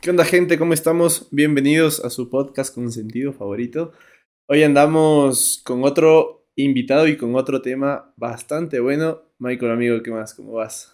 ¿Qué 0.00 0.08
onda 0.08 0.24
gente? 0.24 0.56
¿Cómo 0.56 0.72
estamos? 0.72 1.28
Bienvenidos 1.30 2.02
a 2.02 2.08
su 2.08 2.30
podcast 2.30 2.74
con 2.74 2.90
sentido 2.90 3.34
favorito. 3.34 3.92
Hoy 4.46 4.62
andamos 4.62 5.60
con 5.62 5.84
otro 5.84 6.46
invitado 6.56 7.06
y 7.06 7.18
con 7.18 7.34
otro 7.34 7.60
tema 7.60 8.10
bastante 8.16 8.80
bueno. 8.80 9.20
Michael, 9.38 9.72
amigo, 9.72 10.02
¿qué 10.02 10.10
más? 10.10 10.32
¿Cómo 10.32 10.52
vas? 10.52 10.90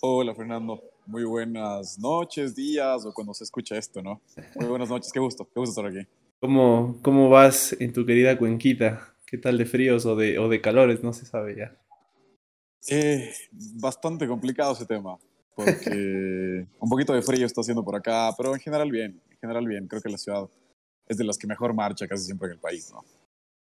Hola 0.00 0.34
Fernando, 0.34 0.82
muy 1.04 1.24
buenas 1.24 1.98
noches, 1.98 2.56
días 2.56 3.04
o 3.04 3.12
cuando 3.12 3.34
se 3.34 3.44
escucha 3.44 3.76
esto, 3.76 4.00
¿no? 4.00 4.22
Muy 4.54 4.66
buenas 4.66 4.88
noches, 4.88 5.12
qué 5.12 5.20
gusto, 5.20 5.44
qué 5.44 5.60
gusto 5.60 5.82
estar 5.82 5.94
aquí. 5.94 6.10
¿Cómo, 6.40 6.98
cómo 7.02 7.28
vas 7.28 7.76
en 7.78 7.92
tu 7.92 8.06
querida 8.06 8.38
Cuenquita? 8.38 9.14
¿Qué 9.26 9.36
tal 9.36 9.58
de 9.58 9.66
fríos 9.66 10.06
o 10.06 10.16
de, 10.16 10.38
o 10.38 10.48
de 10.48 10.62
calores? 10.62 11.02
No 11.02 11.12
se 11.12 11.26
sabe 11.26 11.54
ya. 11.54 11.76
Eh, 12.88 13.30
bastante 13.78 14.26
complicado 14.26 14.72
ese 14.72 14.86
tema 14.86 15.18
porque 15.58 16.66
un 16.78 16.88
poquito 16.88 17.12
de 17.12 17.22
frío 17.22 17.44
está 17.44 17.62
haciendo 17.62 17.84
por 17.84 17.96
acá, 17.96 18.30
pero 18.36 18.54
en 18.54 18.60
general 18.60 18.90
bien, 18.92 19.20
en 19.28 19.38
general 19.38 19.66
bien. 19.66 19.88
Creo 19.88 20.00
que 20.00 20.08
la 20.08 20.18
ciudad 20.18 20.48
es 21.08 21.16
de 21.16 21.24
las 21.24 21.36
que 21.36 21.48
mejor 21.48 21.74
marcha 21.74 22.06
casi 22.06 22.24
siempre 22.24 22.46
en 22.46 22.52
el 22.54 22.60
país, 22.60 22.92
¿no? 22.92 23.04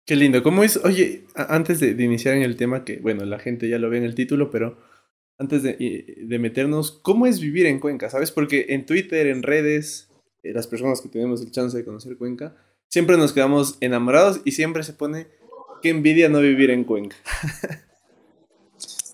Qué 0.04 0.16
lindo. 0.16 0.42
¿Cómo 0.42 0.64
es? 0.64 0.76
Oye, 0.78 1.26
antes 1.36 1.78
de, 1.78 1.90
iniciar 1.90 2.34
en 2.34 2.42
el 2.42 2.56
tema, 2.56 2.84
que 2.84 2.96
bueno, 2.96 3.24
la 3.26 3.38
gente 3.38 3.68
ya 3.68 3.78
lo 3.78 3.90
ve 3.90 3.98
en 3.98 4.04
el 4.04 4.16
título, 4.16 4.50
pero 4.50 4.78
antes 5.38 5.62
de, 5.62 6.16
de 6.18 6.38
meternos, 6.38 6.90
¿cómo 6.90 7.26
es 7.26 7.40
vivir 7.40 7.66
en 7.66 7.78
Cuenca? 7.78 8.10
¿Sabes? 8.10 8.32
Porque 8.32 8.66
en 8.70 8.86
Twitter, 8.86 9.28
en 9.28 9.44
redes, 9.44 10.08
eh, 10.42 10.52
las 10.52 10.66
personas 10.66 11.00
que 11.00 11.08
tenemos 11.08 11.42
el 11.42 11.52
chance 11.52 11.76
de 11.76 11.84
conocer 11.84 12.16
Cuenca, 12.16 12.56
siempre 12.88 13.16
nos 13.16 13.32
quedamos 13.32 13.76
enamorados 13.80 14.40
y 14.44 14.52
siempre 14.52 14.82
se 14.82 14.94
pone, 14.94 15.28
qué 15.82 15.90
envidia 15.90 16.28
no 16.28 16.40
vivir 16.40 16.70
en 16.70 16.84
Cuenca. 16.84 17.16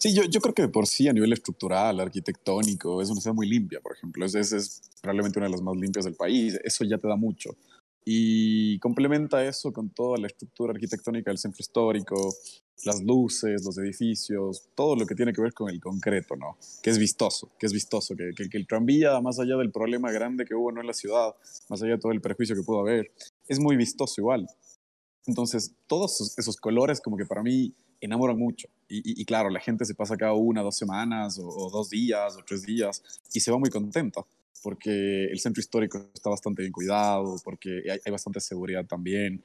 Sí, 0.05 0.13
yo, 0.13 0.23
yo, 0.25 0.43
creo 0.43 0.53
que 0.53 0.61
de 0.61 0.69
por 0.69 0.87
sí 0.87 1.09
a 1.09 1.15
nivel 1.15 1.33
estructural, 1.33 1.99
arquitectónico, 1.99 3.01
es 3.01 3.09
una 3.09 3.23
ciudad 3.23 3.35
muy 3.35 3.49
limpia, 3.49 3.81
por 3.81 3.97
ejemplo. 3.97 4.27
Es, 4.27 4.35
es, 4.35 4.53
es, 4.53 4.83
probablemente 5.01 5.39
una 5.39 5.47
de 5.47 5.53
las 5.53 5.62
más 5.62 5.75
limpias 5.77 6.05
del 6.05 6.15
país. 6.15 6.61
Eso 6.62 6.85
ya 6.85 6.99
te 6.99 7.09
da 7.09 7.17
mucho. 7.17 7.57
Y 8.05 8.78
complementa 8.81 9.43
eso 9.43 9.73
con 9.73 9.89
toda 9.89 10.19
la 10.19 10.27
estructura 10.27 10.75
arquitectónica 10.75 11.31
del 11.31 11.39
centro 11.39 11.62
histórico, 11.62 12.34
las 12.84 13.03
luces, 13.03 13.65
los 13.65 13.78
edificios, 13.78 14.69
todo 14.75 14.95
lo 14.95 15.06
que 15.06 15.15
tiene 15.15 15.33
que 15.33 15.41
ver 15.41 15.55
con 15.55 15.70
el 15.70 15.81
concreto, 15.81 16.37
¿no? 16.37 16.59
Que 16.83 16.91
es 16.91 16.98
vistoso, 16.98 17.53
que 17.59 17.65
es 17.65 17.73
vistoso, 17.73 18.15
que, 18.15 18.33
que, 18.37 18.50
que 18.50 18.59
el 18.59 18.67
tranvía, 18.67 19.19
más 19.23 19.39
allá 19.39 19.56
del 19.56 19.73
problema 19.73 20.12
grande 20.12 20.45
que 20.45 20.55
hubo 20.55 20.71
¿no? 20.71 20.83
en 20.83 20.87
la 20.87 20.93
ciudad, 20.93 21.34
más 21.71 21.81
allá 21.81 21.93
de 21.93 21.98
todo 21.98 22.12
el 22.12 22.21
prejuicio 22.21 22.55
que 22.55 22.62
pudo 22.62 22.81
haber, 22.81 23.11
es 23.48 23.59
muy 23.59 23.75
vistoso 23.77 24.21
igual. 24.21 24.47
Entonces, 25.25 25.75
todos 25.87 26.17
esos, 26.17 26.39
esos 26.39 26.59
colores 26.59 27.00
como 27.00 27.17
que 27.17 27.25
para 27.25 27.43
mí 27.43 27.75
enamoran 28.03 28.39
mucho. 28.39 28.69
Y, 29.03 29.25
claro, 29.25 29.50
la 29.50 29.61
gente 29.61 29.84
se 29.84 29.95
pasa 29.95 30.17
cada 30.17 30.34
una, 30.34 30.62
dos 30.62 30.77
semanas, 30.77 31.39
o, 31.42 31.70
dos 31.70 31.91
días, 31.91 32.37
o 32.37 32.45
tres 32.45 32.62
días, 32.62 33.03
y 33.33 33.41
se 33.41 33.50
va 33.50 33.59
muy 33.59 33.70
contenta, 33.70 34.25
porque 34.62 35.25
el 35.27 35.39
centro 35.41 35.61
histórico 35.61 35.98
está 36.14 36.31
bastante 36.31 36.62
bien 36.62 36.73
cuidado, 36.73 37.37
porque 37.42 37.83
hay, 37.91 38.12
bastante 38.12 38.41
seguridad 38.41 38.87
también. 38.87 39.42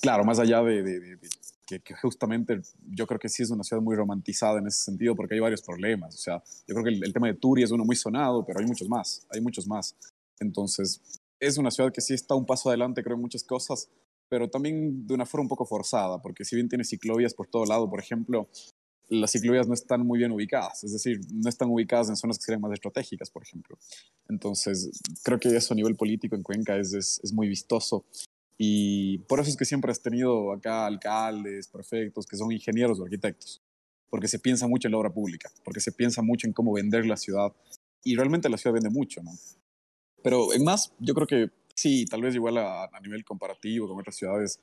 Claro, 0.00 0.24
más 0.24 0.38
allá 0.38 0.62
de, 0.62 1.18
que, 1.66 1.80
justamente 2.02 2.60
yo 2.90 3.06
creo 3.06 3.20
que 3.20 3.28
sí 3.28 3.42
es 3.42 3.50
una 3.50 3.62
ciudad 3.62 3.80
muy 3.80 3.96
romantizada 3.96 4.58
en 4.58 4.66
ese 4.66 4.82
sentido, 4.82 5.14
porque 5.14 5.34
hay 5.34 5.40
varios 5.40 5.62
problemas. 5.62 6.14
O 6.14 6.18
sea, 6.18 6.42
yo 6.66 6.74
creo 6.74 6.84
que 6.84 6.90
el, 6.90 7.04
el 7.04 7.12
tema 7.12 7.28
de 7.28 7.34
Turi 7.34 7.62
es 7.62 7.70
uno 7.70 7.84
muy 7.84 7.96
sonado, 7.96 8.44
pero 8.44 8.60
hay 8.60 8.66
muchos 8.66 8.88
más, 8.88 9.26
hay 9.30 9.40
muchos 9.40 9.66
más. 9.66 9.94
Entonces, 10.40 11.00
es 11.40 11.58
una 11.58 11.70
ciudad 11.70 11.92
que 11.92 12.00
sí 12.00 12.14
está 12.14 12.34
un 12.34 12.46
paso 12.46 12.68
adelante, 12.68 13.02
creo, 13.02 13.16
en 13.16 13.22
muchas 13.22 13.44
cosas, 13.44 13.88
pero 14.28 14.48
también 14.48 15.06
de 15.06 15.14
una 15.14 15.26
forma 15.26 15.44
un 15.44 15.48
poco 15.48 15.66
forzada, 15.66 16.20
porque 16.20 16.44
si 16.44 16.56
bien 16.56 16.68
tiene 16.68 16.84
ciclovías 16.84 17.34
por 17.34 17.46
todo 17.46 17.64
lado, 17.64 17.88
por 17.88 18.00
ejemplo, 18.00 18.48
las 19.08 19.32
ciclovías 19.32 19.66
no 19.66 19.74
están 19.74 20.06
muy 20.06 20.18
bien 20.18 20.32
ubicadas, 20.32 20.84
es 20.84 20.92
decir, 20.92 21.20
no 21.32 21.48
están 21.48 21.70
ubicadas 21.70 22.08
en 22.10 22.16
zonas 22.16 22.38
que 22.38 22.44
serían 22.44 22.60
más 22.60 22.72
estratégicas, 22.72 23.30
por 23.30 23.42
ejemplo. 23.42 23.78
Entonces, 24.28 24.90
creo 25.22 25.38
que 25.38 25.48
eso 25.48 25.72
a 25.72 25.76
nivel 25.76 25.96
político 25.96 26.36
en 26.36 26.42
Cuenca 26.42 26.76
es, 26.76 26.92
es, 26.92 27.20
es 27.22 27.32
muy 27.32 27.48
vistoso. 27.48 28.04
Y 28.58 29.18
por 29.20 29.40
eso 29.40 29.50
es 29.50 29.56
que 29.56 29.64
siempre 29.64 29.90
has 29.90 30.02
tenido 30.02 30.52
acá 30.52 30.84
alcaldes, 30.84 31.68
prefectos, 31.68 32.26
que 32.26 32.36
son 32.36 32.52
ingenieros 32.52 32.98
o 33.00 33.04
arquitectos, 33.04 33.62
porque 34.10 34.28
se 34.28 34.40
piensa 34.40 34.66
mucho 34.66 34.88
en 34.88 34.92
la 34.92 34.98
obra 34.98 35.10
pública, 35.10 35.50
porque 35.64 35.80
se 35.80 35.92
piensa 35.92 36.22
mucho 36.22 36.46
en 36.46 36.52
cómo 36.52 36.72
vender 36.72 37.06
la 37.06 37.16
ciudad, 37.16 37.52
y 38.02 38.16
realmente 38.16 38.48
la 38.48 38.58
ciudad 38.58 38.74
vende 38.74 38.90
mucho, 38.90 39.22
¿no? 39.22 39.30
Pero 40.22 40.52
en 40.52 40.64
más, 40.64 40.92
yo 40.98 41.14
creo 41.14 41.26
que 41.26 41.50
sí, 41.78 42.06
tal 42.06 42.22
vez 42.22 42.34
igual 42.34 42.58
a, 42.58 42.90
nivel 43.00 43.24
comparativo 43.24 43.86
con 43.86 43.98
otras 44.00 44.16
ciudades, 44.16 44.60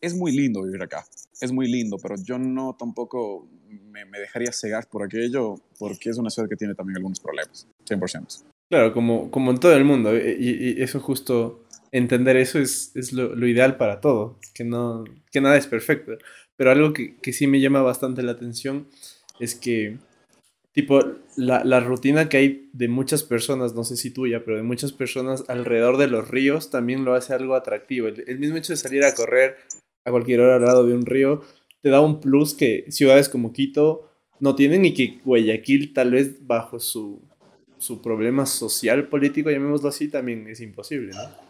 es 0.00 0.14
muy 0.14 0.30
lindo 0.30 0.62
vivir 0.62 0.80
acá, 0.80 1.04
es 1.40 1.50
muy 1.50 1.68
lindo, 1.68 1.98
pero 2.00 2.14
yo 2.22 2.38
no 2.38 2.76
tampoco 2.78 3.48
me, 3.66 4.04
dejaría 4.06 4.52
cegar 4.52 4.88
por 4.88 5.02
aquello, 5.02 5.56
porque 5.78 6.10
es 6.10 6.18
una 6.18 6.30
ciudad 6.30 6.48
que 6.48 6.54
tiene 6.54 6.76
también 6.76 6.98
algunos 6.98 7.18
problemas, 7.18 7.66
100%. 7.84 8.44
Claro, 8.70 8.92
como, 8.92 9.30
como 9.32 9.50
en 9.50 9.58
todo 9.58 9.74
el 9.74 9.84
mundo, 9.84 10.16
y, 10.16 10.76
y 10.78 10.82
eso 10.82 11.00
justo, 11.00 11.64
entender 11.90 12.36
eso 12.36 12.60
es, 12.60 12.94
es 12.94 13.12
lo, 13.12 13.34
lo, 13.34 13.48
ideal 13.48 13.76
para 13.76 14.00
todo, 14.00 14.38
que, 14.54 14.62
no, 14.62 15.02
que 15.32 15.40
nada 15.40 15.56
es 15.56 15.66
perfecto, 15.66 16.12
pero 16.56 16.70
algo 16.70 16.92
que, 16.92 17.16
que 17.16 17.32
sí 17.32 17.48
me 17.48 17.60
llama 17.60 17.82
bastante 17.82 18.22
la 18.22 18.32
atención 18.32 18.86
es 19.40 19.56
que 19.56 19.98
tipo, 20.78 21.00
la, 21.34 21.64
la, 21.64 21.80
rutina 21.80 22.28
que 22.28 22.36
hay 22.36 22.70
de 22.72 22.86
muchas 22.86 23.24
personas, 23.24 23.74
no 23.74 23.82
sé 23.82 23.96
si 23.96 24.12
tuya, 24.12 24.44
pero 24.44 24.58
de 24.58 24.62
muchas 24.62 24.92
personas 24.92 25.42
alrededor 25.48 25.96
de 25.96 26.06
los 26.06 26.28
ríos 26.28 26.70
también 26.70 27.04
lo 27.04 27.14
hace 27.14 27.34
algo 27.34 27.56
atractivo. 27.56 28.06
El, 28.06 28.38
mismo 28.38 28.58
hecho 28.58 28.74
de 28.74 28.76
salir 28.76 29.02
a 29.02 29.12
correr 29.12 29.56
a 30.04 30.12
cualquier 30.12 30.38
hora 30.38 30.54
al 30.54 30.62
lado 30.64 30.86
de 30.86 30.94
un 30.94 31.04
río 31.04 31.42
te 31.82 31.88
da 31.88 32.00
un 32.00 32.20
plus 32.20 32.54
que 32.54 32.84
ciudades 32.92 33.28
como 33.28 33.52
Quito 33.52 34.08
no 34.38 34.54
tienen 34.54 34.84
y 34.84 34.94
que 34.94 35.20
Guayaquil 35.24 35.92
tal 35.92 36.12
vez 36.12 36.46
bajo 36.46 36.78
su, 36.78 37.20
su 37.76 38.00
problema 38.00 38.46
social, 38.46 39.08
político, 39.08 39.50
llamémoslo 39.50 39.88
así, 39.88 40.06
también 40.06 40.46
es 40.46 40.60
imposible, 40.60 41.12
¿no? 41.12 41.48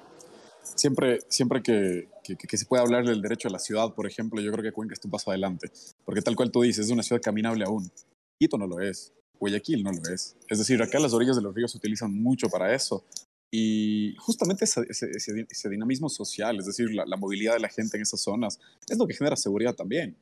Siempre, 0.74 1.18
siempre 1.28 1.62
que, 1.62 2.08
que, 2.22 2.56
se 2.56 2.64
puede 2.64 2.82
hablar 2.82 3.04
del 3.04 3.20
derecho 3.20 3.48
a 3.48 3.50
la 3.50 3.58
ciudad, 3.58 3.92
por 3.94 4.06
ejemplo, 4.06 4.40
yo 4.40 4.50
creo 4.52 4.64
que 4.64 4.72
Cuenca 4.72 4.94
está 4.94 5.06
un 5.06 5.12
paso 5.12 5.30
adelante, 5.30 5.70
porque 6.06 6.22
tal 6.22 6.34
cual 6.34 6.50
tú 6.50 6.62
dices, 6.62 6.86
es 6.86 6.92
una 6.92 7.02
ciudad 7.02 7.20
caminable 7.20 7.64
aún. 7.66 7.90
Quito 8.38 8.56
no 8.56 8.66
lo 8.66 8.80
es, 8.80 9.12
Guayaquil 9.38 9.82
no 9.82 9.92
lo 9.92 10.02
es. 10.12 10.36
Es 10.48 10.58
decir, 10.58 10.82
acá 10.82 10.98
las 10.98 11.12
orillas 11.12 11.36
de 11.36 11.42
los 11.42 11.54
ríos 11.54 11.72
se 11.72 11.78
utilizan 11.78 12.14
mucho 12.14 12.48
para 12.48 12.74
eso. 12.74 13.04
Y 13.50 14.14
justamente 14.18 14.64
ese, 14.64 15.68
dinamismo 15.70 16.08
social, 16.08 16.58
es 16.58 16.66
decir, 16.66 16.90
la, 16.92 17.16
movilidad 17.16 17.54
de 17.54 17.60
la 17.60 17.68
gente 17.68 17.96
en 17.96 18.02
esas 18.02 18.20
zonas, 18.20 18.60
es 18.88 18.98
lo 18.98 19.06
que 19.06 19.14
genera 19.14 19.36
seguridad 19.36 19.74
también. 19.74 20.16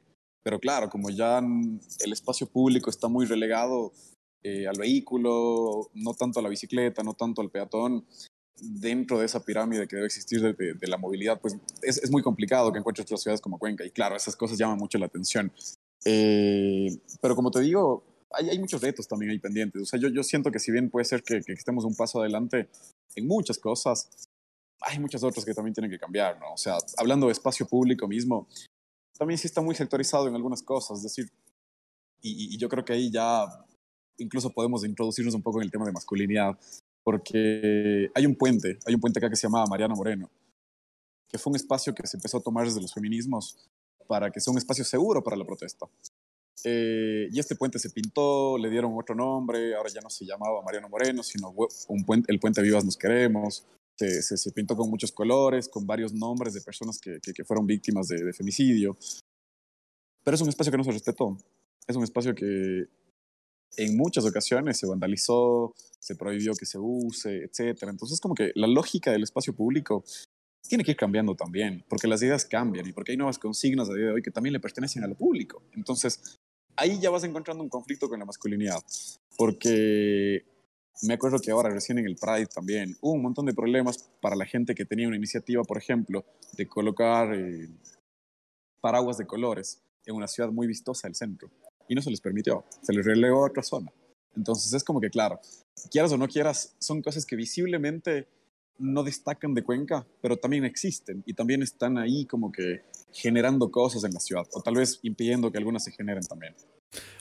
Pero 0.44 0.60
claro, 0.60 0.88
como 0.88 1.10
ya 1.10 1.38
el 1.38 2.12
espacio 2.12 2.46
público 2.46 2.88
está 2.88 3.08
muy 3.08 3.26
relegado 3.26 3.92
eh, 4.44 4.68
al 4.68 4.78
vehículo, 4.78 5.90
no 5.94 6.14
tanto 6.14 6.38
a 6.38 6.42
la 6.42 6.48
bicicleta, 6.48 7.02
no 7.02 7.14
tanto 7.14 7.42
al 7.42 7.50
peatón, 7.50 8.06
dentro 8.58 9.18
de 9.18 9.26
esa 9.26 9.44
pirámide 9.44 9.88
que 9.88 9.96
debe 9.96 10.06
existir 10.06 10.40
de, 10.40 10.86
la 10.86 10.96
movilidad, 10.96 11.40
pues 11.40 11.56
es, 11.82 11.98
es, 11.98 12.10
muy 12.10 12.22
complicado 12.22 12.72
que 12.72 12.78
encuentres 12.78 13.04
otras 13.04 13.22
ciudades 13.22 13.40
como 13.40 13.58
Cuenca. 13.58 13.84
Y 13.84 13.90
claro, 13.90 14.14
esas 14.14 14.36
cosas 14.36 14.56
llaman 14.56 14.78
mucho 14.78 14.98
la 14.98 15.06
atención. 15.06 15.52
Eh, 16.04 16.96
pero 17.20 17.34
como 17.34 17.50
te 17.50 17.60
digo, 17.60 18.04
hay, 18.30 18.50
hay, 18.50 18.58
muchos 18.58 18.80
retos 18.80 19.06
también 19.06 19.30
ahí 19.30 19.38
pendientes. 19.38 19.82
O 19.82 19.84
sea, 19.84 20.00
yo, 20.00 20.08
yo 20.08 20.22
siento 20.22 20.50
que 20.50 20.58
si 20.58 20.72
bien 20.72 20.90
puede 20.90 21.04
ser 21.04 21.22
que, 21.22 21.40
que, 21.40 21.52
estemos 21.52 21.84
un 21.84 21.94
paso 21.94 22.20
adelante 22.20 22.68
en 23.14 23.26
muchas 23.26 23.58
cosas, 23.58 24.28
hay 24.80 24.98
muchas 24.98 25.22
otras 25.22 25.44
que 25.44 25.54
también 25.54 25.74
tienen 25.74 25.90
que 25.90 25.98
cambiar, 25.98 26.38
¿no? 26.38 26.52
O 26.52 26.56
sea, 26.56 26.76
hablando 26.98 27.26
de 27.26 27.32
espacio 27.32 27.66
público 27.66 28.06
mismo, 28.06 28.48
también 29.18 29.38
sí 29.38 29.46
está 29.46 29.60
muy 29.60 29.74
sectorizado 29.74 30.28
en 30.28 30.34
algunas 30.34 30.62
cosas, 30.62 30.98
es 30.98 31.04
decir, 31.04 31.30
y, 32.20 32.54
y 32.54 32.58
yo 32.58 32.68
creo 32.68 32.84
que 32.84 32.92
ahí 32.92 33.10
ya 33.10 33.46
incluso 34.18 34.50
podemos 34.50 34.84
introducirnos 34.84 35.34
un 35.34 35.42
poco 35.42 35.58
en 35.60 35.64
el 35.64 35.70
tema 35.70 35.86
de 35.86 35.92
masculinidad, 35.92 36.58
porque 37.02 38.10
hay 38.14 38.26
un 38.26 38.34
puente, 38.34 38.78
hay 38.86 38.94
un 38.94 39.00
puente 39.00 39.18
acá 39.18 39.30
que 39.30 39.36
se 39.36 39.46
llamaba 39.46 39.66
Mariana 39.66 39.94
Moreno, 39.94 40.30
que 41.28 41.38
fue 41.38 41.50
un 41.50 41.56
espacio 41.56 41.94
que 41.94 42.06
se 42.06 42.16
empezó 42.16 42.38
a 42.38 42.42
tomar 42.42 42.66
desde 42.66 42.80
los 42.80 42.92
feminismos 42.92 43.56
para 44.06 44.30
que 44.30 44.40
sea 44.40 44.52
un 44.52 44.58
espacio 44.58 44.84
seguro 44.84 45.22
para 45.22 45.36
la 45.36 45.44
protesta. 45.44 45.86
Eh, 46.64 47.28
y 47.30 47.38
este 47.38 47.54
puente 47.54 47.78
se 47.78 47.90
pintó, 47.90 48.58
le 48.58 48.70
dieron 48.70 48.92
otro 48.96 49.14
nombre, 49.14 49.74
ahora 49.74 49.90
ya 49.92 50.00
no 50.00 50.10
se 50.10 50.24
llamaba 50.24 50.62
Mariano 50.62 50.88
Moreno, 50.88 51.22
sino 51.22 51.54
un 51.88 52.04
puente, 52.04 52.32
el 52.32 52.40
puente 52.40 52.62
Vivas 52.62 52.84
Nos 52.84 52.96
Queremos. 52.96 53.66
Se, 53.98 54.22
se, 54.22 54.36
se, 54.36 54.52
pintó 54.52 54.76
con 54.76 54.90
muchos 54.90 55.10
colores, 55.10 55.68
con 55.68 55.86
varios 55.86 56.12
nombres 56.12 56.52
de 56.52 56.60
personas 56.60 56.98
que, 56.98 57.18
que, 57.22 57.32
que 57.32 57.44
fueron 57.44 57.66
víctimas 57.66 58.08
de, 58.08 58.22
de, 58.22 58.32
femicidio. 58.34 58.96
Pero 60.22 60.34
es 60.34 60.40
un 60.42 60.50
espacio 60.50 60.70
que 60.70 60.76
no 60.76 60.84
se 60.84 60.92
respetó. 60.92 61.38
Es 61.86 61.96
un 61.96 62.02
espacio 62.02 62.34
que 62.34 62.88
en 63.76 63.96
muchas 63.96 64.26
ocasiones 64.26 64.78
se 64.78 64.86
vandalizó, 64.86 65.74
se 65.98 66.14
prohibió 66.14 66.54
que 66.54 66.66
se 66.66 66.78
use, 66.78 67.44
etc. 67.44 67.84
Entonces, 67.88 68.20
como 68.20 68.34
que 68.34 68.52
la 68.54 68.66
lógica 68.66 69.10
del 69.10 69.22
espacio 69.22 69.54
público 69.54 70.04
tiene 70.68 70.84
que 70.84 70.92
ir 70.92 70.96
cambiando 70.96 71.34
también, 71.34 71.84
porque 71.88 72.08
las 72.08 72.22
ideas 72.22 72.44
cambian 72.44 72.86
y 72.86 72.92
porque 72.92 73.12
hay 73.12 73.18
nuevas 73.18 73.38
consignas 73.38 73.88
a 73.88 73.94
día 73.94 74.06
de 74.06 74.12
hoy 74.12 74.22
que 74.22 74.30
también 74.30 74.52
le 74.52 74.60
pertenecen 74.60 75.04
a 75.04 75.06
lo 75.06 75.14
público. 75.14 75.62
Entonces, 75.74 76.38
ahí 76.76 76.98
ya 77.00 77.10
vas 77.10 77.24
encontrando 77.24 77.62
un 77.62 77.68
conflicto 77.68 78.08
con 78.08 78.18
la 78.18 78.24
masculinidad, 78.24 78.82
porque 79.36 80.44
me 81.02 81.14
acuerdo 81.14 81.38
que 81.38 81.50
ahora 81.50 81.70
recién 81.70 81.98
en 81.98 82.06
el 82.06 82.16
Pride 82.16 82.46
también 82.46 82.96
hubo 83.00 83.12
un 83.12 83.22
montón 83.22 83.46
de 83.46 83.54
problemas 83.54 84.10
para 84.20 84.36
la 84.36 84.46
gente 84.46 84.74
que 84.74 84.84
tenía 84.84 85.08
una 85.08 85.16
iniciativa, 85.16 85.62
por 85.62 85.78
ejemplo, 85.78 86.24
de 86.56 86.66
colocar 86.66 87.34
eh, 87.34 87.68
paraguas 88.80 89.18
de 89.18 89.26
colores 89.26 89.82
en 90.06 90.14
una 90.14 90.28
ciudad 90.28 90.50
muy 90.50 90.66
vistosa 90.66 91.08
del 91.08 91.14
centro, 91.14 91.50
y 91.88 91.94
no 91.94 92.02
se 92.02 92.10
les 92.10 92.20
permitió, 92.20 92.64
se 92.82 92.92
les 92.92 93.04
relegó 93.04 93.44
a 93.44 93.48
otra 93.48 93.62
zona. 93.62 93.92
Entonces 94.36 94.72
es 94.72 94.84
como 94.84 95.00
que, 95.00 95.10
claro, 95.10 95.40
quieras 95.90 96.12
o 96.12 96.18
no 96.18 96.28
quieras, 96.28 96.74
son 96.78 97.02
cosas 97.02 97.24
que 97.24 97.36
visiblemente 97.36 98.28
no 98.78 99.02
destacan 99.02 99.54
de 99.54 99.62
Cuenca, 99.62 100.06
pero 100.20 100.36
también 100.36 100.64
existen 100.64 101.22
y 101.26 101.34
también 101.34 101.62
están 101.62 101.98
ahí 101.98 102.26
como 102.26 102.52
que 102.52 102.82
generando 103.12 103.70
cosas 103.70 104.04
en 104.04 104.12
la 104.12 104.20
ciudad, 104.20 104.46
o 104.52 104.60
tal 104.60 104.74
vez 104.76 105.00
impidiendo 105.02 105.50
que 105.50 105.58
algunas 105.58 105.84
se 105.84 105.92
generen 105.92 106.24
también. 106.24 106.54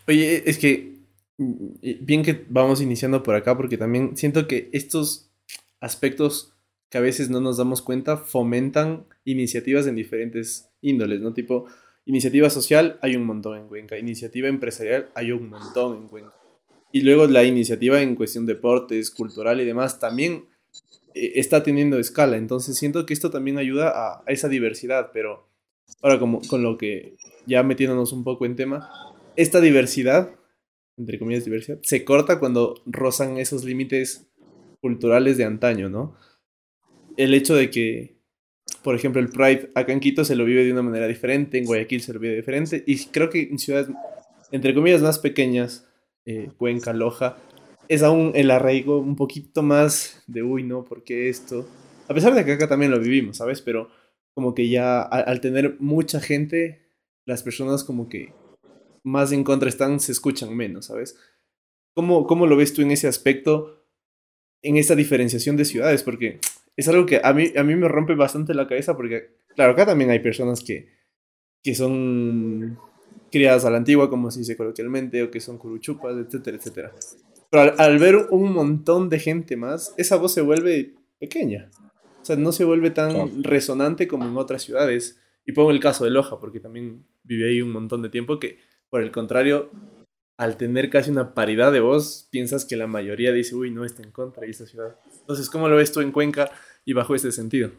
Oye, 0.07 0.49
es 0.49 0.57
que 0.57 0.99
mm, 1.37 1.67
bien 2.01 2.23
que 2.23 2.45
vamos 2.49 2.81
iniciando 2.81 3.23
por 3.23 3.35
acá, 3.35 3.55
porque 3.55 3.77
también 3.77 4.17
siento 4.17 4.47
que 4.47 4.69
estos 4.73 5.31
aspectos 5.79 6.53
que 6.89 6.97
a 6.97 7.01
veces 7.01 7.29
no 7.29 7.41
nos 7.41 7.57
damos 7.57 7.81
cuenta 7.81 8.17
fomentan 8.17 9.05
iniciativas 9.23 9.87
en 9.87 9.95
diferentes 9.95 10.69
índoles, 10.81 11.21
¿no? 11.21 11.33
Tipo, 11.33 11.65
iniciativa 12.05 12.49
social 12.49 12.99
hay 13.01 13.15
un 13.15 13.25
montón 13.25 13.57
en 13.57 13.67
Cuenca, 13.67 13.97
iniciativa 13.97 14.47
empresarial 14.47 15.09
hay 15.15 15.31
un 15.31 15.49
montón 15.49 15.97
en 15.97 16.07
Cuenca. 16.07 16.33
Y 16.91 17.01
luego 17.01 17.27
la 17.27 17.43
iniciativa 17.43 18.01
en 18.01 18.15
cuestión 18.15 18.45
deportes, 18.45 19.11
cultural 19.11 19.59
y 19.59 19.65
demás 19.65 19.99
también 19.99 20.33
eh, 20.33 20.54
está 21.15 21.63
teniendo 21.63 21.97
escala. 21.97 22.37
Entonces 22.37 22.77
siento 22.77 23.05
que 23.05 23.13
esto 23.13 23.31
también 23.31 23.57
ayuda 23.57 23.89
a, 23.95 24.23
esa 24.27 24.49
diversidad, 24.49 25.11
pero 25.13 25.47
ahora 26.01 26.19
como 26.19 26.41
con 26.41 26.61
lo 26.61 26.77
que 26.77 27.15
ya 27.45 27.63
metiéndonos 27.63 28.11
un 28.11 28.23
poco 28.23 28.45
en 28.45 28.55
tema, 28.55 28.89
esta 29.35 29.61
diversidad, 29.61 30.31
entre 30.97 31.17
comillas 31.19 31.45
diversidad, 31.45 31.79
se 31.81 32.03
corta 32.05 32.39
cuando 32.39 32.81
rozan 32.85 33.37
esos 33.37 33.63
límites 33.63 34.27
culturales 34.81 35.37
de 35.37 35.45
antaño, 35.45 35.89
¿no? 35.89 36.15
El 37.17 37.33
hecho 37.33 37.55
de 37.55 37.69
que, 37.69 38.17
por 38.83 38.95
ejemplo, 38.95 39.21
el 39.21 39.29
Pride 39.29 39.71
acá 39.73 39.93
en 39.93 39.99
Quito 39.99 40.25
se 40.25 40.35
lo 40.35 40.45
vive 40.45 40.63
de 40.63 40.71
una 40.71 40.81
manera 40.81 41.07
diferente, 41.07 41.57
en 41.57 41.65
Guayaquil 41.65 42.01
se 42.01 42.13
lo 42.13 42.19
vive 42.19 42.35
diferente, 42.35 42.83
y 42.85 42.97
creo 43.05 43.29
que 43.29 43.43
en 43.43 43.57
ciudades, 43.57 43.87
entre 44.51 44.73
comillas, 44.73 45.01
más 45.01 45.19
pequeñas, 45.19 45.87
eh, 46.25 46.49
Cuenca, 46.57 46.93
Loja, 46.93 47.37
es 47.87 48.03
aún 48.03 48.31
el 48.35 48.51
arraigo 48.51 48.99
un 48.99 49.15
poquito 49.15 49.61
más 49.63 50.23
de, 50.27 50.43
uy, 50.43 50.63
no, 50.63 50.85
¿por 50.85 51.03
qué 51.03 51.29
esto? 51.29 51.67
A 52.07 52.13
pesar 52.13 52.33
de 52.33 52.45
que 52.45 52.53
acá 52.53 52.67
también 52.67 52.91
lo 52.91 52.99
vivimos, 52.99 53.37
¿sabes? 53.37 53.61
Pero 53.61 53.89
como 54.33 54.53
que 54.53 54.69
ya 54.69 55.01
al, 55.01 55.39
tener 55.41 55.77
mucha 55.79 56.19
gente, 56.19 56.91
las 57.25 57.43
personas 57.43 57.83
como 57.83 58.09
que 58.09 58.33
más 59.03 59.31
en 59.31 59.43
contra 59.43 59.69
están, 59.69 59.99
se 59.99 60.11
escuchan 60.11 60.55
menos, 60.55 60.87
¿sabes? 60.87 61.17
¿Cómo, 61.93 62.27
¿Cómo 62.27 62.47
lo 62.47 62.57
ves 62.57 62.73
tú 62.73 62.81
en 62.81 62.91
ese 62.91 63.07
aspecto, 63.07 63.85
en 64.61 64.77
esa 64.77 64.95
diferenciación 64.95 65.55
de 65.55 65.65
ciudades? 65.65 66.03
Porque 66.03 66.39
es 66.75 66.87
algo 66.87 67.05
que 67.05 67.21
a 67.23 67.33
mí, 67.33 67.53
a 67.55 67.63
mí 67.63 67.75
me 67.75 67.87
rompe 67.87 68.15
bastante 68.15 68.53
la 68.53 68.67
cabeza 68.67 68.95
porque, 68.97 69.37
claro, 69.55 69.71
acá 69.71 69.85
también 69.85 70.09
hay 70.09 70.19
personas 70.19 70.61
que, 70.61 70.89
que 71.63 71.73
son 71.73 72.77
criadas 73.31 73.65
a 73.65 73.69
la 73.69 73.77
antigua, 73.77 74.09
como 74.09 74.31
se 74.31 74.39
dice 74.39 74.57
coloquialmente, 74.57 75.23
o 75.23 75.31
que 75.31 75.39
son 75.39 75.57
curuchupas, 75.57 76.15
etcétera, 76.17 76.57
etcétera. 76.57 76.93
Pero 77.49 77.73
al, 77.77 77.99
ver 77.99 78.15
un 78.31 78.51
montón 78.53 79.09
de 79.09 79.19
gente 79.19 79.55
más, 79.55 79.93
esa 79.97 80.17
voz 80.17 80.33
se 80.33 80.41
vuelve 80.41 80.95
pequeña. 81.19 81.69
O 82.21 82.25
sea, 82.25 82.35
no 82.35 82.51
se 82.51 82.65
vuelve 82.65 82.91
tan 82.91 83.43
resonante 83.43 84.07
como 84.07 84.25
en 84.25 84.37
otras 84.37 84.63
ciudades. 84.63 85.19
Y 85.45 85.51
pongo 85.51 85.71
el 85.71 85.79
caso 85.79 86.03
de 86.03 86.11
Loja, 86.11 86.39
porque 86.39 86.59
también 86.59 87.05
viví 87.23 87.43
ahí 87.43 87.61
un 87.61 87.71
montón 87.71 88.01
de 88.01 88.09
tiempo, 88.09 88.39
que 88.39 88.59
por 88.89 89.01
el 89.01 89.11
contrario, 89.11 89.69
al 90.37 90.57
tener 90.57 90.89
casi 90.89 91.11
una 91.11 91.33
paridad 91.33 91.71
de 91.71 91.79
voz, 91.79 92.27
piensas 92.31 92.65
que 92.65 92.75
la 92.75 92.87
mayoría 92.87 93.31
dice, 93.31 93.55
uy, 93.55 93.71
no 93.71 93.85
está 93.85 94.01
en 94.01 94.11
contra 94.11 94.41
de 94.41 94.49
esta 94.49 94.65
ciudad. 94.65 94.95
Entonces, 95.19 95.49
¿cómo 95.49 95.69
lo 95.69 95.75
ves 95.75 95.91
tú 95.91 96.01
en 96.01 96.11
Cuenca 96.11 96.51
y 96.83 96.93
bajo 96.93 97.13
ese 97.13 97.31
sentido? 97.31 97.71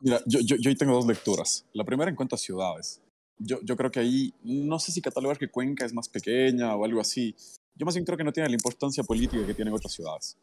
Mira, 0.00 0.20
yo, 0.26 0.40
yo, 0.40 0.56
yo 0.56 0.76
tengo 0.76 0.94
dos 0.94 1.06
lecturas. 1.06 1.66
La 1.72 1.84
primera 1.84 2.10
en 2.10 2.16
cuanto 2.16 2.36
a 2.36 2.38
ciudades 2.38 3.00
yo, 3.38 3.60
yo 3.62 3.76
creo 3.76 3.90
que 3.90 4.00
ahí, 4.00 4.34
no 4.42 4.78
sé 4.78 4.92
si 4.92 5.00
catalogar 5.00 5.38
que 5.38 5.50
Cuenca 5.50 5.84
es 5.84 5.92
más 5.92 6.08
pequeña 6.08 6.74
o 6.74 6.84
algo 6.84 7.00
así. 7.00 7.34
Yo 7.78 7.86
más 7.86 7.94
bien 7.94 8.04
creo 8.04 8.18
que 8.18 8.24
no 8.24 8.32
tiene 8.32 8.48
la 8.48 8.54
importancia 8.54 9.04
política 9.04 9.46
que 9.46 9.54
tienen 9.54 9.72
otras 9.72 9.92
ciudades. 9.92 10.36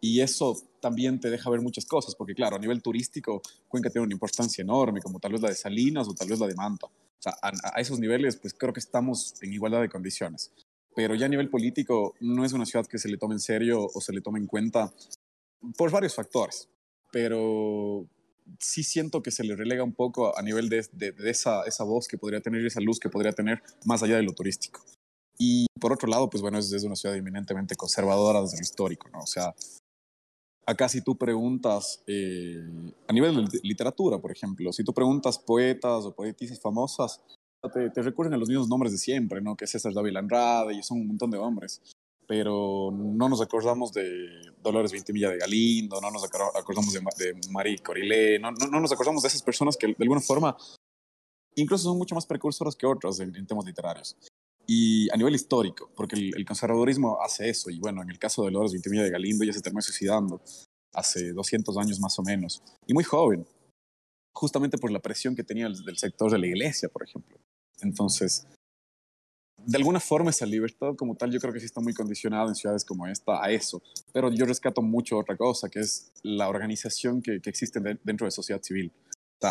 Y 0.00 0.20
eso 0.20 0.60
también 0.80 1.18
te 1.18 1.30
deja 1.30 1.48
ver 1.48 1.62
muchas 1.62 1.86
cosas, 1.86 2.14
porque 2.14 2.34
claro, 2.34 2.56
a 2.56 2.58
nivel 2.58 2.82
turístico, 2.82 3.40
Cuenca 3.68 3.88
tiene 3.88 4.04
una 4.04 4.12
importancia 4.12 4.60
enorme, 4.60 5.00
como 5.00 5.18
tal 5.18 5.32
vez 5.32 5.40
la 5.40 5.48
de 5.48 5.54
Salinas 5.54 6.06
o 6.08 6.14
tal 6.14 6.28
vez 6.28 6.38
la 6.38 6.46
de 6.46 6.54
Manta. 6.54 6.86
O 6.86 7.22
sea, 7.24 7.34
a, 7.40 7.52
a 7.74 7.80
esos 7.80 7.98
niveles, 7.98 8.36
pues 8.36 8.52
creo 8.52 8.72
que 8.72 8.80
estamos 8.80 9.34
en 9.40 9.52
igualdad 9.52 9.80
de 9.80 9.88
condiciones. 9.88 10.52
Pero 10.94 11.14
ya 11.14 11.26
a 11.26 11.28
nivel 11.28 11.48
político, 11.48 12.14
no 12.20 12.44
es 12.44 12.52
una 12.52 12.66
ciudad 12.66 12.86
que 12.86 12.98
se 12.98 13.08
le 13.08 13.16
tome 13.16 13.34
en 13.34 13.40
serio 13.40 13.88
o 13.92 14.00
se 14.00 14.12
le 14.12 14.20
tome 14.20 14.38
en 14.38 14.46
cuenta 14.46 14.92
por 15.76 15.90
varios 15.90 16.14
factores. 16.14 16.68
Pero 17.10 18.06
sí 18.58 18.82
siento 18.82 19.22
que 19.22 19.30
se 19.30 19.44
le 19.44 19.56
relega 19.56 19.82
un 19.82 19.94
poco 19.94 20.36
a 20.36 20.42
nivel 20.42 20.68
de, 20.68 20.86
de, 20.92 21.14
esa, 21.30 21.62
esa, 21.64 21.84
voz 21.84 22.08
que 22.08 22.18
podría 22.18 22.40
tener, 22.40 22.64
esa 22.64 22.80
luz 22.80 22.98
que 22.98 23.08
podría 23.08 23.32
tener 23.32 23.62
más 23.84 24.02
allá 24.02 24.16
de 24.16 24.22
lo 24.22 24.32
turístico. 24.32 24.84
Y 25.38 25.66
por 25.80 25.92
otro 25.92 26.08
lado, 26.08 26.30
pues 26.30 26.42
bueno, 26.42 26.58
es, 26.58 26.72
es 26.72 26.84
una 26.84 26.96
ciudad 26.96 27.16
eminentemente 27.16 27.74
conservadora 27.74 28.40
desde 28.40 28.56
lo 28.56 28.62
histórico, 28.62 29.08
¿no? 29.10 29.20
O 29.20 29.26
sea, 29.26 29.54
acá 30.66 30.88
si 30.88 31.02
tú 31.02 31.16
preguntas, 31.16 32.02
eh, 32.06 32.62
a 33.08 33.12
nivel 33.12 33.48
de 33.48 33.60
literatura, 33.62 34.18
por 34.18 34.30
ejemplo, 34.30 34.72
si 34.72 34.84
tú 34.84 34.92
preguntas 34.92 35.38
poetas 35.38 36.04
o 36.04 36.14
poetisas 36.14 36.60
famosas, 36.60 37.20
te, 37.72 37.90
te 37.90 38.02
recurren 38.02 38.34
a 38.34 38.36
los 38.36 38.48
mismos 38.48 38.68
nombres 38.68 38.92
de 38.92 38.98
siempre, 38.98 39.40
¿no? 39.40 39.56
Que 39.56 39.66
César 39.66 39.92
David 39.92 40.16
Andrade 40.16 40.74
y 40.74 40.82
son 40.82 41.00
un 41.00 41.08
montón 41.08 41.30
de 41.30 41.38
hombres 41.38 41.80
pero 42.26 42.90
no 42.92 43.28
nos 43.28 43.40
acordamos 43.40 43.92
de 43.92 44.28
Dolores 44.62 44.92
Vintimilla 44.92 45.30
de 45.30 45.38
Galindo, 45.38 46.00
no 46.00 46.10
nos 46.10 46.24
acordamos 46.24 46.92
de, 46.92 47.00
de 47.00 47.40
Marie 47.50 47.78
Corilé, 47.78 48.38
no, 48.38 48.50
no, 48.50 48.80
nos 48.80 48.92
acordamos 48.92 49.22
de 49.22 49.28
esas 49.28 49.42
personas 49.42 49.76
que 49.76 49.88
de 49.88 49.96
alguna 50.00 50.20
forma 50.20 50.56
incluso 51.56 51.84
son 51.84 51.98
mucho 51.98 52.14
más 52.14 52.26
precursoras 52.26 52.74
que 52.74 52.86
otras 52.86 53.20
en, 53.20 53.46
temas 53.46 53.64
literarios. 53.64 54.16
Y 54.66 55.10
a 55.10 55.16
nivel 55.16 55.34
histórico, 55.34 55.90
porque 55.94 56.16
el, 56.16 56.44
conservadurismo 56.46 57.20
hace 57.22 57.50
eso, 57.50 57.70
y 57.70 57.78
bueno, 57.78 58.02
en 58.02 58.10
el 58.10 58.18
caso 58.18 58.42
de 58.42 58.50
Dolores 58.50 58.72
Vintimilla 58.72 59.02
de 59.02 59.10
Galindo 59.10 59.44
ya 59.44 59.52
se 59.52 59.60
terminó 59.60 59.82
suicidando 59.82 60.40
hace 60.94 61.32
200 61.32 61.76
años 61.76 62.00
más 62.00 62.18
o 62.18 62.22
menos, 62.22 62.62
y 62.86 62.94
muy 62.94 63.04
joven, 63.04 63.46
justamente 64.34 64.78
por 64.78 64.90
la 64.90 65.00
presión 65.00 65.36
que 65.36 65.44
tenía 65.44 65.68
del 65.68 65.98
sector 65.98 66.30
de 66.30 66.38
la 66.38 66.46
iglesia, 66.46 66.88
por 66.88 67.02
ejemplo. 67.02 67.38
Entonces, 67.82 68.46
de 69.66 69.76
alguna 69.76 70.00
forma 70.00 70.30
esa 70.30 70.46
libertad 70.46 70.94
como 70.96 71.14
tal 71.14 71.30
yo 71.30 71.40
creo 71.40 71.52
que 71.52 71.60
sí 71.60 71.66
está 71.66 71.80
muy 71.80 71.94
condicionada 71.94 72.48
en 72.48 72.54
ciudades 72.54 72.84
como 72.84 73.06
esta 73.06 73.42
a 73.42 73.50
eso, 73.50 73.82
pero 74.12 74.30
yo 74.32 74.46
rescato 74.46 74.82
mucho 74.82 75.18
otra 75.18 75.36
cosa, 75.36 75.68
que 75.68 75.80
es 75.80 76.12
la 76.22 76.48
organización 76.48 77.22
que, 77.22 77.40
que 77.40 77.50
existe 77.50 77.80
dentro 78.02 78.26
de 78.26 78.30
sociedad 78.30 78.62
civil. 78.62 78.92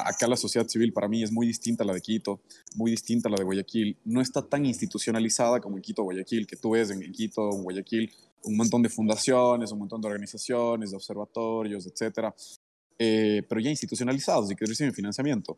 Acá 0.02 0.28
la 0.28 0.36
sociedad 0.36 0.68
civil 0.68 0.94
para 0.94 1.08
mí 1.08 1.24
es 1.24 1.32
muy 1.32 1.48
distinta 1.48 1.84
a 1.84 1.88
la 1.88 1.94
de 1.94 2.02
Quito, 2.02 2.42
muy 2.76 2.92
distinta 2.92 3.30
a 3.30 3.32
la 3.32 3.38
de 3.38 3.44
Guayaquil, 3.44 3.98
no 4.06 4.22
está 4.22 4.42
tan 4.42 4.66
institucionalizada 4.66 5.60
como 5.60 5.78
en 5.78 5.84
Quito 5.84 6.04
Guayaquil, 6.04 6.48
que 6.48 6.56
tú 6.56 6.72
ves 6.72 6.90
en, 6.92 7.12
Quito 7.12 7.42
o 7.42 7.62
Guayaquil 7.62 8.12
un 8.44 8.58
montón 8.58 8.82
de 8.82 8.90
fundaciones, 8.90 9.72
un 9.72 9.80
montón 9.80 10.02
de 10.02 10.08
organizaciones, 10.08 10.92
de 10.92 10.98
observatorios, 10.98 11.86
etcétera, 11.86 12.34
eh, 13.00 13.44
pero 13.48 13.62
ya 13.62 13.70
institucionalizados 13.70 14.52
y 14.52 14.56
que 14.56 14.66
reciben 14.66 14.94
financiamiento. 14.94 15.58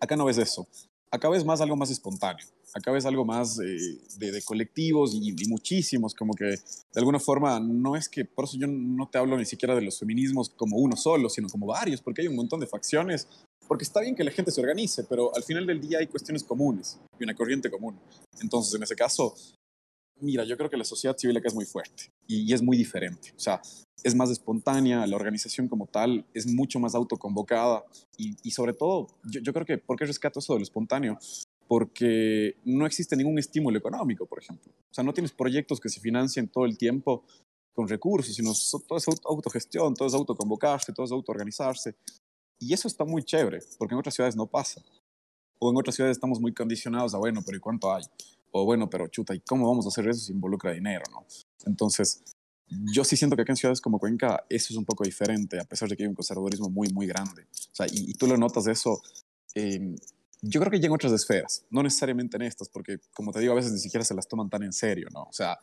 Acá 0.00 0.16
no 0.16 0.24
ves 0.24 0.38
eso. 0.38 0.66
Acá 1.10 1.28
ves 1.28 1.44
más 1.44 1.60
algo 1.60 1.76
más 1.76 1.90
espontáneo, 1.90 2.46
acá 2.74 2.90
ves 2.90 3.04
algo 3.06 3.24
más 3.24 3.56
de, 3.56 3.98
de, 4.18 4.42
colectivos 4.42 5.14
y, 5.14 5.32
muchísimos, 5.48 6.14
como 6.14 6.34
que 6.34 6.44
de 6.44 6.58
alguna 6.96 7.18
forma 7.18 7.60
no 7.60 7.96
es 7.96 8.08
que, 8.08 8.24
por 8.24 8.44
eso 8.46 8.56
yo 8.58 8.66
no 8.66 9.08
te 9.08 9.18
hablo 9.18 9.36
ni 9.36 9.44
siquiera 9.44 9.74
de 9.74 9.82
los 9.82 9.98
feminismos 9.98 10.50
como 10.50 10.78
uno 10.78 10.96
solo, 10.96 11.28
sino 11.28 11.48
como 11.48 11.66
varios, 11.66 12.00
porque 12.00 12.22
hay 12.22 12.28
un 12.28 12.36
montón 12.36 12.60
de 12.60 12.66
facciones, 12.66 13.28
porque 13.68 13.84
está 13.84 14.00
bien 14.00 14.14
que 14.14 14.24
la 14.24 14.30
gente 14.30 14.50
se 14.50 14.60
organice, 14.60 15.04
pero 15.04 15.34
al 15.34 15.42
final 15.42 15.66
del 15.66 15.80
día 15.80 15.98
hay 15.98 16.06
cuestiones 16.06 16.44
comunes 16.44 16.98
y 17.18 17.24
una 17.24 17.34
corriente 17.34 17.70
común. 17.70 17.98
Entonces, 18.40 18.74
en 18.74 18.82
ese 18.82 18.96
caso, 18.96 19.34
mira, 20.20 20.44
yo 20.44 20.56
creo 20.56 20.70
que 20.70 20.76
la 20.76 20.84
sociedad 20.84 21.16
civil 21.16 21.36
acá 21.36 21.48
es 21.48 21.54
muy 21.54 21.64
fuerte 21.64 22.10
y, 22.26 22.52
es 22.52 22.62
muy 22.62 22.76
diferente. 22.76 23.32
O 23.36 23.40
sea, 23.40 23.60
es 24.02 24.14
más 24.14 24.30
espontánea, 24.30 25.06
la 25.06 25.16
organización 25.16 25.68
como 25.68 25.86
tal 25.86 26.24
es 26.34 26.46
mucho 26.46 26.80
más 26.80 26.94
autoconvocada 26.94 27.84
y, 28.16 28.36
y 28.42 28.50
sobre 28.50 28.72
todo, 28.72 29.08
yo, 29.24 29.40
yo, 29.40 29.52
creo 29.52 29.66
que, 29.66 29.78
¿por 29.78 29.96
qué 29.96 30.06
rescato 30.06 30.40
eso 30.40 30.54
de 30.54 30.60
lo 30.60 30.64
espontáneo? 30.64 31.18
Porque 31.72 32.56
no 32.66 32.84
existe 32.84 33.16
ningún 33.16 33.38
estímulo 33.38 33.78
económico, 33.78 34.26
por 34.26 34.42
ejemplo. 34.42 34.70
O 34.90 34.94
sea, 34.94 35.02
no 35.02 35.14
tienes 35.14 35.32
proyectos 35.32 35.80
que 35.80 35.88
se 35.88 36.00
financien 36.00 36.46
todo 36.48 36.66
el 36.66 36.76
tiempo 36.76 37.24
con 37.72 37.88
recursos, 37.88 38.34
sino 38.34 38.52
todo 38.86 38.98
es 38.98 39.06
autogestión, 39.24 39.94
todo 39.94 40.06
es 40.06 40.12
autoconvocarse, 40.12 40.92
todo 40.92 41.06
es 41.06 41.12
autoorganizarse. 41.12 41.94
Y 42.58 42.74
eso 42.74 42.88
está 42.88 43.06
muy 43.06 43.22
chévere, 43.22 43.60
porque 43.78 43.94
en 43.94 44.00
otras 44.00 44.14
ciudades 44.14 44.36
no 44.36 44.46
pasa. 44.46 44.82
O 45.60 45.70
en 45.70 45.78
otras 45.78 45.96
ciudades 45.96 46.18
estamos 46.18 46.42
muy 46.42 46.52
condicionados 46.52 47.14
a, 47.14 47.16
bueno, 47.16 47.40
pero 47.42 47.56
¿y 47.56 47.60
cuánto 47.60 47.90
hay? 47.90 48.04
O 48.50 48.66
bueno, 48.66 48.90
pero 48.90 49.08
chuta, 49.08 49.34
¿y 49.34 49.40
cómo 49.40 49.66
vamos 49.66 49.86
a 49.86 49.88
hacer 49.88 50.06
eso 50.08 50.20
si 50.20 50.32
involucra 50.32 50.72
dinero, 50.72 51.04
no? 51.10 51.24
Entonces, 51.64 52.22
yo 52.92 53.02
sí 53.02 53.16
siento 53.16 53.34
que 53.34 53.44
acá 53.44 53.52
en 53.52 53.56
ciudades 53.56 53.80
como 53.80 53.98
Cuenca 53.98 54.44
eso 54.50 54.74
es 54.74 54.76
un 54.76 54.84
poco 54.84 55.04
diferente, 55.04 55.58
a 55.58 55.64
pesar 55.64 55.88
de 55.88 55.96
que 55.96 56.02
hay 56.02 56.08
un 56.10 56.14
conservadurismo 56.14 56.68
muy, 56.68 56.90
muy 56.90 57.06
grande. 57.06 57.44
O 57.44 57.74
sea, 57.74 57.86
y, 57.90 58.12
tú 58.12 58.26
lo 58.26 58.36
notas 58.36 58.64
de 58.64 58.72
eso, 58.72 59.00
eh, 59.54 59.96
yo 60.42 60.60
creo 60.60 60.70
que 60.70 60.80
ya 60.80 60.86
en 60.86 60.92
otras 60.92 61.12
esferas, 61.12 61.64
no 61.70 61.82
necesariamente 61.82 62.36
en 62.36 62.42
estas, 62.42 62.68
porque 62.68 62.98
como 63.14 63.32
te 63.32 63.40
digo, 63.40 63.52
a 63.52 63.56
veces 63.56 63.72
ni 63.72 63.78
siquiera 63.78 64.04
se 64.04 64.14
las 64.14 64.26
toman 64.26 64.50
tan 64.50 64.62
en 64.64 64.72
serio, 64.72 65.08
¿no? 65.12 65.22
O 65.22 65.32
sea, 65.32 65.56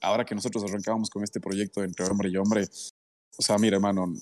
ahora 0.00 0.24
que 0.24 0.34
nosotros 0.34 0.64
arrancábamos 0.64 1.10
con 1.10 1.22
este 1.22 1.38
proyecto 1.38 1.84
entre 1.84 2.06
hombre 2.06 2.30
y 2.30 2.36
hombre, 2.36 2.66
o 3.38 3.42
sea, 3.42 3.58
mira, 3.58 3.76
hermano, 3.76 4.12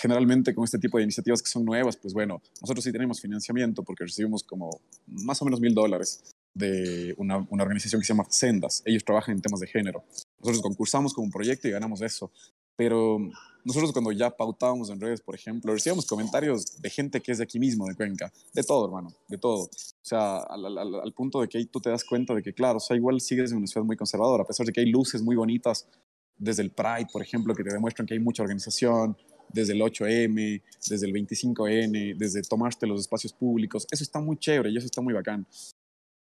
generalmente 0.00 0.54
con 0.54 0.64
este 0.64 0.78
tipo 0.78 0.98
de 0.98 1.04
iniciativas 1.04 1.42
que 1.42 1.48
son 1.48 1.64
nuevas, 1.64 1.96
pues 1.96 2.12
bueno, 2.12 2.42
nosotros 2.60 2.84
sí 2.84 2.90
tenemos 2.90 3.20
financiamiento 3.20 3.82
porque 3.82 4.04
recibimos 4.04 4.42
como 4.42 4.70
más 5.06 5.40
o 5.40 5.44
menos 5.44 5.60
mil 5.60 5.74
dólares 5.74 6.34
de 6.54 7.14
una, 7.18 7.46
una, 7.50 7.62
organización 7.62 8.00
que 8.00 8.06
se 8.06 8.12
llama 8.12 8.26
Sendas. 8.28 8.82
Ellos 8.84 9.04
trabajan 9.04 9.36
en 9.36 9.42
temas 9.42 9.60
de 9.60 9.68
género. 9.68 10.04
Nosotros 10.40 10.60
concursamos 10.62 11.14
con 11.14 11.24
un 11.24 11.30
proyecto 11.30 11.68
y 11.68 11.70
ganamos 11.70 12.02
eso. 12.02 12.32
Pero 12.78 13.18
nosotros 13.64 13.90
cuando 13.90 14.12
ya 14.12 14.30
pautábamos 14.30 14.88
en 14.88 15.00
redes, 15.00 15.20
por 15.20 15.34
ejemplo, 15.34 15.72
recibíamos 15.72 16.06
comentarios 16.06 16.80
de 16.80 16.88
gente 16.88 17.20
que 17.20 17.32
es 17.32 17.38
de 17.38 17.44
aquí 17.44 17.58
mismo, 17.58 17.86
de 17.86 17.96
Cuenca, 17.96 18.32
de 18.54 18.62
todo, 18.62 18.84
hermano, 18.86 19.12
de 19.26 19.36
todo. 19.36 19.64
O 19.64 19.70
sea, 20.00 20.38
al, 20.38 21.12
punto 21.12 21.40
de 21.40 21.48
que 21.48 21.58
ahí 21.58 21.66
tú 21.66 21.80
te 21.80 21.90
das 21.90 22.04
cuenta 22.04 22.36
de 22.36 22.42
que, 22.42 22.54
claro, 22.54 22.76
o 22.76 22.80
sea, 22.80 22.96
igual 22.96 23.20
sigues 23.20 23.50
en 23.50 23.58
una 23.58 23.66
ciudad 23.66 23.84
muy 23.84 23.96
conservadora, 23.96 24.44
a 24.44 24.46
pesar 24.46 24.64
de 24.64 24.72
que 24.72 24.80
hay 24.80 24.86
luces 24.86 25.20
muy 25.22 25.34
bonitas 25.34 25.88
desde 26.36 26.62
el 26.62 26.70
Pride, 26.70 27.08
por 27.12 27.20
ejemplo, 27.20 27.52
que 27.52 27.64
te 27.64 27.72
demuestran 27.72 28.06
que 28.06 28.14
hay 28.14 28.20
mucha 28.20 28.44
organización, 28.44 29.16
desde 29.52 29.72
el 29.72 29.80
8M, 29.80 30.62
desde 30.88 31.06
el 31.06 31.12
25N, 31.12 32.16
desde 32.16 32.42
tomarte 32.42 32.86
los 32.86 33.00
espacios 33.00 33.32
públicos. 33.32 33.88
Eso 33.90 34.04
está 34.04 34.20
muy 34.20 34.36
chévere 34.36 34.70
y 34.70 34.76
eso 34.76 34.86
está 34.86 35.00
muy 35.00 35.14
bacán. 35.14 35.44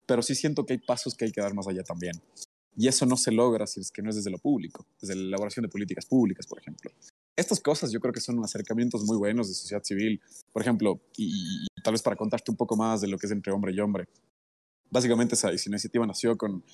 Pero 0.04 0.20
sí 0.20 0.34
siento 0.34 0.66
que 0.66 0.74
hay 0.74 0.80
pasos 0.80 1.14
que 1.14 1.24
hay 1.24 1.32
que 1.32 1.40
dar 1.40 1.54
más 1.54 1.66
allá 1.66 1.82
también. 1.82 2.12
Y 2.76 2.88
eso 2.88 3.04
no 3.04 3.16
se 3.16 3.32
logra 3.32 3.66
si 3.66 3.80
es 3.80 3.90
que 3.90 4.02
no 4.02 4.10
es 4.10 4.16
desde 4.16 4.30
lo 4.30 4.38
público, 4.38 4.86
desde 5.00 5.14
la 5.14 5.22
elaboración 5.22 5.62
de 5.62 5.68
políticas 5.68 6.06
públicas, 6.06 6.46
por 6.46 6.58
ejemplo. 6.58 6.90
Estas 7.36 7.60
cosas 7.60 7.92
yo 7.92 8.00
creo 8.00 8.12
que 8.12 8.20
son 8.20 8.42
acercamientos 8.42 9.04
muy 9.04 9.16
buenos 9.16 9.48
de 9.48 9.54
sociedad 9.54 9.82
civil. 9.82 10.20
Por 10.52 10.62
ejemplo, 10.62 11.00
y, 11.16 11.66
tal 11.82 11.92
vez 11.92 12.02
para 12.02 12.16
contarte 12.16 12.50
un 12.50 12.56
poco 12.56 12.76
más 12.76 13.00
de 13.00 13.08
lo 13.08 13.18
que 13.18 13.26
es 13.26 13.32
entre 13.32 13.52
hombre 13.52 13.72
y 13.72 13.80
hombre. 13.80 14.08
Básicamente 14.90 15.34
esa, 15.34 15.50
esa 15.50 15.68
iniciativa 15.68 16.06
nació 16.06 16.36
con 16.36 16.64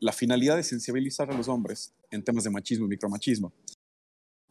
la 0.00 0.12
finalidad 0.12 0.56
de 0.56 0.62
sensibilizar 0.62 1.30
a 1.30 1.36
los 1.36 1.48
hombres 1.48 1.92
en 2.10 2.22
temas 2.22 2.44
de 2.44 2.50
machismo 2.50 2.86
y 2.86 2.90
micromachismo. 2.90 3.52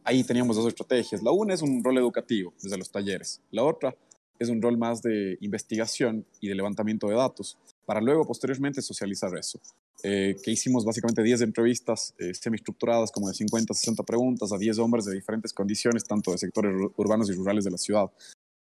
Ahí 0.04 0.22
teníamos 0.22 0.56
dos 0.56 0.66
estrategias. 0.66 1.22
La 1.22 1.30
una 1.30 1.54
es 1.54 1.62
un 1.62 1.82
rol 1.82 1.98
educativo 1.98 2.52
desde 2.62 2.76
los 2.76 2.90
talleres. 2.90 3.40
La 3.50 3.64
otra 3.64 3.96
es 4.38 4.48
un 4.48 4.60
rol 4.60 4.76
más 4.76 5.02
de 5.02 5.38
investigación 5.40 6.26
y 6.40 6.48
de 6.48 6.54
levantamiento 6.54 7.08
de 7.08 7.14
datos 7.14 7.56
para 7.86 8.00
luego 8.00 8.26
posteriormente 8.26 8.82
socializar 8.82 9.36
eso. 9.36 9.60
Eh, 10.02 10.36
que 10.42 10.50
hicimos 10.50 10.84
básicamente 10.84 11.22
10 11.22 11.42
entrevistas 11.42 12.14
eh, 12.18 12.34
semi-estructuradas, 12.34 13.10
como 13.10 13.28
de 13.28 13.34
50, 13.34 13.72
60 13.72 14.02
preguntas 14.02 14.52
a 14.52 14.58
10 14.58 14.78
hombres 14.78 15.04
de 15.06 15.14
diferentes 15.14 15.52
condiciones, 15.52 16.04
tanto 16.04 16.32
de 16.32 16.38
sectores 16.38 16.74
urbanos 16.96 17.30
y 17.30 17.32
rurales 17.32 17.64
de 17.64 17.70
la 17.70 17.78
ciudad. 17.78 18.10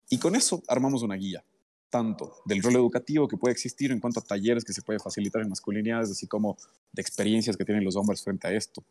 Y 0.09 0.19
con 0.19 0.35
eso 0.35 0.61
armamos 0.67 1.01
una 1.01 1.15
guía, 1.15 1.43
tanto 1.89 2.35
del 2.45 2.61
rol 2.61 2.75
educativo 2.75 3.27
que 3.27 3.37
puede 3.37 3.53
existir 3.53 3.91
en 3.91 3.99
cuanto 3.99 4.19
a 4.19 4.23
talleres 4.23 4.63
que 4.63 4.73
se 4.73 4.81
puede 4.81 4.99
facilitar 4.99 5.41
en 5.41 5.49
masculinidades, 5.49 6.11
así 6.11 6.27
como 6.27 6.57
de 6.91 7.01
experiencias 7.01 7.57
que 7.57 7.65
tienen 7.65 7.83
los 7.83 7.95
hombres 7.95 8.21
frente 8.21 8.47
a 8.47 8.53
esto. 8.53 8.83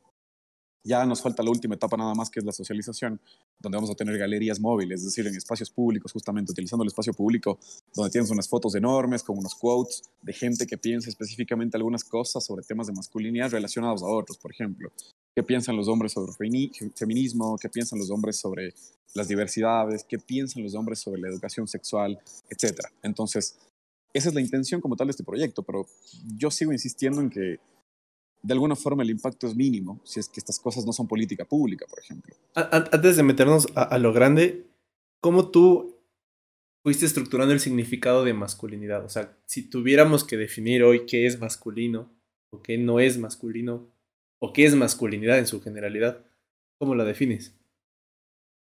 Ya 0.87 1.05
nos 1.07 1.23
falta 1.23 1.43
la 1.43 1.50
última 1.50 1.76
etapa 1.76 1.97
nada 1.97 2.14
más, 2.14 2.29
que 2.31 2.41
es 2.41 2.45
la 2.45 2.53
socialización, 2.53 3.19
donde 3.59 3.76
vamos 3.76 3.91
a 3.91 3.95
tener 3.95 4.19
galerías 4.19 4.61
móviles, 4.61 5.00
es 5.00 5.07
decir, 5.07 5.26
en 5.26 5.35
espacios 5.35 5.71
públicos, 5.71 6.12
justamente 6.12 6.53
utilizando 6.53 6.83
el 6.83 6.88
espacio 6.88 7.14
público, 7.14 7.59
donde 7.95 8.11
tienes 8.11 8.31
unas 8.31 8.47
fotos 8.47 8.75
enormes 8.75 9.23
con 9.23 9.38
unos 9.38 9.55
quotes 9.55 10.03
de 10.21 10.33
gente 10.35 10.67
que 10.67 10.76
piensa 10.76 11.09
específicamente 11.09 11.79
algunas 11.79 12.05
cosas 12.05 12.45
sobre 12.45 12.64
temas 12.64 12.87
de 12.87 12.93
masculinidad 12.93 13.50
relacionados 13.50 14.03
a 14.03 14.07
otros, 14.07 14.37
por 14.37 14.53
ejemplo. 14.53 14.93
¿Qué 15.35 15.43
piensan 15.43 15.75
los 15.75 15.88
hombres 15.88 16.12
sobre 16.12 16.33
feminismo? 16.95 17.57
¿Qué 17.57 17.71
piensan 17.71 17.99
los 17.99 18.11
hombres 18.11 18.37
sobre 18.37 18.75
las 19.14 19.26
diversidades? 19.26 20.05
¿Qué 20.05 20.19
piensan 20.19 20.62
los 20.62 20.75
hombres 20.75 21.00
sobre 21.00 21.21
la 21.21 21.29
educación 21.29 21.67
sexual? 21.67 22.21
Etcétera. 22.50 22.93
Entonces, 23.03 23.57
esa 24.12 24.29
es 24.29 24.35
la 24.35 24.41
intención 24.41 24.81
como 24.81 24.97
tal 24.97 25.09
de 25.09 25.12
este 25.12 25.25
proyecto, 25.25 25.62
pero 25.62 25.87
yo 26.37 26.50
sigo 26.50 26.73
insistiendo 26.73 27.21
en 27.21 27.31
que 27.31 27.59
de 28.45 28.53
alguna 28.53 28.77
forma 28.77 29.03
el 29.03 29.11
impacto 29.11 29.47
es 29.47 29.57
mínimo 29.57 30.01
si 30.05 30.21
es 30.21 30.29
que 30.29 30.39
estas 30.39 30.61
cosas 30.61 30.85
no 30.85 30.93
son 30.93 31.09
política 31.09 31.47
pública, 31.47 31.87
por 31.89 31.99
ejemplo. 31.99 32.37
Antes 32.55 33.17
de 33.17 33.23
meternos 33.23 33.67
a, 33.75 33.85
a 33.85 33.99
lo 33.99 34.13
grande, 34.13 34.67
¿cómo 35.21 35.51
tú 35.51 35.97
fuiste 36.83 37.07
estructurando 37.07 37.55
el 37.55 37.61
significado 37.61 38.23
de 38.23 38.35
masculinidad? 38.35 39.03
O 39.03 39.09
sea, 39.09 39.35
si 39.47 39.63
tuviéramos 39.63 40.25
que 40.25 40.37
definir 40.37 40.83
hoy 40.83 41.07
qué 41.07 41.25
es 41.27 41.41
masculino 41.41 42.13
o 42.51 42.61
qué 42.61 42.77
no 42.77 43.01
es 43.01 43.17
masculino 43.17 43.89
o 44.41 44.53
qué 44.53 44.67
es 44.67 44.75
masculinidad 44.75 45.39
en 45.39 45.47
su 45.47 45.63
generalidad, 45.63 46.23
¿cómo 46.79 46.95
la 46.95 47.05
defines? 47.05 47.55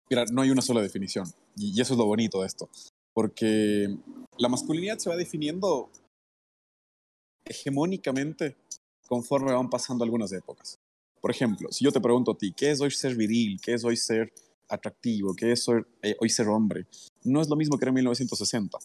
Mira, 0.08 0.24
no 0.32 0.40
hay 0.40 0.50
una 0.50 0.62
sola 0.62 0.80
definición 0.80 1.26
y 1.56 1.78
eso 1.78 1.92
es 1.92 1.98
lo 1.98 2.06
bonito 2.06 2.40
de 2.40 2.46
esto, 2.46 2.70
porque 3.12 3.94
la 4.38 4.48
masculinidad 4.48 4.96
se 4.96 5.10
va 5.10 5.16
definiendo 5.16 5.90
hegemónicamente 7.44 8.56
conforme 9.08 9.52
van 9.52 9.70
pasando 9.70 10.04
algunas 10.04 10.30
épocas. 10.32 10.78
Por 11.20 11.30
ejemplo, 11.30 11.72
si 11.72 11.84
yo 11.84 11.90
te 11.90 12.00
pregunto 12.00 12.32
a 12.32 12.38
ti, 12.38 12.52
¿qué 12.52 12.70
es 12.70 12.80
hoy 12.80 12.90
ser 12.90 13.16
viril? 13.16 13.58
¿Qué 13.60 13.74
es 13.74 13.84
hoy 13.84 13.96
ser 13.96 14.32
atractivo? 14.68 15.34
¿Qué 15.34 15.52
es 15.52 15.66
hoy, 15.68 15.82
eh, 16.02 16.16
ser 16.28 16.46
hombre? 16.48 16.86
No 17.24 17.40
es 17.40 17.48
lo 17.48 17.56
mismo 17.56 17.76
que 17.76 17.84
era 17.84 17.90
en 17.90 17.96
1960. 17.96 18.78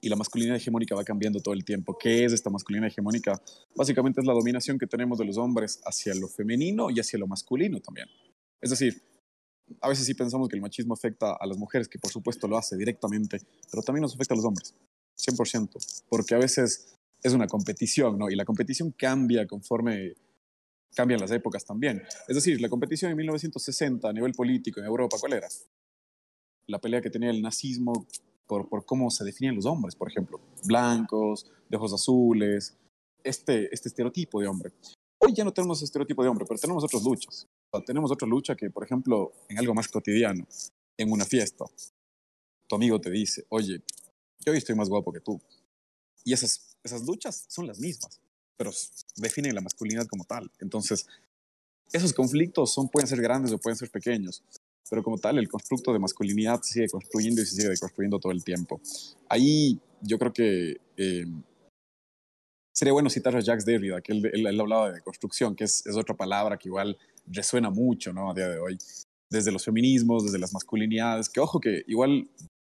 Y 0.00 0.08
la 0.08 0.16
masculinidad 0.16 0.56
hegemónica 0.56 0.94
va 0.94 1.04
cambiando 1.04 1.40
todo 1.40 1.54
el 1.54 1.64
tiempo. 1.64 1.96
¿Qué 1.98 2.24
es 2.24 2.32
esta 2.32 2.50
masculinidad 2.50 2.90
hegemónica? 2.90 3.40
Básicamente 3.74 4.20
es 4.20 4.26
la 4.26 4.34
dominación 4.34 4.78
que 4.78 4.86
tenemos 4.86 5.18
de 5.18 5.24
los 5.24 5.38
hombres 5.38 5.80
hacia 5.84 6.14
lo 6.14 6.28
femenino 6.28 6.90
y 6.90 7.00
hacia 7.00 7.18
lo 7.18 7.26
masculino 7.26 7.80
también. 7.80 8.08
Es 8.60 8.70
decir, 8.70 9.00
a 9.80 9.88
veces 9.88 10.06
sí 10.06 10.14
pensamos 10.14 10.48
que 10.48 10.56
el 10.56 10.62
machismo 10.62 10.94
afecta 10.94 11.36
a 11.38 11.46
las 11.46 11.56
mujeres, 11.56 11.88
que 11.88 11.98
por 11.98 12.10
supuesto 12.10 12.46
lo 12.48 12.58
hace 12.58 12.76
directamente, 12.76 13.40
pero 13.70 13.82
también 13.82 14.02
nos 14.02 14.14
afecta 14.14 14.34
a 14.34 14.36
los 14.36 14.44
hombres, 14.44 14.74
100%, 15.16 16.04
porque 16.08 16.34
a 16.34 16.38
veces 16.38 16.97
es 17.22 17.32
una 17.32 17.46
competición, 17.46 18.18
¿no? 18.18 18.30
Y 18.30 18.36
la 18.36 18.44
competición 18.44 18.92
cambia 18.92 19.46
conforme 19.46 20.14
cambian 20.94 21.20
las 21.20 21.30
épocas 21.30 21.64
también. 21.64 22.02
Es 22.26 22.34
decir, 22.34 22.60
la 22.60 22.68
competición 22.68 23.10
en 23.10 23.16
1960 23.18 24.08
a 24.08 24.12
nivel 24.12 24.32
político 24.32 24.80
en 24.80 24.86
Europa, 24.86 25.16
¿cuál 25.20 25.34
era? 25.34 25.48
La 26.66 26.80
pelea 26.80 27.00
que 27.00 27.10
tenía 27.10 27.30
el 27.30 27.42
nazismo 27.42 28.06
por, 28.46 28.68
por 28.68 28.84
cómo 28.84 29.10
se 29.10 29.24
definían 29.24 29.54
los 29.54 29.66
hombres, 29.66 29.94
por 29.94 30.08
ejemplo, 30.08 30.40
blancos, 30.64 31.50
de 31.68 31.76
ojos 31.76 31.92
azules, 31.92 32.76
este, 33.22 33.72
este 33.72 33.88
estereotipo 33.88 34.40
de 34.40 34.48
hombre. 34.48 34.72
Hoy 35.20 35.34
ya 35.34 35.44
no 35.44 35.52
tenemos 35.52 35.78
ese 35.78 35.86
estereotipo 35.86 36.22
de 36.22 36.28
hombre, 36.28 36.46
pero 36.48 36.58
tenemos 36.58 36.82
otras 36.84 37.02
luchas. 37.02 37.46
Tenemos 37.84 38.10
otra 38.10 38.26
lucha 38.26 38.54
que, 38.54 38.70
por 38.70 38.84
ejemplo, 38.84 39.32
en 39.48 39.58
algo 39.58 39.74
más 39.74 39.88
cotidiano, 39.88 40.46
en 40.96 41.12
una 41.12 41.24
fiesta, 41.24 41.64
tu 42.66 42.76
amigo 42.76 43.00
te 43.00 43.10
dice, 43.10 43.44
oye, 43.50 43.82
yo 44.44 44.52
hoy 44.52 44.58
estoy 44.58 44.74
más 44.74 44.88
guapo 44.88 45.12
que 45.12 45.20
tú. 45.20 45.40
Y 46.24 46.32
esas, 46.32 46.76
esas 46.88 47.06
luchas 47.06 47.46
son 47.48 47.66
las 47.66 47.78
mismas, 47.78 48.20
pero 48.56 48.70
definen 49.16 49.54
la 49.54 49.60
masculinidad 49.60 50.06
como 50.06 50.24
tal. 50.24 50.50
Entonces, 50.60 51.06
esos 51.92 52.12
conflictos 52.12 52.72
son, 52.72 52.88
pueden 52.88 53.06
ser 53.06 53.20
grandes 53.20 53.52
o 53.52 53.58
pueden 53.58 53.76
ser 53.76 53.90
pequeños, 53.90 54.42
pero 54.90 55.02
como 55.02 55.18
tal, 55.18 55.38
el 55.38 55.48
constructo 55.48 55.92
de 55.92 55.98
masculinidad 55.98 56.60
se 56.62 56.74
sigue 56.74 56.88
construyendo 56.88 57.42
y 57.42 57.46
se 57.46 57.56
sigue 57.56 57.76
construyendo 57.78 58.18
todo 58.18 58.32
el 58.32 58.44
tiempo. 58.44 58.80
Ahí 59.28 59.80
yo 60.00 60.18
creo 60.18 60.32
que 60.32 60.80
eh, 60.96 61.26
sería 62.74 62.92
bueno 62.92 63.10
citar 63.10 63.36
a 63.36 63.40
Jacques 63.40 63.64
Derrida, 63.64 64.00
que 64.00 64.12
él, 64.12 64.30
él, 64.32 64.46
él 64.46 64.60
hablaba 64.60 64.92
de 64.92 65.00
construcción, 65.02 65.54
que 65.54 65.64
es, 65.64 65.86
es, 65.86 65.96
otra 65.96 66.16
palabra 66.16 66.56
que 66.58 66.68
igual 66.68 66.96
resuena 67.26 67.70
mucho 67.70 68.12
¿no? 68.12 68.30
a 68.30 68.34
día 68.34 68.48
de 68.48 68.58
hoy, 68.58 68.78
desde 69.30 69.52
los 69.52 69.64
feminismos, 69.64 70.24
desde 70.24 70.38
las 70.38 70.52
masculinidades, 70.52 71.28
que 71.28 71.40
ojo 71.40 71.60
que 71.60 71.82
igual 71.86 72.28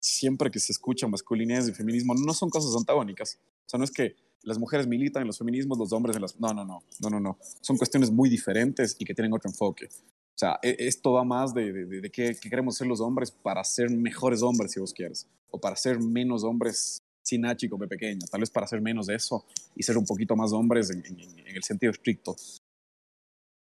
siempre 0.05 0.51
que 0.51 0.59
se 0.59 0.71
escucha 0.71 1.07
masculinidad 1.07 1.65
y 1.67 1.74
feminismo 1.74 2.13
no 2.13 2.33
son 2.33 2.50
cosas 2.50 2.75
antagónicas. 2.75 3.39
O 3.65 3.69
sea, 3.69 3.77
no 3.77 3.83
es 3.83 3.91
que 3.91 4.15
las 4.43 4.59
mujeres 4.59 4.85
militan 4.85 5.21
en 5.21 5.27
los 5.27 5.38
feminismos, 5.38 5.77
los 5.77 5.91
hombres 5.91 6.15
en 6.15 6.21
las... 6.21 6.39
No, 6.39 6.53
no, 6.53 6.63
no, 6.63 6.83
no, 7.00 7.09
no, 7.09 7.19
no. 7.19 7.38
Son 7.62 7.77
cuestiones 7.77 8.12
muy 8.12 8.29
diferentes 8.29 8.95
y 9.00 9.05
que 9.05 9.15
tienen 9.15 9.33
otro 9.33 9.50
enfoque. 9.50 9.88
O 9.88 10.38
sea, 10.38 10.59
e, 10.62 10.75
esto 10.79 11.13
va 11.13 11.24
más 11.24 11.53
de, 11.53 11.71
de, 11.74 12.12
qué, 12.12 12.35
queremos 12.35 12.75
ser 12.75 12.88
los 12.88 13.01
hombres 13.01 13.31
para 13.31 13.63
ser 13.63 13.89
mejores 13.89 14.43
hombres, 14.43 14.74
si 14.74 14.79
vos 14.79 14.93
quieres, 14.93 15.27
o 15.50 15.59
para 15.59 15.75
ser 15.75 16.00
menos 16.00 16.43
hombres 16.43 17.00
sin 17.24 17.45
H 17.45 17.65
y 17.65 17.69
con 17.69 17.79
B 17.79 17.88
pequeña, 17.88 18.27
tal 18.29 18.41
vez 18.41 18.51
para 18.51 18.67
ser 18.67 18.81
menos 18.81 19.07
de 19.07 19.15
eso 19.15 19.45
y 19.75 19.81
ser 19.81 19.97
un 19.97 20.05
poquito 20.05 20.35
más 20.35 20.53
hombres 20.53 20.91
en, 20.91 21.03
en, 21.05 21.19
en 21.39 21.55
el 21.55 21.63
sentido 21.63 21.91
estricto. 21.91 22.35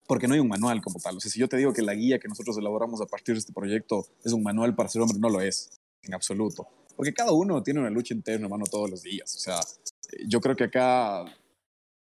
Porque 0.07 0.29
no 0.29 0.35
hay 0.35 0.41
un 0.41 0.49
manual 0.49 0.83
como 0.83 1.01
tal. 1.01 1.17
O 1.17 1.21
sea, 1.21 1.31
si 1.31 1.41
yo 1.41 1.49
te 1.49 1.57
digo 1.57 1.73
que 1.73 1.83
la 1.83 1.95
guía 1.95 2.19
que 2.19 2.29
nosotros 2.29 2.59
elaboramos 2.59 3.01
a 3.01 3.07
partir 3.07 3.35
de 3.35 3.39
este 3.39 3.53
proyecto 3.53 4.07
es 4.23 4.33
un 4.33 4.43
manual 4.43 4.75
para 4.75 4.91
ser 4.91 5.01
hombre, 5.01 5.19
no 5.19 5.31
lo 5.31 5.41
es 5.41 5.71
en 6.07 6.15
absoluto. 6.15 6.67
Porque 6.97 7.13
cada 7.13 7.33
uno 7.33 7.63
tiene 7.63 7.81
una 7.81 7.91
lucha 7.91 8.15
interna, 8.15 8.47
hermano, 8.47 8.65
todos 8.71 8.91
los 8.91 9.03
días. 9.03 9.35
O 9.35 9.39
sea, 9.39 9.61
yo 10.27 10.41
creo 10.41 10.57
que 10.57 10.65
acá 10.65 11.25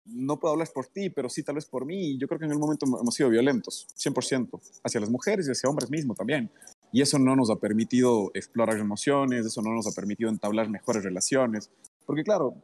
no 0.06 0.38
puedo 0.38 0.52
hablar 0.52 0.68
por 0.72 0.86
ti, 0.86 1.10
pero 1.10 1.28
sí 1.28 1.42
tal 1.42 1.56
vez 1.56 1.66
por 1.66 1.84
mí. 1.84 2.16
Yo 2.18 2.28
creo 2.28 2.38
que 2.38 2.44
en 2.44 2.52
el 2.52 2.58
momento 2.58 2.86
hemos 2.86 3.14
sido 3.14 3.30
violentos, 3.30 3.88
100%, 3.96 4.60
hacia 4.84 5.00
las 5.00 5.10
mujeres 5.10 5.48
y 5.48 5.50
hacia 5.50 5.68
hombres 5.68 5.90
mismos 5.90 6.16
también. 6.16 6.50
Y 6.92 7.02
eso 7.02 7.18
no 7.18 7.34
nos 7.34 7.50
ha 7.50 7.56
permitido 7.56 8.30
explorar 8.34 8.78
emociones, 8.78 9.46
eso 9.46 9.62
no 9.62 9.72
nos 9.72 9.86
ha 9.86 9.92
permitido 9.92 10.30
entablar 10.30 10.68
mejores 10.68 11.02
relaciones. 11.02 11.70
Porque 12.06 12.22
claro, 12.22 12.54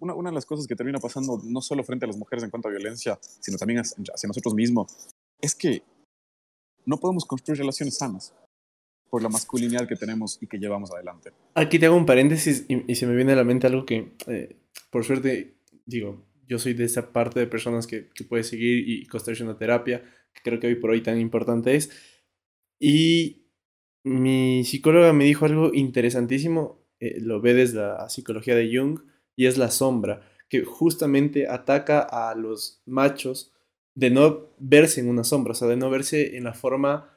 una, 0.00 0.14
una, 0.14 0.30
de 0.30 0.34
las 0.34 0.46
cosas 0.46 0.66
que 0.66 0.76
termina 0.76 1.00
pasando 1.00 1.40
no 1.44 1.60
solo 1.60 1.82
frente 1.82 2.06
a 2.06 2.08
las 2.08 2.16
mujeres 2.16 2.44
en 2.44 2.50
cuanto 2.50 2.68
a 2.68 2.70
violencia, 2.70 3.18
sino 3.40 3.58
también 3.58 3.80
hacia 3.80 4.28
nosotros 4.28 4.54
mismos, 4.54 5.10
es 5.40 5.54
que 5.54 5.82
no 6.86 6.98
podemos 6.98 7.24
construir 7.24 7.58
relaciones 7.58 7.96
sanas 7.96 8.32
por 9.14 9.22
la 9.22 9.28
masculinidad 9.28 9.86
que 9.86 9.94
tenemos 9.94 10.42
y 10.42 10.48
que 10.48 10.58
llevamos 10.58 10.90
adelante. 10.90 11.30
Aquí 11.54 11.78
te 11.78 11.86
hago 11.86 11.94
un 11.94 12.04
paréntesis 12.04 12.66
y, 12.68 12.82
y 12.90 12.96
se 12.96 13.06
me 13.06 13.14
viene 13.14 13.30
a 13.30 13.36
la 13.36 13.44
mente 13.44 13.68
algo 13.68 13.86
que, 13.86 14.08
eh, 14.26 14.56
por 14.90 15.04
suerte, 15.04 15.54
digo, 15.86 16.26
yo 16.48 16.58
soy 16.58 16.74
de 16.74 16.82
esa 16.82 17.12
parte 17.12 17.38
de 17.38 17.46
personas 17.46 17.86
que, 17.86 18.08
que 18.08 18.24
puede 18.24 18.42
seguir 18.42 18.88
y 18.88 19.06
construir 19.06 19.40
una 19.44 19.56
terapia, 19.56 20.02
que 20.32 20.42
creo 20.42 20.58
que 20.58 20.66
hoy 20.66 20.74
por 20.74 20.90
hoy 20.90 21.00
tan 21.00 21.20
importante 21.20 21.76
es. 21.76 21.92
Y 22.80 23.46
mi 24.02 24.64
psicóloga 24.64 25.12
me 25.12 25.26
dijo 25.26 25.44
algo 25.44 25.72
interesantísimo, 25.72 26.84
eh, 26.98 27.20
lo 27.20 27.40
ve 27.40 27.54
desde 27.54 27.82
la 27.82 28.08
psicología 28.08 28.56
de 28.56 28.76
Jung, 28.76 28.98
y 29.36 29.46
es 29.46 29.58
la 29.58 29.70
sombra, 29.70 30.28
que 30.48 30.64
justamente 30.64 31.46
ataca 31.46 32.00
a 32.00 32.34
los 32.34 32.82
machos 32.84 33.52
de 33.94 34.10
no 34.10 34.48
verse 34.58 35.00
en 35.00 35.08
una 35.08 35.22
sombra, 35.22 35.52
o 35.52 35.54
sea, 35.54 35.68
de 35.68 35.76
no 35.76 35.88
verse 35.88 36.36
en 36.36 36.42
la 36.42 36.52
forma 36.52 37.13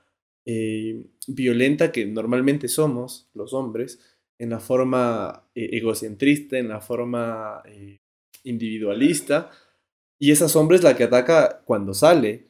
eh, 0.50 1.06
violenta 1.28 1.92
que 1.92 2.06
normalmente 2.06 2.70
somos 2.70 3.30
los 3.34 3.54
hombres, 3.54 4.00
en 4.40 4.52
la 4.52 4.62
forma 4.62 5.50
eh, 5.54 5.72
egocentrista, 5.74 6.58
en 6.58 6.70
la 6.70 6.80
forma 6.80 7.62
eh, 7.66 8.00
individualista, 8.46 9.52
y 10.18 10.32
esa 10.32 10.48
sombra 10.48 10.78
es 10.78 10.84
la 10.84 10.96
que 10.96 11.04
ataca 11.04 11.62
cuando 11.66 11.94
sale. 11.94 12.48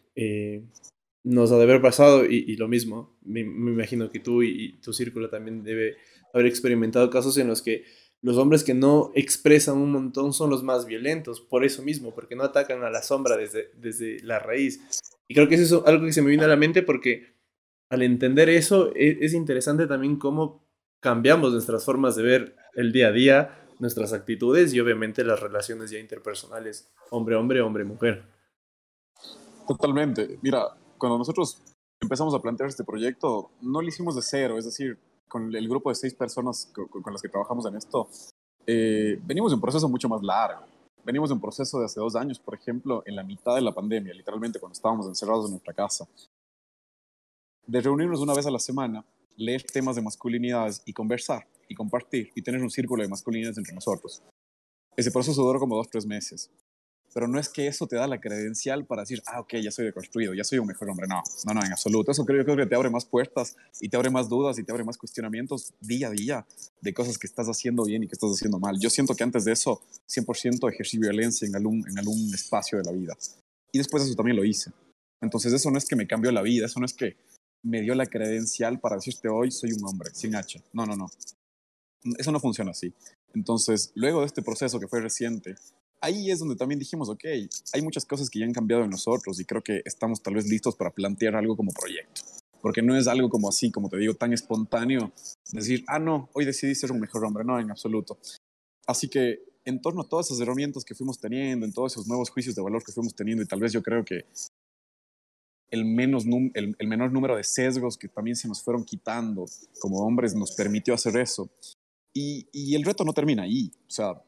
nos 1.24 1.52
ha 1.52 1.58
de 1.58 1.64
haber 1.64 1.82
pasado, 1.82 2.24
y, 2.24 2.56
lo 2.58 2.68
mismo, 2.68 3.18
me, 3.24 3.40
imagino 3.40 4.12
que 4.12 4.20
tú 4.20 4.44
y, 4.44 4.74
tu 4.80 4.94
círculo 4.94 5.32
también 5.32 5.64
debe 5.64 5.98
haber 6.36 6.46
experimentado 6.46 7.10
casos 7.10 7.36
en 7.40 7.48
los 7.48 7.64
que 7.64 7.84
los 8.22 8.38
hombres 8.38 8.64
que 8.64 8.76
no 8.76 9.12
expresan 9.16 9.78
un 9.78 9.92
montón 9.92 10.34
son 10.34 10.52
los 10.52 10.62
más 10.62 10.86
violentos, 10.86 11.42
por 11.42 11.66
eso 11.66 11.82
mismo, 11.82 12.14
porque 12.14 12.36
no 12.36 12.44
atacan 12.44 12.84
a 12.84 12.92
la 12.92 13.02
sombra 13.02 13.38
desde, 13.38 13.72
desde 13.76 14.20
la 14.22 14.38
raíz. 14.38 14.82
Y 15.28 15.34
creo 15.34 15.48
que 15.48 15.56
eso 15.56 15.80
es 15.80 15.88
algo 15.88 16.06
que 16.06 16.14
se 16.14 16.22
me 16.22 16.30
vino 16.30 16.44
a 16.44 16.48
la 16.48 16.56
mente 16.56 16.84
porque 16.84 17.37
al 17.90 18.02
entender 18.02 18.50
eso 18.50 18.94
e, 18.96 19.18
es, 19.22 19.34
interesante 19.34 19.88
también 19.88 20.18
cómo 20.18 20.64
cambiamos 21.00 21.54
nuestras 21.54 21.86
formas 21.86 22.16
de 22.16 22.24
ver 22.24 22.56
el 22.76 22.92
día 22.92 23.08
a 23.08 23.12
día, 23.12 23.70
nuestras 23.80 24.14
actitudes 24.14 24.74
y 24.74 24.80
obviamente 24.80 25.24
las 25.24 25.40
relaciones 25.40 25.92
ya 25.92 26.00
interpersonales, 26.00 26.92
hombre-hombre, 27.12 27.62
hombre-mujer. 27.62 28.24
Totalmente. 29.68 30.40
Mira, 30.42 30.66
cuando 30.98 31.18
nosotros 31.18 31.62
empezamos 32.00 32.34
a 32.34 32.42
plantear 32.42 32.70
este 32.70 32.84
proyecto, 32.84 33.52
no 33.62 33.82
lo 33.82 33.88
hicimos 33.88 34.16
de 34.16 34.22
cero, 34.22 34.58
es 34.58 34.66
decir, 34.66 34.98
con 35.28 35.54
el 35.54 35.68
grupo 35.68 35.90
de 35.90 35.96
seis 35.96 36.14
personas 36.14 36.72
con, 36.74 37.14
las 37.14 37.22
que 37.22 37.30
trabajamos 37.30 37.66
en 37.66 37.76
esto, 37.76 38.08
eh, 38.66 39.20
venimos 39.24 39.52
de 39.52 39.56
un 39.56 39.62
proceso 39.62 39.90
mucho 39.90 40.10
más 40.10 40.22
largo. 40.24 40.62
Venimos 41.04 41.30
de 41.30 41.36
un 41.36 41.42
proceso 41.42 41.80
de 41.80 41.86
hace 41.86 42.00
dos 42.00 42.16
años, 42.16 42.38
por 42.40 42.54
ejemplo, 42.54 43.02
en 43.06 43.16
la 43.16 43.24
mitad 43.24 43.56
de 43.56 43.62
la 43.62 43.72
pandemia, 43.72 44.14
literalmente 44.14 44.60
cuando 44.60 44.74
estábamos 44.74 45.08
encerrados 45.08 45.46
en 45.46 45.52
nuestra 45.52 45.74
casa, 45.74 46.06
de 47.68 47.82
reunirnos 47.82 48.22
una 48.22 48.34
vez 48.34 48.46
a 48.46 48.52
la 48.52 48.60
semana, 48.60 49.06
leer 49.36 49.64
temas 49.64 49.96
de 49.96 50.02
masculinidades 50.02 50.82
y 50.86 50.94
conversar 50.94 51.48
y 51.68 51.76
compartir 51.76 52.32
y 52.34 52.42
tener 52.42 52.62
un 52.62 52.72
círculo 52.72 53.04
de 53.04 53.10
masculinidades 53.10 53.58
entre 53.58 53.76
nosotros. 53.76 54.24
Ese 54.96 55.12
proceso 55.12 55.44
duró 55.44 55.60
como 55.60 55.76
dos, 55.76 55.90
tres 55.90 56.06
meses 56.06 56.50
pero 57.18 57.28
no 57.28 57.40
es 57.40 57.50
que 57.50 57.66
eso 57.66 57.88
te 57.88 57.96
da 57.96 58.06
la 58.06 58.20
credencial 58.20 58.86
para 58.86 59.02
decir, 59.02 59.24
ah, 59.26 59.40
ok, 59.40 59.56
ya 59.56 59.72
soy 59.72 59.86
deconstruido, 59.86 60.36
ya 60.36 60.44
soy 60.44 60.60
un 60.60 60.68
mejor 60.68 60.88
hombre. 60.88 61.08
No, 61.08 61.24
no, 61.46 61.54
no, 61.56 61.66
en 61.66 61.72
absoluto. 61.72 62.12
Eso 62.12 62.24
creo, 62.26 62.44
creo 62.44 62.56
que 62.56 62.68
te 62.68 62.76
abre 62.76 62.92
más 62.92 63.06
puertas 63.06 63.56
y 63.82 63.90
te 63.90 63.98
abre 63.98 64.12
más 64.12 64.30
dudas 64.30 64.60
y 64.60 64.64
te 64.64 64.72
abre 64.72 64.84
más 64.84 65.00
cuestionamientos 65.00 65.74
día 65.80 66.10
a 66.10 66.12
día 66.12 66.46
de 66.80 66.94
cosas 66.94 67.18
que 67.18 67.26
estás 67.26 67.48
haciendo 67.48 67.86
bien 67.86 68.04
y 68.04 68.08
que 68.08 68.14
estás 68.14 68.30
haciendo 68.30 68.60
mal. 68.60 68.78
Yo 68.80 68.92
siento 68.92 69.16
que 69.16 69.24
antes 69.24 69.46
de 69.46 69.54
eso, 69.54 69.82
100% 70.08 70.72
ejercí 70.72 71.00
violencia 71.00 71.48
en 71.48 71.56
algún, 71.56 71.84
en 71.90 71.98
algún 71.98 72.32
espacio 72.36 72.78
de 72.78 72.84
la 72.84 72.92
vida. 72.92 73.18
Y 73.72 73.80
después 73.80 74.04
eso 74.04 74.14
también 74.14 74.38
lo 74.38 74.46
hice. 74.46 74.72
Entonces 75.20 75.52
eso 75.54 75.72
no 75.72 75.80
es 75.80 75.86
que 75.86 75.96
me 75.96 76.06
cambió 76.06 76.32
la 76.32 76.44
vida, 76.44 76.68
eso 76.68 76.80
no 76.80 76.86
es 76.86 76.94
que 76.94 77.18
me 77.64 77.82
dio 77.82 77.96
la 77.96 78.06
credencial 78.06 78.80
para 78.80 78.96
decirte 78.96 79.30
hoy 79.30 79.52
soy 79.52 79.74
un 79.74 79.86
hombre, 79.86 80.10
sin 80.14 80.36
H. 80.36 80.62
No, 80.74 80.86
no, 80.86 80.96
no. 80.96 81.08
Eso 82.18 82.32
no 82.32 82.40
funciona 82.40 82.72
así. 82.72 82.94
Entonces, 83.34 83.92
luego 83.96 84.22
de 84.22 84.28
este 84.28 84.42
proceso 84.42 84.80
que 84.80 84.88
fue 84.88 85.02
reciente, 85.02 85.56
ahí 86.02 86.32
es 86.32 86.40
donde 86.40 86.56
también 86.56 86.80
dijimos, 86.80 87.10
ok, 87.10 87.24
hay 87.74 87.82
muchas 87.82 88.06
cosas 88.06 88.30
que 88.30 88.40
ya 88.40 88.46
han 88.46 88.54
cambiado 88.54 88.84
en 88.84 88.90
nosotros 88.90 89.40
y 89.40 89.46
creo 89.46 89.62
que 89.62 89.82
estamos 89.86 90.22
tal 90.22 90.36
vez 90.36 90.48
listos 90.48 90.76
para 90.76 90.92
plantear 90.92 91.36
algo 91.36 91.56
como 91.56 91.72
proyecto. 91.72 92.22
Porque 92.62 92.82
no 92.82 92.98
es 92.98 93.08
algo 93.08 93.30
como 93.30 93.50
así, 93.50 93.72
como 93.72 93.90
te 93.90 93.98
digo, 93.98 94.16
tan 94.16 94.34
espontáneo, 94.34 95.12
decir, 95.52 95.84
ah, 95.88 96.00
no, 96.00 96.30
hoy 96.34 96.46
decidí 96.46 96.74
ser 96.76 96.92
un 96.92 97.00
mejor 97.00 97.24
hombre, 97.26 97.44
no, 97.44 97.60
en 97.60 97.70
absoluto. 97.70 98.18
Así 98.88 99.10
que 99.10 99.40
en 99.66 99.82
torno 99.82 100.02
a 100.02 100.08
todas 100.08 100.28
esas 100.28 100.40
herramientas 100.40 100.86
que 100.86 100.96
fuimos 100.96 101.20
teniendo, 101.20 101.66
en 101.66 101.74
todos 101.74 101.94
esos 101.94 102.08
nuevos 102.08 102.30
juicios 102.30 102.56
de 102.56 102.62
valor 102.62 102.84
que 102.84 102.92
fuimos 102.92 103.14
teniendo, 103.14 103.44
y 103.44 103.46
tal 103.46 103.60
vez 103.60 103.74
yo 103.74 103.84
creo 103.84 104.04
que 104.04 104.26
el, 105.70 105.86
menos 105.86 106.26
el, 106.26 106.76
el 106.78 106.88
menor 106.88 107.12
número 107.12 107.36
de 107.36 107.44
sesgos 107.44 107.98
que 107.98 108.08
también 108.08 108.36
se 108.36 108.48
nos 108.48 108.62
fueron 108.62 108.84
quitando 108.84 109.46
como 109.80 110.00
hombres 110.00 110.36
nos 110.36 110.54
permitió 110.54 110.94
hacer 110.94 111.18
eso. 111.18 111.50
Y, 112.14 112.48
y, 112.52 112.76
el 112.76 112.84
reto 112.84 113.04
no 113.04 113.14
termina 113.14 113.44
ahí. 113.44 113.72
O 113.88 113.92
sea, 113.92 114.20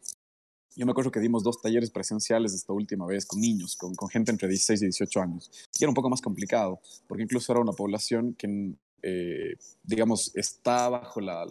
yo 0.76 0.86
me 0.86 0.92
acuerdo 0.92 1.12
que 1.12 1.20
dimos 1.20 1.44
dos 1.44 1.62
talleres 1.62 1.90
presenciales 1.90 2.54
esta 2.54 2.72
última 2.72 3.08
vez 3.08 3.26
con 3.26 3.40
niños, 3.40 3.76
con, 3.76 3.96
con 3.96 4.10
gente 4.10 4.32
entre 4.32 4.48
16 4.48 4.82
y 4.82 4.86
18 4.86 5.22
años. 5.22 5.52
Y 5.80 5.84
era 5.84 5.90
un 5.90 5.96
poco 5.96 6.10
más 6.10 6.22
complicado, 6.22 6.80
porque 7.08 7.24
incluso 7.24 7.52
era 7.52 7.62
una 7.62 7.72
población 7.72 8.36
que, 8.36 8.76
eh, 9.02 9.56
digamos, 9.84 10.32
está 10.36 10.90
bajo 10.90 11.20
la, 11.20 11.44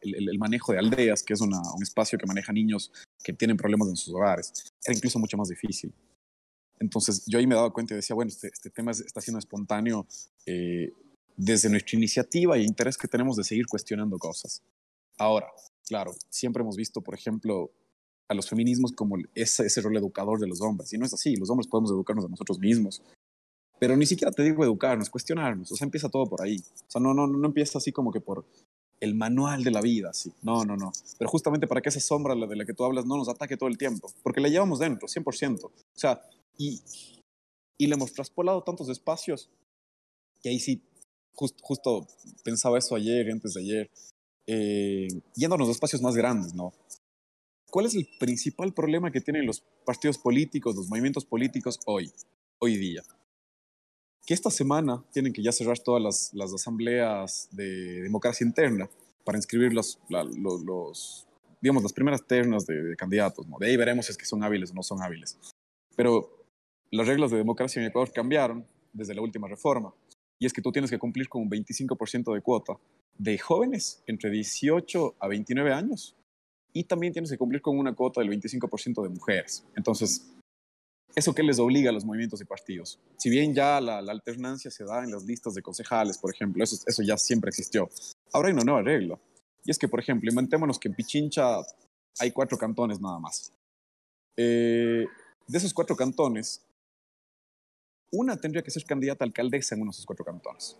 el, 0.00 0.28
el, 0.28 0.38
manejo 0.38 0.72
de 0.72 0.78
aldeas, 0.78 1.22
que 1.24 1.34
es 1.34 1.40
una, 1.40 1.60
un 1.74 1.82
espacio 1.82 2.18
que 2.18 2.26
maneja 2.26 2.52
niños 2.52 2.92
que 3.24 3.32
tienen 3.32 3.56
problemas 3.56 3.88
en 3.88 3.96
sus 3.96 4.14
hogares. 4.14 4.52
Era 4.84 4.96
incluso 4.96 5.18
mucho 5.18 5.36
más 5.36 5.48
difícil. 5.48 5.92
Entonces 6.78 7.24
yo 7.26 7.38
ahí 7.38 7.46
me 7.46 7.54
daba 7.54 7.72
cuenta 7.72 7.94
y 7.94 7.96
decía, 7.96 8.14
bueno, 8.14 8.28
este, 8.28 8.48
este 8.48 8.70
tema 8.70 8.90
está 8.90 9.20
siendo 9.20 9.38
espontáneo 9.38 10.06
eh, 10.46 10.92
desde 11.36 11.68
nuestra 11.68 11.96
iniciativa 11.96 12.58
y 12.58 12.64
interés 12.64 12.96
que 12.96 13.08
tenemos 13.08 13.36
de 13.36 13.44
seguir 13.44 13.66
cuestionando 13.66 14.18
cosas. 14.18 14.62
Ahora, 15.18 15.46
claro, 15.86 16.14
siempre 16.28 16.62
hemos 16.62 16.76
visto, 16.76 17.00
por 17.00 17.14
ejemplo, 17.14 17.70
a 18.28 18.34
los 18.34 18.48
feminismos 18.48 18.92
como 18.92 19.16
ese, 19.34 19.66
ese 19.66 19.80
rol 19.80 19.96
educador 19.96 20.40
de 20.40 20.48
los 20.48 20.60
hombres. 20.60 20.92
Y 20.92 20.98
no 20.98 21.06
es 21.06 21.14
así, 21.14 21.36
los 21.36 21.50
hombres 21.50 21.68
podemos 21.68 21.90
educarnos 21.90 22.24
a 22.24 22.28
nosotros 22.28 22.58
mismos. 22.58 23.02
Pero 23.78 23.96
ni 23.96 24.06
siquiera 24.06 24.32
te 24.32 24.42
digo 24.42 24.64
educarnos, 24.64 25.10
cuestionarnos. 25.10 25.70
O 25.72 25.76
sea, 25.76 25.84
empieza 25.84 26.08
todo 26.08 26.26
por 26.26 26.42
ahí. 26.42 26.58
O 26.58 26.90
sea, 26.90 27.00
no, 27.00 27.12
no, 27.12 27.26
no 27.26 27.46
empieza 27.46 27.78
así 27.78 27.92
como 27.92 28.12
que 28.12 28.20
por 28.20 28.44
el 29.00 29.14
manual 29.14 29.62
de 29.64 29.70
la 29.70 29.80
vida, 29.80 30.12
sí. 30.14 30.32
No, 30.42 30.64
no, 30.64 30.76
no. 30.76 30.92
Pero 31.18 31.30
justamente 31.30 31.66
para 31.66 31.80
que 31.80 31.90
esa 31.90 32.00
sombra 32.00 32.34
de 32.34 32.56
la 32.56 32.64
que 32.64 32.72
tú 32.72 32.84
hablas 32.84 33.04
no 33.04 33.16
nos 33.16 33.28
ataque 33.28 33.56
todo 33.56 33.68
el 33.68 33.76
tiempo. 33.76 34.10
Porque 34.22 34.40
la 34.40 34.48
llevamos 34.48 34.78
dentro, 34.78 35.08
100%. 35.08 35.64
O 35.64 35.72
sea, 35.92 36.22
y, 36.58 36.82
y 37.78 37.86
le 37.86 37.94
hemos 37.94 38.12
traspolado 38.12 38.62
tantos 38.62 38.88
espacios 38.88 39.50
que 40.42 40.50
ahí 40.50 40.60
sí, 40.60 40.82
justo 41.32 42.06
pensaba 42.44 42.78
eso 42.78 42.94
ayer, 42.94 43.30
antes 43.30 43.54
de 43.54 43.60
ayer, 43.60 43.90
eh, 44.46 45.08
yéndonos 45.34 45.68
a 45.68 45.72
espacios 45.72 46.02
más 46.02 46.14
grandes, 46.14 46.54
¿no? 46.54 46.74
¿Cuál 47.70 47.86
es 47.86 47.94
el 47.94 48.06
principal 48.20 48.72
problema 48.72 49.10
que 49.10 49.20
tienen 49.20 49.46
los 49.46 49.60
partidos 49.84 50.18
políticos, 50.18 50.76
los 50.76 50.88
movimientos 50.88 51.24
políticos 51.24 51.80
hoy, 51.86 52.12
hoy 52.60 52.76
día? 52.76 53.02
Que 54.26 54.34
esta 54.34 54.50
semana 54.50 55.02
tienen 55.12 55.32
que 55.32 55.42
ya 55.42 55.50
cerrar 55.50 55.78
todas 55.78 56.02
las, 56.02 56.34
las 56.34 56.52
asambleas 56.52 57.48
de 57.50 58.02
democracia 58.02 58.46
interna 58.46 58.88
para 59.24 59.38
inscribir 59.38 59.72
los, 59.72 59.98
los, 60.08 61.26
digamos, 61.60 61.82
las 61.82 61.92
primeras 61.92 62.26
ternas 62.26 62.66
de, 62.66 62.94
candidatos. 62.96 63.46
¿no? 63.48 63.58
De 63.58 63.66
ahí 63.66 63.76
veremos 63.76 64.06
si 64.06 64.12
es 64.12 64.18
que 64.18 64.26
son 64.26 64.44
hábiles 64.44 64.70
o 64.70 64.74
no 64.74 64.82
son 64.82 65.02
hábiles. 65.02 65.38
Pero 65.96 66.43
las 66.90 67.06
reglas 67.06 67.30
de 67.30 67.38
democracia 67.38 67.80
en 67.80 67.88
Ecuador 67.88 68.12
cambiaron 68.12 68.66
desde 68.92 69.14
la 69.14 69.22
última 69.22 69.48
reforma. 69.48 69.94
Y 70.38 70.46
es 70.46 70.52
que 70.52 70.62
tú 70.62 70.72
tienes 70.72 70.90
que 70.90 70.98
cumplir 70.98 71.28
con 71.28 71.42
un 71.42 71.50
25% 71.50 72.34
de 72.34 72.40
cuota 72.40 72.74
de 73.16 73.38
jóvenes 73.38 74.02
entre 74.06 74.30
18 74.30 75.16
a 75.18 75.28
29 75.28 75.72
años 75.72 76.16
y 76.72 76.84
también 76.84 77.12
tienes 77.12 77.30
que 77.30 77.38
cumplir 77.38 77.62
con 77.62 77.78
una 77.78 77.94
cuota 77.94 78.20
del 78.20 78.30
25% 78.30 79.02
de 79.02 79.08
mujeres. 79.08 79.64
Entonces, 79.76 80.34
¿eso 81.14 81.34
qué 81.34 81.42
les 81.42 81.58
obliga 81.60 81.90
a 81.90 81.92
los 81.92 82.04
movimientos 82.04 82.40
y 82.40 82.44
partidos? 82.44 82.98
Si 83.16 83.30
bien 83.30 83.54
ya 83.54 83.80
la, 83.80 83.98
alternancia 83.98 84.70
se 84.70 84.84
da 84.84 85.04
en 85.04 85.12
las 85.12 85.24
listas 85.24 85.54
de 85.54 85.62
concejales, 85.62 86.18
por 86.18 86.34
ejemplo, 86.34 86.64
eso, 86.64 86.76
eso 86.84 87.02
ya 87.02 87.16
siempre 87.16 87.48
existió. 87.48 87.88
Ahora 88.32 88.48
hay 88.48 88.54
una 88.54 88.64
nueva 88.64 88.82
regla. 88.82 89.18
Y 89.64 89.70
es 89.70 89.78
que, 89.78 89.88
por 89.88 90.00
ejemplo, 90.00 90.28
inventémonos 90.28 90.78
que 90.78 90.88
en 90.88 90.94
Pichincha 90.94 91.60
hay 92.18 92.32
cuatro 92.32 92.58
cantones 92.58 93.00
nada 93.00 93.18
más. 93.18 93.52
Eh, 94.36 95.06
de 95.46 95.58
esos 95.58 95.72
cuatro 95.72 95.96
cantones, 95.96 96.60
una 98.12 98.36
tendría 98.36 98.62
que 98.62 98.70
ser 98.70 98.84
candidata 98.84 99.24
a 99.24 99.26
alcaldesa 99.26 99.74
en 99.74 99.82
uno 99.82 99.90
de 99.90 99.94
esos 99.94 100.06
cuatro 100.06 100.24
cantones 100.24 100.76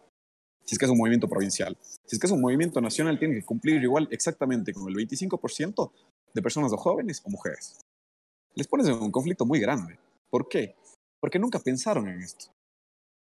si 0.65 0.75
es 0.75 0.79
que 0.79 0.87
es 0.87 0.91
un 0.91 0.99
movimiento 0.99 1.29
provincial. 1.29 1.77
Si 2.07 2.17
es 2.17 2.19
que 2.19 2.27
es 2.27 2.33
un 2.33 2.41
movimiento 2.41 2.81
nacional, 2.81 3.19
tiene 3.19 3.35
que 3.35 3.45
cumplir 3.45 3.83
igual 3.83 4.09
exactamente 4.11 4.73
con 4.73 4.89
el 4.89 4.95
25% 4.95 5.93
de 6.33 6.43
personas 6.43 6.73
o 6.73 6.77
jóvenes 6.77 7.23
o 7.25 7.31
mujeres. 7.31 7.81
Les 8.55 8.67
pones 8.67 8.87
en 8.87 8.95
un 8.95 9.11
conflicto 9.11 9.45
muy 9.45 9.61
grande. 9.61 9.99
¿Por 10.31 10.49
qué? 10.49 10.75
Porque 11.21 11.39
nunca 11.39 11.59
pensaron 11.59 12.09
en 12.09 12.21
esto. 12.21 12.47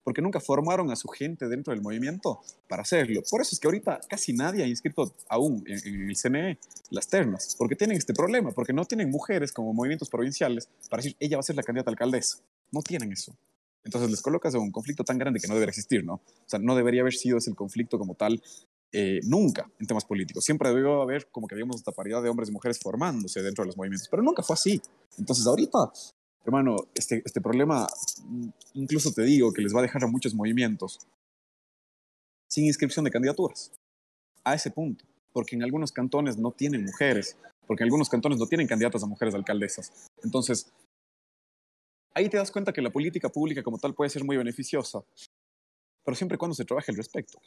Porque 0.03 0.23
nunca 0.23 0.41
formaron 0.41 0.91
a 0.91 0.97
su 0.97 1.07
gente 1.09 1.49
dentro 1.49 1.73
del 1.73 1.83
movimiento 1.83 2.41
para 2.67 2.83
hacerlo. 2.83 3.23
Por 3.31 3.43
eso 3.43 3.51
es 3.53 3.61
que 3.61 3.69
ahorita 3.69 4.01
casi 4.09 4.33
nadie 4.33 4.65
ha 4.65 4.67
inscrito 4.67 5.15
aún 5.29 5.63
en, 5.67 5.79
en 5.87 6.11
el 6.11 6.17
CNE 6.17 6.59
las 6.91 7.09
ternas, 7.09 7.55
porque 7.59 7.77
tienen 7.77 7.99
este 7.99 8.15
problema, 8.15 8.53
porque 8.53 8.73
no 8.73 8.85
tienen 8.87 9.11
mujeres 9.11 9.53
como 9.53 9.75
movimientos 9.75 10.09
provinciales 10.09 10.69
para 10.89 11.03
decir, 11.03 11.17
ella 11.21 11.37
va 11.37 11.41
a 11.41 11.45
ser 11.45 11.57
la 11.57 11.63
candidata 11.63 11.91
a 11.91 11.93
alcaldesa. 11.93 12.39
No 12.73 12.81
tienen 12.83 13.13
eso. 13.13 13.37
Entonces 13.85 14.11
les 14.11 14.21
colocas 14.21 14.55
en 14.55 14.61
un 14.61 14.71
conflicto 14.71 15.05
tan 15.05 15.19
grande 15.19 15.41
que 15.41 15.49
no 15.49 15.55
debería 15.55 15.71
existir, 15.71 16.05
¿no? 16.05 16.15
O 16.15 16.23
sea, 16.47 16.59
no 16.59 16.77
debería 16.77 17.01
haber 17.03 17.15
sido 17.15 17.39
ese 17.39 17.51
el 17.51 17.57
conflicto 17.57 17.99
como 17.99 18.15
tal 18.15 18.43
eh, 18.93 19.21
nunca 19.25 19.71
en 19.79 19.87
temas 19.87 20.05
políticos. 20.05 20.45
Siempre 20.45 20.69
debió 20.71 21.03
haber 21.03 21.29
como 21.31 21.47
que 21.47 21.55
habíamos 21.55 21.77
esta 21.77 21.93
paridad 21.93 22.23
de 22.23 22.29
hombres 22.29 22.49
y 22.49 22.53
mujeres 22.53 22.79
formándose 22.79 23.43
dentro 23.43 23.63
de 23.63 23.67
los 23.67 23.77
movimientos, 23.77 24.09
pero 24.09 24.23
nunca 24.23 24.43
fue 24.43 24.55
así. 24.55 24.81
Entonces 25.19 25.47
ahorita, 25.47 25.93
hermano, 26.45 26.77
este, 26.95 27.23
este 27.25 27.41
problema, 27.41 27.87
mm, 28.25 28.49
incluso 28.75 29.13
te 29.13 29.23
digo 29.23 29.53
que 29.53 29.63
les 29.63 29.75
va 29.75 29.81
a 29.81 29.83
dejar 29.83 30.05
a 30.05 30.07
muchos 30.07 30.35
movimientos 30.35 31.01
sin 32.49 32.65
inscripción 32.65 33.05
de 33.05 33.11
candidaturas. 33.11 33.73
A 34.43 34.55
ese 34.55 34.71
punto, 34.71 35.05
porque 35.33 35.55
en 35.55 35.63
algunos 35.63 35.93
cantones 35.93 36.39
no 36.39 36.53
tienen 36.53 36.85
mujeres, 36.85 37.37
porque 37.67 37.83
en 37.85 37.89
algunos 37.89 38.09
cantones 38.09 38.39
no 38.39 38.47
tienen 38.47 38.67
candidatas 38.67 39.03
a 39.03 39.07
mujeres 39.07 39.35
alcaldesas, 39.35 39.93
Entonces, 40.23 40.73
ahí 42.19 42.29
te 42.29 42.37
das 42.37 42.51
cuenta 42.51 42.73
que 42.73 42.83
la 42.83 42.91
política 42.91 43.29
pública 43.29 43.63
como 43.63 43.79
tal 43.79 43.95
puede 43.95 44.11
ser 44.11 44.25
muy 44.25 44.37
beneficiosa, 44.37 45.03
pero 46.05 46.15
siempre 46.15 46.37
y 46.37 46.39
cuando 46.39 46.55
se 46.55 46.65
trabaje 46.65 46.91
al 46.91 46.97
respecto. 46.97 47.39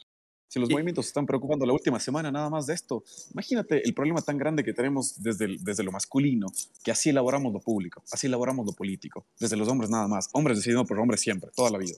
Si 0.48 0.60
los 0.60 0.68
movimientos 0.68 1.06
se 1.06 1.10
están 1.10 1.24
preocupando 1.24 1.64
la 1.64 1.72
última 1.72 1.98
semana 1.98 2.30
nada 2.30 2.50
más 2.50 2.66
de 2.66 2.74
esto, 2.74 3.02
imagínate 3.32 3.80
el 3.82 3.94
problema 3.94 4.20
tan 4.20 4.36
grande 4.36 4.62
que 4.62 4.74
tenemos 4.74 5.22
desde, 5.22 5.56
desde 5.60 5.82
lo 5.82 5.92
masculino, 5.92 6.46
que 6.84 6.90
así 6.90 7.08
elaboramos 7.08 7.54
lo 7.54 7.60
público, 7.60 8.02
así 8.12 8.26
elaboramos 8.26 8.66
lo 8.66 8.72
político, 8.72 9.24
desde 9.40 9.56
los 9.56 9.66
hombres 9.68 9.88
nada 9.88 10.08
más, 10.08 10.28
hombres 10.34 10.58
decidiendo 10.58 10.84
por 10.84 10.98
hombres 10.98 11.22
siempre, 11.22 11.50
toda 11.56 11.70
la 11.70 11.78
vida. 11.78 11.96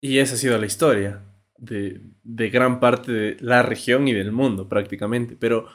Y 0.00 0.18
esa 0.18 0.34
ha 0.34 0.38
sido 0.38 0.56
la 0.56 0.64
historia 0.64 1.22
de, 1.58 2.00
de 2.22 2.48
gran 2.48 2.80
parte 2.80 3.12
de 3.12 3.36
la 3.40 3.62
región 3.62 4.08
y 4.08 4.14
del 4.14 4.32
mundo 4.32 4.70
prácticamente. 4.70 5.36
Pero, 5.36 5.66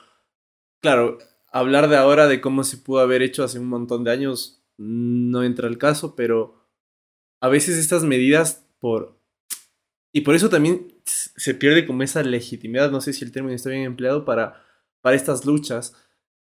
claro, 0.81 1.19
hablar 1.51 1.87
de 1.87 1.97
ahora 1.97 2.27
de 2.27 2.41
cómo 2.41 2.63
se 2.63 2.77
pudo 2.77 3.01
haber 3.01 3.21
hecho 3.21 3.43
hace 3.43 3.59
un 3.59 3.69
montón 3.69 4.03
de 4.03 4.11
años 4.11 4.56
no 4.77 5.43
entra 5.43 5.67
al 5.67 5.77
caso, 5.77 6.15
pero 6.15 6.67
a 7.41 7.49
veces 7.49 7.77
estas 7.77 8.03
medidas 8.03 8.65
por 8.79 9.17
y 10.17 10.21
por 10.21 10.33
eso 10.33 10.49
también 10.49 10.87
se 11.05 11.53
pierde 11.53 11.85
como 11.85 12.01
esa 12.01 12.23
legitimidad, 12.23 12.89
no 12.89 13.01
sé 13.01 13.13
si 13.13 13.23
el 13.23 13.31
término 13.31 13.55
está 13.55 13.69
bien 13.69 13.83
empleado, 13.83 14.25
para, 14.25 14.63
para 15.01 15.15
estas 15.15 15.45
luchas. 15.45 15.93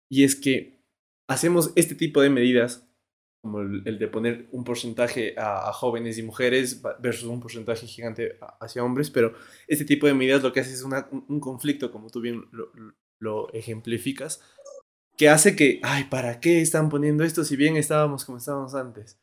Y 0.09 0.25
es 0.25 0.35
que 0.35 0.83
hacemos 1.29 1.71
este 1.77 1.95
tipo 1.95 2.21
de 2.21 2.29
medidas, 2.29 2.85
como 3.41 3.61
el, 3.61 3.97
de 3.97 4.07
poner 4.09 4.49
un 4.51 4.65
porcentaje 4.65 5.35
a, 5.37 5.71
jóvenes 5.71 6.17
y 6.17 6.23
mujeres 6.23 6.81
versus 6.99 7.29
un 7.29 7.39
porcentaje 7.39 7.87
gigante 7.87 8.37
hacia 8.59 8.83
hombres, 8.83 9.09
pero 9.09 9.33
este 9.67 9.85
tipo 9.85 10.05
de 10.05 10.15
medidas 10.15 10.43
lo 10.43 10.51
que 10.51 10.59
hace 10.59 10.73
es 10.73 10.83
un 10.83 11.39
conflicto, 11.39 11.91
como 11.91 12.09
tú 12.09 12.19
bien 12.19 12.43
lo, 12.51 12.73
lo 13.19 13.53
ejemplificas, 13.53 14.41
que 15.21 15.29
hace 15.29 15.55
que, 15.55 15.79
ay, 15.83 16.05
¿para 16.05 16.39
qué 16.39 16.61
están 16.61 16.89
poniendo 16.89 17.23
esto 17.23 17.43
si 17.43 17.55
bien 17.55 17.77
estábamos 17.77 18.25
como 18.25 18.39
estábamos 18.39 18.73
antes? 18.73 19.19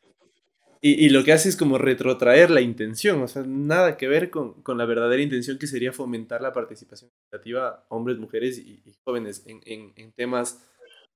Y, 0.79 1.09
lo 1.09 1.25
que 1.25 1.33
hace 1.33 1.49
es 1.49 1.57
como 1.57 1.77
retrotraer 1.77 2.51
la 2.51 2.61
intención, 2.61 3.21
o 3.21 3.27
sea, 3.27 3.43
nada 3.45 3.97
que 3.97 4.07
ver 4.07 4.29
con, 4.29 4.53
con 4.63 4.77
la 4.77 4.85
verdadera 4.85 5.21
intención 5.21 5.57
que 5.57 5.67
sería 5.67 5.91
fomentar 5.91 6.41
la 6.41 6.53
participación 6.53 7.11
educativa 7.25 7.85
hombres, 7.89 8.17
mujeres 8.17 8.59
y, 8.59 8.81
jóvenes 9.03 9.43
en, 9.45 9.59
en, 9.65 10.11
temas 10.13 10.65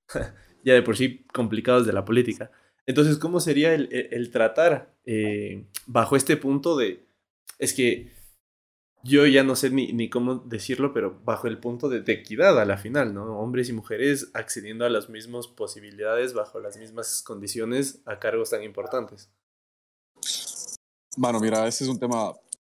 ya 0.65 0.73
de 0.73 0.81
por 0.81 0.97
sí 0.97 1.25
complicados 1.31 1.87
de 1.87 1.93
la 1.93 2.03
política. 2.03 2.51
Entonces, 2.85 3.17
¿cómo 3.17 3.39
sería 3.39 3.73
el, 3.73 3.87
el, 3.89 4.31
tratar 4.31 4.93
eh, 5.05 5.63
bajo 5.85 6.17
este 6.17 6.35
punto 6.35 6.75
de, 6.75 7.05
es 7.57 7.73
que 7.73 8.11
yo 9.03 9.27
ya 9.27 9.43
no 9.43 9.57
sé 9.57 9.69
ni, 9.69 9.91
ni, 9.91 10.09
cómo 10.09 10.35
decirlo, 10.35 10.93
pero 10.93 11.19
bajo 11.25 11.47
el 11.47 11.59
punto 11.59 11.89
de, 11.89 12.03
equidad 12.11 12.59
a 12.59 12.65
la 12.65 12.77
final, 12.77 13.13
¿no? 13.13 13.37
Hombres 13.37 13.67
y 13.67 13.73
mujeres 13.73 14.31
accediendo 14.33 14.85
a 14.85 14.89
las 14.89 15.09
mismas 15.09 15.47
posibilidades 15.47 16.33
bajo 16.33 16.61
las 16.61 16.77
mismas 16.77 17.21
condiciones 17.21 18.01
a 18.05 18.19
cargos 18.19 18.51
tan 18.51 18.63
importantes. 18.63 19.29
Bueno, 21.17 21.41
mira, 21.41 21.67
ese 21.67 21.83
es 21.83 21.89
un 21.89 21.99
tema 21.99 22.31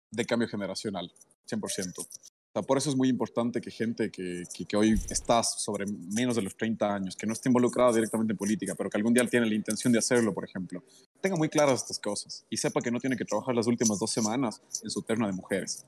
de 0.10 0.26
cambio 0.26 0.48
generacional, 0.48 1.12
100%. 1.50 2.08
O 2.54 2.64
por 2.64 2.78
eso 2.78 2.90
es 2.90 2.96
muy 2.96 3.10
importante 3.10 3.60
que 3.62 3.72
gente 3.72 4.10
que, 4.10 4.44
que, 4.68 4.78
hoy 4.78 4.94
está 5.10 5.44
sobre 5.44 5.86
menos 5.86 6.36
de 6.36 6.42
los 6.42 6.56
30 6.56 6.96
años, 6.96 7.16
que 7.16 7.26
no 7.26 7.34
esté 7.34 7.50
involucrada 7.50 7.94
directamente 7.94 8.34
en 8.34 8.38
política, 8.38 8.74
pero 8.78 8.90
que 8.90 8.98
algún 8.98 9.14
día 9.14 9.26
tiene 9.28 9.46
la 9.46 9.56
intención 9.56 9.92
de 9.92 10.00
hacerlo, 10.00 10.34
por 10.34 10.46
ejemplo, 10.46 10.84
tenga 11.22 11.36
muy 11.36 11.50
claras 11.50 11.82
estas 11.82 12.00
cosas 12.00 12.46
y 12.50 12.58
sepa 12.58 12.82
que 12.82 12.92
no 12.92 13.00
tiene 13.00 13.16
que 13.16 13.26
trabajar 13.26 13.56
las 13.56 13.68
últimas 13.68 14.00
dos 14.00 14.12
semanas 14.12 14.62
en 14.84 14.90
su 14.90 15.02
terna 15.02 15.28
de 15.28 15.34
mujeres 15.34 15.86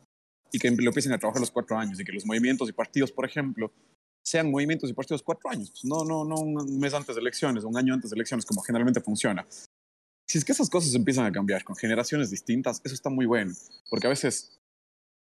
y 0.54 0.60
que 0.60 0.70
lo 0.70 0.90
empiecen 0.90 1.12
a 1.12 1.18
trabajar 1.18 1.42
los 1.42 1.52
cuatro 1.52 1.78
años 1.78 2.00
y 2.00 2.06
que 2.06 2.12
los 2.14 2.26
movimientos 2.26 2.70
y 2.70 2.72
partidos, 2.72 3.12
por 3.12 3.26
ejemplo, 3.26 3.74
sean 4.24 4.52
movimientos 4.52 4.90
y 4.90 4.94
partidos 4.94 5.24
cuatro 5.24 5.50
años, 5.50 5.72
pues 5.72 5.84
no, 5.84 6.06
no, 6.06 6.24
no 6.24 6.36
un 6.36 6.80
mes 6.80 6.94
antes 6.94 7.16
de 7.16 7.22
elecciones, 7.22 7.64
un 7.64 7.76
año 7.76 7.94
antes 7.94 8.12
de 8.12 8.16
elecciones, 8.16 8.46
como 8.46 8.62
generalmente 8.62 9.02
funciona, 9.02 9.46
si 10.28 10.38
es 10.38 10.46
que 10.46 10.54
esas 10.54 10.70
cosas 10.70 10.94
empiezan 10.96 11.26
a 11.26 11.32
cambiar 11.32 11.64
con 11.64 11.76
generaciones 11.76 12.30
distintas, 12.30 12.82
eso 12.84 12.94
está 12.94 13.10
muy 13.10 13.26
bueno, 13.26 13.54
porque 13.90 14.08
a 14.08 14.12
veces, 14.12 14.60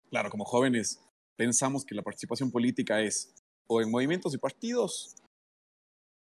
claro, 0.10 0.30
como 0.30 0.46
jóvenes 0.46 1.00
pensamos 1.36 1.86
que 1.86 1.96
la 1.96 2.04
participación 2.04 2.52
política 2.52 3.02
es 3.02 3.34
o 3.68 3.82
en 3.82 3.90
movimientos 3.90 4.36
y 4.36 4.38
partidos 4.38 5.16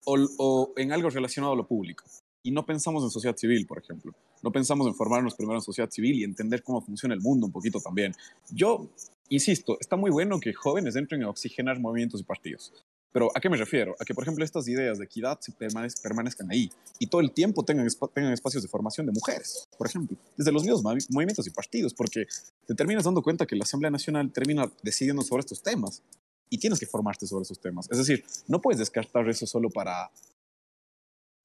o, 0.06 0.17
o 0.38 0.73
en 0.75 0.91
algo 0.91 1.10
relacionado 1.10 1.54
a 1.54 1.56
lo 1.56 1.67
público. 1.67 2.04
Y 2.43 2.51
no 2.51 2.65
pensamos 2.65 3.04
en 3.04 3.10
sociedad 3.10 3.38
civil, 3.38 3.65
por 3.65 3.80
ejemplo. 3.80 4.13
No 4.41 4.51
pensamos 4.51 4.88
en 4.88 4.95
formarnos 4.95 5.36
primero 5.36 5.58
en 5.58 5.62
sociedad 5.62 5.89
civil 5.89 6.19
y 6.19 6.23
entender 6.23 6.63
cómo 6.63 6.82
funciona 6.82 7.13
el 7.13 7.21
mundo 7.21 7.45
un 7.45 7.51
poquito 7.51 7.80
también. 7.80 8.13
Yo, 8.49 8.89
insisto, 9.30 9.77
está 9.80 9.95
muy 9.95 10.12
bueno 10.12 10.39
que 10.39 10.54
jóvenes 10.54 10.95
entren 10.95 11.23
a 11.23 11.30
oxigenar 11.30 11.80
movimientos 11.80 12.21
y 12.21 12.23
partidos. 12.23 12.73
Pero 13.12 13.30
¿a 13.36 13.41
qué 13.41 13.49
me 13.49 13.58
refiero? 13.58 13.95
A 13.99 14.06
que, 14.06 14.13
por 14.13 14.23
ejemplo, 14.23 14.43
estas 14.45 14.67
ideas 14.67 14.97
de 14.97 15.06
equidad 15.06 15.38
se 15.41 15.51
permanezcan 15.51 16.49
ahí 16.49 16.71
y 16.97 17.08
todo 17.08 17.21
el 17.21 17.32
tiempo 17.32 17.63
tengan, 17.63 17.88
tengan 18.13 18.32
espacios 18.32 18.63
de 18.63 18.69
formación 18.69 19.06
de 19.06 19.12
mujeres, 19.12 19.67
por 19.77 19.88
ejemplo, 19.88 20.17
desde 20.38 20.51
los 20.51 20.63
mismos 20.63 20.82
movimientos 21.10 21.45
y 21.45 21.49
partidos, 21.49 21.93
porque 21.93 22.25
te 22.65 22.73
terminas 22.73 23.04
dando 23.04 23.21
cuenta 23.21 23.45
que 23.45 23.56
la 23.56 23.63
Asamblea 23.63 23.91
Nacional 23.91 24.32
termina 24.32 24.71
decidiendo 24.82 25.23
sobre 25.23 25.41
estos 25.41 25.62
temas 25.62 26.01
y 26.49 26.58
tienes 26.58 26.80
que 26.80 26.86
formarte 26.86 27.27
sobre 27.27 27.43
esos 27.43 27.60
temas. 27.60 27.88
Es 27.91 27.97
decir, 27.97 28.23
no 28.47 28.62
puedes 28.62 28.80
descartar 28.80 29.27
eso 29.27 29.45
solo 29.45 29.69
para 29.69 30.10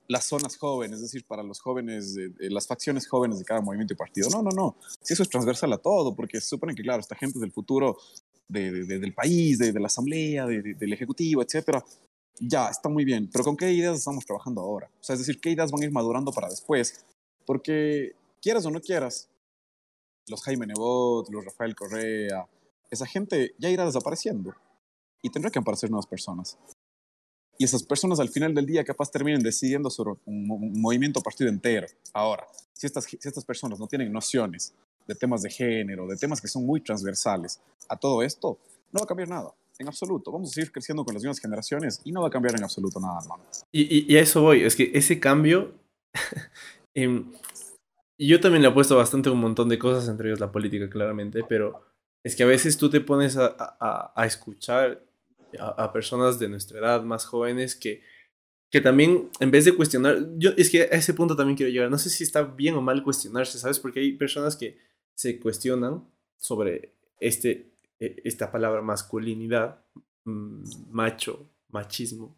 las 0.09 0.25
zonas 0.25 0.57
jóvenes, 0.57 0.97
es 0.97 1.03
decir, 1.03 1.25
para 1.27 1.43
los 1.43 1.61
jóvenes, 1.61 2.15
las 2.39 2.67
facciones 2.67 3.09
jóvenes 3.09 3.39
de 3.39 3.45
cada 3.45 3.61
movimiento 3.61 3.95
y 3.95 3.97
partido. 3.97 4.29
No, 4.31 4.43
no, 4.43 4.51
no. 4.51 4.77
Si 5.01 5.15
eso 5.15 5.23
es 5.23 5.29
transversal 5.29 5.73
a 5.73 5.79
todo, 5.79 6.15
porque 6.15 6.41
se 6.41 6.49
supone 6.49 6.75
que, 6.75 6.83
claro, 6.83 7.01
esta 7.01 7.17
gente 7.17 7.39
del 7.39 7.53
futuro 7.53 7.97
de, 8.49 8.85
del 8.85 9.15
país, 9.15 9.59
de, 9.59 9.73
la 9.73 9.87
asamblea, 9.87 10.47
del 10.47 10.93
ejecutivo, 10.93 11.43
etcétera, 11.43 11.85
ya 12.39 12.69
está 12.69 12.89
muy 12.89 13.05
bien. 13.05 13.29
Pero 13.33 13.45
¿con 13.45 13.57
qué 13.57 13.73
ideas 13.73 13.99
estamos 13.99 14.25
trabajando 14.25 14.61
ahora? 14.61 14.91
O 15.01 15.05
sea, 15.05 15.15
es 15.15 15.21
decir, 15.21 15.41
¿qué 15.41 15.51
ideas 15.51 15.71
van 15.71 15.83
a 15.83 15.87
ir 15.87 15.93
madurando 15.93 16.33
para 16.33 16.49
después? 16.49 17.05
Porque 17.45 18.15
quieras 18.41 18.67
o 18.67 18.71
no 18.71 18.81
quieras, 18.81 19.29
los 20.29 20.43
Jaime 20.43 20.67
Nebot, 20.67 21.29
los 21.31 21.45
Rafael 21.45 21.75
Correa, 21.75 22.49
esa 22.91 23.07
gente 23.07 23.55
ya 23.59 23.71
irá 23.71 23.85
desapareciendo 23.85 24.55
y 25.23 25.31
tendrá 25.31 25.51
que 25.51 25.59
aparecer 25.59 25.91
nuevas 25.91 26.07
personas. 26.07 26.59
Y 27.59 27.65
esas 27.65 27.83
personas 27.83 28.21
al 28.21 28.29
final 28.29 28.55
del 28.55 28.67
día 28.67 28.85
capaz 28.85 29.11
terminen 29.11 29.43
decidiendo 29.43 29.91
sobre 29.91 30.15
un, 30.27 30.47
movimiento 30.81 31.21
partido 31.21 31.49
entero. 31.49 31.87
Ahora, 32.13 32.47
si 32.73 32.87
estas, 32.87 33.05
si 33.05 33.19
estas 33.23 33.45
personas 33.45 33.79
no 33.79 33.87
tienen 33.87 34.13
nociones 34.13 34.75
de 35.07 35.15
temas 35.15 35.43
de 35.43 35.51
género, 35.51 36.07
de 36.07 36.17
temas 36.17 36.41
que 36.41 36.49
son 36.49 36.67
muy 36.67 36.81
transversales 36.81 37.61
a 37.89 37.97
todo 37.97 38.23
esto, 38.23 38.59
no 38.93 39.01
va 39.01 39.05
a 39.05 39.07
cambiar 39.07 39.29
nada, 39.29 39.55
en 39.79 39.89
absoluto. 39.89 40.33
Vamos 40.33 40.51
a 40.51 40.55
seguir 40.55 40.73
creciendo 40.73 41.05
con 41.05 41.15
las 41.15 41.23
mismas 41.23 41.39
generaciones 41.39 42.01
y 42.05 42.13
no 42.13 42.23
va 42.23 42.29
a 42.29 42.31
cambiar 42.31 42.57
en 42.57 42.65
absoluto 42.65 43.01
nada, 43.01 43.19
hermano. 43.23 43.45
Y, 43.73 44.13
y, 44.13 44.17
a 44.17 44.21
eso 44.21 44.43
voy, 44.43 44.63
es 44.63 44.77
que 44.77 44.91
ese 44.95 45.21
cambio, 45.21 45.75
eh, 46.95 47.25
yo 48.19 48.41
también 48.41 48.63
le 48.63 48.69
apuesto 48.69 48.97
bastante 48.97 49.29
a 49.29 49.33
un 49.33 49.41
montón 49.41 49.69
de 49.69 49.79
cosas, 49.79 50.09
entre 50.09 50.29
ellos 50.29 50.41
la 50.41 50.53
política, 50.53 50.89
claramente, 50.89 51.45
pero 51.45 51.83
es 52.25 52.35
que 52.35 52.43
a 52.43 52.47
veces 52.47 52.77
tú 52.77 52.91
te 52.91 53.01
pones 53.01 53.37
a, 53.37 53.55
a, 53.59 54.13
a 54.15 54.27
escuchar 54.27 55.06
a, 55.61 55.93
personas 55.93 56.39
de 56.39 56.49
nuestra 56.49 56.79
edad, 56.79 57.03
más 57.03 57.27
jóvenes, 57.27 57.77
que, 57.77 58.03
que 58.71 58.81
también, 58.81 59.31
en 59.41 59.51
vez 59.51 59.65
de 59.65 59.75
cuestionar, 59.75 60.27
yo 60.37 60.51
es 60.57 60.71
que 60.71 60.83
a 60.83 60.97
ese 60.97 61.15
punto 61.15 61.37
también 61.37 61.57
quiero 61.57 61.73
llegar, 61.73 61.91
no 61.91 61.99
sé 61.99 62.11
si 62.11 62.25
está 62.25 62.43
bien 62.43 62.75
o 62.75 62.83
mal 62.83 63.03
cuestionarse, 63.03 63.59
¿sabes? 63.59 63.79
Porque 63.79 64.01
hay 64.01 64.13
personas 64.13 64.57
que 64.57 64.79
se 65.15 65.39
cuestionan 65.41 66.05
sobre 66.37 66.95
este, 67.21 67.73
e, 67.99 68.23
esta 68.25 68.51
palabra 68.51 68.83
masculinidad, 68.83 69.85
mm, 70.25 70.91
macho, 70.91 71.51
machismo, 71.69 72.37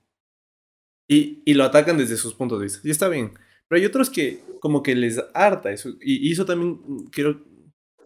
y, 1.09 1.42
y, 1.46 1.54
lo 1.54 1.64
atacan 1.64 1.96
desde 1.96 2.18
sus 2.18 2.35
puntos 2.35 2.59
de 2.59 2.64
vista. 2.64 2.81
Y 2.85 2.90
está 2.90 3.09
bien. 3.09 3.33
Pero 3.68 3.81
hay 3.81 3.87
otros 3.87 4.11
que 4.11 4.42
como 4.61 4.83
que 4.83 4.94
les 4.94 5.22
harta 5.35 5.70
eso. 5.70 5.90
Y, 6.00 6.33
eso 6.33 6.44
también 6.44 6.81
quiero 7.11 7.44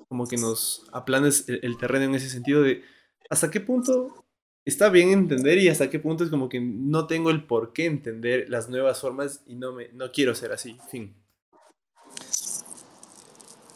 como 0.08 0.26
que 0.26 0.36
nos 0.36 0.84
aplanes 0.92 1.48
el, 1.48 1.78
terreno 1.78 2.04
en 2.04 2.14
ese 2.14 2.28
sentido 2.28 2.62
de 2.62 2.82
hasta 3.30 3.50
qué 3.50 3.60
punto 3.60 4.21
está 4.64 4.88
bien 4.88 5.10
entender 5.10 5.58
y 5.58 5.68
hasta 5.68 5.90
qué 5.90 5.98
punto 5.98 6.24
es 6.24 6.30
como 6.30 6.48
que 6.48 6.60
no 6.60 7.06
tengo 7.06 7.30
el 7.30 7.44
por 7.44 7.72
qué 7.72 7.86
entender 7.86 8.48
las 8.48 8.68
nuevas 8.68 9.00
formas 9.00 9.42
y 9.46 9.54
no, 9.54 9.72
me, 9.72 9.88
no 9.92 10.12
quiero 10.12 10.34
ser 10.34 10.52
así. 10.52 10.76
Fin. 10.90 11.14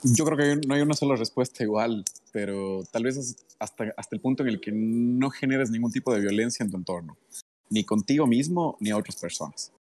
Yo 0.03 0.25
creo 0.25 0.37
que 0.37 0.67
no 0.67 0.75
hay 0.75 0.83
una 0.83 0.95
sola 0.95 1.17
respuesta 1.17 1.65
igual, 1.65 2.05
pero 2.33 2.85
tal 2.93 3.05
vez 3.05 3.37
hasta, 3.59 3.93
hasta 3.97 4.15
el 4.15 4.21
punto 4.21 4.43
en 4.43 4.51
el 4.51 4.61
que 4.61 4.71
no 4.73 5.31
generes 5.31 5.71
ningún 5.71 5.91
tipo 5.91 6.15
de 6.15 6.21
violencia 6.21 6.63
en 6.63 6.71
tu 6.71 6.77
entorno, 6.77 7.17
ni 7.71 7.83
contigo 7.83 8.27
mismo 8.27 8.77
ni 8.79 8.91
a 8.91 8.97
otras 8.97 9.17
personas. 9.17 9.73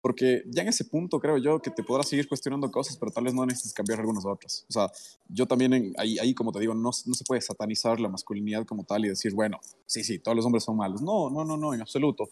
Porque 0.00 0.42
ya 0.46 0.62
en 0.62 0.68
ese 0.68 0.86
punto 0.86 1.20
creo 1.20 1.36
yo 1.36 1.60
que 1.60 1.70
te 1.70 1.82
podrás 1.82 2.08
seguir 2.08 2.26
cuestionando 2.26 2.70
cosas, 2.70 2.96
pero 2.96 3.12
tal 3.12 3.24
vez 3.24 3.34
no 3.34 3.44
necesites 3.44 3.74
cambiar 3.74 4.00
algunas 4.00 4.24
otras. 4.24 4.64
O 4.68 4.72
sea, 4.72 4.90
yo 5.28 5.46
también 5.46 5.92
ahí, 5.98 6.18
ahí, 6.18 6.34
como 6.34 6.52
te 6.52 6.60
digo, 6.60 6.74
no, 6.74 6.90
no 7.04 7.14
se 7.14 7.24
puede 7.24 7.42
satanizar 7.42 8.00
la 8.00 8.08
masculinidad 8.08 8.64
como 8.64 8.84
tal 8.84 9.04
y 9.04 9.08
decir, 9.08 9.34
bueno, 9.34 9.60
sí, 9.84 10.02
sí, 10.02 10.18
todos 10.18 10.36
los 10.36 10.46
hombres 10.46 10.64
son 10.64 10.76
malos. 10.76 11.02
No, 11.02 11.28
no, 11.28 11.44
no, 11.44 11.56
no, 11.56 11.74
en 11.74 11.82
absoluto. 11.82 12.30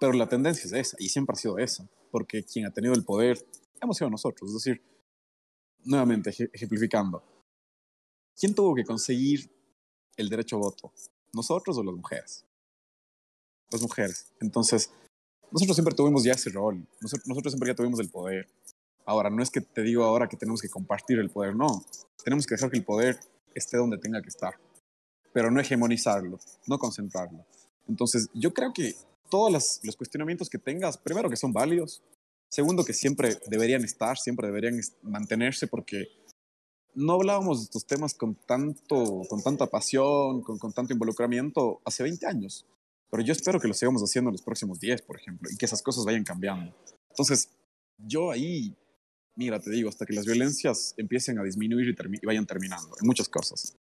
Pero 0.00 0.12
la 0.14 0.28
tendencia 0.28 0.66
es 0.66 0.72
esa 0.72 0.96
y 0.98 1.08
siempre 1.08 1.34
ha 1.34 1.36
sido 1.36 1.58
esa, 1.58 1.88
porque 2.10 2.44
quien 2.44 2.66
ha 2.66 2.72
tenido 2.72 2.94
el 2.94 3.04
poder 3.04 3.38
hemos 3.80 3.96
sido 3.96 4.10
nosotros. 4.10 4.50
Es 4.50 4.54
decir, 4.54 4.82
nuevamente 5.84 6.30
ejemplificando, 6.52 7.22
¿quién 8.36 8.54
tuvo 8.54 8.74
que 8.74 8.84
conseguir 8.84 9.50
el 10.16 10.28
derecho 10.28 10.56
a 10.56 10.60
voto? 10.60 10.92
¿Nosotros 11.32 11.78
o 11.78 11.82
las 11.82 11.94
mujeres? 11.94 12.44
Las 13.70 13.82
mujeres. 13.82 14.32
Entonces, 14.40 14.90
nosotros 15.52 15.76
siempre 15.76 15.94
tuvimos 15.94 16.24
ya 16.24 16.32
ese 16.32 16.50
rol, 16.50 16.86
nosotros, 17.00 17.26
nosotros 17.26 17.52
siempre 17.52 17.70
ya 17.70 17.74
tuvimos 17.74 18.00
el 18.00 18.10
poder. 18.10 18.48
Ahora, 19.04 19.30
no 19.30 19.42
es 19.42 19.50
que 19.50 19.60
te 19.60 19.82
digo 19.82 20.04
ahora 20.04 20.28
que 20.28 20.36
tenemos 20.36 20.60
que 20.60 20.68
compartir 20.68 21.18
el 21.18 21.30
poder, 21.30 21.54
no, 21.56 21.84
tenemos 22.24 22.46
que 22.46 22.54
dejar 22.54 22.70
que 22.70 22.78
el 22.78 22.84
poder 22.84 23.18
esté 23.54 23.76
donde 23.76 23.98
tenga 23.98 24.22
que 24.22 24.28
estar, 24.28 24.54
pero 25.32 25.50
no 25.50 25.60
hegemonizarlo, 25.60 26.38
no 26.66 26.78
concentrarlo. 26.78 27.44
Entonces, 27.88 28.28
yo 28.32 28.54
creo 28.54 28.72
que 28.72 28.94
todos 29.28 29.80
los 29.82 29.96
cuestionamientos 29.96 30.48
que 30.48 30.58
tengas, 30.58 30.98
primero 30.98 31.28
que 31.28 31.36
son 31.36 31.52
válidos, 31.52 32.02
segundo 32.48 32.84
que 32.84 32.92
siempre 32.92 33.38
deberían 33.48 33.84
estar, 33.84 34.18
siempre 34.18 34.46
deberían 34.46 34.80
mantenerse 35.02 35.66
porque 35.66 36.06
no 36.94 37.14
hablábamos 37.14 37.58
de 37.58 37.64
estos 37.64 37.86
temas 37.86 38.14
con, 38.14 38.34
tanto, 38.34 39.22
con 39.28 39.42
tanta 39.42 39.66
pasión, 39.66 40.42
con, 40.42 40.58
con 40.58 40.72
tanto 40.72 40.92
involucramiento 40.92 41.80
hace 41.84 42.02
20 42.02 42.26
años. 42.26 42.66
Pero 43.12 43.22
yo 43.22 43.32
espero 43.32 43.60
que 43.60 43.68
lo 43.68 43.74
sigamos 43.74 44.02
haciendo 44.02 44.30
en 44.30 44.32
los 44.32 44.42
próximos 44.42 44.80
10, 44.80 45.02
por 45.02 45.16
ejemplo, 45.16 45.50
y 45.52 45.56
que 45.58 45.66
esas 45.66 45.82
cosas 45.82 46.06
vayan 46.06 46.24
cambiando. 46.24 46.74
Entonces, 47.10 47.50
yo 47.98 48.30
ahí, 48.30 48.74
mira, 49.36 49.60
te 49.60 49.70
digo, 49.70 49.90
hasta 49.90 50.06
que 50.06 50.14
las 50.14 50.24
violencias 50.24 50.94
empiecen 50.96 51.38
a 51.38 51.42
disminuir 51.42 51.90
y, 51.90 52.26
vayan 52.26 52.46
terminando, 52.46 52.96
en 52.98 53.06
muchas 53.06 53.28
cosas. 53.28 53.76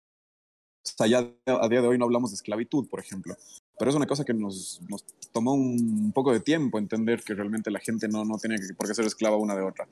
O 0.83 0.89
sea, 0.97 1.07
ya 1.07 1.33
a 1.45 1.69
día 1.69 1.81
de 1.81 1.87
hoy 1.87 1.97
no 1.97 2.03
hablamos 2.03 2.31
de 2.31 2.35
esclavitud, 2.35 2.89
por 2.89 2.99
ejemplo, 2.99 3.37
pero 3.79 3.89
es 3.89 3.95
una 3.95 4.05
cosa 4.05 4.25
que 4.25 4.33
nos, 4.33 4.81
nos 4.89 5.05
tomó 5.31 5.53
un 5.53 6.11
poco 6.11 6.33
de 6.33 6.41
tiempo 6.41 6.77
entender 6.77 7.23
que 7.23 7.33
realmente 7.33 7.71
la 7.71 7.79
gente 7.79 8.09
no, 8.09 8.25
no 8.25 8.37
tiene 8.37 8.57
por 8.75 8.87
qué 8.87 8.93
ser 8.93 9.05
esclava 9.05 9.37
una 9.37 9.55
de 9.55 9.61
otra 9.61 9.87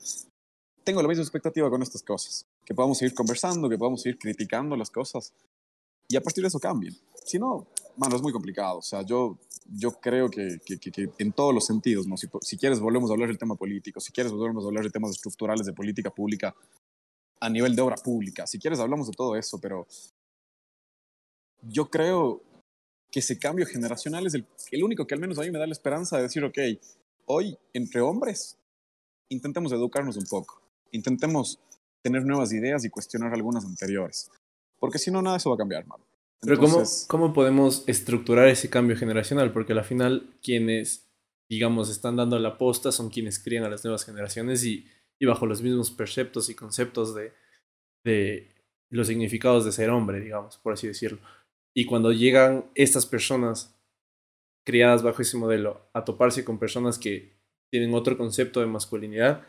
tengo 0.84 1.02
la 1.02 1.08
misma 1.08 1.22
expectativa 1.22 1.70
con 1.70 1.82
estas 1.82 2.02
cosas, 2.02 2.46
que 2.64 2.74
podamos 2.74 2.98
seguir 2.98 3.14
conversando, 3.14 3.68
que 3.68 3.78
podamos 3.78 4.02
seguir 4.02 4.18
criticando 4.18 4.76
las 4.76 4.90
cosas 4.90 5.32
y 6.08 6.16
a 6.16 6.20
partir 6.20 6.42
de 6.42 6.48
eso 6.48 6.58
cambien. 6.58 6.96
Si 7.24 7.38
no, 7.38 7.68
mano, 7.96 8.16
es 8.16 8.22
muy 8.22 8.32
complicado. 8.32 8.78
O 8.78 8.82
sea, 8.82 9.02
yo, 9.02 9.38
yo 9.66 9.92
creo 9.92 10.30
que, 10.30 10.58
que, 10.64 10.78
que, 10.78 11.10
en 11.18 11.32
todos 11.32 11.54
los 11.54 11.66
sentidos, 11.66 12.06
¿no? 12.06 12.16
Si, 12.16 12.28
si, 12.42 12.56
quieres 12.56 12.80
volvemos 12.80 13.10
a 13.10 13.14
hablar 13.14 13.28
del 13.28 13.38
tema 13.38 13.56
político, 13.56 14.00
si 14.00 14.12
quieres 14.12 14.32
volvemos 14.32 14.64
a 14.64 14.68
hablar 14.68 14.84
de 14.84 14.90
temas 14.90 15.10
estructurales 15.10 15.66
de 15.66 15.72
política 15.72 16.10
pública 16.10 16.54
a 17.40 17.48
nivel 17.48 17.74
de 17.74 17.82
obra 17.82 17.96
pública, 17.96 18.46
si 18.46 18.58
quieres 18.58 18.80
hablamos 18.80 19.06
de 19.06 19.14
todo 19.14 19.34
eso, 19.36 19.58
pero 19.60 19.86
yo 21.62 21.88
creo 21.88 22.42
que 23.10 23.20
ese 23.20 23.38
cambio 23.38 23.66
generacional 23.66 24.26
es 24.26 24.34
el, 24.34 24.46
el 24.70 24.84
único 24.84 25.06
que 25.06 25.14
al 25.14 25.20
menos 25.20 25.38
a 25.38 25.42
mí 25.42 25.50
me 25.50 25.58
da 25.58 25.66
la 25.66 25.72
esperanza 25.72 26.16
de 26.16 26.24
decir, 26.24 26.44
ok, 26.44 26.58
hoy 27.26 27.56
entre 27.72 28.00
hombres 28.00 28.58
intentemos 29.30 29.72
educarnos 29.72 30.16
un 30.16 30.26
poco 30.26 30.60
intentemos 30.92 31.58
tener 32.02 32.24
nuevas 32.24 32.52
ideas 32.52 32.84
y 32.84 32.90
cuestionar 32.90 33.32
algunas 33.34 33.64
anteriores. 33.64 34.30
Porque 34.78 34.98
si 34.98 35.10
no, 35.10 35.20
nada 35.22 35.36
de 35.36 35.38
eso 35.38 35.50
va 35.50 35.54
a 35.54 35.58
cambiar, 35.58 35.86
mano. 35.86 36.04
Pero 36.40 36.58
¿cómo, 36.58 36.82
¿cómo 37.08 37.32
podemos 37.32 37.84
estructurar 37.86 38.48
ese 38.48 38.70
cambio 38.70 38.96
generacional? 38.96 39.52
Porque 39.52 39.74
al 39.74 39.84
final 39.84 40.34
quienes, 40.42 41.10
digamos, 41.48 41.90
están 41.90 42.16
dando 42.16 42.38
la 42.38 42.56
posta 42.56 42.92
son 42.92 43.10
quienes 43.10 43.38
crían 43.38 43.64
a 43.64 43.68
las 43.68 43.84
nuevas 43.84 44.04
generaciones 44.04 44.64
y, 44.64 44.86
y 45.18 45.26
bajo 45.26 45.44
los 45.46 45.60
mismos 45.60 45.90
preceptos 45.90 46.48
y 46.48 46.54
conceptos 46.54 47.14
de, 47.14 47.34
de 48.04 48.54
los 48.90 49.06
significados 49.06 49.64
de 49.64 49.72
ser 49.72 49.90
hombre, 49.90 50.20
digamos, 50.20 50.56
por 50.58 50.72
así 50.72 50.86
decirlo. 50.86 51.20
Y 51.74 51.84
cuando 51.84 52.12
llegan 52.12 52.70
estas 52.74 53.04
personas 53.04 53.78
criadas 54.64 55.02
bajo 55.02 55.22
ese 55.22 55.36
modelo 55.36 55.88
a 55.92 56.04
toparse 56.04 56.44
con 56.44 56.58
personas 56.58 56.98
que 56.98 57.38
tienen 57.70 57.94
otro 57.94 58.16
concepto 58.16 58.60
de 58.60 58.66
masculinidad, 58.66 59.46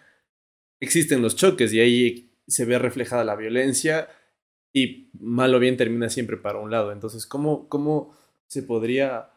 existen 0.82 1.21
los 1.21 1.36
choques 1.36 1.73
y 1.73 1.80
ahí 1.80 2.38
se 2.47 2.65
ve 2.65 2.77
reflejada 2.77 3.23
la 3.23 3.36
violencia 3.36 4.10
y 4.73 5.10
mal 5.19 5.53
o 5.53 5.60
bien 5.60 5.77
termina 5.77 6.10
siempre 6.10 6.38
para 6.38 6.60
un 6.60 6.71
lado. 6.71 6.91
Entonces, 6.91 7.25
¿cómo, 7.25 7.67
cómo 7.69 8.15
se 8.47 8.63
podría 8.63 9.31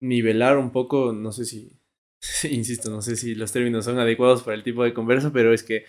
nivelar 0.00 0.58
un 0.58 0.72
poco? 0.72 1.12
No 1.12 1.32
sé 1.32 1.44
si, 1.44 1.78
insisto, 2.50 2.90
no 2.90 3.02
sé 3.02 3.16
si 3.16 3.34
los 3.34 3.52
términos 3.52 3.84
son 3.84 3.98
adecuados 3.98 4.42
para 4.42 4.56
el 4.56 4.62
tipo 4.62 4.84
de 4.84 4.94
conversa, 4.94 5.32
pero 5.32 5.52
es 5.52 5.62
que, 5.62 5.84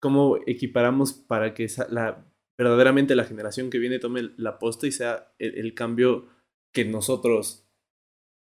¿cómo 0.00 0.38
equiparamos 0.46 1.12
para 1.12 1.54
que 1.54 1.68
la, 1.90 2.24
verdaderamente 2.56 3.16
la 3.16 3.24
generación 3.24 3.70
que 3.70 3.78
viene 3.78 3.98
tome 3.98 4.30
la 4.36 4.58
posta 4.58 4.86
y 4.86 4.92
sea 4.92 5.32
el, 5.38 5.58
el 5.58 5.74
cambio 5.74 6.28
que 6.72 6.84
nosotros 6.84 7.66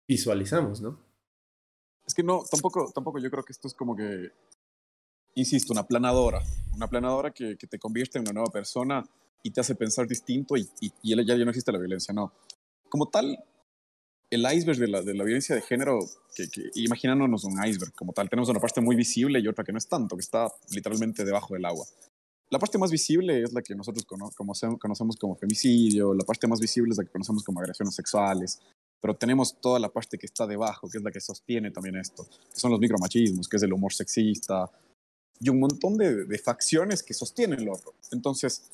visualizamos, 0.08 0.82
¿no? 0.82 1.04
Es 2.06 2.14
que 2.14 2.22
no, 2.22 2.44
tampoco, 2.50 2.92
tampoco 2.94 3.18
yo 3.18 3.32
creo 3.32 3.44
que 3.44 3.52
esto 3.52 3.68
es 3.68 3.74
como 3.74 3.96
que 3.96 4.32
insisto, 5.36 5.74
una 5.74 5.86
planadora, 5.86 6.42
una 6.74 6.88
planadora 6.88 7.32
que, 7.32 7.58
que, 7.58 7.68
te 7.68 7.78
convierte 7.78 8.18
en 8.18 8.24
una 8.24 8.34
nueva 8.34 8.52
persona 8.52 9.04
y 9.46 9.52
te 9.52 9.62
hace 9.62 9.76
pensar 9.76 10.08
distinto 10.08 10.58
y, 10.58 10.68
y, 10.82 10.92
y 11.04 11.16
ya, 11.16 11.22
ya 11.22 11.46
no 11.46 11.52
existe 11.52 11.72
la 11.72 11.78
violencia, 11.78 12.12
no. 12.16 12.34
Como 12.90 13.10
tal, 13.10 13.38
el 14.32 14.42
iceberg 14.42 14.80
de 14.80 14.88
la, 14.88 15.04
de 15.04 15.14
la 15.14 15.24
violencia 15.24 15.54
de 15.54 15.62
género, 15.62 16.00
que, 16.36 16.50
que, 16.50 16.72
imaginándonos 16.74 17.44
un 17.44 17.64
iceberg 17.64 17.94
como 17.94 18.12
tal, 18.12 18.28
tenemos 18.28 18.50
una 18.50 18.60
parte 18.60 18.82
muy 18.82 18.96
visible 18.96 19.40
y 19.40 19.48
otra 19.48 19.64
que 19.64 19.72
no 19.72 19.78
es 19.78 19.88
tanto, 19.88 20.16
que 20.16 20.22
está 20.22 20.52
literalmente 20.72 21.24
debajo 21.24 21.54
del 21.54 21.64
agua. 21.64 21.86
La 22.50 22.58
parte 22.58 22.80
más 22.80 22.90
visible 22.90 23.44
es 23.44 23.54
la 23.54 23.62
que 23.62 23.76
nosotros 23.76 24.04
cono 24.06 24.32
conocemos, 24.36 24.80
conocemos 24.80 25.16
como 25.16 25.36
femicidio, 25.36 26.16
la 26.16 26.26
parte 26.26 26.48
más 26.48 26.60
visible 26.60 26.94
es 26.94 26.98
la 26.98 27.04
que 27.04 27.12
conocemos 27.12 27.44
como 27.44 27.60
agresiones 27.60 27.94
sexuales, 27.94 28.60
pero 29.00 29.16
tenemos 29.16 29.62
toda 29.62 29.80
la 29.80 29.90
parte 29.90 30.18
que 30.18 30.26
está 30.26 30.48
debajo, 30.48 30.90
que 30.90 30.98
es 30.98 31.04
la 31.04 31.12
que 31.12 31.22
sostiene 31.22 31.70
también 31.70 31.98
esto, 31.98 32.28
que 32.52 32.60
son 32.60 32.72
los 32.72 32.80
micromachismos, 32.80 33.48
que 33.48 33.58
es 33.58 33.64
el 33.64 33.74
humor 33.74 33.94
sexista, 33.94 34.72
y 35.40 35.50
un 35.50 35.60
montón 35.60 35.98
de, 35.98 36.26
de 36.26 36.38
facciones 36.40 37.04
que 37.04 37.14
sostienen 37.14 37.64
lo 37.64 37.74
otro. 37.74 37.94
Entonces, 38.12 38.72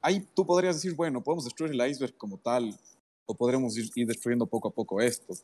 ahí 0.00 0.26
tú 0.34 0.44
podrías 0.46 0.76
decir, 0.76 0.94
bueno, 0.94 1.22
podemos 1.22 1.44
destruir 1.44 1.72
el 1.72 1.90
iceberg 1.90 2.16
como 2.16 2.38
tal, 2.38 2.78
o 3.26 3.34
podremos 3.34 3.76
ir, 3.76 3.90
ir 3.94 4.06
destruyendo 4.06 4.46
poco 4.46 4.68
a 4.68 4.72
poco 4.72 5.00
esto. 5.00 5.34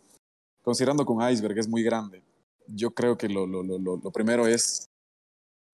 Considerando 0.62 1.04
que 1.04 1.12
un 1.12 1.28
iceberg 1.28 1.58
es 1.58 1.68
muy 1.68 1.82
grande, 1.82 2.22
yo 2.68 2.92
creo 2.92 3.16
que 3.16 3.28
lo, 3.28 3.46
lo, 3.46 3.62
lo, 3.62 3.78
lo 3.78 4.10
primero 4.10 4.46
es 4.46 4.88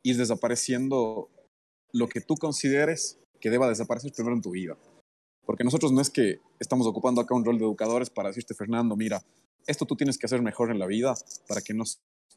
ir 0.02 0.16
desapareciendo 0.16 1.30
lo 1.92 2.08
que 2.08 2.20
tú 2.20 2.34
consideres 2.36 3.18
que 3.40 3.50
deba 3.50 3.68
desaparecer 3.68 4.12
primero 4.12 4.36
en 4.36 4.42
tu 4.42 4.50
vida. 4.50 4.76
Porque 5.44 5.64
nosotros 5.64 5.92
no 5.92 6.00
es 6.00 6.10
que 6.10 6.40
estamos 6.60 6.86
ocupando 6.86 7.20
acá 7.20 7.34
un 7.34 7.44
rol 7.44 7.58
de 7.58 7.64
educadores 7.64 8.10
para 8.10 8.28
decirte, 8.28 8.54
Fernando, 8.54 8.96
mira, 8.96 9.22
esto 9.66 9.86
tú 9.86 9.96
tienes 9.96 10.18
que 10.18 10.26
hacer 10.26 10.42
mejor 10.42 10.70
en 10.70 10.78
la 10.78 10.86
vida 10.86 11.14
para 11.48 11.60
que 11.60 11.74
no 11.74 11.84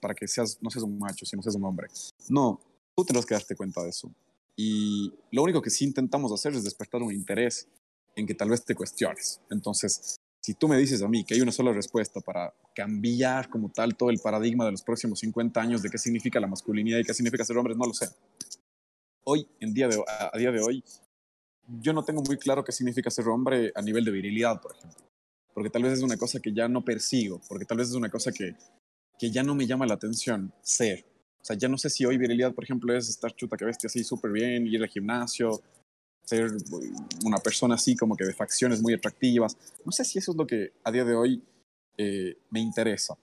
para 0.01 0.13
que 0.13 0.27
seas, 0.27 0.57
no 0.61 0.69
seas 0.69 0.83
un 0.83 0.99
macho, 0.99 1.25
sino 1.25 1.41
seas 1.41 1.55
un 1.55 1.63
hombre. 1.63 1.87
No, 2.29 2.59
tú 2.95 3.05
tendrás 3.05 3.25
que 3.25 3.33
darte 3.33 3.55
cuenta 3.55 3.81
de 3.83 3.89
eso. 3.89 4.11
Y 4.55 5.13
lo 5.31 5.43
único 5.43 5.61
que 5.61 5.69
sí 5.69 5.85
intentamos 5.85 6.31
hacer 6.31 6.53
es 6.53 6.63
despertar 6.63 7.01
un 7.01 7.13
interés 7.13 7.67
en 8.15 8.25
que 8.25 8.33
tal 8.33 8.49
vez 8.49 8.63
te 8.63 8.75
cuestiones. 8.75 9.41
Entonces, 9.49 10.15
si 10.41 10.53
tú 10.53 10.67
me 10.67 10.77
dices 10.77 11.01
a 11.01 11.07
mí 11.07 11.25
que 11.25 11.33
hay 11.33 11.41
una 11.41 11.51
sola 11.51 11.73
respuesta 11.73 12.21
para 12.21 12.53
cambiar 12.73 13.49
como 13.49 13.69
tal 13.69 13.95
todo 13.95 14.09
el 14.09 14.19
paradigma 14.19 14.65
de 14.65 14.71
los 14.71 14.81
próximos 14.81 15.19
50 15.19 15.59
años 15.59 15.81
de 15.81 15.89
qué 15.89 15.97
significa 15.97 16.39
la 16.39 16.47
masculinidad 16.47 16.99
y 16.99 17.03
qué 17.03 17.13
significa 17.13 17.43
ser 17.43 17.57
hombre, 17.57 17.75
no 17.75 17.85
lo 17.85 17.93
sé. 17.93 18.07
Hoy, 19.25 19.47
en 19.59 19.73
día 19.73 19.87
de, 19.87 20.01
a 20.07 20.37
día 20.37 20.51
de 20.51 20.61
hoy, 20.61 20.83
yo 21.81 21.93
no 21.93 22.05
tengo 22.05 22.21
muy 22.21 22.37
claro 22.37 22.63
qué 22.63 22.71
significa 22.71 23.09
ser 23.09 23.27
hombre 23.27 23.71
a 23.75 23.81
nivel 23.81 24.05
de 24.05 24.11
virilidad, 24.11 24.61
por 24.61 24.75
ejemplo. 24.75 25.03
Porque 25.53 25.69
tal 25.69 25.83
vez 25.83 25.93
es 25.93 26.03
una 26.03 26.17
cosa 26.17 26.39
que 26.39 26.53
ya 26.53 26.67
no 26.67 26.85
persigo, 26.85 27.41
porque 27.49 27.65
tal 27.65 27.77
vez 27.77 27.89
es 27.89 27.95
una 27.95 28.09
cosa 28.09 28.31
que 28.31 28.55
que 29.17 29.31
ya 29.31 29.43
no 29.43 29.55
me 29.55 29.67
llama 29.67 29.85
la 29.85 29.95
atención 29.95 30.53
ser. 30.61 31.05
O 31.45 31.47
sea, 31.47 31.55
ya 31.55 31.67
no 31.67 31.77
sé 31.77 31.91
si 31.91 32.03
hoy 32.05 32.17
virilidad, 32.17 32.55
por 32.55 32.63
ejemplo, 32.63 32.97
es 32.97 33.07
estar 33.07 33.31
chuta 33.35 33.55
que 33.55 33.65
bestia 33.65 33.85
así 33.85 34.03
súper 34.03 34.31
bien, 34.31 34.65
ir 34.65 34.81
al 34.81 34.89
gimnasio, 34.89 35.61
ser 36.23 36.51
una 37.23 37.37
persona 37.37 37.75
así 37.75 37.95
como 37.95 38.17
que 38.17 38.25
de 38.25 38.33
facciones 38.33 38.81
muy 38.81 38.95
atractivas. 38.95 39.55
No 39.85 39.91
sé 39.91 40.05
si 40.05 40.17
eso 40.17 40.31
es 40.31 40.37
lo 40.37 40.47
que 40.47 40.73
a 40.83 40.91
día 40.91 41.05
de 41.05 41.13
hoy 41.13 41.43
eh, 41.99 42.39
me 42.49 42.61
interesa. 42.61 43.15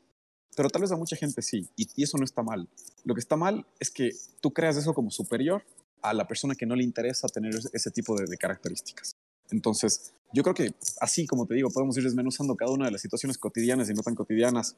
Pero 0.55 0.71
tal 0.71 0.83
vez 0.83 0.93
a 0.93 0.97
mucha 0.97 1.17
gente 1.17 1.43
sí, 1.43 1.69
y, 1.75 1.89
y, 1.97 2.05
eso 2.05 2.17
no 2.17 2.23
está 2.23 2.45
mal. 2.45 2.69
Lo 3.03 3.13
que 3.13 3.19
está 3.19 3.35
mal 3.35 3.67
es 3.81 3.91
que 3.91 4.13
tú 4.41 4.53
creas 4.53 4.77
eso 4.77 4.95
como 4.95 5.11
superior 5.11 5.65
a 6.01 6.15
la 6.15 6.29
persona 6.29 6.55
que 6.55 6.65
no 6.65 6.77
le 6.77 6.85
interesa 6.85 7.27
tener 7.27 7.53
ese 7.73 7.91
tipo 7.91 8.17
de, 8.17 8.27
de 8.27 8.37
características. 8.37 9.17
Entonces, 9.51 10.15
yo 10.33 10.45
creo 10.45 10.55
que 10.55 10.73
así 11.01 11.27
como 11.27 11.45
te 11.49 11.55
digo, 11.55 11.71
podemos 11.71 11.97
ir 11.97 12.05
desmenuzando 12.05 12.55
cada 12.55 12.71
una 12.71 12.85
de 12.85 12.93
las 12.93 13.01
situaciones 13.01 13.37
cotidianas 13.37 13.91
y 13.91 13.95
no 13.95 14.03
tan 14.03 14.15
cotidianas 14.15 14.77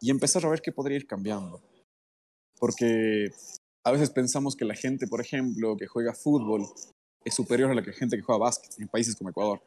y 0.00 0.08
empezar 0.08 0.46
a 0.46 0.48
ver 0.48 0.62
qué 0.62 0.72
podría 0.72 0.96
ir 0.96 1.06
cambiando. 1.06 1.60
Porque 2.58 3.30
a 3.84 3.92
veces 3.92 4.10
pensamos 4.10 4.56
que 4.56 4.64
la 4.64 4.74
gente, 4.74 5.06
por 5.06 5.20
ejemplo, 5.20 5.76
que 5.76 5.86
juega 5.86 6.14
fútbol 6.14 6.66
es 7.24 7.34
superior 7.34 7.70
a 7.70 7.74
la 7.74 7.82
gente 7.82 8.16
que 8.16 8.22
juega 8.22 8.38
básquet 8.38 8.72
en 8.78 8.88
países 8.88 9.16
como 9.16 9.30
Ecuador. 9.30 9.60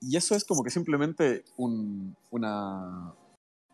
Y 0.00 0.16
eso 0.16 0.34
es 0.34 0.44
como 0.44 0.62
que 0.62 0.70
simplemente 0.70 1.44
un, 1.56 2.16
una, 2.30 3.14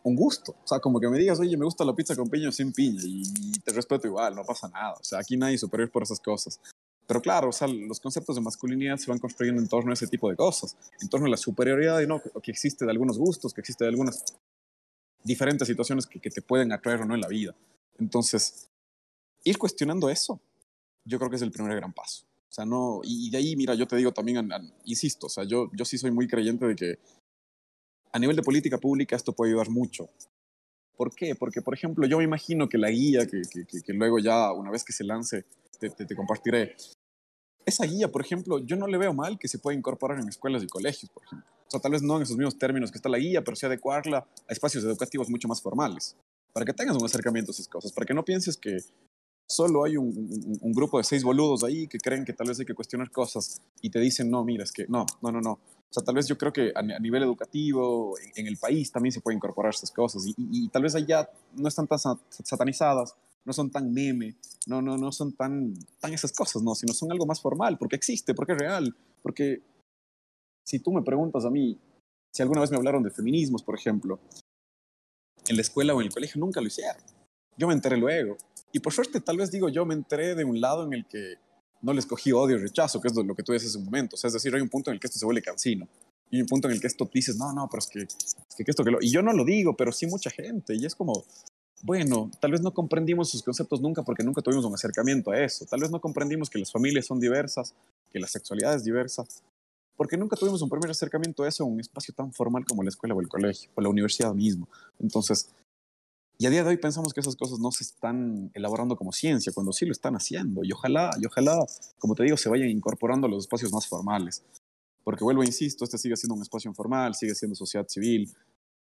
un 0.06 0.16
gusto. 0.16 0.52
O 0.62 0.66
sea, 0.66 0.78
como 0.78 1.00
que 1.00 1.08
me 1.08 1.18
digas, 1.18 1.40
oye, 1.40 1.56
me 1.56 1.64
gusta 1.64 1.84
la 1.84 1.94
pizza 1.94 2.14
con 2.14 2.28
piña 2.28 2.48
o 2.48 2.52
sin 2.52 2.72
piña, 2.72 3.00
y, 3.04 3.52
te 3.64 3.72
respeto 3.72 4.06
igual, 4.06 4.34
no 4.34 4.44
pasa 4.44 4.68
nada. 4.68 4.94
O 4.94 5.04
sea, 5.04 5.18
aquí 5.18 5.36
nadie 5.36 5.56
es 5.56 5.60
superior 5.60 5.90
por 5.90 6.04
esas 6.04 6.20
cosas. 6.20 6.60
Pero 7.06 7.20
claro, 7.20 7.48
o 7.48 7.52
sea, 7.52 7.68
los 7.68 8.00
conceptos 8.00 8.36
de 8.36 8.42
masculinidad 8.42 8.96
se 8.96 9.10
van 9.10 9.18
construyendo 9.18 9.60
en 9.60 9.68
torno 9.68 9.90
a 9.90 9.94
ese 9.94 10.06
tipo 10.06 10.28
de 10.30 10.36
cosas, 10.36 10.76
en 11.00 11.08
torno 11.08 11.26
a 11.26 11.30
la 11.30 11.36
superioridad 11.36 12.00
y 12.00 12.06
no, 12.06 12.20
que 12.42 12.50
existe 12.50 12.84
de 12.84 12.90
algunos 12.90 13.18
gustos, 13.18 13.52
que 13.52 13.60
existe 13.60 13.84
de 13.84 13.90
algunas 13.90 14.24
diferentes 15.26 15.66
situaciones 15.66 16.06
que, 16.06 16.20
que, 16.20 16.30
te 16.30 16.40
pueden 16.40 16.72
atraer 16.72 17.00
o 17.02 17.04
no 17.04 17.14
en 17.14 17.20
la 17.20 17.28
vida. 17.28 17.54
Entonces, 17.98 18.68
ir 19.44 19.58
cuestionando 19.58 20.08
eso, 20.08 20.40
yo 21.04 21.18
creo 21.18 21.30
que 21.30 21.36
es 21.36 21.42
el 21.42 21.50
primer 21.50 21.76
gran 21.76 21.92
paso. 21.92 22.24
O 22.48 22.52
sea, 22.56 22.64
no, 22.64 23.00
y 23.02 23.30
de 23.30 23.38
ahí, 23.38 23.56
mira, 23.56 23.74
yo 23.74 23.86
te 23.86 23.96
digo 23.96 24.12
también, 24.12 24.48
insisto, 24.84 25.26
o 25.26 25.28
sea, 25.28 25.44
yo, 25.44 25.70
yo 25.72 25.84
sí 25.84 25.98
soy 25.98 26.10
muy 26.10 26.26
creyente 26.26 26.66
de 26.66 26.76
que 26.76 26.98
a 28.12 28.18
nivel 28.18 28.36
de 28.36 28.42
política 28.42 28.78
pública 28.78 29.16
esto 29.16 29.32
puede 29.32 29.50
ayudar 29.50 29.68
mucho. 29.68 30.08
¿Por 30.96 31.14
qué? 31.14 31.34
Porque, 31.34 31.60
por 31.60 31.74
ejemplo, 31.74 32.06
yo 32.06 32.18
me 32.18 32.24
imagino 32.24 32.68
que 32.68 32.78
la 32.78 32.90
guía, 32.90 33.26
que, 33.26 33.42
que, 33.42 33.82
que 33.82 33.92
luego 33.92 34.18
ya, 34.18 34.52
una 34.52 34.70
vez 34.70 34.84
que 34.84 34.92
se 34.92 35.04
lance, 35.04 35.44
te, 35.78 35.90
te, 35.90 36.06
te, 36.06 36.16
compartiré, 36.16 36.74
esa 37.66 37.84
guía, 37.84 38.10
por 38.10 38.22
ejemplo, 38.22 38.60
yo 38.60 38.76
no 38.76 38.86
le 38.86 38.96
veo 38.96 39.12
mal 39.12 39.38
que 39.38 39.48
se 39.48 39.58
pueda 39.58 39.76
incorporar 39.76 40.18
en 40.20 40.28
escuelas 40.28 40.62
y 40.62 40.68
colegios, 40.68 41.10
por 41.10 41.24
ejemplo. 41.24 41.55
O 41.66 41.70
sea, 41.70 41.80
tal 41.80 41.92
vez 41.92 42.02
no 42.02 42.16
en 42.16 42.22
esos 42.22 42.36
mismos 42.36 42.58
términos 42.58 42.90
que 42.90 42.98
está 42.98 43.08
la 43.08 43.18
guía, 43.18 43.42
pero 43.42 43.56
sí 43.56 43.66
adecuarla 43.66 44.18
a 44.18 44.52
espacios 44.52 44.84
educativos 44.84 45.28
mucho 45.28 45.48
más 45.48 45.60
formales, 45.60 46.16
para 46.52 46.64
que 46.64 46.72
tengas 46.72 46.96
un 46.96 47.04
acercamiento 47.04 47.50
a 47.50 47.54
esas 47.54 47.68
cosas, 47.68 47.92
para 47.92 48.06
que 48.06 48.14
no 48.14 48.24
pienses 48.24 48.56
que 48.56 48.78
solo 49.46 49.84
hay 49.84 49.96
un, 49.96 50.08
un, 50.08 50.58
un, 50.60 50.72
grupo 50.72 50.98
de 50.98 51.04
seis 51.04 51.22
boludos 51.22 51.62
ahí 51.62 51.86
que 51.86 51.98
creen 51.98 52.24
que 52.24 52.32
tal 52.32 52.48
vez 52.48 52.58
hay 52.58 52.66
que 52.66 52.74
cuestionar 52.74 53.10
cosas 53.10 53.60
y 53.80 53.90
te 53.90 54.00
dicen, 54.00 54.30
no, 54.30 54.44
mira, 54.44 54.64
es 54.64 54.72
que 54.72 54.86
no, 54.88 55.06
no, 55.22 55.30
no, 55.30 55.40
no. 55.40 55.52
O 55.52 55.92
sea, 55.92 56.02
tal 56.02 56.16
vez 56.16 56.26
yo 56.26 56.36
creo 56.36 56.52
que 56.52 56.72
a, 56.74 56.80
a 56.80 56.98
nivel 56.98 57.22
educativo, 57.22 58.18
en, 58.18 58.32
en, 58.44 58.46
el 58.48 58.56
país 58.58 58.90
también 58.90 59.12
se 59.12 59.20
pueden 59.20 59.38
incorporar 59.38 59.70
estas 59.70 59.92
cosas 59.92 60.26
y, 60.26 60.30
y, 60.30 60.64
y, 60.64 60.68
tal 60.68 60.82
vez 60.82 60.94
allá 60.94 61.28
no 61.54 61.68
están 61.68 61.86
tan 61.86 61.98
satanizadas, 62.28 63.14
no 63.44 63.52
son 63.52 63.70
tan 63.70 63.92
meme, 63.92 64.36
no, 64.66 64.82
no, 64.82 64.98
no 64.98 65.12
son 65.12 65.32
tan, 65.32 65.74
tan 66.00 66.12
esas 66.12 66.32
cosas, 66.32 66.62
no, 66.62 66.74
sino 66.74 66.92
son 66.92 67.12
algo 67.12 67.26
más 67.26 67.40
formal, 67.40 67.78
porque 67.78 67.96
existe, 67.96 68.34
porque 68.34 68.52
es 68.52 68.58
real, 68.58 68.96
porque 69.22 69.62
si 70.66 70.80
tú 70.80 70.92
me 70.92 71.02
preguntas 71.02 71.44
a 71.44 71.50
mí, 71.50 71.78
si 72.32 72.42
alguna 72.42 72.60
vez 72.60 72.70
me 72.70 72.76
hablaron 72.76 73.02
de 73.02 73.10
feminismos, 73.10 73.62
por 73.62 73.76
ejemplo, 73.76 74.18
en 75.48 75.56
la 75.56 75.62
escuela 75.62 75.94
o 75.94 76.00
en 76.00 76.08
el 76.08 76.12
colegio 76.12 76.40
nunca 76.40 76.60
lo 76.60 76.66
hicieron. 76.66 77.00
Yo 77.56 77.68
me 77.68 77.74
enteré 77.74 77.96
luego. 77.96 78.36
Y 78.72 78.80
por 78.80 78.92
suerte, 78.92 79.20
tal 79.20 79.36
vez 79.36 79.50
digo, 79.50 79.68
yo 79.68 79.86
me 79.86 79.94
enteré 79.94 80.34
de 80.34 80.44
un 80.44 80.60
lado 80.60 80.84
en 80.84 80.92
el 80.92 81.06
que 81.06 81.34
no 81.82 81.92
les 81.92 82.04
cogí 82.04 82.32
odio 82.32 82.56
y 82.56 82.58
rechazo, 82.58 83.00
que 83.00 83.08
es 83.08 83.14
lo 83.14 83.34
que 83.34 83.44
tú 83.44 83.52
dices 83.52 83.70
hace 83.70 83.78
un 83.78 83.84
momento. 83.84 84.16
O 84.16 84.18
sea, 84.18 84.28
es 84.28 84.34
decir, 84.34 84.52
hay 84.54 84.60
un 84.60 84.68
punto 84.68 84.90
en 84.90 84.94
el 84.94 85.00
que 85.00 85.06
esto 85.06 85.20
se 85.20 85.24
vuelve 85.24 85.40
cansino. 85.40 85.88
Y 86.30 86.36
hay 86.36 86.42
un 86.42 86.48
punto 86.48 86.66
en 86.66 86.74
el 86.74 86.80
que 86.80 86.88
esto 86.88 87.08
dices, 87.14 87.36
no, 87.36 87.52
no, 87.52 87.68
pero 87.70 87.78
es 87.78 87.86
que, 87.86 88.00
es 88.00 88.56
que 88.56 88.64
esto 88.66 88.82
que 88.82 88.90
lo... 88.90 88.98
Y 89.00 89.10
yo 89.10 89.22
no 89.22 89.32
lo 89.32 89.44
digo, 89.44 89.76
pero 89.76 89.92
sí 89.92 90.06
mucha 90.06 90.30
gente. 90.30 90.74
Y 90.74 90.84
es 90.84 90.96
como, 90.96 91.24
bueno, 91.82 92.28
tal 92.40 92.50
vez 92.50 92.60
no 92.60 92.74
comprendimos 92.74 93.30
sus 93.30 93.44
conceptos 93.44 93.80
nunca 93.80 94.02
porque 94.02 94.24
nunca 94.24 94.42
tuvimos 94.42 94.64
un 94.64 94.74
acercamiento 94.74 95.30
a 95.30 95.40
eso. 95.40 95.64
Tal 95.64 95.80
vez 95.80 95.92
no 95.92 96.00
comprendimos 96.00 96.50
que 96.50 96.58
las 96.58 96.72
familias 96.72 97.06
son 97.06 97.20
diversas, 97.20 97.72
que 98.10 98.18
la 98.18 98.26
sexualidad 98.26 98.74
es 98.74 98.82
diversa, 98.82 99.24
porque 99.96 100.16
nunca 100.16 100.36
tuvimos 100.36 100.62
un 100.62 100.68
primer 100.68 100.90
acercamiento 100.90 101.42
a 101.42 101.48
eso 101.48 101.64
en 101.64 101.72
un 101.72 101.80
espacio 101.80 102.14
tan 102.14 102.32
formal 102.32 102.64
como 102.64 102.82
la 102.82 102.90
escuela 102.90 103.14
o 103.14 103.20
el 103.20 103.28
colegio, 103.28 103.70
o 103.74 103.80
la 103.80 103.88
universidad 103.88 104.34
mismo. 104.34 104.68
Entonces, 104.98 105.50
y 106.38 106.46
a 106.46 106.50
día 106.50 106.62
de 106.62 106.68
hoy 106.68 106.76
pensamos 106.76 107.14
que 107.14 107.20
esas 107.20 107.34
cosas 107.34 107.58
no 107.58 107.72
se 107.72 107.82
están 107.82 108.50
elaborando 108.52 108.94
como 108.96 109.10
ciencia, 109.12 109.52
cuando 109.54 109.72
sí 109.72 109.86
lo 109.86 109.92
están 109.92 110.16
haciendo. 110.16 110.62
Y 110.64 110.72
ojalá, 110.72 111.10
y 111.18 111.24
ojalá, 111.24 111.64
como 111.98 112.14
te 112.14 112.24
digo, 112.24 112.36
se 112.36 112.50
vayan 112.50 112.68
incorporando 112.68 113.26
a 113.26 113.30
los 113.30 113.44
espacios 113.44 113.72
más 113.72 113.86
formales. 113.86 114.42
Porque 115.02 115.24
vuelvo, 115.24 115.44
insisto, 115.44 115.84
este 115.84 115.96
sigue 115.96 116.16
siendo 116.16 116.34
un 116.34 116.42
espacio 116.42 116.68
informal, 116.68 117.14
sigue 117.14 117.34
siendo 117.34 117.54
sociedad 117.54 117.86
civil. 117.88 118.30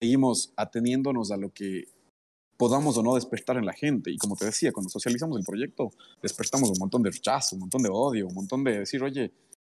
Seguimos 0.01 0.51
ateniéndonos 0.57 1.31
a 1.31 1.37
lo 1.37 1.53
que 1.53 1.85
podamos 2.57 2.97
o 2.97 3.03
no 3.03 3.15
despertar 3.15 3.55
en 3.55 3.65
la 3.65 3.73
gente. 3.73 4.11
Y 4.11 4.17
como 4.17 4.35
te 4.35 4.45
decía, 4.45 4.73
cuando 4.73 4.89
socializamos 4.89 5.37
el 5.37 5.45
proyecto, 5.45 5.91
despertamos 6.21 6.69
un 6.69 6.77
montón 6.77 7.03
de 7.03 7.11
rechazo, 7.11 7.55
un 7.55 7.61
montón 7.61 7.83
de 7.83 7.89
odio, 7.89 8.27
un 8.27 8.33
montón 8.33 8.65
de 8.65 8.79
decir, 8.79 9.01
oye, 9.01 9.31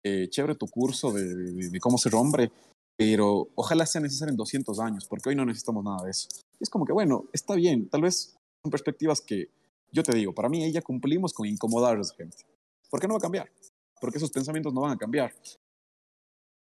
eh, 0.04 0.28
chévere 0.30 0.56
tu 0.56 0.68
curso 0.68 1.12
de, 1.12 1.36
de, 1.36 1.70
de, 1.70 1.80
cómo 1.80 1.98
ser 1.98 2.16
hombre, 2.16 2.52
pero 2.98 3.50
ojalá 3.56 3.86
sea 3.86 4.02
necesario 4.02 4.32
en 4.32 4.38
200 4.38 4.80
años, 4.80 5.06
porque 5.08 5.30
hoy 5.30 5.36
no 5.36 5.46
necesitamos 5.46 5.84
nada 5.84 6.04
de 6.04 6.12
eso. 6.12 6.28
Y 6.60 6.64
es 6.64 6.70
como 6.70 6.86
que, 6.86 6.94
bueno, 6.94 7.26
está 7.32 7.56
bien, 7.56 7.90
tal 7.90 8.02
vez 8.02 8.36
son 8.62 8.72
perspectivas 8.72 9.22
que, 9.22 9.50
yo 9.92 10.04
te 10.04 10.16
digo, 10.16 10.34
para 10.34 10.50
mí 10.50 10.64
ella 10.64 10.82
cumplimos 10.82 11.34
con 11.34 11.48
incomodar 11.48 11.98
a 11.98 12.02
esa 12.02 12.16
gente. 12.16 12.38
¿Por 12.90 13.00
qué 13.00 13.08
no 13.08 13.14
va 13.14 13.20
a 13.20 13.22
cambiar? 13.22 13.50
Porque 14.02 14.18
esos 14.18 14.32
pensamientos 14.32 14.74
no 14.74 14.82
van 14.82 14.92
a 14.94 14.98
cambiar. 14.98 15.34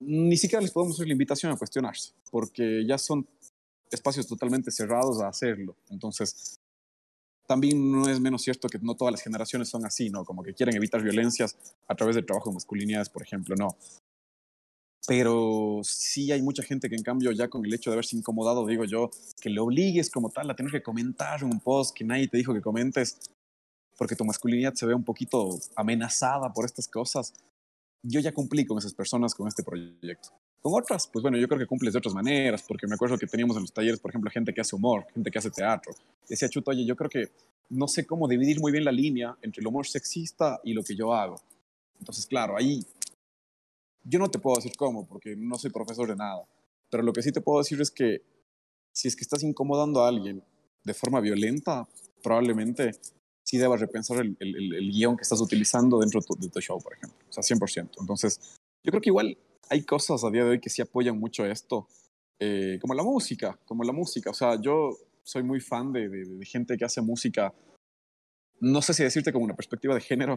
Ni 0.00 0.36
siquiera 0.36 0.62
les 0.62 0.70
podemos 0.70 0.96
hacer 0.96 1.06
la 1.06 1.12
invitación 1.12 1.52
a 1.52 1.56
cuestionarse, 1.56 2.12
porque 2.30 2.84
ya 2.86 2.98
son 2.98 3.26
espacios 3.90 4.26
totalmente 4.26 4.70
cerrados 4.70 5.20
a 5.20 5.28
hacerlo. 5.28 5.76
Entonces, 5.90 6.58
también 7.50 7.90
no 7.90 8.08
es 8.08 8.20
menos 8.20 8.42
cierto 8.42 8.68
que 8.68 8.78
no 8.78 8.94
todas 8.94 9.10
las 9.10 9.22
generaciones 9.22 9.68
son 9.68 9.84
así, 9.84 10.08
¿no? 10.08 10.24
Como 10.24 10.44
que 10.44 10.54
quieren 10.54 10.76
evitar 10.76 11.02
violencias 11.02 11.56
a 11.88 11.96
través 11.96 12.14
del 12.14 12.24
trabajo 12.24 12.50
de 12.50 12.54
masculinidades, 12.54 13.08
por 13.08 13.22
ejemplo, 13.24 13.56
no. 13.56 13.76
Pero 15.04 15.80
sí 15.82 16.30
hay 16.30 16.42
mucha 16.42 16.62
gente 16.62 16.88
que 16.88 16.94
en 16.94 17.02
cambio 17.02 17.32
ya 17.32 17.48
con 17.48 17.66
el 17.66 17.74
hecho 17.74 17.90
de 17.90 17.94
haberse 17.94 18.16
incomodado, 18.16 18.64
digo 18.68 18.84
yo, 18.84 19.10
que 19.40 19.50
le 19.50 19.58
obligues 19.58 20.10
como 20.10 20.30
tal 20.30 20.48
a 20.48 20.54
tener 20.54 20.70
que 20.70 20.80
comentar 20.80 21.42
un 21.42 21.58
post 21.58 21.92
que 21.92 22.04
nadie 22.04 22.28
te 22.28 22.36
dijo 22.36 22.54
que 22.54 22.60
comentes 22.60 23.18
porque 23.98 24.14
tu 24.14 24.24
masculinidad 24.24 24.74
se 24.74 24.86
ve 24.86 24.94
un 24.94 25.02
poquito 25.02 25.58
amenazada 25.74 26.52
por 26.52 26.66
estas 26.66 26.86
cosas. 26.86 27.34
Yo 28.00 28.20
ya 28.20 28.30
cumplí 28.30 28.64
con 28.64 28.78
esas 28.78 28.94
personas 28.94 29.34
con 29.34 29.48
este 29.48 29.64
proyecto. 29.64 30.30
Con 30.62 30.74
otras, 30.74 31.06
pues 31.06 31.22
bueno, 31.22 31.38
yo 31.38 31.48
creo 31.48 31.58
que 31.58 31.66
cumples 31.66 31.94
de 31.94 31.98
otras 31.98 32.14
maneras, 32.14 32.62
porque 32.68 32.86
me 32.86 32.94
acuerdo 32.94 33.16
que 33.16 33.26
teníamos 33.26 33.56
en 33.56 33.62
los 33.62 33.72
talleres, 33.72 33.98
por 33.98 34.10
ejemplo, 34.10 34.30
gente 34.30 34.52
que 34.52 34.60
hace 34.60 34.76
humor, 34.76 35.06
gente 35.14 35.30
que 35.30 35.38
hace 35.38 35.50
teatro. 35.50 35.94
Decía 36.28 36.48
Chuto, 36.50 36.70
oye, 36.70 36.84
yo 36.84 36.96
creo 36.96 37.08
que 37.08 37.30
no 37.70 37.88
sé 37.88 38.04
cómo 38.04 38.28
dividir 38.28 38.60
muy 38.60 38.70
bien 38.70 38.84
la 38.84 38.92
línea 38.92 39.36
entre 39.40 39.62
el 39.62 39.66
humor 39.66 39.86
sexista 39.86 40.60
y 40.62 40.74
lo 40.74 40.82
que 40.82 40.94
yo 40.94 41.14
hago. 41.14 41.40
Entonces, 41.98 42.26
claro, 42.26 42.56
ahí 42.58 42.84
yo 44.04 44.18
no 44.18 44.30
te 44.30 44.38
puedo 44.38 44.56
decir 44.56 44.72
cómo, 44.76 45.06
porque 45.06 45.34
no 45.34 45.56
soy 45.56 45.70
profesor 45.70 46.08
de 46.08 46.16
nada, 46.16 46.44
pero 46.90 47.02
lo 47.02 47.12
que 47.12 47.22
sí 47.22 47.32
te 47.32 47.40
puedo 47.40 47.58
decir 47.58 47.80
es 47.80 47.90
que 47.90 48.22
si 48.92 49.08
es 49.08 49.16
que 49.16 49.22
estás 49.22 49.42
incomodando 49.42 50.04
a 50.04 50.08
alguien 50.08 50.42
de 50.84 50.94
forma 50.94 51.20
violenta, 51.20 51.88
probablemente 52.22 52.92
sí 53.44 53.56
debas 53.56 53.80
repensar 53.80 54.18
el, 54.18 54.36
el, 54.40 54.74
el, 54.74 54.90
guion 54.90 55.16
que 55.16 55.22
estás 55.22 55.40
utilizando 55.40 55.98
dentro 56.00 56.20
de 56.20 56.26
tu, 56.26 56.34
de 56.34 56.48
tu 56.48 56.60
show, 56.60 56.78
por 56.80 56.94
ejemplo. 56.94 57.18
O 57.28 57.32
sea, 57.32 57.42
100%. 57.42 58.00
Entonces, 58.00 58.58
yo 58.84 58.90
creo 58.90 59.00
que 59.00 59.10
igual 59.10 59.36
hay 59.68 59.84
cosas 59.84 60.24
a 60.24 60.30
día 60.30 60.44
de 60.44 60.50
hoy 60.50 60.60
que 60.60 60.70
sí 60.70 60.82
apoyan 60.82 61.18
mucho 61.18 61.44
esto, 61.44 61.88
eh, 62.38 62.78
como 62.80 62.94
la 62.94 63.02
música, 63.02 63.58
como 63.64 63.84
la 63.84 63.92
música. 63.92 64.30
O 64.30 64.34
sea, 64.34 64.60
yo 64.60 64.96
soy 65.22 65.42
muy 65.42 65.60
fan 65.60 65.92
de, 65.92 66.38
gente 66.44 66.76
que 66.76 66.84
hace 66.84 67.00
música, 67.00 67.54
no 68.60 68.82
sé 68.82 68.94
si 68.94 69.02
decirte 69.02 69.32
como 69.32 69.44
una 69.44 69.54
perspectiva 69.54 69.94
de 69.94 70.00
género, 70.00 70.34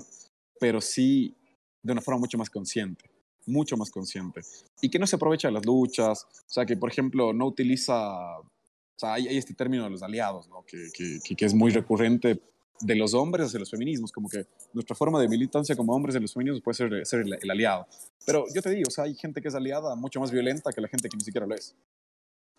pero 0.60 0.82
sí 0.82 1.36
de 1.82 1.94
una 1.94 2.02
forma 2.02 2.20
mucho 2.20 2.38
más 2.38 2.50
consciente, 2.50 3.10
mucho 3.46 3.76
más 3.78 3.90
consciente. 3.90 4.42
Y 4.82 4.90
que 4.90 5.00
no 5.00 5.08
se 5.08 5.16
aprovecha 5.16 5.48
de 5.48 5.54
las 5.54 5.66
luchas, 5.66 6.26
o 6.26 6.50
sea, 6.50 6.66
que 6.66 6.78
por 6.78 6.92
ejemplo 6.92 7.34
no 7.34 7.48
utiliza, 7.48 8.40
o 8.40 8.50
sea, 8.98 9.14
hay, 9.14 9.38
este 9.38 9.54
término 9.54 9.84
de 9.84 9.90
los 9.90 10.04
aliados, 10.04 10.48
¿no? 10.48 10.64
que 10.66 11.46
es 11.46 11.54
muy 11.54 11.72
recurrente 11.72 12.42
de 12.80 12.96
los 12.96 13.14
hombres 13.14 13.48
hacia 13.48 13.60
los 13.60 13.70
feminismos, 13.70 14.12
como 14.12 14.30
que 14.30 14.46
nuestra 14.74 14.96
forma 14.96 15.22
de 15.22 15.28
militancia 15.28 15.76
como 15.76 15.94
hombres 15.94 16.14
de 16.14 16.22
los 16.22 16.34
feminismos 16.34 16.62
puede 16.62 17.06
ser, 17.06 17.20
el, 17.22 17.52
aliado. 17.52 17.88
Pero 18.26 18.46
yo 18.54 18.62
te 18.62 18.70
digo, 18.72 18.88
o 18.88 18.92
sea, 18.92 19.06
hay 19.06 19.16
gente 19.16 19.42
que 19.42 19.48
es 19.48 19.56
aliada 19.56 19.96
mucho 19.96 20.20
más 20.20 20.32
violenta 20.32 20.72
que 20.74 20.82
la 20.82 20.88
gente 20.88 21.10
que 21.10 21.18
ni 21.18 21.24
siquiera 21.24 21.48
lo 21.48 21.56
es. 21.56 21.76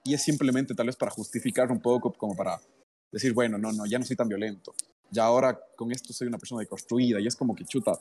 Y 0.05 0.15
es 0.15 0.23
simplemente 0.23 0.75
tal 0.75 0.87
vez 0.87 0.97
para 0.97 1.11
justificar 1.11 1.71
un 1.71 1.81
poco, 1.81 2.13
como 2.13 2.37
para 2.37 2.61
decir, 3.11 3.33
bueno, 3.33 3.59
no, 3.59 3.73
no, 3.73 3.87
ya 3.87 3.99
no 3.99 4.05
soy 4.05 4.17
tan 4.17 4.29
violento. 4.29 4.75
Ya 5.11 5.25
ahora 5.25 5.59
con 5.77 5.93
esto 5.93 6.13
soy 6.13 6.29
una 6.29 6.39
persona 6.39 6.61
deconstruida 6.61 7.21
y 7.21 7.27
es 7.27 7.37
como 7.37 7.55
que 7.55 7.65
chuta. 7.65 7.99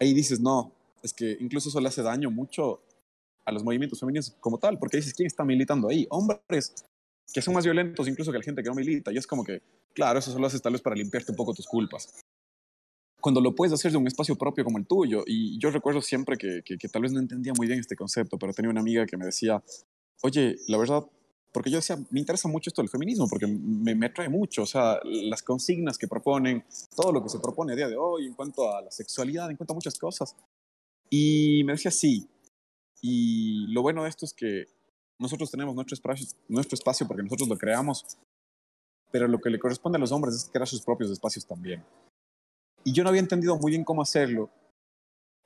Ahí 0.00 0.12
dices, 0.14 0.40
no, 0.40 0.72
es 1.02 1.12
que 1.12 1.36
incluso 1.40 1.68
eso 1.68 1.80
le 1.80 1.88
hace 1.88 2.02
daño 2.02 2.30
mucho 2.30 2.82
a 3.44 3.52
los 3.52 3.62
movimientos 3.62 4.00
femeninos 4.00 4.34
como 4.40 4.58
tal, 4.58 4.78
porque 4.78 4.96
dices, 4.96 5.14
¿quién 5.14 5.26
está 5.26 5.44
militando 5.44 5.88
ahí? 5.88 6.06
Hombres 6.10 6.74
que 7.32 7.42
son 7.42 7.54
más 7.54 7.64
violentos 7.64 8.06
incluso 8.08 8.32
que 8.32 8.38
la 8.38 8.44
gente 8.44 8.62
que 8.62 8.68
no 8.68 8.74
milita. 8.74 9.12
Y 9.12 9.18
es 9.18 9.26
como 9.26 9.44
que, 9.44 9.62
claro, 9.96 10.18
eso 10.18 10.30
solo 10.30 10.46
haces 10.46 10.60
tal 10.60 10.74
vez 10.74 10.82
para 10.82 10.94
limpiarte 10.94 11.32
un 11.32 11.36
poco 11.36 11.54
tus 11.54 11.66
culpas. 11.66 12.20
Cuando 13.18 13.40
lo 13.40 13.54
puedes 13.54 13.72
hacer 13.72 13.90
de 13.90 13.96
un 13.96 14.06
espacio 14.06 14.36
propio 14.36 14.62
como 14.62 14.76
el 14.76 14.86
tuyo. 14.86 15.24
Y 15.26 15.58
yo 15.58 15.70
recuerdo 15.70 16.02
siempre 16.02 16.36
que, 16.36 16.62
tal 16.92 17.02
vez 17.02 17.12
no 17.12 17.18
entendía 17.18 17.54
muy 17.56 17.66
bien 17.66 17.80
este 17.80 17.96
concepto, 17.96 18.38
pero 18.38 18.52
tenía 18.52 18.70
una 18.70 18.82
amiga 18.82 19.06
que 19.06 19.16
me 19.16 19.24
decía, 19.24 19.64
oye, 20.22 20.56
la 20.68 20.76
verdad, 20.76 21.02
porque 21.50 21.70
yo 21.70 21.78
decía, 21.78 21.96
me 22.10 22.20
interesa 22.20 22.46
mucho 22.46 22.68
esto 22.68 22.82
del 22.82 22.90
feminismo, 22.90 23.26
porque 23.26 23.46
me, 23.46 23.94
me 23.94 24.06
atrae 24.06 24.28
mucho, 24.28 24.62
o 24.62 24.66
sea, 24.66 25.00
las 25.02 25.42
consignas 25.42 25.96
que 25.96 26.06
proponen, 26.06 26.62
todo 26.94 27.10
lo 27.10 27.22
que 27.22 27.30
se 27.30 27.40
propone 27.40 27.72
a 27.72 27.76
día 27.76 27.88
de 27.88 27.96
hoy 27.96 28.26
en 28.26 28.34
cuanto 28.34 28.70
a 28.70 28.82
la 28.82 28.90
sexualidad, 28.90 29.50
en 29.50 29.56
cuanto 29.56 29.72
a 29.72 29.76
muchas 29.76 29.98
cosas. 29.98 30.36
Y 31.08 31.64
me 31.64 31.72
decía, 31.72 31.90
sí. 31.90 32.28
Y 33.00 33.72
lo 33.72 33.80
bueno 33.80 34.02
de 34.02 34.10
esto 34.10 34.26
es 34.26 34.34
que 34.34 34.66
nosotros 35.18 35.50
tenemos 35.50 35.74
nuestro 35.74 35.94
espacio, 35.94 36.26
nuestro 36.48 36.74
espacio 36.74 37.08
porque 37.08 37.22
nosotros 37.22 37.48
lo 37.48 37.56
creamos, 37.56 38.18
pero 39.16 39.28
lo 39.28 39.40
que 39.40 39.48
le 39.48 39.58
corresponde 39.58 39.96
a 39.96 39.98
los 39.98 40.12
hombres 40.12 40.34
es 40.34 40.44
crear 40.44 40.68
sus 40.68 40.82
propios 40.82 41.10
espacios 41.10 41.46
también. 41.46 41.82
Y 42.84 42.92
yo 42.92 43.02
no 43.02 43.08
había 43.08 43.22
entendido 43.22 43.56
muy 43.56 43.70
bien 43.70 43.82
cómo 43.82 44.02
hacerlo, 44.02 44.50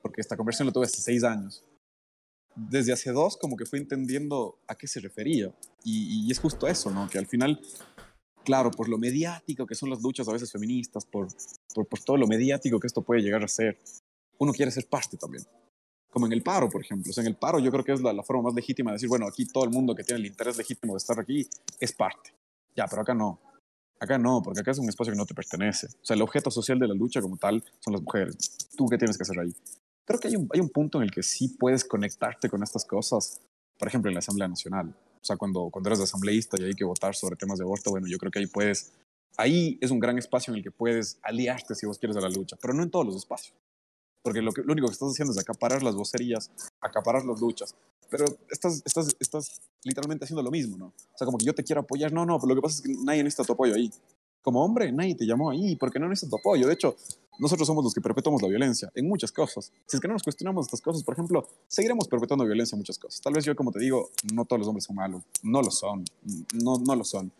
porque 0.03 0.21
esta 0.21 0.37
conversión 0.37 0.67
la 0.67 0.73
tuve 0.73 0.87
hace 0.87 1.01
seis 1.01 1.23
años. 1.23 1.63
Desde 2.57 2.93
hace 2.93 3.13
dos 3.13 3.37
como 3.37 3.57
que 3.57 3.67
fui 3.67 3.79
entendiendo 3.79 4.59
a 4.67 4.75
qué 4.75 4.89
se 4.89 4.99
refería. 4.99 5.55
Y, 5.85 6.27
y 6.27 6.33
es 6.33 6.41
justo 6.41 6.67
eso, 6.67 6.91
¿no? 6.91 7.09
Que 7.09 7.19
al 7.19 7.29
final, 7.29 7.61
claro, 8.45 8.73
por 8.73 8.89
lo 8.89 8.99
mediático 8.99 9.65
que 9.67 9.77
son 9.77 9.89
las 9.89 10.03
luchas 10.03 10.29
a 10.29 10.33
veces 10.33 10.51
feministas, 10.51 11.07
por, 11.07 11.29
por, 11.73 11.87
por 11.87 12.01
todo 12.01 12.17
lo 12.17 12.27
mediático 12.27 12.81
que 12.81 12.89
esto 12.89 13.03
puede 13.03 13.23
llegar 13.23 13.45
a 13.45 13.49
ser, 13.49 13.79
uno 14.39 14.53
quiere 14.53 14.73
ser 14.73 14.89
parte 14.89 15.17
también 15.17 15.45
como 16.11 16.27
en 16.27 16.33
el 16.33 16.43
paro, 16.43 16.69
por 16.69 16.81
ejemplo. 16.81 17.09
O 17.09 17.13
sea, 17.13 17.23
en 17.23 17.29
el 17.29 17.37
paro 17.37 17.61
yo 17.61 17.71
creo 17.71 17.85
que 17.85 17.93
es 17.93 18.01
la, 18.03 18.13
la, 18.13 18.25
forma 18.25 18.43
más 18.43 18.55
legítima 18.55 18.91
de 18.91 18.97
decir, 18.97 19.09
bueno, 19.09 19.29
aquí 19.29 19.47
todo 19.47 19.63
el 19.63 19.71
mundo 19.71 19.95
que 19.95 20.03
tiene 20.03 20.19
el 20.19 20.27
interés 20.27 20.57
legítimo 20.57 20.95
de 20.95 20.99
estar 20.99 21.21
aquí 21.21 21.49
es 21.79 21.93
parte. 21.93 22.35
Ya, 22.75 22.89
pero 22.89 23.03
acá 23.03 23.15
no. 23.15 23.39
Acá 24.01 24.17
no, 24.17 24.41
porque 24.43 24.61
acá 24.61 24.71
es 24.71 24.79
un 24.79 24.89
espacio 24.89 25.13
que 25.13 25.19
no 25.19 25.27
te 25.27 25.35
pertenece. 25.35 25.87
O 25.87 26.05
sea, 26.05 26.17
el 26.17 26.23
objeto 26.23 26.51
social 26.51 26.79
de 26.79 26.89
la 26.89 26.95
lucha 26.95 27.21
como 27.21 27.37
tal 27.37 27.63
son 27.81 27.93
las 27.93 28.03
mujeres. 28.03 28.57
¿Tú 28.75 28.87
qué 28.87 28.97
tienes 28.97 29.19
que 29.19 29.23
hacer 29.23 29.39
ahí? 29.39 29.55
Creo 30.07 30.19
que 30.19 30.29
hay 30.29 30.37
un, 30.37 30.49
hay 30.53 30.61
un 30.61 30.71
punto 30.71 30.99
en 30.99 31.05
el 31.05 31.11
que 31.11 31.23
sí 31.23 31.49
puedes 31.49 31.85
conectarte 31.85 32.49
con 32.49 32.63
estas 32.63 32.87
cosas, 32.87 33.43
por 33.79 33.89
ejemplo, 33.89 34.11
en 34.11 34.15
la 34.15 34.21
Asamblea 34.21 34.49
Nacional. 34.49 34.89
O 34.89 35.25
sea, 35.25 35.37
cuando, 35.37 35.69
cuando 35.71 35.91
eres 35.91 36.01
asambleísta 36.01 36.57
y 36.59 36.65
hay 36.65 36.75
que 36.75 36.85
votar 36.85 37.15
sobre 37.15 37.37
temas 37.37 37.59
de 37.59 37.65
aborto, 37.65 37.91
bueno, 37.91 38.07
yo 38.07 38.17
creo 38.17 38.33
que 38.33 38.39
ahí 38.39 38.47
puedes, 38.47 38.95
ahí 39.37 39.79
es 39.83 39.91
un 39.91 40.01
gran 40.01 40.17
espacio 40.17 40.51
en 40.53 40.59
el 40.59 40.65
que 40.65 40.71
puedes 40.71 41.19
aliarte 41.23 41.75
si 41.75 41.85
vos 41.85 41.99
quieres 41.99 42.17
a 42.17 42.21
la 42.21 42.31
lucha, 42.31 42.57
pero 42.61 42.73
no 42.73 42.83
en 42.83 42.91
todos 42.91 43.05
los 43.05 43.17
espacios. 43.17 43.55
Porque 44.23 44.43
lo, 44.43 44.53
que, 44.53 44.63
lo 44.63 44.73
único 44.73 44.89
que 44.89 44.93
estás 44.93 45.11
haciendo 45.11 45.33
es 45.33 45.39
acaparar 45.39 45.83
las 45.83 45.95
vocerías, 45.95 46.51
acaparar 46.81 47.25
las 47.25 47.41
luchas, 47.41 47.75
pero 48.11 48.25
estás, 48.51 48.83
estás, 48.85 49.17
estás 49.19 49.61
literalmente 49.85 50.25
haciendo 50.25 50.43
lo 50.43 50.51
mismo, 50.51 50.77
¿no? 50.77 50.87
O 50.87 51.19
sea, 51.19 51.25
como 51.25 51.39
que 51.39 51.45
yo 51.45 51.55
te 51.55 51.63
quiero 51.63 51.83
apoyar, 51.83 52.13
no, 52.13 52.27
no, 52.27 52.39
pero 52.39 52.55
lo 52.55 52.55
que 52.57 52.63
pasa 52.63 52.77
es 52.77 52.83
que 52.83 53.05
nadie 53.05 53.23
necesita 53.23 53.45
tu 53.45 53.53
apoyo 53.53 53.75
ahí. 53.75 53.91
Como 54.43 54.65
hombre, 54.65 54.91
nadie 54.91 55.15
te 55.15 55.27
llamó 55.27 55.51
ahí 55.51 55.77
porque 55.77 55.99
no 55.99 56.09
necesita 56.09 56.31
tu 56.31 56.37
apoyo. 56.37 56.67
De 56.67 56.75
hecho, 56.75 56.97
nosotros 57.39 57.67
somos 57.67 57.85
los 57.85 57.95
que 57.95 58.01
perpetuamos 58.01 58.43
la 58.43 58.49
violencia 58.49 58.91
en 58.95 59.09
muchas 59.09 59.33
cosas. 59.33 59.73
Si 59.87 59.97
es 59.97 60.01
que 60.01 60.09
no 60.09 60.15
nos 60.15 60.23
cuestionamos 60.23 60.67
estas 60.67 60.81
cosas, 60.81 61.03
por 61.03 61.15
ejemplo, 61.15 61.47
seguiremos 61.69 62.09
perpetuando 62.09 62.45
violencia 62.45 62.75
en 62.77 62.81
muchas 62.81 62.99
cosas. 62.99 63.21
Tal 63.21 63.33
vez 63.33 63.45
yo, 63.45 63.55
como 63.55 63.71
te 63.71 63.79
digo, 63.79 64.11
no 64.35 64.45
todos 64.45 64.61
los 64.61 64.69
hombres 64.69 64.85
son 64.85 64.97
malos, 64.97 65.23
no 65.43 65.63
lo 65.63 65.71
son, 65.71 66.05
no, 66.55 66.79
no 66.79 66.97
lo 66.97 67.05
son. 67.05 67.33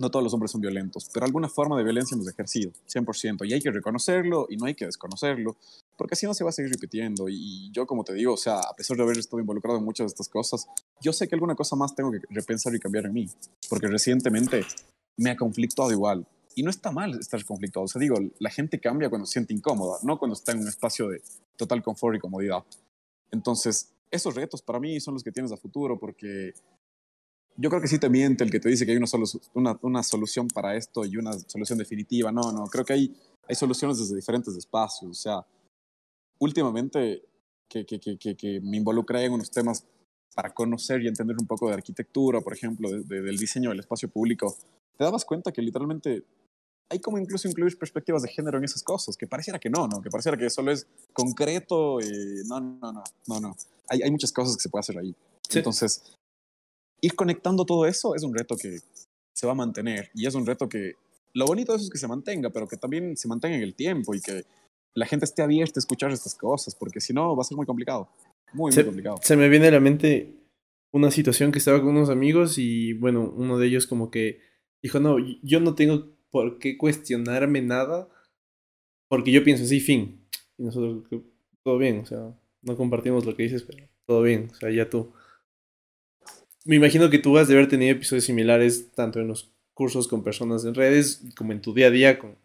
No 0.00 0.10
todos 0.10 0.22
los 0.22 0.32
hombres 0.32 0.50
son 0.50 0.62
violentos, 0.62 1.10
pero 1.12 1.26
alguna 1.26 1.46
forma 1.46 1.76
de 1.76 1.84
violencia 1.84 2.14
hemos 2.14 2.26
ejercido, 2.26 2.72
100%, 2.88 3.46
y 3.46 3.52
hay 3.52 3.60
que 3.60 3.70
reconocerlo 3.70 4.46
y 4.48 4.56
no 4.56 4.64
hay 4.64 4.74
que 4.74 4.86
desconocerlo, 4.86 5.58
porque 5.98 6.16
si 6.16 6.24
no 6.24 6.32
se 6.32 6.42
va 6.42 6.48
a 6.48 6.52
seguir 6.54 6.72
repitiendo. 6.72 7.28
Y 7.28 7.70
yo, 7.70 7.86
como 7.86 8.02
te 8.02 8.14
digo, 8.14 8.32
o 8.32 8.36
sea, 8.38 8.60
a 8.60 8.74
pesar 8.74 8.96
de 8.96 9.02
haber 9.02 9.18
estado 9.18 9.40
involucrado 9.40 9.78
en 9.78 9.84
muchas 9.84 10.04
de 10.04 10.08
estas 10.08 10.30
cosas, 10.30 10.66
yo 11.02 11.12
sé 11.12 11.28
que 11.28 11.34
alguna 11.34 11.54
cosa 11.54 11.76
más 11.76 11.94
tengo 11.94 12.10
que 12.10 12.20
repensar 12.30 12.74
y 12.74 12.80
cambiar 12.80 13.04
en 13.04 13.12
mí, 13.12 13.28
porque 13.68 13.88
recientemente 13.88 14.64
me 15.18 15.28
ha 15.28 15.36
conflictuado 15.36 15.92
igual. 15.92 16.26
Y 16.54 16.62
no 16.62 16.70
está 16.70 16.90
mal 16.90 17.20
estar 17.20 17.44
conflictuado. 17.44 17.84
O 17.84 17.88
sea, 17.88 18.00
digo, 18.00 18.16
la 18.38 18.48
gente 18.48 18.80
cambia 18.80 19.10
cuando 19.10 19.26
se 19.26 19.34
siente 19.34 19.52
incómoda, 19.52 19.98
no 20.02 20.18
cuando 20.18 20.32
está 20.34 20.52
en 20.52 20.60
un 20.60 20.68
espacio 20.68 21.08
de 21.08 21.20
total 21.56 21.82
confort 21.82 22.16
y 22.16 22.20
comodidad. 22.20 22.64
Entonces, 23.30 23.92
esos 24.10 24.34
retos 24.34 24.62
para 24.62 24.80
mí 24.80 24.98
son 24.98 25.12
los 25.12 25.22
que 25.22 25.30
tienes 25.30 25.52
a 25.52 25.58
futuro 25.58 25.98
porque 25.98 26.54
yo 27.60 27.68
creo 27.68 27.82
que 27.82 27.88
sí 27.88 27.98
te 27.98 28.08
miente 28.08 28.42
el 28.42 28.50
que 28.50 28.58
te 28.58 28.70
dice 28.70 28.86
que 28.86 28.92
hay 28.92 28.96
una, 28.96 29.06
una, 29.52 29.78
una, 29.82 30.02
solución 30.02 30.48
para 30.48 30.76
esto 30.76 31.04
y 31.04 31.18
una 31.18 31.34
solución 31.34 31.78
definitiva. 31.78 32.32
No, 32.32 32.52
no, 32.52 32.64
creo 32.68 32.86
que 32.86 32.94
hay, 32.94 33.14
hay 33.46 33.54
soluciones 33.54 33.98
desde 33.98 34.16
diferentes 34.16 34.56
espacios. 34.56 35.10
O 35.10 35.14
sea, 35.14 35.46
últimamente 36.38 37.22
que, 37.68 37.84
que, 37.84 38.00
que, 38.00 38.34
que 38.34 38.60
me 38.62 38.78
involucré 38.78 39.26
en 39.26 39.32
unos 39.32 39.50
temas 39.50 39.84
para 40.34 40.54
conocer 40.54 41.02
y 41.02 41.08
entender 41.08 41.36
un 41.38 41.46
poco 41.46 41.68
de 41.68 41.74
arquitectura, 41.74 42.40
por 42.40 42.54
ejemplo, 42.54 42.88
del 42.90 43.36
diseño 43.36 43.68
del 43.68 43.80
espacio 43.80 44.08
público, 44.08 44.56
te 44.96 45.04
dabas 45.04 45.26
cuenta 45.26 45.52
que 45.52 45.60
literalmente 45.60 46.24
hay 46.88 46.98
como 46.98 47.18
incluso 47.18 47.46
incluir 47.46 47.78
perspectivas 47.78 48.22
de 48.22 48.30
género 48.30 48.56
en 48.56 48.64
esas 48.64 48.82
cosas, 48.82 49.18
que 49.18 49.26
pareciera 49.26 49.58
que 49.58 49.68
no, 49.68 49.86
¿no? 49.86 50.00
Que 50.00 50.08
pareciera 50.08 50.38
que 50.38 50.48
solo 50.48 50.72
es 50.72 50.86
concreto 51.12 52.00
y 52.00 52.42
no, 52.46 52.58
no, 52.58 52.92
no, 52.92 53.04
no, 53.26 53.40
no. 53.40 53.56
Hay, 53.88 54.00
hay 54.02 54.10
muchas 54.10 54.32
cosas 54.32 54.56
que 54.56 54.62
se 54.62 54.70
puede 54.70 54.80
hacer 54.80 54.98
ahí. 54.98 55.14
Entonces, 55.52 56.16
ir 57.00 57.14
conectando 57.14 57.64
todo 57.64 57.86
eso 57.86 58.14
es 58.14 58.22
un 58.22 58.34
reto 58.34 58.56
que 58.56 58.78
se 59.32 59.46
va 59.46 59.52
a 59.52 59.56
mantener 59.56 60.10
y 60.14 60.26
es 60.26 60.34
un 60.34 60.46
reto 60.46 60.68
que 60.68 60.94
lo 61.32 61.46
bonito 61.46 61.72
de 61.72 61.76
eso 61.76 61.84
es 61.84 61.90
que 61.90 61.98
se 61.98 62.08
mantenga, 62.08 62.50
pero 62.50 62.66
que 62.66 62.76
también 62.76 63.16
se 63.16 63.28
mantenga 63.28 63.56
en 63.56 63.62
el 63.62 63.74
tiempo 63.74 64.14
y 64.14 64.20
que 64.20 64.44
la 64.94 65.06
gente 65.06 65.24
esté 65.24 65.42
abierta 65.42 65.78
a 65.78 65.80
escuchar 65.80 66.10
estas 66.10 66.34
cosas, 66.34 66.74
porque 66.74 67.00
si 67.00 67.12
no 67.12 67.36
va 67.36 67.42
a 67.42 67.44
ser 67.44 67.56
muy 67.56 67.66
complicado. 67.66 68.08
Muy, 68.52 68.72
muy 68.74 68.84
complicado. 68.84 69.18
Se 69.22 69.36
me 69.36 69.48
viene 69.48 69.68
a 69.68 69.70
la 69.70 69.80
mente 69.80 70.34
una 70.92 71.10
situación 71.10 71.52
que 71.52 71.58
estaba 71.58 71.80
con 71.80 71.90
unos 71.90 72.10
amigos 72.10 72.58
y 72.58 72.94
bueno, 72.94 73.32
uno 73.36 73.58
de 73.58 73.68
ellos 73.68 73.86
como 73.86 74.10
que 74.10 74.40
dijo, 74.82 74.98
no, 74.98 75.16
yo 75.42 75.60
no 75.60 75.74
tengo 75.74 76.16
por 76.30 76.58
qué 76.58 76.76
cuestionarme 76.76 77.62
nada 77.62 78.08
porque 79.08 79.32
yo 79.32 79.44
pienso 79.44 79.64
así, 79.64 79.80
fin. 79.80 80.26
Y 80.58 80.64
nosotros, 80.64 81.04
todo 81.62 81.78
bien, 81.78 82.00
o 82.00 82.06
sea, 82.06 82.36
no 82.62 82.76
compartimos 82.76 83.24
lo 83.24 83.36
que 83.36 83.44
dices, 83.44 83.62
pero 83.62 83.88
todo 84.06 84.22
bien, 84.22 84.50
o 84.52 84.54
sea, 84.54 84.70
ya 84.70 84.88
tú. 84.90 85.12
Me 86.70 86.76
imagino 86.76 87.10
que 87.10 87.18
tú 87.18 87.36
has 87.36 87.48
de 87.48 87.54
haber 87.54 87.68
tenido 87.68 87.90
episodios 87.90 88.26
similares 88.26 88.92
tanto 88.94 89.18
en 89.18 89.26
los 89.26 89.52
cursos 89.74 90.06
con 90.06 90.22
personas 90.22 90.64
en 90.64 90.76
redes 90.76 91.20
como 91.36 91.50
en 91.50 91.60
tu 91.60 91.74
día 91.74 91.88
a 91.88 91.90
día 91.90 92.16
con, 92.16 92.36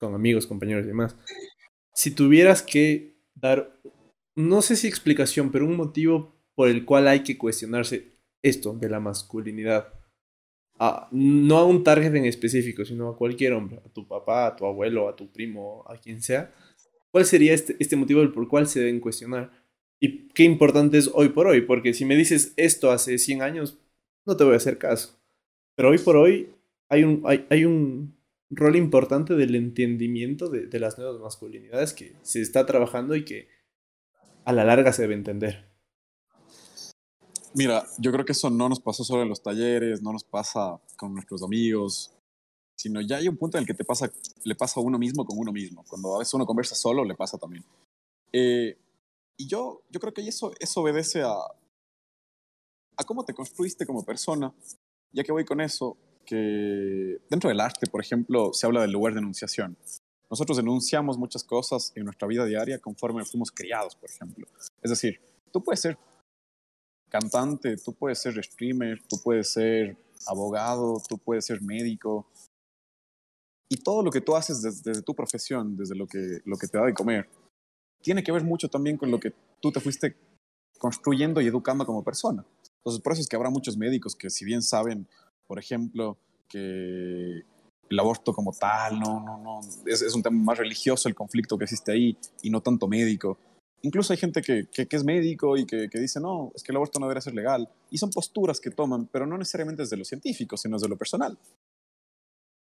amigos, 0.00 0.46
compañeros 0.46 0.84
y 0.84 0.86
demás. 0.86 1.16
Si 1.92 2.12
tuvieras 2.12 2.62
que 2.62 3.16
dar, 3.34 3.76
no 4.36 4.62
sé 4.62 4.76
si 4.76 4.86
explicación, 4.86 5.50
pero 5.50 5.66
un 5.66 5.76
motivo 5.76 6.32
por 6.54 6.68
el 6.68 6.84
cual 6.84 7.08
hay 7.08 7.24
que 7.24 7.36
cuestionarse 7.36 8.12
esto 8.40 8.72
de 8.72 8.88
la 8.88 9.00
masculinidad, 9.00 9.92
no 11.10 11.58
a 11.58 11.64
un 11.66 11.82
target 11.82 12.14
en 12.14 12.26
específico, 12.26 12.84
sino 12.84 13.08
a 13.08 13.16
cualquier 13.16 13.52
hombre, 13.52 13.80
a 13.84 13.88
tu 13.88 14.06
papá, 14.06 14.46
a 14.46 14.54
tu 14.54 14.64
abuelo, 14.64 15.08
a 15.08 15.16
tu 15.16 15.32
primo, 15.32 15.84
a 15.88 15.96
quien 15.96 16.22
sea, 16.22 16.54
¿cuál 17.10 17.24
sería 17.24 17.52
este, 17.52 17.74
este 17.80 17.96
motivo 17.96 18.20
por 18.32 18.44
el 18.44 18.48
cual 18.48 18.68
se 18.68 18.78
deben 18.78 19.00
cuestionar? 19.00 19.61
Y 20.02 20.26
qué 20.30 20.42
importante 20.42 20.98
es 20.98 21.08
hoy 21.14 21.28
por 21.28 21.46
hoy, 21.46 21.60
porque 21.60 21.94
si 21.94 22.04
me 22.04 22.16
dices 22.16 22.54
esto 22.56 22.90
hace 22.90 23.18
100 23.18 23.40
años, 23.40 23.78
no 24.26 24.36
te 24.36 24.42
voy 24.42 24.54
a 24.54 24.56
hacer 24.56 24.76
caso. 24.76 25.16
Pero 25.76 25.90
hoy 25.90 25.98
por 25.98 26.16
hoy 26.16 26.52
hay 26.88 27.04
un, 27.04 27.22
hay, 27.24 27.46
hay 27.50 27.64
un 27.64 28.18
rol 28.50 28.74
importante 28.74 29.34
del 29.34 29.54
entendimiento 29.54 30.48
de, 30.48 30.66
de 30.66 30.80
las 30.80 30.98
nuevas 30.98 31.20
masculinidades 31.20 31.92
que 31.92 32.16
se 32.22 32.42
está 32.42 32.66
trabajando 32.66 33.14
y 33.14 33.24
que 33.24 33.46
a 34.44 34.52
la 34.52 34.64
larga 34.64 34.92
se 34.92 35.02
debe 35.02 35.14
entender. 35.14 35.68
Mira, 37.54 37.86
yo 37.98 38.10
creo 38.10 38.24
que 38.24 38.32
eso 38.32 38.50
no 38.50 38.68
nos 38.68 38.80
pasó 38.80 39.04
solo 39.04 39.22
en 39.22 39.28
los 39.28 39.40
talleres, 39.40 40.02
no 40.02 40.12
nos 40.12 40.24
pasa 40.24 40.80
con 40.96 41.14
nuestros 41.14 41.44
amigos, 41.44 42.10
sino 42.74 43.00
ya 43.02 43.18
hay 43.18 43.28
un 43.28 43.36
punto 43.36 43.56
en 43.56 43.62
el 43.62 43.68
que 43.68 43.74
te 43.74 43.84
pasa, 43.84 44.10
le 44.42 44.56
pasa 44.56 44.80
a 44.80 44.82
uno 44.82 44.98
mismo 44.98 45.24
con 45.24 45.38
uno 45.38 45.52
mismo. 45.52 45.84
Cuando 45.88 46.16
a 46.16 46.18
veces 46.18 46.34
uno 46.34 46.44
conversa 46.44 46.74
solo, 46.74 47.04
le 47.04 47.14
pasa 47.14 47.38
también. 47.38 47.62
Eh, 48.32 48.76
y 49.36 49.48
yo, 49.48 49.82
yo 49.90 50.00
creo 50.00 50.12
que 50.12 50.26
eso, 50.26 50.52
eso 50.60 50.80
obedece 50.80 51.22
a, 51.22 51.34
a 52.96 53.04
cómo 53.04 53.24
te 53.24 53.34
construiste 53.34 53.86
como 53.86 54.04
persona. 54.04 54.52
Ya 55.12 55.24
que 55.24 55.32
voy 55.32 55.44
con 55.44 55.60
eso, 55.60 55.96
que 56.24 57.18
dentro 57.28 57.48
del 57.48 57.60
arte, 57.60 57.86
por 57.86 58.00
ejemplo, 58.00 58.52
se 58.52 58.66
habla 58.66 58.80
del 58.80 58.92
lugar 58.92 59.14
de 59.14 59.20
enunciación. 59.20 59.76
Nosotros 60.30 60.56
denunciamos 60.56 61.18
muchas 61.18 61.44
cosas 61.44 61.92
en 61.94 62.04
nuestra 62.04 62.26
vida 62.26 62.46
diaria 62.46 62.78
conforme 62.78 63.24
fuimos 63.24 63.50
criados, 63.50 63.94
por 63.94 64.08
ejemplo. 64.08 64.46
Es 64.80 64.90
decir, 64.90 65.20
tú 65.52 65.62
puedes 65.62 65.80
ser 65.80 65.98
cantante, 67.10 67.76
tú 67.76 67.92
puedes 67.92 68.18
ser 68.18 68.42
streamer, 68.42 69.02
tú 69.06 69.20
puedes 69.22 69.52
ser 69.52 69.96
abogado, 70.26 71.02
tú 71.06 71.18
puedes 71.18 71.44
ser 71.44 71.60
médico. 71.60 72.26
Y 73.68 73.76
todo 73.76 74.02
lo 74.02 74.10
que 74.10 74.22
tú 74.22 74.34
haces 74.34 74.62
desde, 74.62 75.02
tu 75.02 75.14
profesión, 75.14 75.76
desde 75.76 75.94
lo 75.94 76.06
que, 76.06 76.40
lo 76.46 76.56
que 76.56 76.66
te 76.66 76.78
da 76.78 76.86
de 76.86 76.94
comer, 76.94 77.28
tiene 78.02 78.22
que 78.22 78.32
ver 78.32 78.44
mucho 78.44 78.68
también 78.68 78.96
con 78.96 79.10
lo 79.10 79.18
que 79.18 79.32
tú 79.60 79.72
te 79.72 79.80
fuiste 79.80 80.16
construyendo 80.78 81.40
y 81.40 81.46
educando 81.46 81.86
como 81.86 82.02
persona. 82.02 82.44
Entonces, 82.78 83.00
por 83.00 83.12
eso 83.12 83.22
es 83.22 83.28
que 83.28 83.36
habrá 83.36 83.50
muchos 83.50 83.76
médicos 83.76 84.16
que 84.16 84.30
si 84.30 84.44
bien 84.44 84.62
saben, 84.62 85.06
por 85.46 85.58
ejemplo, 85.58 86.18
que 86.48 87.42
el 87.88 87.98
aborto 87.98 88.32
como 88.32 88.52
tal, 88.52 88.98
no, 88.98 89.20
no, 89.20 89.38
no, 89.38 89.60
es, 89.86 90.14
un 90.14 90.22
tema 90.22 90.42
más 90.42 90.58
religioso 90.58 91.08
el 91.08 91.14
conflicto 91.14 91.56
que 91.56 91.64
existe 91.64 91.92
ahí 91.92 92.16
y 92.42 92.50
no 92.50 92.60
tanto 92.60 92.88
médico 92.88 93.38
incluso 93.82 94.12
hay 94.12 94.16
gente 94.16 94.40
que, 94.42 94.68
que, 94.68 94.86
es 94.88 95.04
médico 95.04 95.56
y 95.56 95.66
que, 95.66 95.88
que, 95.88 95.98
dice, 95.98 96.20
no, 96.20 96.52
es 96.54 96.62
que 96.62 96.72
el 96.72 96.76
aborto 96.76 96.98
no 96.98 97.06
debería 97.06 97.20
ser 97.20 97.34
legal. 97.34 97.68
Y 97.90 97.98
son 97.98 98.10
posturas 98.10 98.60
que 98.60 98.70
toman, 98.70 99.06
pero 99.06 99.26
no 99.26 99.36
necesariamente 99.36 99.82
desde 99.82 99.96
lo 99.96 100.04
científico, 100.04 100.56
sino 100.56 100.76
desde 100.76 100.88
lo 100.88 100.96
personal. 100.96 101.38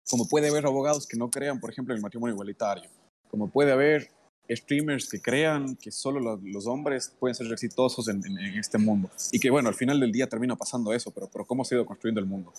Como 0.10 0.28
puede 0.28 0.50
haber 0.50 0.66
abogados 0.66 1.08
que 1.08 1.18
no 1.18 1.30
crean, 1.30 1.60
por 1.60 1.72
ejemplo, 1.72 1.94
en 1.94 1.98
el 1.98 2.04
matrimonio 2.04 2.34
igualitario. 2.34 2.90
Como 3.30 3.50
puede 3.50 3.72
haber 3.72 4.12
streamers 4.50 5.10
que 5.10 5.22
crean 5.22 5.76
que 5.76 5.92
solo 5.92 6.38
los, 6.38 6.68
hombres 6.68 7.14
pueden 7.20 7.36
ser 7.36 7.52
exitosos 7.52 8.08
en, 8.08 8.22
en, 8.26 8.60
este 8.60 8.78
mundo. 8.78 9.10
Y 9.32 9.40
que, 9.40 9.50
bueno, 9.50 9.70
al 9.70 9.76
final 9.76 10.00
del 10.00 10.12
día 10.12 10.28
termina 10.28 10.56
pasando 10.56 10.94
eso, 10.94 11.12
pero 11.12 11.28
por 11.28 11.46
cómo 11.46 11.64
se 11.64 11.76
ha 11.76 11.78
ido 11.78 11.86
construyendo 11.86 12.22
el 12.22 12.28
mundo. 12.28 12.54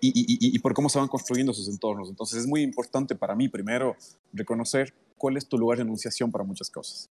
Y, 0.00 0.08
y, 0.08 0.56
y, 0.56 0.58
por 0.60 0.72
cómo 0.72 0.88
se 0.88 0.98
van 0.98 1.08
construyendo 1.08 1.52
sus 1.52 1.68
entornos. 1.68 2.08
Entonces 2.08 2.40
es 2.40 2.46
muy 2.46 2.62
importante 2.62 3.14
para 3.14 3.34
mí, 3.34 3.48
primero, 3.48 3.96
reconocer 4.32 4.94
cuál 5.18 5.36
es 5.36 5.46
tu 5.46 5.58
lugar 5.58 5.76
de 5.76 5.82
enunciación 5.82 6.32
para 6.32 6.42
muchas 6.42 6.70
cosas 6.70 7.10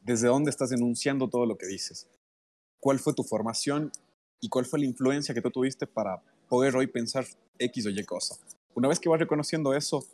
desde 0.00 0.28
dónde 0.28 0.50
estás 0.50 0.70
denunciando 0.70 1.28
todo 1.28 1.46
lo 1.46 1.56
que 1.56 1.66
dices, 1.66 2.08
cuál 2.80 2.98
fue 2.98 3.14
tu 3.14 3.22
formación 3.22 3.92
y 4.40 4.48
cuál 4.48 4.64
fue 4.64 4.80
la 4.80 4.86
influencia 4.86 5.34
que 5.34 5.42
tú 5.42 5.50
tuviste 5.50 5.86
para 5.86 6.22
poder 6.48 6.74
hoy 6.76 6.86
pensar 6.86 7.26
X 7.58 7.86
o 7.86 7.90
Y 7.90 8.04
cosa. 8.04 8.36
Una 8.74 8.88
vez 8.88 8.98
que 8.98 9.08
vas 9.08 9.20
reconociendo 9.20 9.74
eso, 9.74 10.04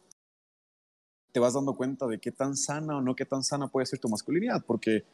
te 1.37 1.41
vas 1.41 1.53
dando 1.53 1.76
cuenta 1.76 2.07
de 2.07 2.18
qué 2.18 2.32
tan 2.32 2.57
sana 2.57 2.97
o 2.97 3.03
no 3.03 3.14
qué 3.14 3.26
tan 3.26 3.45
sana 3.45 3.68
puede 3.68 3.84
ser 3.84 3.99
tu 3.99 4.09
masculinidad, 4.09 4.64
porque 4.64 5.05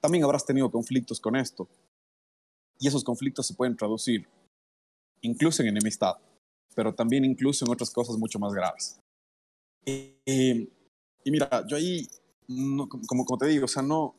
también 0.00 0.24
habrás 0.24 0.44
tenido 0.44 0.68
conflictos 0.72 1.20
con 1.20 1.36
esto. 1.36 1.68
Y 2.80 2.88
esos 2.88 3.04
conflictos 3.04 3.46
se 3.46 3.54
pueden 3.54 3.76
traducir 3.76 4.26
incluso 5.20 5.62
en 5.62 5.68
enemistad, 5.68 6.16
pero 6.74 6.92
también 6.92 7.24
incluso 7.24 7.64
en 7.64 7.70
otras 7.70 7.92
cosas 7.92 8.16
mucho 8.16 8.40
más 8.40 8.52
graves. 8.52 8.98
y 9.86 10.68
mira, 11.26 11.64
yo 11.68 11.76
ahí 11.76 12.08
no, 12.48 12.88
como, 12.88 13.38
te 13.38 13.46
digo, 13.46 13.66
o 13.66 13.68
sea, 13.68 13.84
no, 13.84 14.16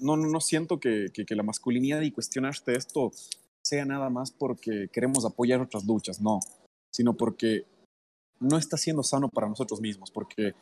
no, 0.00 0.18
no 0.18 0.40
siento 0.42 0.80
que, 0.80 1.06
que, 1.14 1.34
la 1.34 1.42
masculinidad 1.42 2.02
y 2.02 2.12
cuestionarte 2.12 2.76
esto 2.76 3.10
sea 3.64 3.86
nada 3.86 4.10
más 4.10 4.32
porque 4.32 4.88
queremos 4.92 5.24
apoyar 5.24 5.62
otras 5.62 5.86
luchas, 5.86 6.20
no, 6.20 6.40
sino 6.92 7.16
porque 7.16 7.64
no 8.38 8.58
está 8.58 8.76
siendo 8.76 9.02
sano 9.02 9.30
para 9.30 9.48
nosotros 9.48 9.80
mismos, 9.80 10.10
porque 10.10 10.54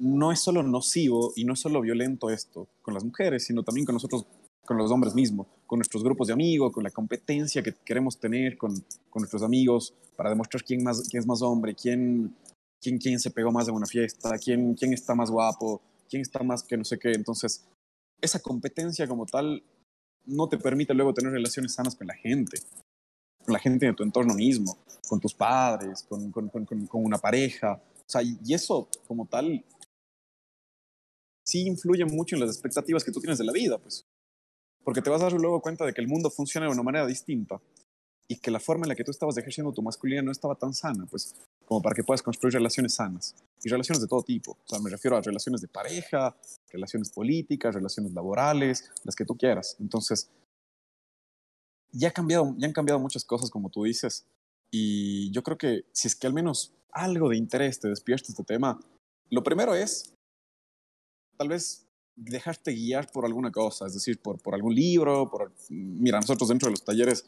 no 0.00 0.32
es 0.32 0.40
solo 0.40 0.62
nocivo 0.62 1.32
y 1.36 1.44
no 1.44 1.52
es 1.52 1.60
solo 1.60 1.80
violento 1.80 2.30
esto 2.30 2.68
con 2.82 2.94
las 2.94 3.04
mujeres, 3.04 3.44
sino 3.44 3.62
también 3.62 3.84
con 3.84 3.94
nosotros 3.94 4.26
con 4.64 4.76
los 4.76 4.90
hombres 4.90 5.14
mismos, 5.14 5.46
con 5.66 5.78
nuestros 5.78 6.02
grupos 6.02 6.28
de 6.28 6.32
amigos, 6.32 6.72
con 6.72 6.84
la 6.84 6.90
competencia 6.90 7.62
que 7.62 7.74
queremos 7.84 8.18
tener 8.18 8.56
con, 8.56 8.72
con 9.10 9.20
nuestros 9.20 9.42
amigos 9.42 9.94
para 10.16 10.30
demostrar 10.30 10.62
quién, 10.64 10.82
más, 10.82 11.08
quién 11.08 11.20
es 11.20 11.26
más 11.26 11.42
hombre, 11.42 11.74
quién, 11.74 12.34
quién, 12.80 12.98
quién 12.98 13.18
se 13.18 13.30
pegó 13.30 13.50
más 13.50 13.68
en 13.68 13.74
una 13.74 13.86
fiesta, 13.86 14.38
quién, 14.38 14.74
quién 14.74 14.92
está 14.92 15.14
más 15.14 15.30
guapo, 15.30 15.82
quién 16.08 16.22
está 16.22 16.42
más 16.42 16.62
que 16.62 16.76
no 16.76 16.84
sé 16.84 16.98
qué. 16.98 17.12
Entonces, 17.12 17.66
esa 18.20 18.38
competencia 18.38 19.08
como 19.08 19.26
tal 19.26 19.62
no 20.24 20.48
te 20.48 20.56
permite 20.56 20.94
luego 20.94 21.14
tener 21.14 21.32
relaciones 21.32 21.74
sanas 21.74 21.96
con 21.96 22.06
la 22.06 22.14
gente, 22.14 22.58
con 23.44 23.52
la 23.52 23.58
gente 23.58 23.86
de 23.86 23.94
tu 23.94 24.02
entorno 24.02 24.34
mismo, 24.34 24.78
con 25.08 25.18
tus 25.18 25.34
padres, 25.34 26.04
con, 26.08 26.30
con, 26.30 26.48
con, 26.48 26.64
con 26.64 27.04
una 27.04 27.18
pareja. 27.18 27.82
O 27.98 28.04
sea, 28.06 28.22
y 28.22 28.54
eso 28.54 28.88
como 29.06 29.26
tal 29.26 29.64
sí 31.50 31.66
influye 31.66 32.04
mucho 32.04 32.36
en 32.36 32.40
las 32.40 32.50
expectativas 32.50 33.04
que 33.04 33.12
tú 33.12 33.20
tienes 33.20 33.38
de 33.38 33.44
la 33.44 33.52
vida, 33.52 33.78
pues. 33.78 34.06
Porque 34.84 35.02
te 35.02 35.10
vas 35.10 35.20
a 35.20 35.24
dar 35.24 35.32
luego 35.34 35.60
cuenta 35.60 35.84
de 35.84 35.92
que 35.92 36.00
el 36.00 36.08
mundo 36.08 36.30
funciona 36.30 36.66
de 36.66 36.72
una 36.72 36.82
manera 36.82 37.06
distinta 37.06 37.60
y 38.28 38.36
que 38.36 38.50
la 38.50 38.60
forma 38.60 38.84
en 38.84 38.90
la 38.90 38.94
que 38.94 39.02
tú 39.02 39.10
estabas 39.10 39.36
ejerciendo 39.36 39.72
tu 39.72 39.82
masculinidad 39.82 40.22
no 40.22 40.30
estaba 40.30 40.54
tan 40.54 40.72
sana, 40.72 41.04
pues, 41.10 41.34
como 41.64 41.82
para 41.82 41.96
que 41.96 42.04
puedas 42.04 42.22
construir 42.22 42.54
relaciones 42.54 42.94
sanas. 42.94 43.34
Y 43.62 43.68
relaciones 43.68 44.00
de 44.00 44.06
todo 44.06 44.22
tipo. 44.22 44.52
O 44.52 44.68
sea, 44.68 44.78
me 44.78 44.88
refiero 44.88 45.16
a 45.16 45.20
relaciones 45.20 45.60
de 45.60 45.68
pareja, 45.68 46.36
relaciones 46.70 47.10
políticas, 47.10 47.74
relaciones 47.74 48.12
laborales, 48.12 48.88
las 49.02 49.16
que 49.16 49.24
tú 49.24 49.36
quieras. 49.36 49.76
Entonces, 49.80 50.30
ya, 51.92 52.12
ya 52.14 52.66
han 52.66 52.72
cambiado 52.72 53.00
muchas 53.00 53.24
cosas, 53.24 53.50
como 53.50 53.68
tú 53.68 53.82
dices. 53.82 54.24
Y 54.70 55.32
yo 55.32 55.42
creo 55.42 55.58
que 55.58 55.84
si 55.92 56.06
es 56.06 56.14
que 56.14 56.28
al 56.28 56.32
menos 56.32 56.72
algo 56.92 57.28
de 57.28 57.36
interés 57.36 57.80
te 57.80 57.88
despierta 57.88 58.26
este 58.28 58.44
tema, 58.44 58.80
lo 59.28 59.42
primero 59.42 59.74
es 59.74 60.14
tal 61.40 61.48
vez 61.48 61.86
dejarte 62.16 62.70
guiar 62.72 63.10
por 63.10 63.24
alguna 63.24 63.50
cosa, 63.50 63.86
es 63.86 63.94
decir, 63.94 64.20
por, 64.20 64.38
por 64.42 64.54
algún 64.54 64.74
libro, 64.74 65.30
por... 65.30 65.50
Mira, 65.70 66.20
nosotros 66.20 66.50
dentro 66.50 66.66
de 66.66 66.72
los 66.72 66.84
talleres 66.84 67.24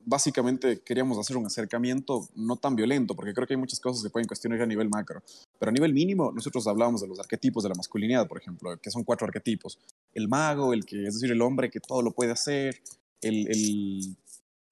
básicamente 0.00 0.80
queríamos 0.80 1.16
hacer 1.16 1.36
un 1.36 1.46
acercamiento 1.46 2.28
no 2.34 2.56
tan 2.56 2.74
violento, 2.74 3.14
porque 3.14 3.32
creo 3.32 3.46
que 3.46 3.54
hay 3.54 3.60
muchas 3.60 3.78
cosas 3.78 4.02
que 4.02 4.10
pueden 4.10 4.26
cuestionar 4.26 4.60
a 4.60 4.66
nivel 4.66 4.88
macro, 4.88 5.22
pero 5.60 5.68
a 5.68 5.72
nivel 5.72 5.94
mínimo 5.94 6.32
nosotros 6.32 6.66
hablábamos 6.66 7.02
de 7.02 7.06
los 7.06 7.20
arquetipos 7.20 7.62
de 7.62 7.68
la 7.68 7.76
masculinidad, 7.76 8.26
por 8.26 8.38
ejemplo, 8.38 8.76
que 8.78 8.90
son 8.90 9.04
cuatro 9.04 9.28
arquetipos. 9.28 9.78
El 10.12 10.26
mago, 10.26 10.72
el 10.72 10.84
que, 10.84 11.06
es 11.06 11.14
decir, 11.14 11.30
el 11.30 11.40
hombre 11.40 11.70
que 11.70 11.78
todo 11.78 12.02
lo 12.02 12.10
puede 12.10 12.32
hacer, 12.32 12.82
el, 13.20 13.46
el, 13.46 14.16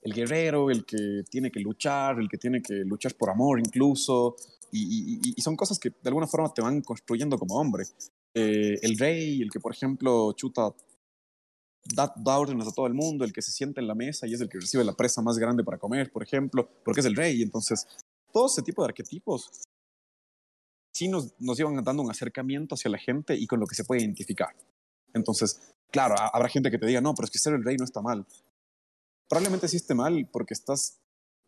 el 0.03 0.13
guerrero, 0.13 0.73
el 0.73 0.85
que 0.85 1.23
tiene 1.31 1.53
que 1.53 1.61
luchar, 1.61 2.19
el 2.19 2.29
que 2.29 2.39
tiene 2.39 2.61
que 2.61 2.75
luchar 2.75 3.15
por 3.15 3.31
amor 3.31 3.61
incluso, 3.61 4.35
y, 4.73 5.21
y, 5.23 5.35
y, 5.37 5.43
son 5.43 5.57
cosas 5.57 5.79
que 5.79 5.91
de 5.91 6.09
alguna 6.09 6.27
forma 6.27 6.53
te 6.53 6.61
van 6.61 6.83
construyendo 6.83 7.39
como 7.39 7.55
hombre. 7.55 7.85
Eh, 8.35 8.79
el 8.83 8.99
rey, 8.99 9.43
el 9.43 9.51
que 9.51 9.61
por 9.61 9.73
ejemplo 9.73 10.33
chuta, 10.33 10.75
da, 11.85 12.13
da, 12.17 12.39
órdenes 12.39 12.69
a 12.69 12.73
todo 12.73 12.87
el 12.87 12.95
mundo, 12.95 13.25
el 13.25 13.33
que 13.33 13.43
se 13.43 13.53
sienta 13.53 13.81
en 13.81 13.89
la 13.89 13.95
mesa 13.95 14.27
y 14.27 14.35
es 14.35 14.41
el 14.41 14.49
que 14.49 14.61
recibe 14.61 14.85
la 14.85 14.95
presa 14.95 15.23
más 15.23 15.39
grande 15.39 15.65
para 15.65 15.79
comer, 15.79 16.13
por 16.13 16.23
ejemplo, 16.23 16.69
porque 16.85 17.01
es 17.01 17.07
el 17.07 17.17
rey. 17.17 17.43
Entonces, 17.43 17.87
todo 18.33 18.47
ese 18.47 18.63
tipo 18.63 18.83
de 18.83 18.89
arquetipos 18.89 19.51
sí 20.93 21.09
nos, 21.09 21.33
nos 21.39 21.59
iban 21.59 21.83
dando 21.83 22.03
un 22.03 22.11
acercamiento 22.11 22.75
hacia 22.75 22.91
la 22.91 22.99
gente 22.99 23.37
y 23.37 23.47
con 23.47 23.61
lo 23.61 23.67
que 23.67 23.75
se 23.75 23.85
puede 23.85 24.03
identificar. 24.03 24.55
Entonces, 25.15 25.61
claro, 25.91 26.15
habrá 26.19 26.49
gente 26.49 26.71
que 26.71 26.79
te 26.79 26.87
diga, 26.87 27.01
no, 27.01 27.15
pero 27.15 27.25
es 27.25 27.31
que 27.31 27.39
ser 27.39 27.55
el 27.55 27.65
rey 27.65 27.77
no 27.77 27.85
está 27.85 28.03
mal. 28.03 28.27
Probablemente 29.29 29.69
sí 29.69 29.79
mal 29.95 30.29
porque 30.33 30.55
estás 30.55 30.99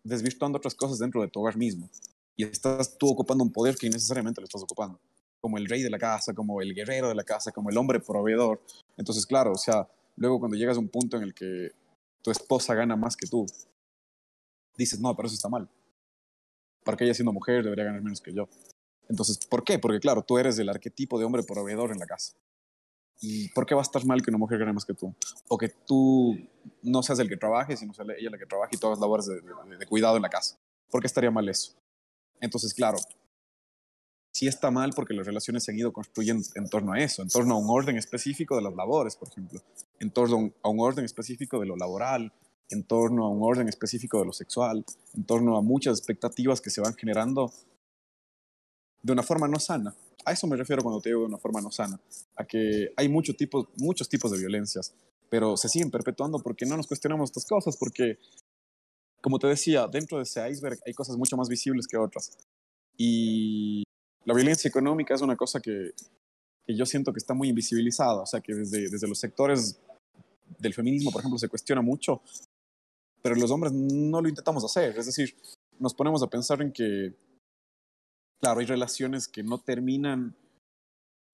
desvirtuando 0.05 0.59
otras 0.59 0.75
cosas 0.75 0.99
dentro 0.99 1.21
de 1.21 1.29
tu 1.29 1.41
hogar 1.41 1.57
mismo 1.57 1.91
y 2.37 2.45
estás 2.45 2.97
tú 2.97 3.09
ocupando 3.09 3.45
un 3.45 3.53
poder 3.53 3.77
que 3.77 3.87
innecesariamente 3.87 4.41
lo 4.41 4.47
estás 4.47 4.63
ocupando 4.63 4.99
como 5.41 5.59
el 5.59 5.67
rey 5.67 5.83
de 5.83 5.91
la 5.91 5.99
casa, 5.99 6.35
como 6.35 6.61
el 6.61 6.75
guerrero 6.75 7.09
de 7.09 7.15
la 7.15 7.25
casa, 7.25 7.53
como 7.53 7.71
el 7.71 7.79
hombre 7.79 8.01
proveedor. 8.01 8.63
Entonces, 8.97 9.27
claro, 9.27 9.53
o 9.53 9.59
sea, 9.59 9.89
luego 10.17 10.39
cuando 10.39 10.57
llegas 10.57 10.77
a 10.77 10.81
un 10.81 10.89
punto 10.89 11.17
en 11.17 11.23
el 11.23 11.35
que 11.35 11.71
tu 12.23 12.31
esposa 12.31 12.75
gana 12.75 12.97
más 12.97 13.17
que 13.17 13.27
tú, 13.27 13.47
dices, 14.77 15.01
no, 15.01 15.15
pero 15.17 15.27
eso 15.27 15.35
está 15.35 15.49
mal. 15.49 15.69
Porque 16.85 17.05
ella 17.05 17.15
siendo 17.15 17.33
mujer 17.33 17.63
debería 17.63 17.85
ganar 17.85 18.03
menos 18.03 18.21
que 18.21 18.33
yo. 18.33 18.49
Entonces, 19.09 19.39
¿por 19.47 19.65
qué? 19.65 19.79
Porque 19.79 19.99
claro, 19.99 20.23
tú 20.23 20.39
eres 20.39 20.59
el 20.59 20.69
arquetipo 20.69 21.19
de 21.19 21.25
hombre 21.25 21.43
proveedor 21.43 21.91
en 21.91 21.99
la 21.99 22.07
casa. 22.07 22.35
¿Y 23.23 23.51
por 23.51 23.67
qué 23.67 23.75
va 23.75 23.83
a 23.83 23.85
estar 23.85 24.05
mal 24.07 24.23
que 24.23 24.31
una 24.31 24.39
mujer 24.39 24.59
gane 24.59 24.73
más 24.73 24.87
que 24.87 24.95
tú? 24.95 25.15
O 25.49 25.59
que 25.59 25.69
tú 25.69 26.39
no 26.83 27.03
seas 27.03 27.19
el 27.19 27.29
que 27.29 27.37
trabaje, 27.37 27.77
sino 27.77 27.93
sea 27.93 28.07
ella 28.17 28.31
la 28.31 28.39
que 28.39 28.47
trabaje 28.47 28.77
y 28.77 28.79
todas 28.79 28.97
las 28.97 29.01
labores 29.01 29.27
de, 29.27 29.77
de 29.77 29.87
cuidado 29.87 30.17
en 30.17 30.23
la 30.23 30.31
casa. 30.31 30.57
¿Por 30.91 31.01
qué 31.01 31.07
estaría 31.07 31.31
mal 31.31 31.47
eso? 31.49 31.75
Entonces, 32.41 32.73
claro, 32.73 32.97
sí 34.33 34.47
está 34.47 34.71
mal 34.71 34.91
porque 34.95 35.15
las 35.15 35.27
relaciones 35.27 35.65
se 35.65 35.73
han 35.73 35.79
ido 35.79 35.93
construyendo 35.93 36.47
en 36.55 36.69
torno 36.69 36.93
a 36.93 37.01
eso, 37.01 37.23
en 37.23 37.29
torno 37.29 37.55
a 37.55 37.59
un 37.59 37.69
orden 37.69 37.97
específico 37.97 38.57
de 38.57 38.63
las 38.63 38.75
labores, 38.75 39.17
por 39.17 39.29
ejemplo, 39.29 39.61
en 39.99 40.11
torno 40.11 40.53
a 40.63 40.69
un 40.69 40.81
orden 40.81 41.05
específico 41.05 41.61
de 41.61 41.67
lo 41.67 41.77
laboral, 41.77 42.33
en 42.71 42.85
torno 42.85 43.27
a 43.27 43.31
un 43.31 43.43
orden 43.43 43.69
específico 43.69 44.21
de 44.21 44.27
lo 44.27 44.33
sexual, 44.33 44.85
en 45.15 45.25
torno 45.25 45.57
a 45.57 45.63
muchas 45.63 45.99
expectativas 45.99 46.61
que 46.61 46.71
se 46.71 46.81
van 46.81 46.95
generando 46.95 47.53
de 49.03 49.13
una 49.13 49.23
forma 49.23 49.49
no 49.49 49.59
sana. 49.59 49.95
A 50.25 50.33
eso 50.33 50.47
me 50.47 50.57
refiero 50.57 50.83
cuando 50.83 51.01
te 51.01 51.09
digo 51.09 51.23
de 51.23 51.27
una 51.27 51.39
forma 51.39 51.61
no 51.61 51.71
sana, 51.71 52.01
a 52.37 52.45
que 52.45 52.93
hay 52.97 53.09
muchos 53.09 53.37
tipos, 53.37 53.69
muchos 53.77 54.09
tipos 54.09 54.31
de 54.31 54.39
violencias, 54.39 54.95
pero 55.29 55.57
se 55.57 55.69
siguen 55.69 55.91
perpetuando 55.91 56.39
porque 56.39 56.67
no 56.67 56.77
nos 56.77 56.87
cuestionamos 56.87 57.31
estas 57.31 57.47
cosas, 57.47 57.77
porque, 57.77 58.19
como 59.21 59.39
te 59.39 59.47
decía, 59.47 59.87
dentro 59.89 60.19
de 60.19 60.25
ese 60.25 60.49
iceberg 60.49 60.79
hay 60.87 60.93
cosas 60.93 61.17
mucho 61.17 61.37
más 61.37 61.49
visibles 61.49 61.87
que 61.87 61.97
otras. 61.97 62.37
Y 62.97 63.83
la 64.25 64.35
violencia 64.35 64.69
económica 64.69 65.15
es 65.15 65.23
una 65.23 65.37
cosa 65.37 65.61
que, 65.61 65.93
que 66.67 66.77
yo 66.77 66.87
siento 66.87 67.13
que 67.13 67.19
está 67.19 67.35
muy 67.35 67.49
invisibilizada, 67.49 68.23
o 68.23 68.27
sea, 68.27 68.41
que 68.41 68.55
desde, 68.55 68.89
desde 68.91 69.09
los 69.09 69.19
sectores 69.19 69.81
del 70.59 70.75
feminismo, 70.75 71.11
por 71.11 71.21
ejemplo, 71.21 71.39
se 71.39 71.49
cuestiona 71.49 71.81
mucho, 71.81 72.23
pero 73.23 73.35
los 73.35 73.51
hombres 73.51 73.73
no 73.73 74.21
lo 74.21 74.29
intentamos 74.29 74.65
hacer, 74.65 74.97
es 74.99 75.07
decir, 75.07 75.35
nos 75.79 75.95
ponemos 75.95 76.23
a 76.23 76.29
pensar 76.29 76.61
en 76.63 76.73
que, 76.73 77.15
claro, 78.41 78.61
hay 78.61 78.67
relaciones 78.67 79.29
que 79.29 79.43
no 79.43 79.59
terminan 79.59 80.37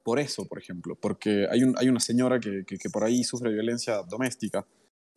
por 0.05 0.21
eso, 0.21 0.47
por 0.47 0.59
ejemplo, 0.59 0.95
porque 0.95 1.49
hay, 1.51 1.65
un, 1.65 1.75
hay 1.77 1.89
una 1.89 1.99
señora 1.99 2.39
que, 2.39 2.65
que, 2.65 2.79
que, 2.79 2.91
por 2.91 3.03
ahí 3.03 3.25
sufre 3.25 3.53
violencia 3.53 4.03
doméstica 4.03 4.65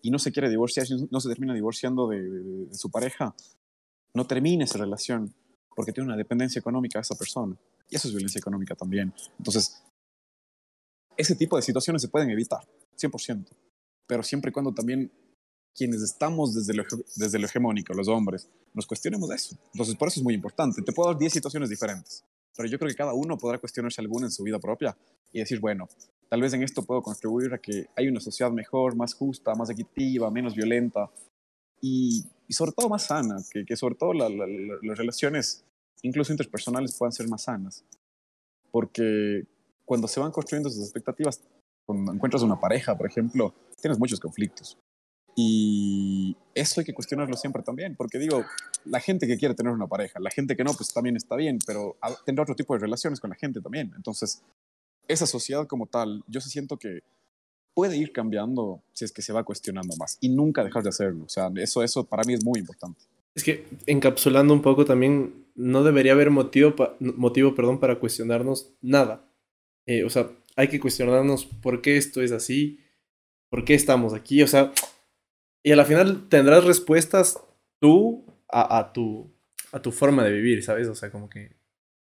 y 0.01 0.09
no 0.09 0.17
se 0.17 0.31
quiere 0.31 0.49
divorciar, 0.49 0.87
no 1.11 1.19
se 1.19 1.29
termina 1.29 1.53
divorciando 1.53 2.07
de, 2.07 2.21
de, 2.21 2.65
de 2.65 2.75
su 2.75 2.89
pareja, 2.89 3.35
no 4.15 4.25
termina 4.25 4.63
esa 4.63 4.79
relación 4.79 5.35
porque 5.79 5.93
tiene 5.93 6.07
una 6.09 6.17
dependencia 6.17 6.59
económica 6.59 6.99
a 6.99 7.03
esa 7.03 7.15
persona. 7.15 7.55
Y 7.89 7.95
eso 7.95 8.09
es 8.09 8.13
violencia 8.13 8.37
económica 8.37 8.75
también. 8.75 9.13
Entonces, 9.37 9.81
ese 11.15 11.35
tipo 11.37 11.55
de 11.55 11.61
situaciones 11.61 12.01
se 12.01 12.09
pueden 12.09 12.29
evitar, 12.29 12.59
100%. 12.97 13.45
Pero 14.05 14.21
siempre 14.21 14.49
y 14.49 14.51
cuando 14.51 14.73
también 14.73 15.09
quienes 15.73 16.01
estamos 16.01 16.53
desde 16.53 16.73
lo, 16.73 16.83
desde 17.15 17.39
lo 17.39 17.45
hegemónico, 17.45 17.93
los 17.93 18.09
hombres, 18.09 18.49
nos 18.73 18.85
cuestionemos 18.85 19.31
eso. 19.31 19.57
Entonces, 19.71 19.95
por 19.95 20.09
eso 20.09 20.19
es 20.19 20.23
muy 20.25 20.33
importante. 20.33 20.81
Te 20.81 20.91
puedo 20.91 21.11
dar 21.11 21.17
10 21.17 21.31
situaciones 21.31 21.69
diferentes, 21.69 22.25
pero 22.57 22.67
yo 22.67 22.77
creo 22.77 22.89
que 22.89 22.97
cada 22.97 23.13
uno 23.13 23.37
podrá 23.37 23.57
cuestionarse 23.57 24.01
alguna 24.01 24.25
en 24.25 24.31
su 24.31 24.43
vida 24.43 24.59
propia 24.59 24.97
y 25.31 25.39
decir, 25.39 25.61
bueno, 25.61 25.87
tal 26.27 26.41
vez 26.41 26.51
en 26.51 26.61
esto 26.61 26.83
puedo 26.83 27.01
contribuir 27.01 27.53
a 27.53 27.57
que 27.57 27.87
hay 27.95 28.09
una 28.09 28.19
sociedad 28.19 28.51
mejor, 28.51 28.97
más 28.97 29.13
justa, 29.13 29.55
más 29.55 29.69
equitativa, 29.69 30.29
menos 30.29 30.55
violenta 30.55 31.09
y, 31.79 32.25
y 32.49 32.53
sobre 32.53 32.73
todo 32.73 32.89
más 32.89 33.05
sana, 33.05 33.37
que, 33.49 33.63
que 33.63 33.77
sobre 33.77 33.95
todo 33.95 34.11
la, 34.11 34.27
la, 34.27 34.45
la, 34.45 34.75
las 34.81 34.97
relaciones 34.97 35.63
incluso 36.01 36.31
interpersonales 36.31 36.95
puedan 36.97 37.11
ser 37.11 37.27
más 37.27 37.43
sanas. 37.43 37.83
Porque 38.71 39.47
cuando 39.85 40.07
se 40.07 40.19
van 40.19 40.31
construyendo 40.31 40.69
sus 40.69 40.83
expectativas, 40.83 41.41
cuando 41.85 42.13
encuentras 42.13 42.43
una 42.43 42.59
pareja, 42.59 42.97
por 42.97 43.07
ejemplo, 43.07 43.53
tienes 43.81 43.97
muchos 43.97 44.19
conflictos. 44.19 44.77
Y 45.35 46.35
eso 46.53 46.81
hay 46.81 46.85
que 46.85 46.93
cuestionarlo 46.93 47.35
siempre 47.37 47.63
también, 47.63 47.95
porque 47.95 48.19
digo, 48.19 48.43
la 48.85 48.99
gente 48.99 49.25
que 49.25 49.37
quiere 49.37 49.55
tener 49.55 49.71
una 49.71 49.87
pareja, 49.87 50.19
la 50.19 50.31
gente 50.31 50.55
que 50.55 50.63
no, 50.63 50.73
pues 50.73 50.93
también 50.93 51.15
está 51.15 51.35
bien, 51.35 51.59
pero 51.65 51.97
tendrá 52.25 52.43
otro 52.43 52.55
tipo 52.55 52.73
de 52.73 52.81
relaciones 52.81 53.19
con 53.19 53.29
la 53.29 53.35
gente 53.35 53.61
también. 53.61 53.91
Entonces, 53.95 54.43
esa 55.07 55.25
sociedad 55.25 55.65
como 55.65 55.87
tal, 55.87 56.23
yo 56.27 56.41
sí 56.41 56.49
siento 56.49 56.77
que 56.77 56.99
puede 57.73 57.95
ir 57.97 58.11
cambiando 58.11 58.83
si 58.93 59.05
es 59.05 59.11
que 59.11 59.21
se 59.21 59.31
va 59.31 59.43
cuestionando 59.43 59.95
más 59.97 60.17
y 60.19 60.29
nunca 60.29 60.63
dejar 60.63 60.83
de 60.83 60.89
hacerlo. 60.89 61.23
O 61.25 61.29
sea, 61.29 61.49
eso, 61.55 61.83
eso 61.83 62.03
para 62.03 62.23
mí 62.23 62.33
es 62.33 62.43
muy 62.43 62.59
importante. 62.59 63.01
Es 63.35 63.43
que 63.43 63.65
encapsulando 63.85 64.53
un 64.53 64.61
poco 64.61 64.83
también, 64.85 65.45
no 65.59 65.83
debería 65.83 66.13
haber 66.13 66.31
motivo, 66.31 66.73
motivo 66.99 67.53
perdón, 67.53 67.79
para 67.79 67.99
cuestionarnos 67.99 68.73
nada. 68.81 69.29
Eh, 69.85 70.05
o 70.05 70.09
sea, 70.09 70.31
hay 70.55 70.69
que 70.69 70.79
cuestionarnos 70.79 71.45
por 71.45 71.81
qué 71.81 71.97
esto 71.97 72.21
es 72.21 72.31
así, 72.31 72.79
por 73.49 73.65
qué 73.65 73.73
estamos 73.73 74.13
aquí, 74.13 74.41
o 74.41 74.47
sea, 74.47 74.71
y 75.61 75.71
a 75.71 75.75
la 75.75 75.83
final 75.83 76.29
tendrás 76.29 76.63
respuestas 76.63 77.43
tú 77.79 78.25
a, 78.47 78.77
a, 78.77 78.93
tu, 78.93 79.33
a 79.73 79.81
tu 79.81 79.91
forma 79.91 80.23
de 80.23 80.31
vivir, 80.31 80.63
¿sabes? 80.63 80.87
O 80.87 80.95
sea, 80.95 81.11
como 81.11 81.29
que 81.29 81.57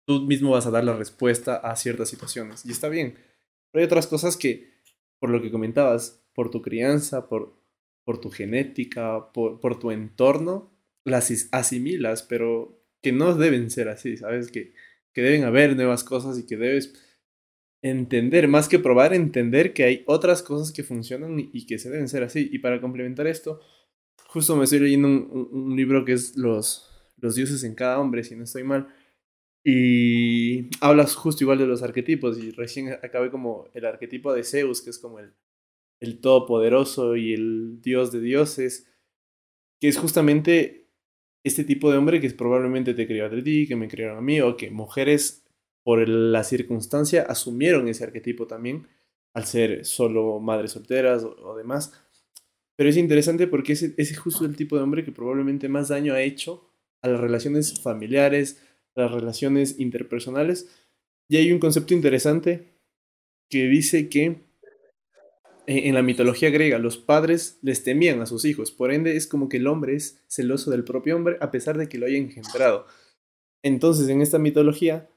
tú 0.06 0.22
mismo 0.24 0.52
vas 0.52 0.66
a 0.66 0.72
dar 0.72 0.84
la 0.84 0.98
respuesta 0.98 1.56
a 1.56 1.76
ciertas 1.78 2.10
situaciones, 2.10 2.66
y 2.66 2.72
está 2.72 2.90
bien. 2.90 3.16
Pero 3.72 3.82
hay 3.82 3.86
otras 3.86 4.08
cosas 4.08 4.36
que, 4.36 4.74
por 5.20 5.30
lo 5.30 5.42
que 5.42 5.52
comentabas, 5.52 6.22
por 6.34 6.52
tu 6.52 6.62
crianza, 6.62 7.30
por, 7.30 7.56
por 8.04 8.20
tu 8.20 8.32
genética, 8.32 9.32
por, 9.32 9.62
por 9.62 9.80
tu 9.80 9.92
entorno, 9.92 10.76
las 11.06 11.48
asimilas, 11.52 12.24
pero 12.24 12.75
que 13.06 13.12
no 13.12 13.36
deben 13.36 13.70
ser 13.70 13.88
así, 13.88 14.18
¿sabes? 14.18 14.50
Que, 14.50 14.74
que 15.14 15.22
deben 15.22 15.44
haber 15.44 15.76
nuevas 15.76 16.04
cosas 16.04 16.40
y 16.40 16.48
que 16.48 16.58
debes 16.58 16.92
entender, 17.84 18.48
más 18.48 18.68
que 18.68 18.80
probar, 18.80 19.14
entender 19.14 19.74
que 19.74 19.84
hay 19.84 20.04
otras 20.08 20.42
cosas 20.42 20.74
que 20.74 20.82
funcionan 20.82 21.38
y, 21.38 21.68
que 21.68 21.78
se 21.78 21.92
deben 21.92 22.10
ser 22.10 22.24
así. 22.24 22.50
Y 22.52 22.58
para 22.58 22.82
complementar 22.82 23.28
esto, 23.28 23.62
justo 24.26 24.56
me 24.56 24.64
estoy 24.64 24.80
leyendo 24.80 25.08
un, 25.08 25.76
libro 25.76 26.04
que 26.04 26.14
es 26.14 26.36
los, 26.36 26.90
los 27.18 27.36
dioses 27.36 27.64
en 27.64 27.76
cada 27.76 28.00
hombre, 28.00 28.24
si 28.24 28.36
no 28.36 28.44
estoy 28.44 28.64
mal. 28.64 28.88
Y 29.64 30.76
hablas 30.82 31.14
justo 31.14 31.44
igual 31.44 31.60
de 31.60 31.68
los 31.68 31.84
arquetipos. 31.84 32.40
Y 32.40 32.50
recién 32.54 32.92
acabé 33.04 33.30
como 33.30 33.70
el 33.76 33.86
arquetipo 33.86 34.34
de 34.34 34.44
Zeus, 34.44 34.82
que 34.82 34.90
es 34.90 34.98
como 34.98 35.20
el, 35.20 35.32
el 36.00 36.22
todopoderoso 36.22 37.16
y 37.16 37.36
el 37.36 37.82
dios 37.84 38.12
de 38.12 38.20
dioses, 38.20 38.92
que 39.80 39.90
es 39.90 40.00
justamente 40.00 40.85
este 41.46 41.64
tipo 41.64 41.92
de 41.92 41.98
hombre 41.98 42.20
que 42.20 42.30
probablemente 42.32 42.96
te 42.96 43.06
crió 43.06 43.28
a 43.28 43.30
ti, 43.30 43.68
que 43.68 43.76
me 43.76 43.88
criaron 43.88 44.18
a 44.18 44.22
mí, 44.22 44.42
o 44.42 44.58
que 44.58 44.72
mujeres 44.72 45.46
por 45.84 46.10
la 46.10 46.44
circunstancia 46.44 47.22
asumieron 47.22 47.88
ese 47.88 48.04
arquetipo 48.04 48.48
también, 48.48 48.88
al 49.36 49.46
ser 49.46 49.86
solo 49.86 50.40
madres 50.40 50.72
solteras 50.72 51.24
o, 51.24 51.56
demás. 51.56 51.94
Pero 52.76 52.90
es 52.90 52.98
interesante 52.98 53.46
porque 53.46 53.74
ese, 53.74 53.94
es 53.98 54.18
justo 54.18 54.44
el 54.44 54.56
tipo 54.56 54.76
de 54.76 54.82
hombre 54.82 55.06
que 55.06 55.12
probablemente 55.12 55.70
más 55.70 55.90
daño 55.90 56.16
ha 56.16 56.22
hecho 56.24 56.68
a 57.04 57.10
las 57.10 57.20
relaciones 57.20 57.80
familiares, 57.80 58.60
a 58.96 59.02
las 59.02 59.12
relaciones 59.12 59.80
interpersonales. 59.80 60.68
Y 61.30 61.38
hay 61.38 61.52
un 61.52 61.60
concepto 61.60 61.94
interesante 61.94 62.74
que 63.52 63.68
dice 63.68 64.10
que 64.10 64.38
en 65.68 65.94
la 65.94 66.02
mitología 66.02 66.50
griega 66.50 66.80
los 66.80 66.98
padres 66.98 67.60
les 67.62 67.84
temían 67.84 68.22
a 68.22 68.26
sus 68.26 68.46
hijos, 68.46 68.72
por 68.72 68.92
ende 68.92 69.16
es 69.16 69.28
como 69.28 69.50
que 69.50 69.58
el 69.58 69.68
hombre 69.68 69.96
es 69.96 70.24
celoso 70.28 70.72
del 70.72 70.84
propio 70.84 71.16
hombre 71.16 71.38
a 71.42 71.52
pesar 71.52 71.78
de 71.78 71.90
que 71.90 71.98
lo 71.98 72.06
haya 72.06 72.18
engendrado. 72.18 72.86
Entonces 73.64 74.08
en 74.10 74.22
esta 74.22 74.40
mitología 74.40 75.10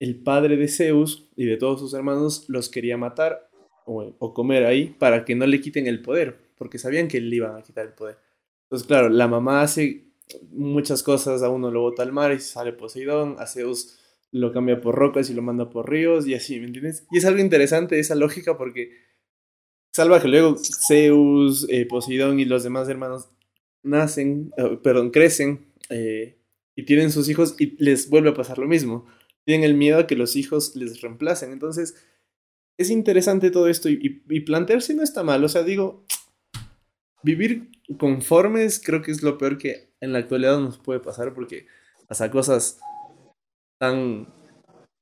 el 0.00 0.20
padre 0.20 0.56
de 0.56 0.66
Zeus 0.66 1.28
y 1.36 1.44
de 1.44 1.56
todos 1.56 1.78
sus 1.78 1.94
hermanos 1.94 2.46
los 2.48 2.68
quería 2.68 2.96
matar 2.96 3.48
o, 3.86 4.34
comer 4.34 4.66
ahí 4.66 4.96
para 4.98 5.24
que 5.24 5.34
no 5.34 5.46
le 5.46 5.60
quiten 5.60 5.86
el 5.86 6.02
poder, 6.02 6.38
porque 6.56 6.78
sabían 6.78 7.08
que 7.08 7.20
le 7.20 7.36
iban 7.36 7.56
a 7.56 7.62
quitar 7.62 7.86
el 7.86 7.92
poder. 7.92 8.18
Entonces, 8.64 8.86
claro, 8.86 9.08
la 9.08 9.28
mamá 9.28 9.62
hace 9.62 10.08
muchas 10.50 11.02
cosas, 11.02 11.42
a 11.42 11.50
uno 11.50 11.70
lo 11.70 11.82
bota 11.82 12.02
al 12.02 12.12
mar 12.12 12.32
y 12.32 12.40
sale 12.40 12.72
Poseidón, 12.72 13.36
a 13.38 13.46
Zeus 13.46 13.98
lo 14.32 14.52
cambia 14.52 14.80
por 14.80 14.94
rocas 14.94 15.30
y 15.30 15.34
lo 15.34 15.42
manda 15.42 15.68
por 15.68 15.90
ríos 15.90 16.26
y 16.26 16.34
así, 16.34 16.58
¿me 16.58 16.66
entiendes? 16.66 17.06
Y 17.10 17.18
es 17.18 17.24
algo 17.24 17.40
interesante 17.40 17.98
esa 18.00 18.14
lógica 18.14 18.56
porque 18.56 18.90
salva 19.92 20.20
que 20.20 20.28
luego 20.28 20.56
Zeus, 20.58 21.66
eh, 21.68 21.86
Poseidón 21.86 22.40
y 22.40 22.44
los 22.44 22.64
demás 22.64 22.88
hermanos 22.88 23.28
nacen, 23.82 24.52
eh, 24.56 24.78
perdón, 24.82 25.10
crecen 25.10 25.72
eh, 25.90 26.38
y 26.74 26.84
tienen 26.84 27.12
sus 27.12 27.28
hijos 27.28 27.54
y 27.58 27.82
les 27.82 28.08
vuelve 28.08 28.30
a 28.30 28.34
pasar 28.34 28.58
lo 28.58 28.66
mismo 28.66 29.06
tienen 29.44 29.68
el 29.68 29.76
miedo 29.76 29.98
a 29.98 30.06
que 30.06 30.16
los 30.16 30.36
hijos 30.36 30.76
les 30.76 31.00
reemplacen. 31.00 31.52
Entonces, 31.52 31.96
es 32.78 32.90
interesante 32.90 33.50
todo 33.50 33.68
esto 33.68 33.88
y, 33.88 34.22
y, 34.28 34.40
plantearse 34.40 34.94
no 34.94 35.02
está 35.02 35.22
mal. 35.22 35.44
O 35.44 35.48
sea, 35.48 35.62
digo, 35.62 36.04
vivir 37.22 37.70
conformes 37.98 38.80
creo 38.84 39.02
que 39.02 39.10
es 39.10 39.22
lo 39.22 39.38
peor 39.38 39.58
que 39.58 39.92
en 40.00 40.12
la 40.12 40.18
actualidad 40.18 40.58
nos 40.58 40.78
puede 40.78 41.00
pasar 41.00 41.34
porque 41.34 41.66
hasta 42.08 42.30
cosas 42.30 42.80
tan, 43.78 44.32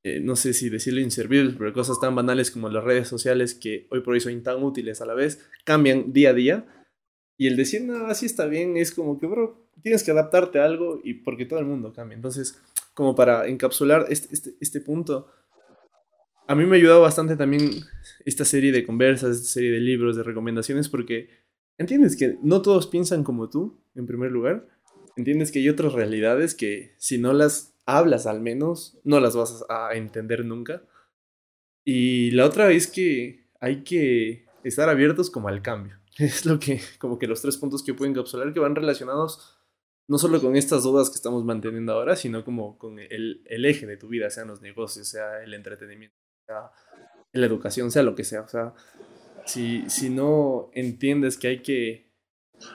eh, 0.03 0.21
no 0.21 0.35
sé 0.35 0.55
si 0.55 0.71
decirlo 0.71 1.01
inservibles, 1.01 1.57
pero 1.59 1.73
cosas 1.75 2.01
tan 2.01 2.15
banales 2.15 2.51
como 2.51 2.71
las 2.71 2.83
redes 2.83 3.07
sociales 3.07 3.55
que 3.55 3.87
hoy 3.91 4.01
por 4.01 4.15
hoy 4.15 4.21
son 4.21 4.43
tan 4.43 4.63
útiles 4.63 5.03
a 5.03 5.07
la 5.07 5.15
vez, 5.15 5.47
cambian 5.65 6.13
día 6.13 6.31
a 6.31 6.35
día. 6.35 6.67
Y 7.37 7.47
el 7.47 7.57
decir, 7.57 7.83
no, 7.83 8.07
así 8.07 8.27
está 8.27 8.47
bien, 8.47 8.77
es 8.77 8.93
como 8.93 9.19
que, 9.19 9.27
bro, 9.27 9.69
tienes 9.83 10.03
que 10.03 10.11
adaptarte 10.11 10.59
a 10.59 10.65
algo 10.65 11.01
y 11.05 11.15
porque 11.15 11.47
todo 11.47 11.59
el 11.59 11.67
mundo 11.67 11.93
cambia. 11.93 12.17
Entonces, 12.17 12.61
como 12.95 13.15
para 13.15 13.47
encapsular 13.47 14.07
este, 14.09 14.35
este, 14.35 14.55
este, 14.61 14.81
punto, 14.81 15.29
a 16.47 16.55
mí 16.55 16.65
me 16.65 16.77
ha 16.77 16.79
ayudado 16.79 17.03
bastante 17.03 17.37
también 17.37 17.71
esta 18.25 18.45
serie 18.45 18.73
de 18.73 18.85
conversas, 18.85 19.37
esta 19.37 19.49
serie 19.49 19.71
de 19.71 19.81
libros, 19.81 20.17
de 20.17 20.23
recomendaciones, 20.23 20.89
porque 20.89 21.29
entiendes 21.79 22.17
que 22.17 22.39
no 22.43 22.63
todos 22.63 22.87
piensan 22.87 23.23
como 23.23 23.49
tú, 23.49 23.83
en 23.95 24.07
primer 24.07 24.31
lugar. 24.31 24.67
Entiendes 25.17 25.51
que 25.51 25.59
hay 25.59 25.69
otras 25.69 25.93
realidades 25.93 26.55
que 26.55 26.95
si 26.99 27.19
no 27.19 27.33
las 27.33 27.70
hablas 27.99 28.27
al 28.27 28.41
menos, 28.41 28.99
no 29.05 29.21
las 29.21 29.37
vas 29.37 29.65
a 29.69 29.95
entender 29.95 30.45
nunca. 30.45 30.83
Y 31.85 32.31
la 32.33 32.47
otra 32.47 32.71
es 32.71 32.87
que 32.87 33.49
hay 33.61 33.83
que 33.85 34.47
estar 34.65 34.89
abiertos 34.89 35.31
como 35.31 35.49
al 35.49 35.63
cambio. 35.63 35.99
Es 36.19 36.45
lo 36.45 36.59
que, 36.59 36.81
como 36.99 37.19
que 37.19 37.27
los 37.27 37.41
tres 37.41 37.57
puntos 37.57 37.83
que 37.83 37.95
puedo 37.95 38.11
encapsular 38.11 38.53
que 38.53 38.61
van 38.61 38.75
relacionados 38.75 39.61
no 40.11 40.19
solo 40.19 40.41
con 40.41 40.57
estas 40.57 40.83
dudas 40.83 41.09
que 41.09 41.15
estamos 41.15 41.45
manteniendo 41.45 41.93
ahora, 41.93 42.17
sino 42.17 42.45
como 42.45 42.77
con 42.79 42.99
el, 42.99 43.45
eje 43.47 43.87
de 43.87 43.97
tu 43.97 44.09
vida, 44.09 44.29
sean 44.29 44.49
los 44.49 44.61
negocios, 44.61 45.07
sea 45.07 45.41
el 45.45 45.55
entretenimiento, 45.55 46.17
sea 46.45 46.73
la 47.33 47.47
educación, 47.47 47.93
sea 47.93 48.03
lo 48.03 48.17
que 48.17 48.25
sea. 48.25 48.41
O 48.41 48.49
sea, 48.49 48.75
si, 49.47 49.89
si 49.89 50.11
no 50.11 50.73
entiendes 50.75 51.39
que 51.39 51.47
hay 51.47 51.63
que 51.63 52.11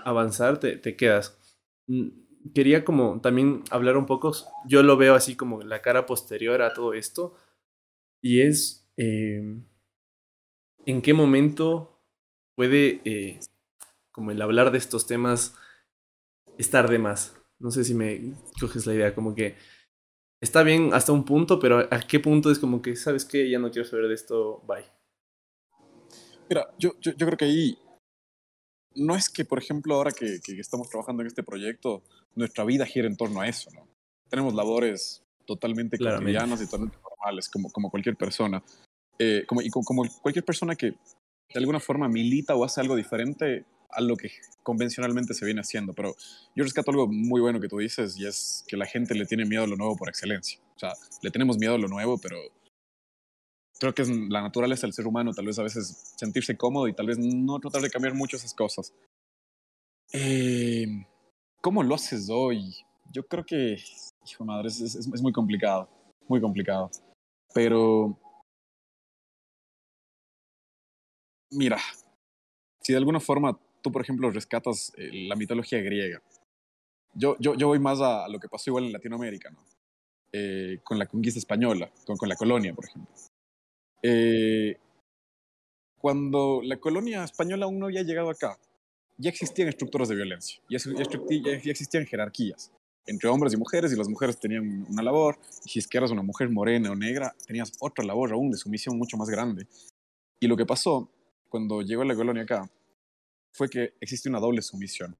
avanzar, 0.05 0.61
te, 0.61 0.95
quedas. 0.95 1.37
Quería 2.53 2.85
como 2.85 3.21
también 3.21 3.63
hablar 3.71 3.97
un 3.97 4.05
poco, 4.05 4.33
yo 4.67 4.83
lo 4.83 4.97
veo 4.97 5.15
así 5.15 5.35
como 5.35 5.63
la 5.63 5.81
cara 5.81 6.05
posterior 6.05 6.61
a 6.61 6.73
todo 6.73 6.93
esto, 6.93 7.35
y 8.21 8.41
es 8.41 8.87
em, 8.97 9.63
en 10.85 11.01
qué 11.01 11.13
momento 11.13 11.99
puede 12.55 13.01
eh, 13.05 13.39
como 14.11 14.31
el 14.31 14.41
hablar 14.41 14.71
de 14.71 14.77
estos 14.77 15.07
temas 15.07 15.55
estar 16.57 16.89
de 16.89 16.99
más. 16.99 17.35
No 17.59 17.71
sé 17.71 17.83
si 17.83 17.93
me 17.93 18.33
coges 18.59 18.85
la 18.85 18.93
idea, 18.93 19.15
como 19.15 19.33
que 19.33 19.55
está 20.41 20.63
bien 20.63 20.93
hasta 20.93 21.11
un 21.11 21.25
punto, 21.25 21.59
pero 21.59 21.79
¿a 21.91 21.99
qué 22.01 22.19
punto 22.19 22.51
es 22.51 22.59
como 22.59 22.81
que, 22.81 22.95
¿sabes 22.95 23.25
qué? 23.25 23.49
Ya 23.49 23.59
no 23.59 23.71
quiero 23.71 23.87
saber 23.87 24.07
de 24.07 24.13
esto, 24.13 24.61
bye. 24.67 24.85
Mira, 26.47 26.67
yo, 26.77 26.93
yo 26.99 27.25
creo 27.25 27.37
que 27.37 27.45
ahí 27.45 27.77
no 28.95 29.15
es 29.15 29.29
que, 29.29 29.45
por 29.45 29.59
ejemplo, 29.59 29.95
ahora 29.95 30.11
que, 30.11 30.39
que, 30.43 30.59
estamos 30.59 30.89
trabajando 30.89 31.21
en 31.21 31.27
este 31.27 31.43
proyecto, 31.43 32.03
nuestra 32.35 32.63
vida 32.63 32.85
gira 32.85 33.07
en 33.07 33.15
torno 33.15 33.41
a 33.41 33.47
eso, 33.47 33.69
¿no? 33.73 33.87
Tenemos 34.29 34.53
labores 34.53 35.23
totalmente 35.45 35.97
cotidianas 35.97 36.61
y 36.61 36.65
totalmente 36.65 36.97
normales, 37.01 37.49
como, 37.49 37.71
como 37.71 37.89
cualquier 37.89 38.15
persona. 38.15 38.63
Eh, 39.19 39.43
como, 39.47 39.61
y 39.61 39.69
como, 39.69 39.85
como 39.85 40.03
cualquier 40.21 40.43
persona 40.43 40.75
que 40.75 40.87
de 40.91 41.59
alguna 41.59 41.79
forma 41.79 42.09
milita 42.09 42.55
o 42.55 42.65
hace 42.65 42.81
algo 42.81 42.95
diferente, 42.95 43.65
a 43.91 44.01
lo 44.01 44.17
que 44.17 44.31
convencionalmente 44.63 45.33
se 45.33 45.45
viene 45.45 45.61
haciendo. 45.61 45.93
Pero 45.93 46.15
yo 46.55 46.63
rescato 46.63 46.91
algo 46.91 47.07
muy 47.07 47.41
bueno 47.41 47.59
que 47.59 47.67
tú 47.67 47.77
dices 47.77 48.17
y 48.17 48.27
es 48.27 48.65
que 48.67 48.77
la 48.77 48.85
gente 48.85 49.15
le 49.15 49.25
tiene 49.25 49.45
miedo 49.45 49.63
a 49.63 49.67
lo 49.67 49.77
nuevo 49.77 49.95
por 49.95 50.09
excelencia. 50.09 50.59
O 50.75 50.79
sea, 50.79 50.93
le 51.21 51.31
tenemos 51.31 51.57
miedo 51.57 51.75
a 51.75 51.77
lo 51.77 51.87
nuevo, 51.87 52.17
pero 52.17 52.37
creo 53.85 53.93
que 53.93 54.01
es 54.01 54.09
la 54.29 54.41
naturaleza 54.41 54.87
del 54.87 54.93
ser 54.93 55.05
humano, 55.05 55.31
tal 55.31 55.45
vez 55.45 55.59
a 55.59 55.63
veces 55.63 56.13
sentirse 56.17 56.57
cómodo 56.57 56.87
y 56.87 56.93
tal 56.93 57.05
vez 57.05 57.19
no 57.19 57.59
tratar 57.59 57.81
de 57.81 57.91
cambiar 57.91 58.15
mucho 58.15 58.37
esas 58.37 58.53
cosas. 58.53 58.93
Eh, 60.11 60.87
¿Cómo 61.61 61.83
lo 61.83 61.93
haces 61.93 62.29
hoy? 62.31 62.73
Yo 63.11 63.27
creo 63.27 63.45
que, 63.45 63.77
hijo 64.27 64.45
madre, 64.45 64.69
es, 64.69 64.81
es, 64.81 64.95
es 64.95 65.21
muy 65.21 65.31
complicado, 65.31 65.87
muy 66.27 66.41
complicado. 66.41 66.89
Pero, 67.53 68.19
mira, 71.51 71.77
si 72.81 72.93
de 72.93 72.97
alguna 72.97 73.19
forma 73.19 73.59
tú, 73.83 73.91
por 73.91 74.01
ejemplo, 74.01 74.31
rescatas 74.31 74.91
eh, 74.97 75.27
la 75.27 75.35
mitología 75.35 75.79
griega. 75.79 76.21
Yo, 77.13 77.35
yo, 77.39 77.53
yo 77.55 77.67
voy 77.67 77.77
más 77.77 78.01
a, 78.01 78.27
lo 78.29 78.39
que 78.39 78.49
pasó 78.49 78.71
igual 78.71 78.85
en 78.85 78.93
Latinoamérica, 78.93 79.51
¿no? 79.51 79.63
Eh, 80.31 80.79
con 80.83 80.97
la 80.97 81.05
conquista 81.05 81.39
española, 81.39 81.91
con, 82.05 82.17
con 82.17 82.27
la 82.27 82.35
colonia, 82.35 82.73
por 82.73 82.85
ejemplo. 82.85 83.13
Eh, 84.07 84.77
cuando 85.97 86.61
la 86.61 86.77
colonia 86.77 87.23
española 87.23 87.65
aún 87.65 87.79
no 87.79 87.87
había 87.87 88.03
llegado 88.03 88.29
acá, 88.29 88.59
ya 89.17 89.31
existían 89.31 89.67
estructuras 89.67 90.09
de 90.09 90.15
violencia, 90.15 90.61
ya, 90.69 90.77
ya, 90.77 91.71
existían 91.71 92.05
jerarquías 92.05 92.71
entre 93.07 93.29
hombres 93.29 93.53
y 93.53 93.57
mujeres, 93.57 93.91
y 93.91 93.95
las 93.95 94.07
mujeres 94.07 94.39
tenían 94.39 94.85
una 94.87 95.01
labor, 95.01 95.39
y 95.63 95.69
si 95.69 95.79
es 95.79 95.87
que 95.87 95.97
eras 95.97 96.11
una 96.11 96.21
mujer 96.21 96.49
morena 96.49 96.91
o 96.91 96.95
negra, 96.95 97.35
tenías 97.47 97.71
otra 97.79 98.05
labor 98.05 98.31
aún 98.31 98.51
de 98.51 98.57
sumisión 98.57 98.95
mucho 98.95 99.17
más 99.17 99.27
grande. 99.27 99.67
Y 100.39 100.47
lo 100.47 100.55
que 100.55 100.67
pasó 100.67 101.09
cuando 101.49 101.81
llegó 101.81 102.03
la 102.03 102.15
colonia 102.15 102.43
acá 102.43 102.69
fue 103.53 103.69
que 103.69 103.93
existe 103.99 104.29
una 104.29 104.39
doble 104.39 104.61
sumisión 104.61 105.17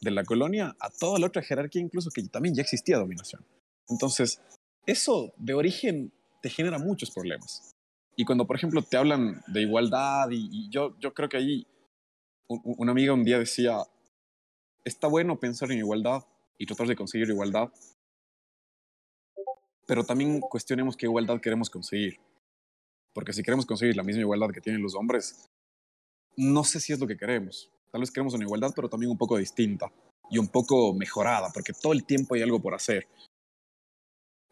de 0.00 0.10
la 0.10 0.24
colonia 0.24 0.76
a 0.80 0.90
toda 0.90 1.20
la 1.20 1.26
otra 1.26 1.42
jerarquía, 1.42 1.82
incluso 1.82 2.10
que 2.10 2.22
también 2.24 2.56
ya 2.56 2.62
existía 2.62 2.98
dominación. 2.98 3.44
Entonces, 3.88 4.40
eso 4.86 5.32
de 5.36 5.54
origen 5.54 6.12
te 6.42 6.50
genera 6.50 6.78
muchos 6.78 7.12
problemas. 7.12 7.76
Y 8.18 8.24
cuando, 8.24 8.48
por 8.48 8.56
ejemplo, 8.56 8.82
te 8.82 8.96
hablan 8.96 9.44
de 9.46 9.62
igualdad, 9.62 10.28
y, 10.32 10.68
yo, 10.70 10.98
yo 10.98 11.14
creo 11.14 11.28
que 11.28 11.36
ahí 11.36 11.66
una 12.48 12.90
amiga 12.90 13.12
un 13.12 13.22
día 13.22 13.38
decía, 13.38 13.78
está 14.84 15.06
bueno 15.06 15.38
pensar 15.38 15.70
en 15.70 15.78
igualdad 15.78 16.24
y 16.58 16.66
tratar 16.66 16.88
de 16.88 16.96
conseguir 16.96 17.28
igualdad, 17.28 17.72
pero 19.86 20.02
también 20.02 20.40
cuestionemos 20.40 20.96
qué 20.96 21.06
igualdad 21.06 21.40
queremos 21.40 21.70
conseguir. 21.70 22.18
Porque 23.14 23.32
si 23.32 23.44
queremos 23.44 23.64
conseguir 23.64 23.94
la 23.94 24.02
misma 24.02 24.22
igualdad 24.22 24.50
que 24.50 24.60
tienen 24.60 24.82
los 24.82 24.96
hombres, 24.96 25.48
no 26.36 26.64
sé 26.64 26.80
si 26.80 26.92
es 26.92 26.98
lo 26.98 27.06
que 27.06 27.16
queremos. 27.16 27.70
Tal 27.92 28.00
vez 28.00 28.10
queremos 28.10 28.34
una 28.34 28.44
igualdad, 28.44 28.72
pero 28.74 28.88
también 28.88 29.12
un 29.12 29.18
poco 29.18 29.36
distinta 29.36 29.92
y 30.28 30.38
un 30.38 30.48
poco 30.48 30.92
mejorada, 30.92 31.50
porque 31.54 31.72
todo 31.72 31.92
el 31.92 32.04
tiempo 32.04 32.34
hay 32.34 32.42
algo 32.42 32.60
por 32.60 32.74
hacer. 32.74 33.06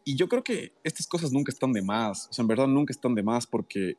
Y 0.07 0.15
yo 0.15 0.29
creo 0.29 0.41
que 0.41 0.71
estas 0.85 1.05
cosas 1.05 1.33
nunca 1.33 1.51
están 1.51 1.73
de 1.73 1.81
más, 1.81 2.29
o 2.29 2.33
sea, 2.33 2.41
en 2.41 2.47
verdad 2.47 2.67
nunca 2.67 2.93
están 2.93 3.13
de 3.13 3.23
más 3.23 3.45
porque 3.45 3.97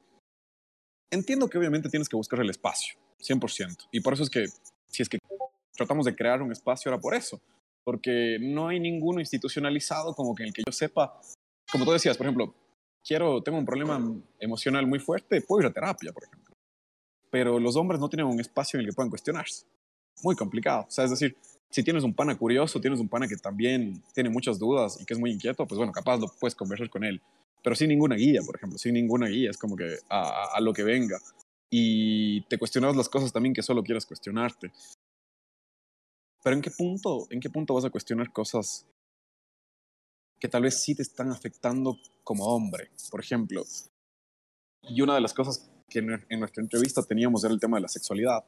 entiendo 1.12 1.50
que 1.50 1.58
obviamente 1.58 1.90
tienes 1.90 2.08
que 2.08 2.16
buscar 2.16 2.40
el 2.40 2.48
espacio, 2.48 2.98
100%. 3.20 3.88
Y 3.92 4.00
por 4.00 4.14
eso 4.14 4.22
es 4.22 4.30
que, 4.30 4.46
si 4.86 5.02
es 5.02 5.08
que 5.10 5.18
tratamos 5.76 6.06
de 6.06 6.16
crear 6.16 6.40
un 6.40 6.50
espacio, 6.50 6.88
era 6.90 6.98
por 6.98 7.14
eso, 7.14 7.42
porque 7.84 8.38
no 8.40 8.68
hay 8.68 8.80
ninguno 8.80 9.20
institucionalizado 9.20 10.14
como 10.14 10.34
que 10.34 10.44
en 10.44 10.46
el 10.46 10.54
que 10.54 10.62
yo 10.66 10.72
sepa, 10.72 11.20
como 11.70 11.84
tú 11.84 11.92
decías, 11.92 12.16
por 12.16 12.24
ejemplo, 12.24 12.54
quiero, 13.06 13.42
tengo 13.42 13.58
un 13.58 13.66
problema 13.66 14.00
emocional 14.40 14.86
muy 14.86 15.00
fuerte, 15.00 15.42
puedo 15.42 15.60
ir 15.60 15.66
a 15.66 15.74
terapia, 15.74 16.10
por 16.10 16.24
ejemplo. 16.24 16.54
Pero 17.30 17.58
los 17.58 17.76
hombres 17.76 18.00
no 18.00 18.08
tienen 18.08 18.24
un 18.24 18.40
espacio 18.40 18.78
en 18.78 18.86
el 18.86 18.90
que 18.90 18.94
puedan 18.94 19.10
cuestionarse. 19.10 19.66
Muy 20.22 20.34
complicado. 20.34 20.86
O 20.88 20.90
sea, 20.90 21.04
es 21.04 21.10
decir, 21.10 21.36
si 21.70 21.82
tienes 21.82 22.02
un 22.02 22.14
pana 22.14 22.36
curioso, 22.36 22.80
tienes 22.80 22.98
un 22.98 23.08
pana 23.08 23.28
que 23.28 23.36
también 23.36 24.02
tiene 24.14 24.30
muchas 24.30 24.58
dudas 24.58 24.98
y 25.00 25.04
que 25.04 25.14
es 25.14 25.20
muy 25.20 25.32
inquieto, 25.32 25.66
pues 25.66 25.76
bueno, 25.76 25.92
capaz 25.92 26.18
lo 26.18 26.28
puedes 26.28 26.54
conversar 26.54 26.88
con 26.88 27.04
él. 27.04 27.20
Pero 27.62 27.76
sin 27.76 27.88
ninguna 27.88 28.16
guía, 28.16 28.40
por 28.44 28.56
ejemplo, 28.56 28.78
sin 28.78 28.94
ninguna 28.94 29.26
guía, 29.28 29.50
es 29.50 29.58
como 29.58 29.76
que 29.76 29.98
a, 30.08 30.58
lo 30.60 30.72
que 30.72 30.82
venga. 30.82 31.18
Y 31.70 32.40
te 32.42 32.56
cuestionas 32.56 32.96
las 32.96 33.08
cosas 33.08 33.32
también 33.32 33.52
que 33.54 33.62
solo 33.62 33.82
quieras 33.82 34.06
cuestionarte. 34.06 34.72
Pero 36.42 36.56
¿en 36.56 36.62
qué 36.62 36.70
punto, 36.70 37.26
en 37.30 37.40
qué 37.40 37.50
punto 37.50 37.74
vas 37.74 37.84
a 37.84 37.90
cuestionar 37.90 38.32
cosas 38.32 38.86
que 40.40 40.48
tal 40.48 40.62
vez 40.62 40.82
sí 40.82 40.94
te 40.94 41.02
están 41.02 41.30
afectando 41.30 41.98
como 42.24 42.46
hombre? 42.46 42.90
Por 43.10 43.20
ejemplo, 43.20 43.64
y 44.82 45.02
una 45.02 45.16
de 45.16 45.20
las 45.20 45.34
cosas 45.34 45.70
que 45.90 45.98
en 45.98 46.40
nuestra 46.40 46.62
entrevista 46.62 47.02
teníamos 47.02 47.44
era 47.44 47.52
el 47.52 47.60
tema 47.60 47.76
de 47.76 47.82
la 47.82 47.88
sexualidad 47.88 48.44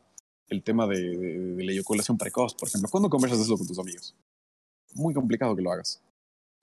el 0.51 0.63
tema 0.63 0.87
de, 0.87 1.55
la 1.59 1.73
eyaculación 1.73 2.19
precoz, 2.19 2.55
por 2.55 2.69
ejemplo. 2.69 2.91
¿Cuándo 2.91 3.09
conversas 3.09 3.41
eso 3.41 3.57
con 3.57 3.67
tus 3.67 3.79
amigos? 3.79 4.15
Muy 4.95 5.15
complicado 5.15 5.55
que 5.57 5.63
lo 5.63 5.73
hagas. 5.73 6.03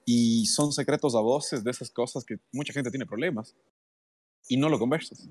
Y 0.06 0.46
son 0.46 0.72
secretos 0.72 1.16
a 1.16 1.22
voces 1.22 1.64
de 1.64 1.72
esas 1.72 1.90
cosas 1.90 2.24
que 2.24 2.38
mucha 2.52 2.74
gente 2.74 2.90
tiene 2.90 3.06
problemas 3.06 3.56
y 4.48 4.58
no 4.58 4.70
lo 4.70 4.78
conversas, 4.78 5.28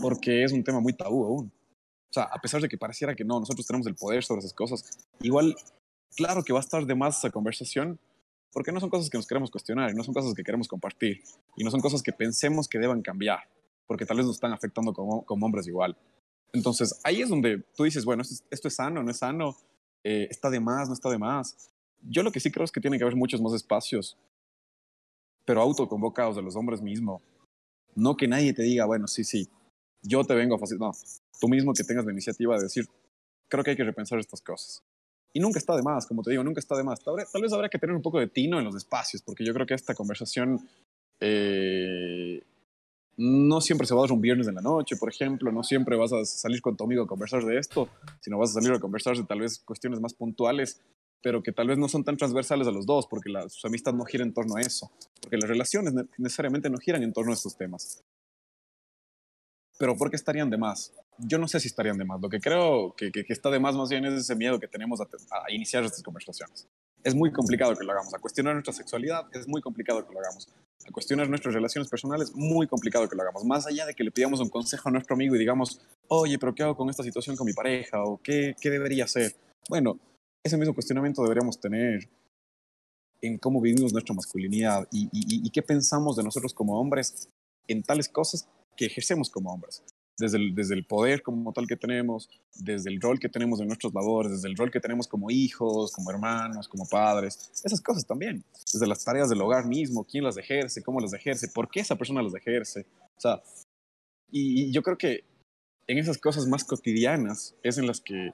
porque 0.00 0.42
es 0.42 0.52
un 0.52 0.64
tema 0.64 0.80
muy 0.80 0.94
tabú 0.94 1.24
aún. 1.24 1.52
O 2.10 2.12
sea, 2.12 2.24
a 2.24 2.38
pesar 2.40 2.60
de 2.60 2.68
que 2.68 2.76
pareciera 2.76 3.14
que 3.14 3.24
no, 3.24 3.40
nosotros 3.40 3.66
tenemos 3.66 3.86
el 3.86 3.94
poder 3.94 4.22
sobre 4.22 4.40
esas 4.40 4.52
cosas, 4.52 4.84
igual, 5.20 5.56
claro 6.14 6.42
que 6.42 6.52
va 6.52 6.58
a 6.58 6.62
estar 6.62 6.84
de 6.84 6.94
más 6.94 7.18
esa 7.18 7.30
conversación, 7.30 7.98
porque 8.52 8.70
no 8.70 8.80
son 8.80 8.90
cosas 8.90 9.08
que 9.08 9.16
nos 9.16 9.26
queremos 9.26 9.50
cuestionar, 9.50 9.90
y 9.90 9.94
no 9.94 10.04
son 10.04 10.12
cosas 10.12 10.34
que 10.34 10.44
queremos 10.44 10.68
compartir, 10.68 11.22
y 11.56 11.64
no 11.64 11.70
son 11.70 11.80
cosas 11.80 12.02
que 12.02 12.12
pensemos 12.12 12.68
que 12.68 12.78
deban 12.78 13.00
cambiar, 13.00 13.40
porque 13.86 14.04
tal 14.04 14.18
vez 14.18 14.26
nos 14.26 14.36
están 14.36 14.52
afectando 14.52 14.92
como 14.92 15.46
hombres 15.46 15.66
igual. 15.66 15.96
Entonces, 16.52 17.00
ahí 17.02 17.22
es 17.22 17.28
donde 17.28 17.64
tú 17.74 17.84
dices, 17.84 18.04
bueno, 18.04 18.22
esto, 18.22 18.68
es 18.68 18.74
sano, 18.74 19.02
no 19.02 19.10
es 19.10 19.18
sano, 19.18 19.56
eh, 20.04 20.28
está 20.30 20.50
de 20.50 20.60
más, 20.60 20.88
no 20.88 20.94
está 20.94 21.08
de 21.08 21.18
más. 21.18 21.70
Yo 22.02 22.22
lo 22.22 22.30
que 22.30 22.40
sí 22.40 22.50
creo 22.50 22.64
es 22.64 22.72
que 22.72 22.80
tiene 22.80 22.98
que 22.98 23.04
haber 23.04 23.16
muchos 23.16 23.40
más 23.40 23.54
espacios, 23.54 24.18
pero 25.44 25.62
autoconvocados 25.62 26.36
de 26.36 26.42
los 26.42 26.56
hombres 26.56 26.82
mismos. 26.82 27.22
No 27.94 28.16
que 28.16 28.28
nadie 28.28 28.52
te 28.52 28.62
diga, 28.62 28.84
bueno, 28.84 29.06
sí, 29.06 29.24
sí, 29.24 29.48
yo 30.02 30.24
te 30.24 30.34
vengo 30.34 30.56
a 30.56 30.58
facilitar. 30.58 30.88
No, 30.88 30.94
tú 31.40 31.48
mismo 31.48 31.72
que 31.72 31.84
tengas 31.84 32.04
la 32.04 32.12
iniciativa 32.12 32.56
de 32.56 32.64
decir, 32.64 32.86
creo 33.48 33.64
que 33.64 33.70
hay 33.70 33.76
que 33.76 33.84
repensar 33.84 34.18
estas 34.18 34.42
cosas. 34.42 34.82
Y 35.32 35.40
nunca 35.40 35.58
está 35.58 35.74
de 35.74 35.82
más, 35.82 36.06
como 36.06 36.22
te 36.22 36.30
digo, 36.30 36.44
nunca 36.44 36.60
está 36.60 36.76
de 36.76 36.84
más. 36.84 37.00
Tal, 37.00 37.16
vez 37.16 37.52
habría 37.52 37.70
que 37.70 37.78
tener 37.78 37.96
un 37.96 38.02
poco 38.02 38.18
de 38.18 38.28
tino 38.28 38.58
en 38.58 38.64
los 38.64 38.76
espacios, 38.76 39.22
porque 39.22 39.44
yo 39.44 39.54
creo 39.54 39.66
que 39.66 39.74
esta 39.74 39.94
conversación 39.94 40.68
eh, 41.20 42.42
no 43.16 43.60
siempre 43.60 43.86
se 43.86 43.94
va 43.94 44.00
a 44.00 44.04
dar 44.04 44.12
un 44.12 44.20
viernes 44.20 44.48
en 44.48 44.54
la 44.54 44.62
noche, 44.62 44.96
por 44.96 45.10
ejemplo, 45.10 45.52
no 45.52 45.62
siempre 45.62 45.96
vas 45.96 46.12
a 46.12 46.24
salir 46.24 46.62
con 46.62 46.76
tu 46.76 46.84
amigo 46.84 47.02
a 47.02 47.06
conversar 47.06 47.44
de 47.44 47.58
esto, 47.58 47.88
sino 48.20 48.38
vas 48.38 48.50
a 48.50 48.60
salir 48.60 48.72
a 48.72 48.80
conversar 48.80 49.16
de 49.16 49.24
tal 49.24 49.40
vez 49.40 49.58
cuestiones 49.58 50.00
más 50.00 50.14
puntuales, 50.14 50.80
pero 51.22 51.42
que 51.42 51.52
tal 51.52 51.68
vez 51.68 51.78
no 51.78 51.88
son 51.88 52.04
tan 52.04 52.16
transversales 52.16 52.66
a 52.66 52.70
los 52.70 52.86
dos, 52.86 53.06
porque 53.06 53.30
la, 53.30 53.48
su 53.48 53.66
amistad 53.66 53.92
no 53.92 54.04
gira 54.04 54.24
en 54.24 54.32
torno 54.32 54.56
a 54.56 54.60
eso, 54.60 54.90
porque 55.20 55.36
las 55.36 55.48
relaciones 55.48 55.94
necesariamente 56.16 56.70
no 56.70 56.78
giran 56.78 57.02
en 57.02 57.12
torno 57.12 57.32
a 57.32 57.34
estos 57.34 57.56
temas. 57.56 58.02
Pero 59.78 59.96
¿por 59.96 60.10
qué 60.10 60.16
estarían 60.16 60.48
de 60.48 60.56
más? 60.56 60.92
Yo 61.18 61.38
no 61.38 61.48
sé 61.48 61.60
si 61.60 61.68
estarían 61.68 61.98
de 61.98 62.04
más. 62.04 62.20
Lo 62.20 62.28
que 62.28 62.40
creo 62.40 62.94
que, 62.96 63.10
está 63.28 63.50
de 63.50 63.58
más 63.58 63.74
más 63.74 63.90
bien 63.90 64.04
es 64.04 64.14
ese 64.14 64.36
miedo 64.36 64.58
que 64.60 64.68
tenemos 64.68 65.00
a, 65.00 65.04
a 65.04 65.52
iniciar 65.52 65.84
estas 65.84 66.02
conversaciones. 66.02 66.68
Es 67.02 67.14
muy 67.14 67.32
complicado 67.32 67.74
que 67.74 67.84
lo 67.84 67.92
hagamos. 67.92 68.14
A 68.14 68.18
cuestionar 68.18 68.54
nuestra 68.54 68.72
sexualidad 68.72 69.26
es 69.32 69.48
muy 69.48 69.60
complicado 69.60 70.06
que 70.06 70.12
lo 70.12 70.20
hagamos 70.20 70.48
a 70.86 70.92
cuestionar 70.92 71.28
nuestras 71.28 71.54
relaciones 71.54 71.88
personales, 71.88 72.32
muy 72.34 72.66
complicado 72.66 73.08
que 73.08 73.16
lo 73.16 73.22
hagamos. 73.22 73.44
Más 73.44 73.66
allá 73.66 73.86
de 73.86 73.94
que 73.94 74.04
le 74.04 74.10
pidamos 74.10 74.40
un 74.40 74.48
consejo 74.48 74.88
a 74.88 74.92
nuestro 74.92 75.14
amigo 75.14 75.34
y 75.36 75.38
digamos, 75.38 75.80
oye, 76.08 76.38
pero 76.38 76.54
¿qué 76.54 76.62
hago 76.62 76.76
con 76.76 76.90
esta 76.90 77.02
situación 77.02 77.36
con 77.36 77.46
mi 77.46 77.52
pareja? 77.52 78.02
¿O 78.04 78.20
qué, 78.22 78.54
qué 78.60 78.70
debería 78.70 79.04
hacer? 79.04 79.34
Bueno, 79.68 79.98
ese 80.42 80.56
mismo 80.56 80.74
cuestionamiento 80.74 81.22
deberíamos 81.22 81.60
tener 81.60 82.08
en 83.20 83.38
cómo 83.38 83.60
vivimos 83.60 83.92
nuestra 83.92 84.14
masculinidad 84.14 84.88
y, 84.90 85.04
y, 85.12 85.46
y 85.46 85.50
qué 85.50 85.62
pensamos 85.62 86.16
de 86.16 86.24
nosotros 86.24 86.52
como 86.52 86.80
hombres 86.80 87.28
en 87.68 87.82
tales 87.82 88.08
cosas 88.08 88.48
que 88.76 88.86
ejercemos 88.86 89.30
como 89.30 89.52
hombres 89.52 89.82
desde 90.18 90.38
el, 90.38 90.54
desde 90.54 90.74
el 90.74 90.84
poder 90.84 91.22
como 91.22 91.52
tal 91.52 91.66
que 91.66 91.76
tenemos, 91.76 92.28
desde 92.54 92.90
el 92.90 93.00
rol 93.00 93.18
que 93.18 93.28
tenemos 93.28 93.60
en 93.60 93.66
nuestros 93.66 93.92
labores, 93.94 94.32
desde 94.32 94.48
el 94.48 94.56
rol 94.56 94.70
que 94.70 94.80
tenemos 94.80 95.06
como 95.08 95.30
hijos, 95.30 95.92
como 95.92 96.10
hermanos, 96.10 96.68
como 96.68 96.86
padres, 96.86 97.50
esas 97.64 97.80
cosas 97.80 98.06
también, 98.06 98.44
desde 98.72 98.86
las 98.86 99.04
tareas 99.04 99.28
del 99.28 99.40
hogar 99.40 99.66
mismo, 99.66 100.04
quién 100.04 100.24
las 100.24 100.36
ejerce, 100.36 100.82
cómo 100.82 101.00
las 101.00 101.12
ejerce, 101.12 101.48
por 101.48 101.68
qué 101.68 101.80
esa 101.80 101.96
persona 101.96 102.22
las 102.22 102.34
ejerce, 102.34 102.86
o 103.16 103.20
sea, 103.20 103.42
y, 104.30 104.64
y 104.64 104.72
yo 104.72 104.82
creo 104.82 104.96
que 104.96 105.24
en 105.86 105.98
esas 105.98 106.18
cosas 106.18 106.46
más 106.46 106.64
cotidianas 106.64 107.54
es 107.62 107.78
en 107.78 107.86
las 107.86 108.00
que 108.00 108.32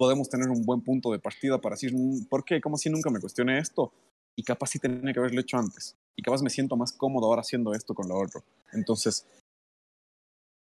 podemos 0.00 0.30
tener 0.30 0.48
un 0.48 0.64
buen 0.64 0.80
punto 0.80 1.12
de 1.12 1.18
partida 1.18 1.60
para 1.60 1.74
decir, 1.74 1.92
mm, 1.94 2.24
¿por 2.30 2.42
qué? 2.42 2.58
¿Cómo 2.58 2.78
si 2.78 2.88
nunca 2.88 3.10
me 3.10 3.20
cuestioné 3.20 3.58
esto? 3.58 3.92
Y 4.34 4.42
capaz 4.42 4.68
sí 4.68 4.78
tenía 4.78 5.12
que 5.12 5.18
haberlo 5.18 5.42
hecho 5.42 5.58
antes. 5.58 5.94
Y 6.16 6.22
capaz 6.22 6.42
me 6.42 6.48
siento 6.48 6.74
más 6.74 6.92
cómodo 6.92 7.26
ahora 7.26 7.42
haciendo 7.42 7.74
esto 7.74 7.94
con 7.94 8.08
lo 8.08 8.18
otro. 8.18 8.42
Entonces, 8.72 9.26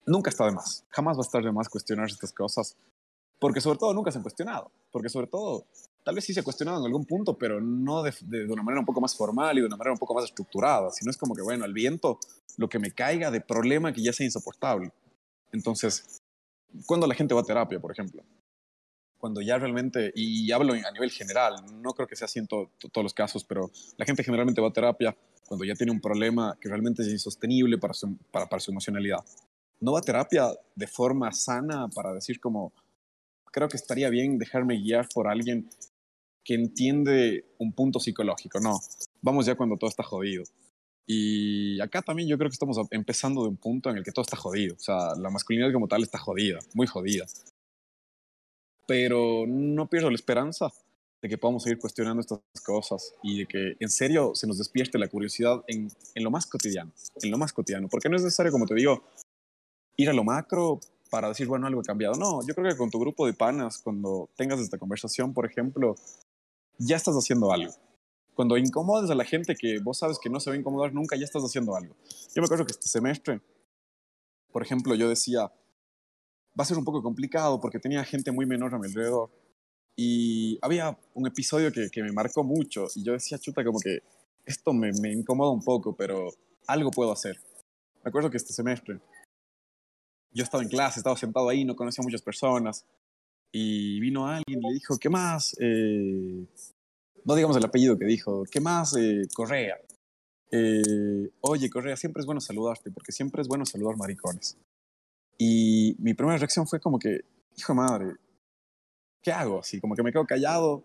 nunca 0.05 0.29
está 0.29 0.45
de 0.45 0.51
más. 0.51 0.85
Jamás 0.89 1.17
va 1.17 1.21
a 1.21 1.25
estar 1.25 1.43
de 1.43 1.51
más 1.51 1.69
cuestionar 1.69 2.07
estas 2.07 2.31
cosas. 2.31 2.77
Porque 3.39 3.59
sobre 3.59 3.77
todo 3.77 3.93
nunca 3.93 4.11
se 4.11 4.17
han 4.17 4.23
cuestionado. 4.23 4.71
Porque 4.91 5.09
sobre 5.09 5.27
todo, 5.27 5.65
tal 6.03 6.15
vez 6.15 6.23
sí 6.23 6.33
se 6.33 6.39
ha 6.39 6.43
cuestionado 6.43 6.79
en 6.79 6.85
algún 6.85 7.05
punto, 7.05 7.37
pero 7.37 7.59
no 7.59 8.01
de, 8.01 8.13
de, 8.21 8.45
una 8.45 8.63
manera 8.63 8.79
un 8.79 8.85
poco 8.85 9.01
más 9.01 9.15
formal 9.15 9.57
y 9.57 9.61
de 9.61 9.67
una 9.67 9.75
manera 9.75 9.93
un 9.93 9.99
poco 9.99 10.13
más 10.13 10.23
estructurada. 10.25 10.89
Sino 10.91 11.11
es 11.11 11.17
como 11.17 11.35
que, 11.35 11.41
bueno, 11.41 11.65
al 11.65 11.73
viento, 11.73 12.19
lo 12.57 12.69
que 12.69 12.79
me 12.79 12.91
caiga 12.91 13.31
de 13.31 13.41
problema 13.41 13.91
que 13.91 14.01
ya 14.01 14.13
sea 14.13 14.25
insoportable. 14.25 14.91
Entonces, 15.51 16.21
cuando 16.85 17.07
la 17.07 17.15
gente 17.15 17.33
va 17.33 17.41
a 17.41 17.45
terapia, 17.45 17.79
por 17.79 17.91
ejemplo, 17.91 18.23
cuando 19.17 19.41
ya 19.41 19.57
realmente, 19.57 20.11
y 20.15 20.51
hablo 20.51 20.73
a 20.73 20.91
nivel 20.91 21.09
general, 21.09 21.55
no 21.81 21.93
creo 21.93 22.07
que 22.07 22.15
sea 22.15 22.25
así 22.25 22.39
en 22.39 22.47
to, 22.47 22.69
todos 22.91 23.03
los 23.03 23.13
casos, 23.13 23.43
pero 23.43 23.71
la 23.97 24.05
gente 24.05 24.23
generalmente 24.23 24.61
va 24.61 24.67
a 24.67 24.73
terapia 24.73 25.15
cuando 25.47 25.65
ya 25.65 25.73
tiene 25.73 25.91
un 25.91 25.99
problema 25.99 26.57
que 26.59 26.69
realmente 26.69 27.01
es 27.01 27.07
insostenible 27.07 27.77
para 27.77 27.93
su, 27.93 28.17
para 28.31 28.59
su 28.59 28.71
emocionalidad 28.71 29.23
no 29.79 29.93
va 29.93 29.99
a 29.99 30.01
terapia 30.01 30.49
de 30.75 30.87
forma 30.87 31.31
sana 31.31 31.87
para 31.89 32.13
decir 32.13 32.39
como, 32.39 32.73
creo 33.51 33.69
que 33.69 33.77
estaría 33.77 34.09
bien 34.09 34.37
dejarme 34.37 34.77
guiar 34.77 35.07
por 35.13 35.27
alguien 35.27 35.69
que 36.43 36.53
entiende 36.53 37.45
un 37.57 37.73
punto 37.73 37.99
psicológico. 37.99 38.59
No, 38.59 38.79
vamos 39.21 39.45
ya 39.45 39.55
cuando 39.55 39.77
todo 39.77 39.89
está 39.89 40.03
jodido. 40.03 40.43
Y 41.07 41.79
acá 41.81 42.01
también 42.01 42.27
yo 42.27 42.37
creo 42.37 42.49
que 42.49 42.55
estamos 42.55 42.77
empezando 42.91 43.43
de 43.43 43.49
un 43.49 43.57
punto 43.57 43.89
en 43.89 43.97
el 43.97 44.03
que 44.03 44.11
todo 44.11 44.23
está 44.23 44.37
jodido. 44.37 44.75
O 44.75 44.79
sea, 44.79 45.15
la 45.15 45.29
masculinidad 45.29 45.71
como 45.71 45.87
tal 45.87 46.03
está 46.03 46.17
jodida, 46.17 46.59
muy 46.73 46.87
jodida. 46.87 47.25
Pero 48.87 49.45
no 49.47 49.89
pierdo 49.89 50.09
la 50.09 50.15
esperanza 50.15 50.71
de 51.21 51.29
que 51.29 51.37
podamos 51.37 51.63
seguir 51.63 51.79
cuestionando 51.79 52.21
estas 52.21 52.39
cosas 52.63 53.13
y 53.23 53.39
de 53.39 53.45
que 53.47 53.75
en 53.79 53.89
serio 53.89 54.35
se 54.35 54.47
nos 54.47 54.57
despierte 54.57 54.99
la 54.99 55.07
curiosidad 55.07 55.63
en, 55.67 55.89
en 56.13 56.23
lo 56.23 56.29
más 56.29 56.45
cotidiano, 56.45 56.91
en 57.21 57.31
lo 57.31 57.37
más 57.37 57.53
cotidiano. 57.53 57.87
Porque 57.87 58.09
no 58.09 58.15
es 58.15 58.23
necesario, 58.23 58.51
como 58.51 58.65
te 58.65 58.75
digo, 58.75 59.03
ir 59.97 60.09
a 60.09 60.13
lo 60.13 60.23
macro 60.23 60.79
para 61.09 61.29
decir, 61.29 61.47
bueno, 61.47 61.67
algo 61.67 61.81
ha 61.81 61.83
cambiado. 61.83 62.15
No, 62.15 62.45
yo 62.45 62.53
creo 62.53 62.69
que 62.69 62.77
con 62.77 62.89
tu 62.89 62.99
grupo 62.99 63.25
de 63.25 63.33
panas, 63.33 63.77
cuando 63.77 64.29
tengas 64.35 64.59
esta 64.59 64.77
conversación, 64.77 65.33
por 65.33 65.45
ejemplo, 65.45 65.95
ya 66.77 66.95
estás 66.95 67.15
haciendo 67.15 67.51
algo. 67.51 67.73
Cuando 68.33 68.57
incomodes 68.57 69.09
a 69.09 69.15
la 69.15 69.23
gente 69.23 69.55
que 69.55 69.79
vos 69.79 69.97
sabes 69.99 70.19
que 70.19 70.29
no 70.29 70.39
se 70.39 70.49
va 70.49 70.55
a 70.55 70.59
incomodar 70.59 70.93
nunca, 70.93 71.15
ya 71.15 71.23
estás 71.23 71.43
haciendo 71.43 71.75
algo. 71.75 71.95
Yo 72.33 72.41
me 72.41 72.45
acuerdo 72.45 72.65
que 72.65 72.73
este 72.73 72.87
semestre, 72.87 73.39
por 74.51 74.61
ejemplo, 74.61 74.93
yo 74.95 75.07
decía, 75.07 75.43
va 75.43 76.63
a 76.63 76.65
ser 76.65 76.77
un 76.77 76.83
poco 76.83 77.01
complicado 77.01 77.61
porque 77.61 77.79
tenía 77.79 78.03
gente 78.03 78.31
muy 78.31 78.45
menor 78.45 78.73
a 78.75 78.79
mi 78.79 78.87
alrededor. 78.87 79.31
Y 79.95 80.59
había 80.61 80.97
un 81.13 81.27
episodio 81.27 81.71
que, 81.71 81.89
que 81.89 82.03
me 82.03 82.11
marcó 82.11 82.43
mucho 82.43 82.87
y 82.95 83.03
yo 83.03 83.13
decía, 83.13 83.37
chuta, 83.37 83.63
como 83.63 83.79
que 83.79 83.99
esto 84.43 84.73
me, 84.73 84.91
me 85.01 85.13
incomoda 85.13 85.51
un 85.51 85.63
poco, 85.63 85.95
pero 85.95 86.27
algo 86.67 86.91
puedo 86.91 87.13
hacer. 87.13 87.39
Me 88.03 88.09
acuerdo 88.09 88.29
que 88.29 88.37
este 88.37 88.51
semestre 88.51 88.99
yo 90.35 90.43
estaba 90.43 90.61
en 90.61 90.69
clase, 90.69 90.99
estaba 90.99 91.15
sentado 91.15 91.47
ahí, 91.47 91.63
no 91.63 91.75
conocía 91.75 92.01
a 92.01 92.05
muchas 92.05 92.21
personas. 92.21 92.85
Y 93.53 94.01
vino 94.01 94.27
alguien 94.27 94.59
y 94.59 94.67
le 94.67 94.73
dijo, 94.73 94.97
¿qué 94.99 95.09
más? 95.09 95.55
Eh, 95.61 96.45
no 97.23 97.35
digamos 97.35 97.55
el 97.55 97.63
apellido 97.63 97.97
que 97.97 98.05
dijo, 98.05 98.43
¿qué 98.51 98.59
más? 98.59 98.95
Eh, 98.97 99.21
Correa. 99.33 99.77
Eh, 100.51 101.31
Oye, 101.39 101.69
Correa, 101.69 101.95
siempre 101.95 102.19
es 102.19 102.25
bueno 102.25 102.41
saludarte, 102.41 102.91
porque 102.91 103.13
siempre 103.13 103.41
es 103.41 103.47
bueno 103.47 103.65
saludar 103.65 103.95
maricones. 103.95 104.57
Y 105.37 105.95
mi 105.99 106.13
primera 106.13 106.37
reacción 106.37 106.67
fue 106.67 106.81
como 106.81 106.99
que, 106.99 107.21
hijo 107.55 107.71
de 107.71 107.77
madre, 107.77 108.15
¿qué 109.23 109.31
hago? 109.31 109.59
Así 109.59 109.79
como 109.79 109.95
que 109.95 110.03
me 110.03 110.11
quedo 110.11 110.25
callado, 110.25 110.83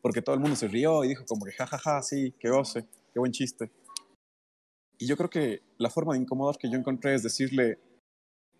porque 0.00 0.22
todo 0.22 0.36
el 0.36 0.40
mundo 0.40 0.54
se 0.54 0.68
rió 0.68 1.04
y 1.04 1.08
dijo 1.08 1.24
como 1.26 1.44
que, 1.44 1.52
jajaja, 1.52 1.78
ja, 1.78 1.94
ja, 1.96 2.02
sí, 2.02 2.32
qué 2.38 2.48
goce, 2.48 2.86
qué 3.12 3.18
buen 3.18 3.32
chiste. 3.32 3.72
Y 4.98 5.06
yo 5.06 5.16
creo 5.16 5.30
que 5.30 5.62
la 5.78 5.90
forma 5.90 6.14
de 6.14 6.20
incomodar 6.20 6.56
que 6.58 6.70
yo 6.70 6.78
encontré 6.78 7.16
es 7.16 7.24
decirle, 7.24 7.80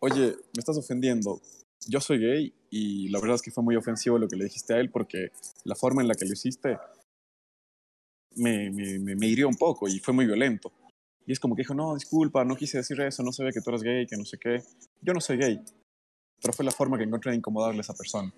oye, 0.00 0.36
me 0.54 0.60
estás 0.60 0.76
ofendiendo, 0.76 1.40
yo 1.86 2.00
soy 2.00 2.18
gay 2.18 2.54
y 2.70 3.08
la 3.08 3.20
verdad 3.20 3.36
es 3.36 3.42
que 3.42 3.50
fue 3.50 3.64
muy 3.64 3.76
ofensivo 3.76 4.18
lo 4.18 4.28
que 4.28 4.36
le 4.36 4.44
dijiste 4.44 4.74
a 4.74 4.78
él 4.78 4.90
porque 4.90 5.28
la 5.64 5.74
forma 5.74 6.02
en 6.02 6.08
la 6.08 6.14
que 6.14 6.24
lo 6.24 6.32
hiciste 6.32 6.78
me, 8.36 8.70
me, 8.70 8.98
me, 9.14 9.26
hirió 9.26 9.48
un 9.48 9.56
poco 9.56 9.88
y 9.88 9.98
fue 10.00 10.12
muy 10.14 10.26
violento. 10.26 10.72
Y 11.26 11.32
es 11.32 11.40
como 11.40 11.54
que 11.54 11.62
dijo, 11.62 11.74
no, 11.74 11.94
disculpa, 11.94 12.44
no 12.44 12.56
quise 12.56 12.78
decir 12.78 13.00
eso, 13.00 13.22
no 13.22 13.30
ve 13.38 13.52
que 13.52 13.60
tú 13.60 13.70
eres 13.70 13.82
gay, 13.82 14.06
que 14.06 14.16
no 14.16 14.24
sé 14.24 14.38
qué. 14.38 14.62
Yo 15.00 15.14
no 15.14 15.20
soy 15.20 15.38
gay, 15.38 15.60
pero 16.40 16.52
fue 16.52 16.64
la 16.64 16.70
forma 16.70 16.98
que 16.98 17.04
encontré 17.04 17.30
de 17.30 17.38
incomodarle 17.38 17.78
a 17.78 17.80
esa 17.82 17.94
persona. 17.94 18.32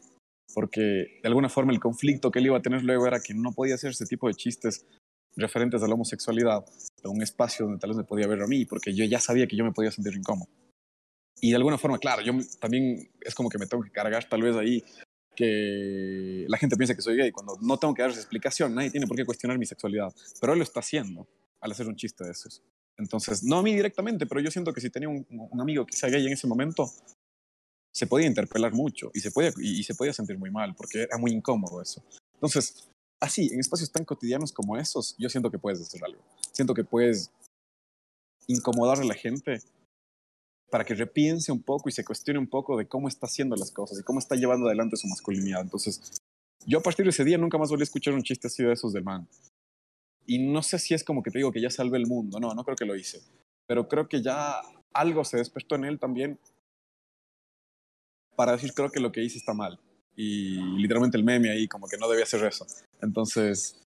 Porque 0.55 0.81
de 0.81 1.29
alguna 1.29 1.49
forma 1.49 1.73
el 1.73 1.81
conflicto 1.81 2.31
que 2.31 2.39
él 2.39 2.47
iba 2.47 2.59
a 2.59 2.63
tener 2.63 2.83
luego 2.83 3.07
era 3.07 3.21
que 3.21 3.35
no 3.35 3.53
podía 3.53 3.75
hacer 3.75 3.91
ese 3.91 4.07
tipo 4.07 4.29
de 4.29 4.35
chistes 4.35 4.87
referentes 5.35 5.83
a 5.83 5.89
la 5.89 5.95
homosexualidad 5.95 6.65
en 7.03 7.11
un 7.11 7.23
espacio 7.23 7.67
donde 7.67 7.81
tal 7.81 7.91
vez 7.91 7.97
me 7.97 8.05
podía 8.05 8.27
ver 8.27 8.43
a 8.43 8.47
mí, 8.47 8.65
porque 8.65 8.95
yo 8.95 9.05
ya 9.05 9.19
sabía 9.19 9.47
que 9.47 9.57
yo 9.57 9.65
me 9.65 9.73
podía 9.73 9.91
sentir 9.91 10.15
incómodo. 10.15 10.49
Y 11.41 11.51
de 11.51 11.57
alguna 11.57 11.78
forma, 11.78 11.99
claro, 11.99 12.22
yo 12.22 12.32
también 12.61 13.11
es 13.20 13.34
como 13.34 13.49
que 13.49 13.59
me 13.59 13.66
tengo 13.66 13.82
que 13.82 13.91
cargar 13.91 14.28
tal 14.28 14.43
vez 14.43 14.57
ahí 14.57 14.82
que 15.37 16.47
la 16.49 16.57
gente 16.57 16.76
piensa 16.76 16.95
que 16.95 17.03
soy 17.03 17.16
gay, 17.16 17.30
cuando 17.30 17.59
no 17.61 17.78
tengo 17.78 17.95
que 17.95 18.03
darles 18.03 18.18
explicación, 18.18 18.74
nadie 18.74 18.91
tiene 18.91 19.07
por 19.07 19.16
qué 19.16 19.24
cuestionar 19.24 19.59
mi 19.59 19.66
sexualidad, 19.66 20.12
pero 20.41 20.55
él 20.55 20.59
lo 20.59 20.64
está 20.64 20.80
haciendo 20.80 21.28
al 21.61 21.72
hacer 21.72 21.87
un 21.87 21.95
chiste 21.95 22.24
de 22.24 22.30
esos. 22.30 22.62
Entonces, 22.97 23.45
no 23.45 23.59
a 23.59 23.62
mí 23.62 23.74
directamente, 23.74 24.26
pero 24.26 24.41
yo 24.41 24.51
siento 24.51 24.72
que 24.72 24.80
si 24.80 24.89
tenía 24.89 25.11
un, 25.11 25.61
amigo 25.61 25.84
que 25.84 25.95
sea 25.95 26.09
gay 26.09 26.26
en 26.26 26.32
ese 26.32 26.47
momento, 26.47 26.91
se 27.95 28.07
podía 28.07 28.26
interpelar 28.26 28.72
mucho 28.72 29.11
y 29.14 29.20
se, 29.20 29.30
podía, 29.30 29.53
y, 29.59 29.82
se 29.82 29.95
podía 29.95 30.14
sentir 30.14 30.39
muy 30.39 30.51
mal, 30.51 30.74
porque 30.74 31.03
era 31.03 31.18
muy 31.18 31.32
incómodo 31.32 31.82
eso. 31.82 32.03
Entonces, 32.34 32.89
así, 33.20 33.51
en 33.53 33.61
espacios 33.61 33.93
tan 33.93 34.05
cotidianos 34.05 34.53
como 34.53 34.76
esos, 34.78 35.14
yo 35.18 35.28
siento 35.28 35.51
que 35.51 35.59
puedes 35.59 35.80
hacer 35.80 36.03
algo. 36.05 36.22
Siento 36.53 36.72
que 36.72 36.84
puedes 36.84 37.30
incomodar 38.47 39.01
a 39.01 39.05
la 39.05 39.14
gente 39.14 39.61
para 40.71 40.85
que 40.85 40.95
repiense 40.95 41.53
un 41.53 41.62
poco 41.62 41.89
y 41.89 41.93
se 41.93 42.05
cuestione 42.05 42.39
un 42.39 42.49
poco 42.49 42.77
de 42.77 42.87
cómo 42.87 43.09
está 43.09 43.27
haciendo 43.27 43.57
las 43.57 43.71
cosas 43.71 44.01
y 44.01 44.03
cómo 44.03 44.19
está 44.19 44.35
llevando 44.35 44.67
adelante 44.67 44.97
su 44.97 45.07
masculinidad. 45.09 45.62
Entonces, 45.62 46.19
yo 46.67 46.79
a 46.79 46.83
partir 46.83 47.05
de 47.05 47.11
ese 47.11 47.25
día 47.25 47.39
nunca 47.39 47.59
más 47.59 47.71
volví 47.71 47.83
a 47.83 47.85
escuchar 47.85 48.14
un 48.14 48.23
chiste 48.23 48.49
así 48.49 48.64
de 48.64 48.73
esos 48.73 48.93
del 48.93 49.05
man. 49.05 49.29
Y 50.27 50.39
no 50.39 50.62
sé 50.62 50.79
si 50.79 50.95
es 50.95 51.05
como 51.05 51.23
que 51.23 51.31
te 51.31 51.39
digo 51.39 51.53
que 51.53 51.61
ya 51.61 51.71
salve 51.71 51.99
el 51.99 52.07
mundo, 52.07 52.41
no, 52.41 52.53
no 52.53 52.64
creo 52.64 52.77
que 52.77 52.85
lo 52.85 52.97
hice. 52.97 53.21
Pero 53.67 53.89
creo 53.89 54.09
que 54.09 54.23
ya 54.23 54.61
algo 54.93 55.25
se 55.25 55.37
despertó 55.37 55.77
en 55.77 55.85
él 55.85 55.99
también 56.01 56.39
para 58.35 58.53
decir 58.53 58.73
creo 58.75 58.91
que 58.91 59.01
lo 59.01 59.12
que 59.12 59.23
hice 59.23 59.39
está 59.39 59.55
mal. 59.55 59.79
Y 60.17 60.57
literalmente 60.79 61.17
el 61.17 61.25
meme 61.25 61.51
ahí 61.51 61.69
como 61.69 61.87
que 61.87 61.99
no 61.99 62.09
debía 62.09 62.25
hacer 62.25 62.45
eso. 62.45 62.67
Entonces, 63.01 63.86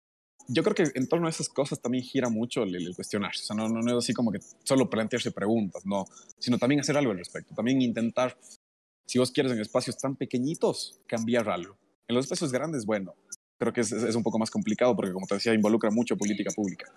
yo 0.48 0.62
creo 0.62 0.74
que 0.74 0.98
en 0.98 1.08
torno 1.08 1.26
a 1.26 1.30
esas 1.30 1.48
cosas 1.48 1.80
también 1.80 2.04
gira 2.04 2.28
mucho 2.28 2.62
el, 2.62 2.74
el 2.74 2.94
cuestionarse. 2.94 3.42
O 3.42 3.46
sea, 3.46 3.56
no, 3.56 3.68
no, 3.68 3.80
no, 3.80 3.90
es 3.90 4.04
así 4.04 4.12
como 4.12 4.30
que 4.30 4.40
solo 4.64 4.88
plantearse 4.88 5.30
preguntas, 5.30 5.84
no, 5.86 6.06
sino 6.38 6.58
también 6.58 6.80
hacer 6.80 6.96
algo 6.96 7.12
al 7.12 7.18
respecto. 7.18 7.54
También 7.54 7.82
intentar, 7.82 8.38
si 9.06 9.18
vos 9.18 9.30
quieres 9.30 9.52
en 9.52 9.60
espacios 9.60 9.96
tan 9.98 10.16
pequeñitos, 10.16 11.00
cambiar 11.06 11.48
algo. 11.48 11.76
En 12.08 12.14
los 12.14 12.24
espacios 12.26 12.52
grandes, 12.52 12.86
bueno, 12.86 13.14
creo 13.58 13.72
que 13.72 13.80
es, 13.80 13.92
es 13.92 14.14
un 14.14 14.22
poco 14.22 14.38
más 14.38 14.50
complicado 14.50 14.94
porque, 14.94 15.12
como 15.12 15.26
te 15.26 15.34
decía, 15.34 15.54
involucra 15.54 15.90
mucho 15.90 16.16
política 16.16 16.50
pública. 16.54 16.92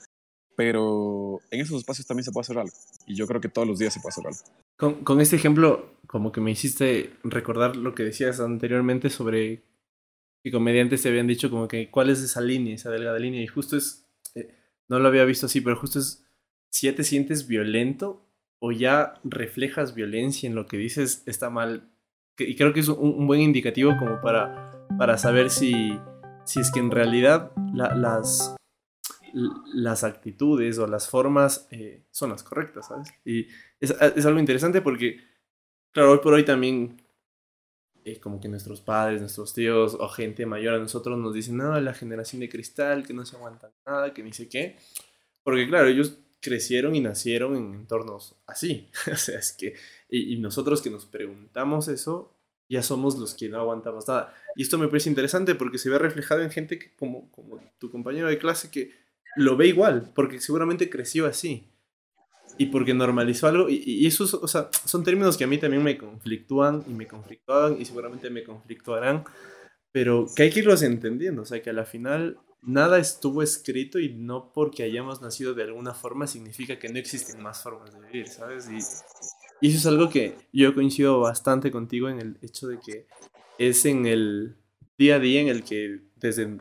Pero 0.56 1.40
en 1.52 1.62
esos 1.62 1.80
espacios 1.80 2.06
también 2.06 2.26
se 2.26 2.32
puede 2.32 2.42
hacer 2.42 2.58
algo. 2.58 2.76
Y 3.08 3.16
yo 3.16 3.26
creo 3.28 3.40
que 3.40 3.50
todos 3.50 3.68
los 3.68 3.80
días 3.80 3.94
se 3.94 4.02
puede 4.02 4.12
hacer 4.12 4.28
algo. 4.28 4.40
Con, 4.78 5.04
con 5.04 5.22
este 5.22 5.38
ejemplo, 5.38 5.96
como 6.06 6.32
que 6.32 6.42
me 6.42 6.52
hiciste 6.52 7.14
recordar 7.24 7.76
lo 7.76 7.96
que 7.96 8.04
decías 8.04 8.40
anteriormente 8.40 9.10
sobre 9.10 9.64
que 10.44 10.52
comediantes 10.52 11.02
se 11.02 11.10
habían 11.10 11.28
dicho 11.28 11.50
como 11.50 11.68
que 11.68 11.90
cuál 11.90 12.10
es 12.10 12.22
esa 12.22 12.42
línea, 12.42 12.76
esa 12.76 12.90
delgada 12.90 13.20
línea, 13.20 13.42
y 13.42 13.48
justo 13.48 13.78
es, 13.78 14.08
eh, 14.36 14.56
no 14.88 15.00
lo 15.00 15.08
había 15.08 15.26
visto 15.26 15.48
así, 15.48 15.62
pero 15.62 15.76
justo 15.76 16.00
es, 16.00 16.26
si 16.70 16.88
ya 16.88 16.96
te 16.96 17.04
sientes 17.04 17.48
violento 17.48 18.26
o 18.60 18.72
ya 18.72 19.16
reflejas 19.24 19.96
violencia 19.96 20.48
en 20.48 20.56
lo 20.56 20.66
que 20.66 20.78
dices, 20.78 21.24
está 21.26 21.50
mal. 21.50 21.90
Y 22.38 22.56
creo 22.56 22.74
que 22.74 22.82
es 22.82 22.88
un, 22.88 23.28
buen 23.28 23.42
indicativo 23.42 23.98
como 23.98 24.22
para, 24.22 24.88
para 24.98 25.18
saber 25.18 25.50
si, 25.50 26.00
si 26.46 26.60
es 26.60 26.72
que 26.72 26.80
en 26.80 26.92
realidad 26.92 27.52
las, 27.74 28.56
las 29.74 30.04
actitudes 30.04 30.78
o 30.78 30.88
las 30.88 31.10
formas 31.10 31.68
eh, 31.72 32.06
son 32.12 32.30
las 32.30 32.44
correctas, 32.44 32.88
¿sabes? 32.88 33.10
Y 33.26 33.48
es, 33.80 33.92
es 34.16 34.26
algo 34.26 34.40
interesante 34.40 34.82
porque, 34.82 35.18
claro, 35.92 36.12
hoy 36.12 36.20
por 36.20 36.34
hoy 36.34 36.46
también 36.46 36.98
como 38.18 38.40
que 38.42 38.48
nuestros 38.48 38.82
padres, 38.82 39.22
nuestros 39.22 39.54
tíos 39.54 39.96
o 40.00 40.10
gente 40.10 40.46
mayor 40.46 40.76
a 40.76 40.80
nosotros 40.80 41.18
nos 41.18 41.34
dicen, 41.34 41.58
no, 41.58 41.80
la 41.80 41.94
generación 41.94 42.40
de 42.40 42.50
cristal, 42.50 43.06
que 43.06 43.14
no 43.14 43.26
se 43.26 43.36
aguantan 43.36 43.72
nada, 43.86 44.14
que 44.14 44.24
ni 44.24 44.34
sé 44.34 44.50
qué. 44.50 44.78
Porque 45.44 45.68
claro, 45.68 45.88
ellos 45.88 46.18
crecieron 46.42 46.96
y 46.96 47.02
nacieron 47.02 47.56
en 47.56 47.74
entornos 47.74 48.36
así. 48.48 48.90
o 49.12 49.16
sea, 49.16 49.40
es 49.40 49.54
que, 49.54 49.76
y, 50.10 50.38
nosotros 50.38 50.82
que 50.82 50.90
nos 50.90 51.06
preguntamos 51.06 51.88
eso, 51.88 52.36
ya 52.68 52.84
somos 52.84 53.18
los 53.18 53.34
que 53.36 53.50
no 53.50 53.60
aguantamos 53.60 54.08
nada. 54.08 54.34
Y 54.56 54.64
esto 54.64 54.78
me 54.78 54.88
parece 54.88 55.10
interesante 55.10 55.56
porque 55.56 55.78
se 55.78 55.90
ve 55.90 56.00
reflejado 56.00 56.42
en 56.42 56.52
gente 56.52 56.94
como, 56.98 57.32
como 57.32 57.62
tu 57.80 57.92
compañero 57.92 58.28
de 58.28 58.38
clase 58.38 58.72
que 58.72 58.92
lo 59.36 59.58
ve 59.58 59.68
igual, 59.68 60.12
porque 60.16 60.40
seguramente 60.42 60.90
creció 60.90 61.26
así 61.26 61.70
y 62.60 62.66
porque 62.66 62.94
normalizó 62.94 63.48
algo. 63.48 63.70
Y, 63.70 63.82
y 63.86 64.06
esos, 64.06 64.34
o 64.34 64.48
sea, 64.48 64.70
son 64.86 65.04
términos 65.04 65.38
que 65.38 65.46
a 65.46 65.48
mí 65.48 65.58
también 65.58 65.82
me 65.82 65.98
conflictúan 65.98 66.84
y 66.88 66.92
me 66.92 67.08
conflictuaban 67.08 67.82
y 67.82 67.86
seguramente 67.86 68.30
me 68.30 68.44
conflictuarán, 68.44 69.24
pero 69.94 70.28
que 70.36 70.44
hay 70.44 70.50
que 70.50 70.60
irlos 70.60 70.84
entendiendo. 70.84 71.44
O 71.44 71.46
sea, 71.46 71.62
que 71.62 71.70
a 71.70 71.74
la 71.74 71.86
final 71.86 72.38
nada 72.62 73.00
estuvo 73.00 73.42
escrito 73.42 73.98
y 73.98 74.14
no 74.14 74.52
porque 74.52 74.84
hayamos 74.84 75.22
nacido 75.22 75.54
de 75.54 75.64
alguna 75.64 75.94
forma 75.94 76.28
significa 76.28 76.78
que 76.78 76.90
no 76.90 77.00
existen 77.00 77.42
más 77.42 77.64
formas 77.64 77.94
de 77.94 78.02
vivir, 78.02 78.28
¿sabes? 78.28 78.70
Y, 78.70 79.66
y 79.66 79.70
eso 79.70 79.78
es 79.78 79.86
algo 79.86 80.10
que 80.10 80.36
yo 80.52 80.76
coincido 80.76 81.22
bastante 81.22 81.72
contigo 81.72 82.10
en 82.10 82.20
el 82.20 82.38
hecho 82.42 82.68
de 82.68 82.78
que 82.82 83.08
es 83.58 83.86
en 83.86 84.06
el 84.06 84.58
día 84.98 85.16
a 85.16 85.20
día 85.20 85.40
en 85.40 85.48
el 85.48 85.64
que 85.64 86.02
desde 86.18 86.60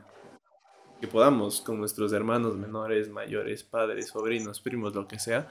que 1.01 1.09
podamos 1.09 1.61
con 1.61 1.79
nuestros 1.79 2.13
hermanos 2.13 2.57
menores, 2.57 3.09
mayores, 3.09 3.65
padres, 3.65 4.09
sobrinos, 4.09 4.61
primos, 4.61 4.95
lo 4.95 5.07
que 5.07 5.19
sea, 5.19 5.49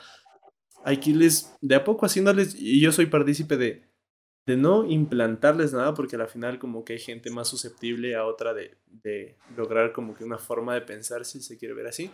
hay 0.87 1.01
que 1.01 1.09
irles 1.09 1.53
de 1.59 1.75
a 1.75 1.83
poco 1.83 2.05
haciéndoles, 2.05 2.55
y 2.57 2.79
yo 2.79 2.93
soy 2.93 3.07
partícipe 3.07 3.57
de, 3.57 3.83
de 4.45 4.55
no 4.55 4.89
implantarles 4.89 5.73
nada, 5.73 5.93
porque 5.93 6.15
al 6.15 6.29
final 6.29 6.59
como 6.59 6.85
que 6.85 6.93
hay 6.93 6.99
gente 6.99 7.29
más 7.29 7.49
susceptible 7.49 8.15
a 8.15 8.23
otra 8.23 8.53
de, 8.53 8.77
de 9.03 9.35
lograr 9.57 9.91
como 9.91 10.15
que 10.15 10.23
una 10.23 10.37
forma 10.37 10.75
de 10.75 10.81
pensar, 10.81 11.25
si 11.25 11.41
se 11.41 11.57
quiere 11.57 11.73
ver 11.73 11.87
así, 11.87 12.09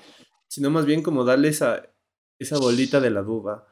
sino 0.47 0.71
más 0.71 0.87
bien 0.87 1.03
como 1.03 1.23
darles 1.23 1.57
esa, 1.57 1.87
esa 2.39 2.57
bolita 2.57 2.99
de 2.99 3.11
la 3.11 3.21
duda 3.21 3.67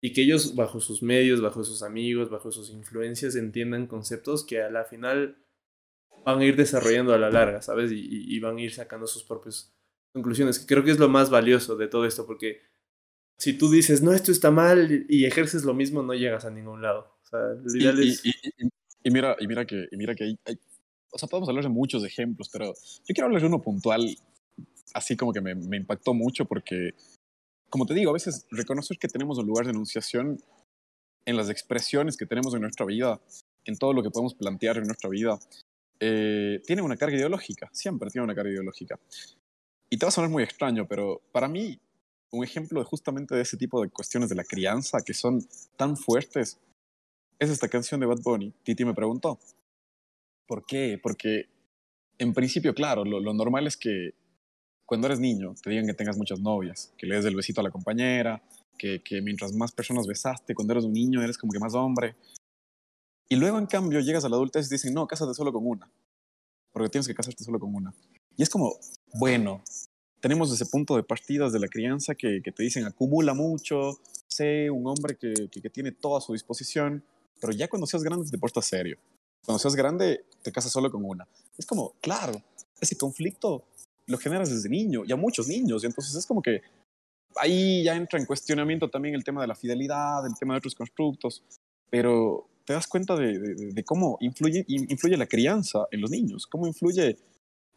y 0.00 0.14
que 0.14 0.22
ellos 0.22 0.54
bajo 0.54 0.80
sus 0.80 1.02
medios, 1.02 1.42
bajo 1.42 1.62
sus 1.62 1.82
amigos, 1.82 2.30
bajo 2.30 2.50
sus 2.50 2.70
influencias 2.70 3.36
entiendan 3.36 3.86
conceptos 3.86 4.42
que 4.42 4.62
a 4.62 4.70
la 4.70 4.84
final 4.84 5.36
van 6.24 6.38
a 6.40 6.44
ir 6.46 6.56
desarrollando 6.56 7.12
a 7.12 7.18
la 7.18 7.28
larga, 7.28 7.60
¿sabes? 7.60 7.92
Y, 7.92 8.06
y, 8.10 8.40
van 8.40 8.56
a 8.56 8.62
ir 8.62 8.72
sacando 8.72 9.06
sus 9.06 9.22
propias 9.22 9.76
conclusiones, 10.14 10.58
que 10.58 10.66
creo 10.66 10.82
que 10.82 10.92
es 10.92 10.98
lo 10.98 11.10
más 11.10 11.28
valioso 11.28 11.76
de 11.76 11.88
todo 11.88 12.06
esto, 12.06 12.26
porque 12.26 12.62
si 13.38 13.52
tú 13.52 13.70
dices, 13.70 14.02
no, 14.02 14.12
esto 14.12 14.32
está 14.32 14.50
mal 14.50 15.06
y 15.08 15.24
ejerces 15.24 15.64
lo 15.64 15.74
mismo, 15.74 16.02
no 16.02 16.14
llegas 16.14 16.44
a 16.44 16.50
ningún 16.50 16.82
lado. 16.82 17.16
O 17.22 17.28
sea, 17.28 17.40
y, 19.02 19.10
mira, 19.10 19.36
y 19.38 19.46
mira 19.46 19.66
que, 19.66 19.86
y 19.90 19.96
mira 19.96 20.14
que 20.14 20.24
hay, 20.24 20.38
o 21.10 21.18
sea, 21.18 21.28
podemos 21.28 21.48
hablar 21.48 21.64
de 21.64 21.70
muchos 21.70 22.04
ejemplos, 22.04 22.48
pero 22.52 22.66
yo 22.74 23.14
quiero 23.14 23.26
hablar 23.26 23.40
de 23.40 23.48
uno 23.48 23.62
puntual, 23.62 24.16
así 24.94 25.16
como 25.16 25.32
que 25.32 25.40
me, 25.40 25.54
me 25.54 25.76
impactó 25.76 26.14
mucho 26.14 26.44
porque, 26.44 26.94
como 27.68 27.86
te 27.86 27.94
digo, 27.94 28.10
a 28.10 28.14
veces 28.14 28.46
reconocer 28.50 28.98
que 28.98 29.08
tenemos 29.08 29.38
un 29.38 29.46
lugar 29.46 29.66
de 29.66 29.72
enunciación 29.72 30.38
en 31.24 31.36
las 31.36 31.50
expresiones 31.50 32.16
que 32.16 32.26
tenemos 32.26 32.54
en 32.54 32.62
nuestra 32.62 32.86
vida, 32.86 33.20
en 33.64 33.76
todo 33.76 33.92
lo 33.92 34.02
que 34.02 34.10
podemos 34.10 34.34
plantear 34.34 34.78
en 34.78 34.84
nuestra 34.84 35.10
vida, 35.10 35.38
eh, 35.98 36.62
tiene 36.66 36.82
una 36.82 36.96
carga 36.96 37.16
ideológica, 37.16 37.68
siempre 37.72 38.10
tiene 38.10 38.24
una 38.24 38.34
carga 38.34 38.50
ideológica. 38.50 38.98
Y 39.90 39.98
te 39.98 40.06
va 40.06 40.08
a 40.08 40.12
sonar 40.12 40.30
muy 40.30 40.42
extraño, 40.42 40.86
pero 40.86 41.22
para 41.32 41.48
mí 41.48 41.78
un 42.32 42.44
ejemplo 42.44 42.80
de 42.80 42.86
justamente 42.86 43.34
de 43.34 43.42
ese 43.42 43.56
tipo 43.56 43.80
de 43.82 43.90
cuestiones 43.90 44.28
de 44.28 44.34
la 44.34 44.44
crianza 44.44 45.02
que 45.02 45.14
son 45.14 45.46
tan 45.76 45.96
fuertes 45.96 46.58
es 47.38 47.50
esta 47.50 47.68
canción 47.68 48.00
de 48.00 48.06
Bad 48.06 48.22
Bunny. 48.22 48.52
Titi 48.62 48.84
me 48.84 48.94
preguntó. 48.94 49.38
¿Por 50.46 50.64
qué? 50.64 50.98
Porque 51.02 51.46
en 52.18 52.32
principio, 52.32 52.74
claro, 52.74 53.04
lo, 53.04 53.34
normal 53.34 53.66
es 53.66 53.76
que 53.76 54.14
cuando 54.86 55.06
eres 55.06 55.20
niño 55.20 55.54
te 55.62 55.70
digan 55.70 55.86
que 55.86 55.94
tengas 55.94 56.16
muchas 56.16 56.40
novias, 56.40 56.92
que 56.96 57.06
le 57.06 57.16
des 57.16 57.24
el 57.24 57.36
besito 57.36 57.60
a 57.60 57.64
la 57.64 57.70
compañera, 57.70 58.42
que, 58.78 59.02
que 59.02 59.20
mientras 59.20 59.52
más 59.52 59.72
personas 59.72 60.06
besaste 60.06 60.54
cuando 60.54 60.72
eres 60.72 60.84
un 60.84 60.92
niño 60.92 61.22
eres 61.22 61.36
como 61.38 61.52
que 61.52 61.58
más 61.58 61.74
hombre. 61.74 62.16
Y 63.28 63.36
luego, 63.36 63.58
en 63.58 63.66
cambio, 63.66 64.00
llegas 64.00 64.24
a 64.24 64.28
la 64.28 64.36
adultez 64.36 64.68
y 64.68 64.74
dicen, 64.74 64.94
no, 64.94 65.06
cásate 65.06 65.34
solo 65.34 65.52
con 65.52 65.66
una, 65.66 65.90
porque 66.72 66.88
tienes 66.88 67.08
que 67.08 67.14
casarte 67.14 67.42
solo 67.42 67.58
con 67.58 67.74
una. 67.74 67.92
Y 68.36 68.42
es 68.42 68.50
como, 68.50 68.78
bueno, 69.14 69.62
tenemos 70.26 70.52
ese 70.52 70.66
punto 70.66 70.96
de 70.96 71.04
partidas 71.04 71.52
de 71.52 71.60
la 71.60 71.68
crianza 71.68 72.16
que, 72.16 72.40
que 72.42 72.50
te 72.50 72.64
dicen 72.64 72.84
acumula 72.84 73.32
mucho, 73.32 74.00
sé 74.26 74.68
un 74.68 74.84
hombre 74.88 75.16
que, 75.16 75.32
que, 75.48 75.70
tiene 75.70 75.92
todo 75.92 76.16
a 76.16 76.20
su 76.20 76.32
disposición, 76.32 77.04
pero 77.40 77.52
ya 77.52 77.68
cuando 77.68 77.86
seas 77.86 78.02
grande 78.02 78.28
te 78.28 78.36
portas 78.36 78.66
serio. 78.66 78.98
Cuando 79.44 79.60
seas 79.60 79.76
grande 79.76 80.24
te 80.42 80.50
casas 80.50 80.72
solo 80.72 80.90
con 80.90 81.04
una. 81.04 81.28
Es 81.56 81.64
como, 81.64 81.94
claro, 82.00 82.42
ese 82.80 82.96
conflicto 82.96 83.66
lo 84.06 84.18
generas 84.18 84.50
desde 84.50 84.68
niño 84.68 85.04
y 85.06 85.12
a 85.12 85.16
muchos 85.16 85.46
niños. 85.46 85.84
Y 85.84 85.86
entonces 85.86 86.12
es 86.16 86.26
como 86.26 86.42
que 86.42 86.60
ahí 87.36 87.84
ya 87.84 87.94
entra 87.94 88.18
en 88.18 88.26
cuestionamiento 88.26 88.90
también 88.90 89.14
el 89.14 89.22
tema 89.22 89.42
de 89.42 89.46
la 89.46 89.54
fidelidad, 89.54 90.26
el 90.26 90.34
tema 90.34 90.54
de 90.54 90.58
otros 90.58 90.74
constructos, 90.74 91.44
pero 91.88 92.48
te 92.64 92.72
das 92.72 92.88
cuenta 92.88 93.14
de, 93.14 93.38
de, 93.38 93.84
cómo 93.84 94.18
influye, 94.18 94.64
influye 94.66 95.16
la 95.16 95.26
crianza 95.26 95.86
en 95.92 96.00
los 96.00 96.10
niños, 96.10 96.48
cómo 96.48 96.66
influye 96.66 97.16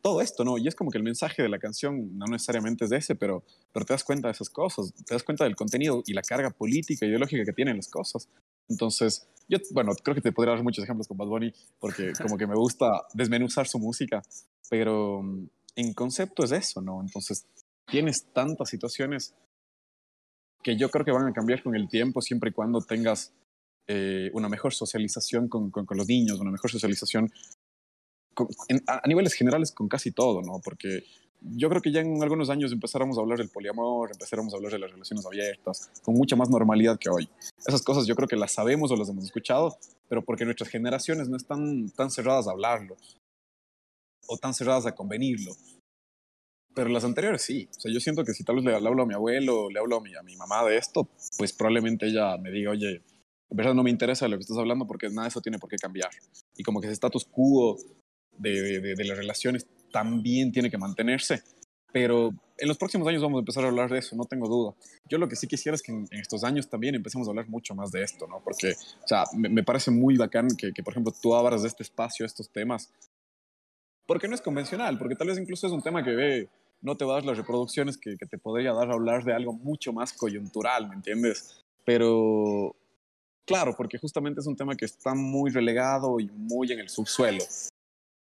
todo 0.01 0.21
esto, 0.21 0.43
¿no? 0.43 0.57
Y 0.57 0.67
es 0.67 0.75
como 0.75 0.91
que 0.91 0.97
el 0.97 1.03
mensaje 1.03 1.41
de 1.41 1.49
la 1.49 1.59
canción 1.59 2.17
no 2.17 2.25
necesariamente 2.25 2.85
es 2.85 2.89
de 2.89 2.97
ese, 2.97 3.15
pero, 3.15 3.43
pero 3.73 3.85
te 3.85 3.93
das 3.93 4.03
cuenta 4.03 4.27
de 4.27 4.33
esas 4.33 4.49
cosas, 4.49 4.93
te 5.05 5.13
das 5.13 5.23
cuenta 5.23 5.43
del 5.43 5.55
contenido 5.55 6.03
y 6.05 6.13
la 6.13 6.21
carga 6.21 6.49
política, 6.51 7.05
ideológica 7.05 7.43
que 7.43 7.53
tienen 7.53 7.77
las 7.77 7.89
cosas. 7.89 8.29
Entonces, 8.67 9.27
yo, 9.47 9.57
bueno, 9.71 9.93
creo 10.03 10.15
que 10.15 10.21
te 10.21 10.31
podría 10.31 10.53
dar 10.53 10.63
muchos 10.63 10.83
ejemplos 10.83 11.07
con 11.07 11.17
Bad 11.17 11.27
Bunny, 11.27 11.53
porque 11.79 12.13
como 12.21 12.37
que 12.37 12.47
me 12.47 12.55
gusta 12.55 13.05
desmenuzar 13.13 13.67
su 13.67 13.79
música, 13.79 14.21
pero 14.69 15.21
mm, 15.23 15.47
en 15.75 15.93
concepto 15.93 16.43
es 16.43 16.51
eso, 16.51 16.81
¿no? 16.81 17.01
Entonces, 17.01 17.45
tienes 17.89 18.25
tantas 18.33 18.69
situaciones 18.69 19.33
que 20.61 20.77
yo 20.77 20.89
creo 20.89 21.05
que 21.05 21.11
van 21.11 21.27
a 21.27 21.33
cambiar 21.33 21.63
con 21.63 21.75
el 21.75 21.87
tiempo 21.87 22.21
siempre 22.21 22.49
y 22.49 22.53
cuando 22.53 22.81
tengas 22.81 23.33
eh, 23.87 24.29
una 24.33 24.49
mejor 24.49 24.73
socialización 24.73 25.47
con, 25.47 25.71
con, 25.71 25.85
los 25.97 26.07
niños, 26.07 26.39
una 26.39 26.51
mejor 26.51 26.69
socialización 26.69 27.31
a, 28.87 29.07
niveles 29.07 29.33
generales 29.33 29.71
con 29.71 29.87
casi 29.87 30.11
todo, 30.11 30.41
¿no? 30.41 30.59
Porque 30.63 31.03
yo 31.41 31.69
creo 31.69 31.81
que 31.81 31.91
ya 31.91 32.01
en 32.01 32.21
algunos 32.21 32.49
años 32.49 32.71
empezáramos 32.71 33.17
a 33.17 33.21
hablar 33.21 33.37
del 33.37 33.49
poliamor, 33.49 34.09
empezáramos 34.11 34.53
a 34.53 34.57
hablar 34.57 34.73
de 34.73 34.79
las 34.79 34.91
relaciones 34.91 35.25
abiertas, 35.25 35.89
con 36.03 36.15
mucha 36.15 36.35
más 36.35 36.49
normalidad 36.49 36.99
que 36.99 37.09
hoy. 37.09 37.29
Esas 37.65 37.81
cosas 37.81 38.05
yo 38.05 38.15
creo 38.15 38.27
que 38.27 38.35
las 38.35 38.51
sabemos 38.51 38.91
o 38.91 38.95
las 38.95 39.09
hemos 39.09 39.23
escuchado, 39.23 39.77
pero 40.07 40.23
porque 40.23 40.45
nuestras 40.45 40.69
generaciones 40.69 41.29
no 41.29 41.37
están 41.37 41.89
tan 41.89 42.11
cerradas 42.11 42.47
a 42.47 42.51
hablarlo 42.51 42.97
o 44.27 44.37
tan 44.37 44.53
cerradas 44.53 44.85
a 44.85 44.93
convenirlo. 44.93 45.53
Pero 46.75 46.89
las 46.89 47.03
anteriores 47.03 47.41
sí. 47.41 47.67
O 47.75 47.79
sea, 47.79 47.91
yo 47.91 47.99
siento 47.99 48.23
que 48.23 48.33
si 48.33 48.43
tal 48.43 48.57
vez 48.57 48.65
le, 48.65 48.75
hablo 48.75 49.03
a 49.03 49.05
mi 49.05 49.15
abuelo, 49.15 49.69
le 49.69 49.79
hablo 49.79 49.97
a 49.97 50.01
mi, 50.01 50.15
a 50.15 50.21
mi 50.21 50.35
mamá 50.35 50.63
de 50.65 50.77
esto, 50.77 51.09
pues 51.37 51.51
probablemente 51.51 52.07
ella 52.07 52.37
me 52.37 52.51
diga, 52.51 52.71
oye, 52.71 53.01
en 53.49 53.57
verdad 53.57 53.73
no 53.73 53.83
me 53.83 53.89
interesa 53.89 54.27
lo 54.27 54.37
que 54.37 54.41
estás 54.41 54.57
hablando 54.57 54.85
porque 54.85 55.09
nada 55.09 55.23
de 55.23 55.29
eso 55.29 55.41
tiene 55.41 55.57
por 55.57 55.69
qué 55.69 55.77
cambiar. 55.77 56.11
Y 56.55 56.63
como 56.63 56.79
que 56.79 56.87
ese 56.87 56.93
status 56.93 57.25
quo 57.25 57.77
de, 58.39 59.05
las 59.05 59.17
relaciones 59.17 59.67
también 59.91 60.51
tiene 60.51 60.69
que 60.69 60.77
mantenerse. 60.77 61.43
Pero 61.91 62.31
en 62.57 62.67
los 62.67 62.77
próximos 62.77 63.07
años 63.07 63.21
vamos 63.21 63.37
a 63.37 63.39
empezar 63.39 63.63
a 63.63 63.67
hablar 63.67 63.89
de 63.89 63.99
eso, 63.99 64.15
no 64.15 64.25
tengo 64.25 64.47
duda. 64.47 64.75
Yo 65.07 65.17
lo 65.17 65.27
que 65.27 65.35
sí 65.35 65.47
quisiera 65.47 65.75
es 65.75 65.81
que 65.81 65.91
en, 65.91 66.07
estos 66.11 66.43
años 66.43 66.69
también 66.69 66.95
empecemos 66.95 67.27
a 67.27 67.31
hablar 67.31 67.49
mucho 67.49 67.73
más 67.73 67.91
de 67.91 68.03
esto, 68.03 68.27
¿no? 68.27 68.41
Porque, 68.43 68.73
o 69.03 69.07
sea, 69.07 69.23
me, 69.33 69.63
parece 69.63 69.89
muy 69.91 70.17
bacán 70.17 70.49
que, 70.55 70.71
que, 70.71 70.83
por 70.83 70.93
ejemplo, 70.93 71.13
tú 71.19 71.33
abras 71.33 71.63
de 71.63 71.67
este 71.67 71.83
espacio 71.83 72.25
estos 72.25 72.49
temas. 72.49 72.91
Porque 74.05 74.27
no 74.27 74.35
es 74.35 74.41
convencional, 74.41 74.97
porque 74.97 75.15
tal 75.15 75.27
vez 75.27 75.37
incluso 75.37 75.67
es 75.67 75.73
un 75.73 75.81
tema 75.81 76.03
que 76.03 76.11
ve, 76.11 76.49
no 76.81 76.95
te 76.95 77.05
va 77.05 77.17
a 77.17 77.21
las 77.21 77.37
reproducciones 77.37 77.97
que, 77.97 78.17
que 78.17 78.25
te 78.25 78.37
podría 78.37 78.73
dar 78.73 78.89
a 78.89 78.93
hablar 78.93 79.23
de 79.23 79.33
algo 79.33 79.53
mucho 79.53 79.93
más 79.93 80.13
coyuntural, 80.13 80.87
¿me 80.87 80.95
entiendes? 80.95 81.63
Pero, 81.85 82.75
claro, 83.45 83.75
porque 83.75 83.97
justamente 83.97 84.41
es 84.41 84.47
un 84.47 84.55
tema 84.55 84.75
que 84.75 84.85
está 84.85 85.15
muy 85.15 85.49
relegado 85.49 86.19
y 86.19 86.29
muy 86.29 86.71
en 86.71 86.79
el 86.79 86.89
subsuelo. 86.89 87.43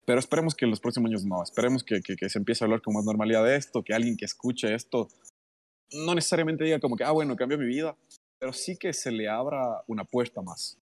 Pero 0.05 0.19
esperemos 0.19 0.55
que 0.55 0.65
en 0.65 0.71
los 0.71 0.81
próximos 0.81 1.09
años 1.11 1.25
no, 1.25 1.43
esperemos 1.43 1.85
que, 1.85 2.01
que, 2.01 2.29
se 2.29 2.39
empiece 2.39 2.65
a 2.65 2.67
hablar 2.67 2.83
con 2.83 2.95
más 2.95 3.05
normalidad 3.05 3.45
de 3.45 3.57
esto, 3.57 3.83
que 3.83 3.95
alguien 3.95 4.17
que 4.17 4.25
escuche 4.25 4.75
esto 4.75 5.09
no 5.93 6.15
necesariamente 6.15 6.65
diga 6.65 6.81
como 6.81 6.97
que, 6.97 7.05
ah, 7.05 7.13
bueno, 7.13 7.37
cambió 7.37 7.59
mi 7.59 7.67
vida, 7.67 7.97
pero 8.39 8.53
sí 8.53 8.77
que 8.77 8.93
se 8.93 9.13
le 9.13 9.29
abra 9.29 9.83
una 9.87 10.05
puerta 10.05 10.43
más. 10.43 10.79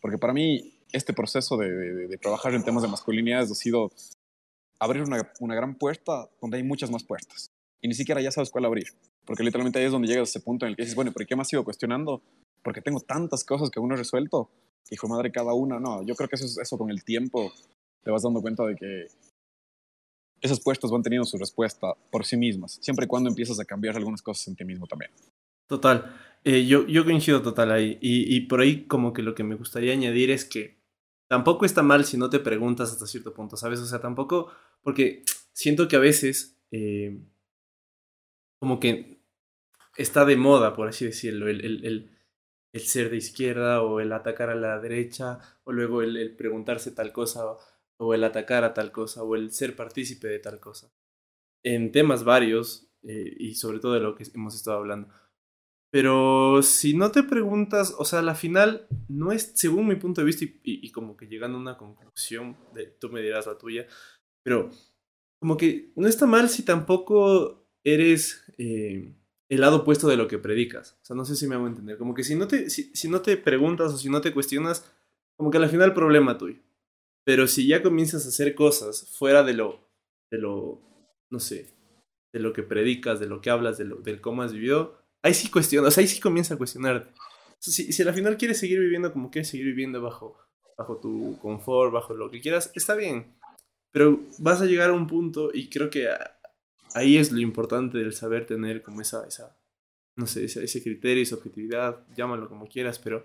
Porque 0.00 0.18
para 0.18 0.32
mí 0.32 0.80
este 0.92 1.12
proceso 1.12 1.56
de, 1.56 1.68
de, 2.08 2.18
trabajar 2.18 2.54
en 2.54 2.64
temas 2.64 2.82
de 2.82 2.88
masculinidades 2.88 3.50
ha 3.50 3.54
sido 3.54 3.92
abrir 4.78 5.02
una, 5.02 5.32
una, 5.40 5.54
gran 5.54 5.76
puerta 5.76 6.28
donde 6.40 6.56
hay 6.56 6.62
muchas 6.62 6.90
más 6.90 7.04
puertas. 7.04 7.50
Y 7.80 7.88
ni 7.88 7.94
siquiera 7.94 8.20
ya 8.20 8.30
sabes 8.30 8.50
cuál 8.50 8.64
abrir. 8.64 8.86
Porque 9.24 9.42
literalmente 9.42 9.78
ahí 9.78 9.86
es 9.86 9.92
donde 9.92 10.08
llegas 10.08 10.28
a 10.28 10.30
ese 10.30 10.40
punto 10.40 10.66
en 10.66 10.70
el 10.70 10.76
que 10.76 10.82
dices, 10.82 10.96
bueno, 10.96 11.12
¿por 11.12 11.26
qué 11.26 11.36
me 11.36 11.42
has 11.42 11.52
ido 11.52 11.64
cuestionando? 11.64 12.22
Porque 12.62 12.80
tengo 12.80 13.00
tantas 13.00 13.44
cosas 13.44 13.70
que 13.70 13.78
aún 13.78 13.88
no 13.88 13.94
he 13.94 13.98
resuelto. 13.98 14.50
Hijo 14.90 15.08
madre, 15.08 15.32
cada 15.32 15.54
una. 15.54 15.78
No, 15.80 16.02
yo 16.02 16.14
creo 16.14 16.28
que 16.28 16.36
eso, 16.36 16.60
eso 16.60 16.78
con 16.78 16.90
el 16.90 17.04
tiempo 17.04 17.52
te 18.04 18.10
vas 18.10 18.22
dando 18.22 18.42
cuenta 18.42 18.64
de 18.64 18.76
que 18.76 19.06
esas 20.40 20.60
puertas 20.60 20.90
van 20.90 21.02
teniendo 21.02 21.24
su 21.24 21.38
respuesta 21.38 21.94
por 22.10 22.24
sí 22.26 22.36
mismas, 22.36 22.78
siempre 22.82 23.06
y 23.06 23.08
cuando 23.08 23.30
empiezas 23.30 23.58
a 23.58 23.64
cambiar 23.64 23.96
algunas 23.96 24.20
cosas 24.20 24.46
en 24.48 24.56
ti 24.56 24.64
mismo 24.64 24.86
también. 24.86 25.10
Total, 25.66 26.14
eh, 26.44 26.66
yo, 26.66 26.86
yo 26.86 27.04
coincido 27.04 27.40
total 27.40 27.72
ahí. 27.72 27.96
Y, 28.02 28.36
y, 28.36 28.42
por 28.42 28.60
ahí 28.60 28.84
como 28.86 29.14
que 29.14 29.22
lo 29.22 29.34
que 29.34 29.42
me 29.42 29.54
gustaría 29.54 29.94
añadir 29.94 30.30
es 30.30 30.44
que 30.44 30.78
tampoco 31.28 31.64
está 31.64 31.82
mal 31.82 32.04
si 32.04 32.18
no 32.18 32.28
te 32.28 32.40
preguntas 32.40 32.92
hasta 32.92 33.06
cierto 33.06 33.32
punto, 33.32 33.56
¿sabes? 33.56 33.80
O 33.80 33.86
sea, 33.86 34.00
tampoco, 34.00 34.52
porque 34.82 35.22
siento 35.54 35.88
que 35.88 35.96
a 35.96 36.00
veces 36.00 36.60
eh, 36.70 37.18
como 38.60 38.78
que 38.78 39.22
está 39.96 40.26
de 40.26 40.36
moda, 40.36 40.74
por 40.74 40.88
así 40.88 41.06
decirlo, 41.06 41.48
el, 41.48 41.64
el, 41.64 42.10
el, 42.72 42.80
ser 42.80 43.08
de 43.08 43.16
izquierda 43.16 43.82
o 43.82 44.00
el 44.00 44.12
atacar 44.12 44.50
a 44.50 44.54
la 44.54 44.78
derecha 44.80 45.38
o 45.62 45.72
luego 45.72 46.02
el 46.02 46.36
preguntarse 46.36 46.90
tal 46.90 47.12
cosa 47.12 47.44
o 47.98 48.14
el 48.14 48.24
atacar 48.24 48.64
a 48.64 48.74
tal 48.74 48.92
cosa, 48.92 49.22
o 49.22 49.36
el 49.36 49.52
ser 49.52 49.76
partícipe 49.76 50.28
de 50.28 50.38
tal 50.38 50.60
cosa. 50.60 50.92
En 51.62 51.92
temas 51.92 52.24
varios, 52.24 52.88
eh, 53.02 53.34
y 53.38 53.54
sobre 53.54 53.78
todo 53.78 53.94
de 53.94 54.00
lo 54.00 54.14
que 54.14 54.24
hemos 54.34 54.54
estado 54.54 54.78
hablando. 54.78 55.08
Pero 55.90 56.60
si 56.62 56.96
no 56.96 57.12
te 57.12 57.22
preguntas, 57.22 57.94
o 57.96 58.04
sea, 58.04 58.20
la 58.20 58.34
final 58.34 58.88
no 59.08 59.30
es, 59.30 59.52
según 59.54 59.86
mi 59.86 59.94
punto 59.94 60.20
de 60.20 60.24
vista, 60.24 60.44
y, 60.44 60.90
como 60.90 61.16
que 61.16 61.28
llegando 61.28 61.56
a 61.56 61.60
una 61.60 61.76
conclusión, 61.78 62.56
de, 62.74 62.86
tú 62.86 63.10
me 63.10 63.22
dirás 63.22 63.46
la 63.46 63.56
tuya, 63.56 63.86
pero 64.42 64.70
como 65.38 65.56
que 65.56 65.92
no 65.94 66.08
está 66.08 66.26
mal 66.26 66.48
si 66.48 66.64
tampoco 66.64 67.68
eres 67.84 68.44
eh, 68.58 69.14
el 69.48 69.60
lado 69.60 69.78
opuesto 69.82 70.08
de 70.08 70.16
lo 70.16 70.26
que 70.26 70.38
predicas. 70.38 70.98
O 71.02 71.04
sea, 71.04 71.14
no 71.14 71.24
sé 71.24 71.36
si 71.36 71.46
me 71.46 71.54
hago 71.54 71.68
entender. 71.68 71.96
Como 71.96 72.14
que 72.14 72.24
si 72.24 72.34
no 72.34 72.48
te, 72.48 72.70
si, 72.70 72.90
si 72.94 73.08
no 73.08 73.20
te 73.22 73.36
preguntas 73.36 73.92
o 73.92 73.96
si 73.96 74.08
no 74.08 74.20
te 74.20 74.32
cuestionas, 74.32 74.90
como 75.36 75.50
que 75.52 75.58
al 75.58 75.68
final 75.68 75.94
problema 75.94 76.38
tuyo. 76.38 76.63
Pero 77.24 77.46
si 77.46 77.66
ya 77.66 77.82
comienzas 77.82 78.26
a 78.26 78.28
hacer 78.28 78.54
cosas 78.54 79.10
fuera 79.16 79.42
de 79.42 79.54
lo, 79.54 79.88
de 80.30 80.38
lo, 80.38 80.80
no 81.30 81.40
sé, 81.40 81.74
de 82.32 82.40
lo 82.40 82.52
que 82.52 82.62
predicas, 82.62 83.20
de 83.20 83.26
lo 83.26 83.40
que 83.40 83.50
hablas, 83.50 83.78
de 83.78 83.84
lo, 83.84 83.96
del 83.96 84.20
cómo 84.20 84.42
has 84.42 84.52
vivido, 84.52 85.02
ahí 85.22 85.32
sí 85.34 85.50
cuestionas, 85.50 85.96
ahí 85.96 86.06
sí 86.06 86.20
comienza 86.20 86.54
a 86.54 86.58
cuestionarte. 86.58 87.10
Si, 87.58 87.92
si 87.92 88.02
al 88.02 88.12
final 88.12 88.36
quieres 88.36 88.58
seguir 88.58 88.78
viviendo 88.78 89.12
como 89.12 89.30
quieres 89.30 89.48
seguir 89.48 89.66
viviendo 89.66 90.02
bajo, 90.02 90.36
bajo 90.76 90.98
tu 90.98 91.38
confort, 91.40 91.92
bajo 91.92 92.14
lo 92.14 92.30
que 92.30 92.40
quieras, 92.40 92.70
está 92.74 92.94
bien. 92.94 93.34
Pero 93.90 94.20
vas 94.38 94.60
a 94.60 94.66
llegar 94.66 94.90
a 94.90 94.94
un 94.94 95.06
punto 95.06 95.50
y 95.54 95.70
creo 95.70 95.88
que 95.88 96.08
ahí 96.94 97.16
es 97.16 97.32
lo 97.32 97.40
importante 97.40 97.98
del 97.98 98.12
saber 98.12 98.44
tener 98.44 98.82
como 98.82 99.00
esa, 99.00 99.26
esa 99.26 99.56
no 100.16 100.26
sé, 100.26 100.44
ese, 100.44 100.62
ese 100.62 100.82
criterio, 100.82 101.22
esa 101.22 101.36
objetividad, 101.36 102.06
llámalo 102.14 102.48
como 102.48 102.66
quieras, 102.68 102.98
pero 102.98 103.24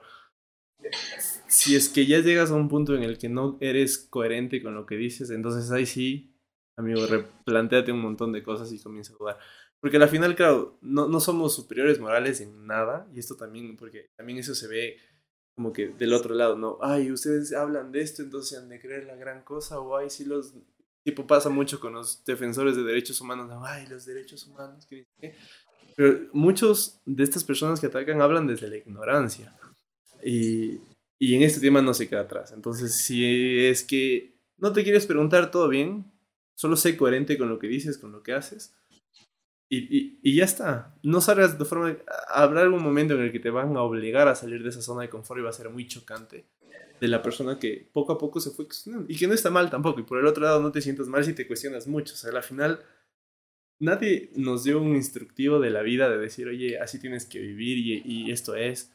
si 1.47 1.75
es 1.75 1.89
que 1.89 2.05
ya 2.05 2.19
llegas 2.19 2.51
a 2.51 2.55
un 2.55 2.69
punto 2.69 2.95
en 2.95 3.03
el 3.03 3.17
que 3.17 3.29
no 3.29 3.57
eres 3.59 3.97
coherente 3.97 4.61
con 4.61 4.75
lo 4.75 4.85
que 4.85 4.95
dices, 4.95 5.29
entonces 5.29 5.71
ahí 5.71 5.85
sí, 5.85 6.33
amigo, 6.77 7.05
replanteate 7.05 7.91
un 7.91 8.01
montón 8.01 8.31
de 8.31 8.43
cosas 8.43 8.71
y 8.71 8.79
comienza 8.79 9.13
a 9.13 9.17
dudar. 9.17 9.39
Porque 9.79 9.97
al 9.97 10.09
final, 10.09 10.35
claro, 10.35 10.77
no, 10.81 11.07
no 11.07 11.19
somos 11.19 11.55
superiores 11.55 11.99
morales 11.99 12.41
en 12.41 12.65
nada, 12.65 13.07
y 13.13 13.19
esto 13.19 13.35
también, 13.35 13.77
porque 13.77 14.09
también 14.15 14.39
eso 14.39 14.53
se 14.53 14.67
ve 14.67 14.97
como 15.55 15.73
que 15.73 15.89
del 15.89 16.13
otro 16.13 16.35
lado, 16.35 16.57
¿no? 16.57 16.77
Ay, 16.81 17.11
ustedes 17.11 17.53
hablan 17.53 17.91
de 17.91 18.01
esto, 18.01 18.21
entonces 18.21 18.57
han 18.57 18.69
de 18.69 18.79
creer 18.79 19.05
la 19.05 19.15
gran 19.15 19.43
cosa, 19.43 19.79
o 19.79 19.95
ay, 19.97 20.09
sí 20.09 20.25
los... 20.25 20.53
Tipo 21.03 21.25
pasa 21.25 21.49
mucho 21.49 21.79
con 21.79 21.93
los 21.93 22.23
defensores 22.25 22.75
de 22.75 22.83
derechos 22.83 23.19
humanos, 23.21 23.49
ay, 23.63 23.87
los 23.87 24.05
derechos 24.05 24.45
humanos, 24.47 24.85
¿qué? 24.85 25.05
Pero 25.95 26.29
muchos 26.31 27.01
de 27.05 27.23
estas 27.23 27.43
personas 27.43 27.79
que 27.79 27.87
atacan 27.87 28.21
hablan 28.21 28.47
desde 28.47 28.69
la 28.69 28.77
ignorancia. 28.77 29.58
Y, 30.23 30.79
y 31.19 31.35
en 31.35 31.43
este 31.43 31.59
tema 31.59 31.81
no 31.81 31.93
se 31.93 32.07
queda 32.07 32.21
atrás. 32.21 32.53
Entonces, 32.53 32.95
si 32.95 33.65
es 33.65 33.83
que 33.83 34.39
no 34.57 34.73
te 34.73 34.83
quieres 34.83 35.05
preguntar 35.05 35.51
todo 35.51 35.67
bien, 35.67 36.11
solo 36.55 36.75
sé 36.75 36.97
coherente 36.97 37.37
con 37.37 37.49
lo 37.49 37.59
que 37.59 37.67
dices, 37.67 37.97
con 37.97 38.11
lo 38.11 38.23
que 38.23 38.33
haces. 38.33 38.75
Y, 39.71 40.17
y, 40.23 40.35
ya 40.35 40.45
está. 40.45 40.97
No 41.03 41.21
salgas 41.21 41.59
de 41.59 41.65
forma. 41.65 41.95
Habrá 42.29 42.61
algún 42.61 42.81
momento 42.81 43.13
en 43.13 43.21
el 43.21 43.31
que 43.31 43.39
te 43.39 43.51
van 43.51 43.77
a 43.77 43.83
obligar 43.83 44.27
a 44.27 44.33
salir 44.33 44.63
de 44.63 44.69
esa 44.69 44.81
zona 44.81 45.03
de 45.03 45.09
confort 45.09 45.39
y 45.39 45.43
va 45.43 45.51
a 45.51 45.53
ser 45.53 45.69
muy 45.69 45.87
chocante. 45.87 46.45
De 46.99 47.07
la 47.07 47.21
persona 47.21 47.59
que 47.59 47.87
poco 47.93 48.13
a 48.13 48.17
poco 48.17 48.39
se 48.39 48.49
fue. 48.49 48.65
Y 49.07 49.15
que 49.15 49.27
no 49.27 49.33
está 49.33 49.51
mal 49.51 49.69
tampoco. 49.69 49.99
Y 49.99 50.03
por 50.03 50.19
el 50.19 50.25
otro 50.25 50.43
lado, 50.43 50.59
no 50.59 50.71
te 50.71 50.81
sientas 50.81 51.07
mal 51.07 51.23
si 51.23 51.33
te 51.33 51.45
cuestionas 51.45 51.87
mucho. 51.87 52.13
O 52.15 52.17
sea, 52.17 52.31
al 52.31 52.43
final, 52.43 52.83
nadie 53.79 54.31
nos 54.35 54.63
dio 54.63 54.81
un 54.81 54.95
instructivo 54.95 55.59
de 55.59 55.69
la 55.69 55.83
vida 55.83 56.09
de 56.09 56.17
decir, 56.17 56.47
oye, 56.47 56.79
así 56.79 56.99
tienes 56.99 57.25
que 57.25 57.39
vivir 57.39 57.77
y, 57.77 58.01
y 58.03 58.31
esto 58.31 58.55
es. 58.55 58.91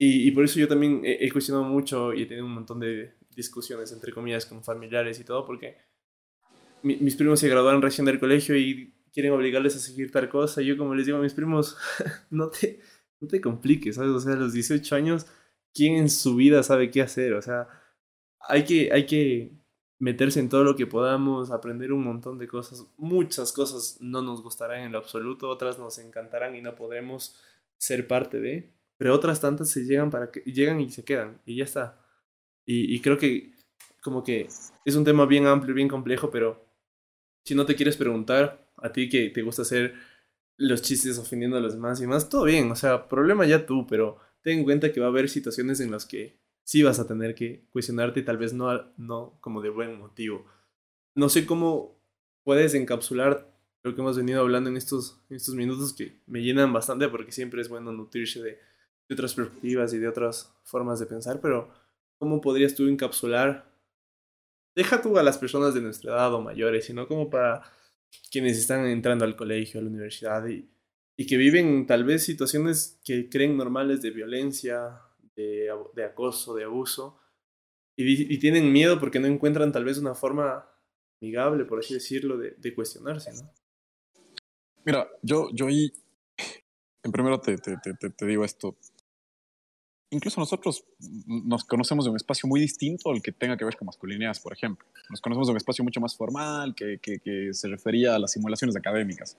Y, 0.00 0.30
por 0.30 0.44
eso 0.44 0.60
yo 0.60 0.68
también 0.68 1.02
he, 1.04 1.28
cuestionado 1.30 1.64
mucho 1.64 2.14
y 2.14 2.22
he 2.22 2.26
tenido 2.26 2.46
un 2.46 2.54
montón 2.54 2.78
de 2.78 3.14
discusiones, 3.34 3.90
entre 3.90 4.12
comillas, 4.12 4.46
con 4.46 4.62
familiares 4.62 5.18
y 5.18 5.24
todo, 5.24 5.44
porque 5.44 5.76
mis 6.84 7.16
primos 7.16 7.40
se 7.40 7.48
graduaron 7.48 7.82
recién 7.82 8.04
del 8.04 8.20
colegio 8.20 8.56
y 8.56 8.94
quieren 9.12 9.32
obligarles 9.32 9.74
a 9.74 9.80
seguir 9.80 10.12
tal 10.12 10.28
cosa. 10.28 10.62
Y 10.62 10.66
yo 10.66 10.78
como 10.78 10.94
les 10.94 11.06
digo 11.06 11.18
a 11.18 11.20
mis 11.20 11.34
primos, 11.34 11.76
no 12.30 12.48
te, 12.48 12.80
no 13.20 13.26
te 13.26 13.40
compliques, 13.40 13.96
¿sabes? 13.96 14.10
O 14.10 14.20
sea, 14.20 14.34
a 14.34 14.36
los 14.36 14.52
18 14.52 14.94
años, 14.94 15.26
¿quién 15.74 15.96
en 15.96 16.10
su 16.10 16.36
vida 16.36 16.62
sabe 16.62 16.92
qué 16.92 17.02
hacer? 17.02 17.34
O 17.34 17.42
sea, 17.42 17.68
hay 18.40 18.64
que, 18.64 18.92
hay 18.92 19.04
que 19.06 19.58
meterse 19.98 20.38
en 20.38 20.48
todo 20.48 20.62
lo 20.62 20.76
que 20.76 20.86
podamos, 20.86 21.50
aprender 21.50 21.92
un 21.92 22.04
montón 22.04 22.38
de 22.38 22.46
cosas. 22.46 22.86
Muchas 22.96 23.52
cosas 23.52 23.98
no 24.00 24.22
nos 24.22 24.42
gustarán 24.42 24.82
en 24.82 24.92
lo 24.92 24.98
absoluto, 24.98 25.48
otras 25.48 25.78
nos 25.78 25.98
encantarán 25.98 26.54
y 26.54 26.62
no 26.62 26.76
podremos 26.76 27.40
ser 27.78 28.06
parte 28.06 28.40
de, 28.40 28.77
pero 28.98 29.14
otras 29.14 29.40
tantas 29.40 29.70
se 29.70 29.84
llegan 29.84 30.10
para 30.10 30.30
que 30.30 30.40
llegan 30.40 30.80
y 30.80 30.90
se 30.90 31.04
quedan 31.04 31.40
y 31.46 31.56
ya 31.56 31.64
está. 31.64 32.04
Y, 32.66 32.94
y 32.94 33.00
creo 33.00 33.16
que 33.16 33.52
como 34.02 34.22
que 34.22 34.48
es 34.84 34.96
un 34.96 35.04
tema 35.04 35.24
bien 35.26 35.46
amplio, 35.46 35.74
bien 35.74 35.88
complejo, 35.88 36.30
pero 36.30 36.66
si 37.44 37.54
no 37.54 37.64
te 37.64 37.74
quieres 37.74 37.96
preguntar 37.96 38.70
a 38.76 38.92
ti 38.92 39.08
que 39.08 39.30
te 39.30 39.42
gusta 39.42 39.62
hacer 39.62 39.94
los 40.56 40.82
chistes 40.82 41.18
ofendiendo 41.18 41.56
a 41.56 41.60
los 41.60 41.74
demás 41.74 42.00
y 42.00 42.06
más, 42.06 42.28
todo 42.28 42.44
bien, 42.44 42.70
o 42.70 42.76
sea, 42.76 43.08
problema 43.08 43.46
ya 43.46 43.64
tú, 43.64 43.86
pero 43.86 44.18
ten 44.42 44.58
en 44.58 44.64
cuenta 44.64 44.92
que 44.92 45.00
va 45.00 45.06
a 45.06 45.10
haber 45.10 45.28
situaciones 45.28 45.80
en 45.80 45.90
las 45.90 46.04
que 46.04 46.38
sí 46.64 46.82
vas 46.82 46.98
a 46.98 47.06
tener 47.06 47.34
que 47.34 47.64
cuestionarte 47.70 48.20
y 48.20 48.24
tal 48.24 48.36
vez 48.36 48.52
no, 48.52 48.92
no 48.96 49.38
como 49.40 49.62
de 49.62 49.70
buen 49.70 49.98
motivo. 49.98 50.44
No 51.14 51.28
sé 51.28 51.46
cómo 51.46 51.98
puedes 52.42 52.74
encapsular 52.74 53.50
lo 53.82 53.94
que 53.94 54.00
hemos 54.00 54.16
venido 54.16 54.40
hablando 54.40 54.68
en 54.68 54.76
estos, 54.76 55.22
estos 55.30 55.54
minutos 55.54 55.92
que 55.92 56.20
me 56.26 56.42
llenan 56.42 56.72
bastante 56.72 57.08
porque 57.08 57.32
siempre 57.32 57.60
es 57.62 57.68
bueno 57.68 57.92
nutrirse 57.92 58.42
de, 58.42 58.58
de 59.08 59.14
otras 59.14 59.34
perspectivas 59.34 59.92
y 59.94 59.98
de 59.98 60.08
otras 60.08 60.52
formas 60.64 61.00
de 61.00 61.06
pensar, 61.06 61.40
pero 61.40 61.72
¿cómo 62.18 62.40
podrías 62.40 62.74
tú 62.74 62.88
encapsular? 62.88 63.64
Deja 64.76 65.00
tú 65.00 65.18
a 65.18 65.22
las 65.22 65.38
personas 65.38 65.74
de 65.74 65.80
nuestra 65.80 66.12
edad 66.12 66.34
o 66.34 66.40
mayores, 66.40 66.84
sino 66.84 67.08
como 67.08 67.30
para 67.30 67.62
quienes 68.30 68.58
están 68.58 68.86
entrando 68.86 69.24
al 69.24 69.36
colegio, 69.36 69.80
a 69.80 69.82
la 69.82 69.88
universidad 69.88 70.46
y, 70.46 70.68
y 71.16 71.26
que 71.26 71.36
viven 71.36 71.86
tal 71.86 72.04
vez 72.04 72.24
situaciones 72.24 73.00
que 73.04 73.28
creen 73.28 73.56
normales 73.56 74.02
de 74.02 74.10
violencia, 74.10 75.00
de, 75.34 76.04
acoso, 76.04 76.54
de 76.54 76.64
abuso, 76.64 77.18
y, 77.96 78.38
tienen 78.38 78.72
miedo 78.72 79.00
porque 79.00 79.18
no 79.18 79.26
encuentran 79.26 79.72
tal 79.72 79.84
vez 79.84 79.98
una 79.98 80.14
forma 80.14 80.68
amigable, 81.20 81.64
por 81.64 81.80
así 81.80 81.94
decirlo, 81.94 82.38
de, 82.38 82.52
de 82.52 82.74
cuestionarse, 82.74 83.32
¿no? 83.32 83.52
Mira, 84.84 85.08
yo, 85.22 85.48
yo 85.52 85.66
ahí, 85.66 85.92
en 87.02 87.10
primero 87.10 87.40
te, 87.40 87.58
te, 87.58 87.76
te, 87.76 88.10
te 88.10 88.26
digo 88.26 88.44
esto, 88.44 88.78
incluso 90.10 90.40
nosotros 90.40 90.84
nos 91.26 91.64
conocemos 91.64 92.04
de 92.04 92.10
un 92.10 92.16
espacio 92.16 92.48
muy 92.48 92.60
distinto 92.60 93.10
al 93.10 93.22
que 93.22 93.32
tenga 93.32 93.56
que 93.56 93.64
ver 93.64 93.76
con 93.76 93.86
masculinidades, 93.86 94.40
por 94.40 94.52
ejemplo. 94.52 94.86
Nos 95.10 95.20
conocemos 95.20 95.48
de 95.48 95.52
un 95.52 95.56
espacio 95.56 95.84
mucho 95.84 96.00
más 96.00 96.16
formal, 96.16 96.74
que, 96.74 96.98
que, 96.98 97.18
que, 97.18 97.52
se 97.52 97.68
refería 97.68 98.14
a 98.14 98.18
las 98.18 98.32
simulaciones 98.32 98.76
académicas. 98.76 99.36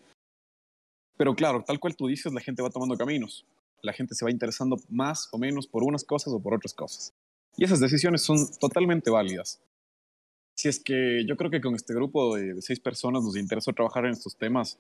Pero 1.18 1.36
claro, 1.36 1.64
tal 1.66 1.80
cual 1.80 1.96
tú 1.96 2.08
dices, 2.08 2.32
la 2.34 2.42
gente 2.42 2.62
va 2.62 2.70
tomando 2.70 2.96
caminos. 2.96 3.46
La 3.82 3.94
gente 3.94 4.16
se 4.16 4.26
va 4.26 4.32
interesando 4.32 4.78
más 4.90 5.30
o 5.32 5.38
menos 5.38 5.68
por 5.68 5.84
unas 5.84 6.04
cosas 6.04 6.34
o 6.34 6.42
por 6.42 6.54
otras 6.54 6.74
cosas. 6.74 7.14
Y 7.58 7.66
esas 7.66 7.80
decisiones 7.80 8.22
son 8.22 8.38
totalmente 8.60 9.10
válidas. 9.10 9.62
Si 10.56 10.68
es 10.68 10.80
que 10.80 11.26
yo 11.26 11.38
creo 11.38 11.50
que 11.52 11.62
con 11.62 11.76
este 11.76 11.94
grupo 11.94 12.36
de, 12.36 12.62
seis 12.62 12.80
personas 12.80 13.24
nos 13.24 13.38
interesó 13.38 13.74
trabajar 13.74 14.06
en 14.06 14.12
estos 14.12 14.38
temas, 14.38 14.78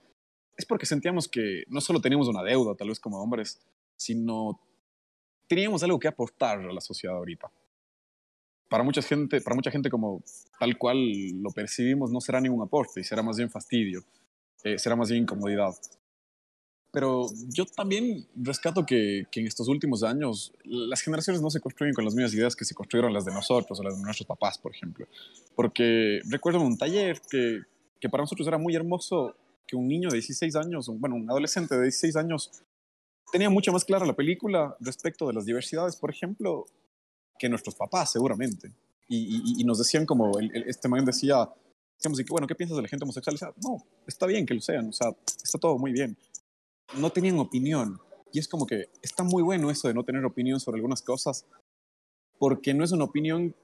es 0.57 0.65
porque 0.65 0.85
sentíamos 0.85 1.27
que 1.27 1.63
no 1.67 1.79
solo 1.81 2.01
teníamos 2.01 2.27
una 2.27 2.43
deuda, 2.43 2.75
tal 2.75 2.89
vez 2.89 2.99
como 2.99 3.21
hombres, 3.21 3.61
sino 3.97 4.59
teníamos 5.49 5.81
algo 5.83 5.99
que 5.99 6.07
aportar 6.07 6.59
a 6.59 6.71
la 6.71 6.79
sociedad 6.79 7.17
ahorita. 7.17 7.51
Para 8.69 8.83
mucha 8.83 9.01
gente, 9.01 9.41
para 9.41 9.55
mucha 9.55 9.71
gente 9.71 9.89
como 9.89 10.23
tal 10.59 10.77
cual 10.77 10.97
lo 11.41 11.49
percibimos, 11.49 12.11
no 12.11 12.21
será 12.21 12.39
ningún 12.39 12.61
aporte 12.61 13.01
y 13.01 13.03
será 13.03 13.23
más 13.23 13.37
bien 13.37 13.49
fastidio, 13.49 14.05
eh, 14.63 14.77
será 14.77 14.95
más 14.95 15.09
bien 15.09 15.23
incomodidad. 15.23 15.73
Pero 16.91 17.25
yo 17.47 17.65
también 17.65 18.27
rescato 18.35 18.85
que, 18.85 19.25
que, 19.31 19.39
en 19.39 19.47
estos 19.47 19.67
últimos 19.67 20.03
años 20.03 20.53
las 20.63 21.01
generaciones 21.01 21.41
no 21.41 21.49
se 21.49 21.59
construyen 21.59 21.93
con 21.93 22.05
las 22.05 22.13
mismas 22.13 22.33
ideas 22.33 22.55
que 22.55 22.65
se 22.65 22.75
construyeron 22.75 23.11
las 23.11 23.25
de 23.25 23.33
nosotros 23.33 23.79
o 23.79 23.83
las 23.83 23.97
de 23.97 24.03
nuestros 24.03 24.27
papás, 24.27 24.59
por 24.59 24.71
ejemplo. 24.73 25.07
Porque 25.55 26.19
recuerdo 26.29 26.61
un 26.61 26.77
taller 26.77 27.21
que, 27.29 27.61
que 27.99 28.09
para 28.09 28.23
nosotros 28.23 28.47
era 28.47 28.59
muy 28.59 28.75
hermoso 28.75 29.35
que 29.65 29.75
un 29.75 29.87
niño 29.87 30.09
de 30.09 30.15
16 30.15 30.55
años, 30.55 30.89
bueno, 30.99 31.15
un 31.15 31.29
adolescente 31.29 31.75
de 31.75 31.83
16 31.83 32.15
años 32.15 32.51
tenía 33.31 33.49
mucho 33.49 33.71
más 33.71 33.85
clara 33.85 34.05
la 34.05 34.15
película 34.15 34.75
respecto 34.79 35.27
de 35.27 35.33
las 35.33 35.45
diversidades, 35.45 35.95
por 35.95 36.09
ejemplo, 36.09 36.65
que 37.37 37.49
nuestros 37.49 37.75
papás, 37.75 38.11
seguramente. 38.11 38.73
Y, 39.07 39.57
y, 39.57 39.61
y 39.61 39.63
nos 39.63 39.79
decían 39.79 40.05
como, 40.05 40.37
el, 40.39 40.55
el, 40.55 40.69
este 40.69 40.87
man 40.87 41.05
decía, 41.05 41.49
decíamos, 41.95 42.21
bueno, 42.29 42.47
¿qué 42.47 42.55
piensas 42.55 42.77
de 42.77 42.83
la 42.83 42.89
gente 42.89 43.03
homosexual? 43.03 43.35
Y 43.35 43.67
no, 43.67 43.77
está 44.07 44.25
bien 44.25 44.45
que 44.45 44.53
lo 44.53 44.61
sean, 44.61 44.89
o 44.89 44.93
sea, 44.93 45.09
está 45.43 45.57
todo 45.57 45.77
muy 45.77 45.91
bien. 45.91 46.17
No 46.97 47.09
tenían 47.11 47.39
opinión. 47.39 47.99
Y 48.31 48.39
es 48.39 48.47
como 48.47 48.67
que 48.67 48.89
está 49.01 49.23
muy 49.23 49.41
bueno 49.41 49.71
eso 49.71 49.87
de 49.87 49.93
no 49.93 50.03
tener 50.03 50.23
opinión 50.25 50.59
sobre 50.59 50.77
algunas 50.77 51.01
cosas, 51.01 51.45
porque 52.37 52.73
no 52.73 52.83
es 52.83 52.91
una 52.91 53.05
opinión 53.05 53.55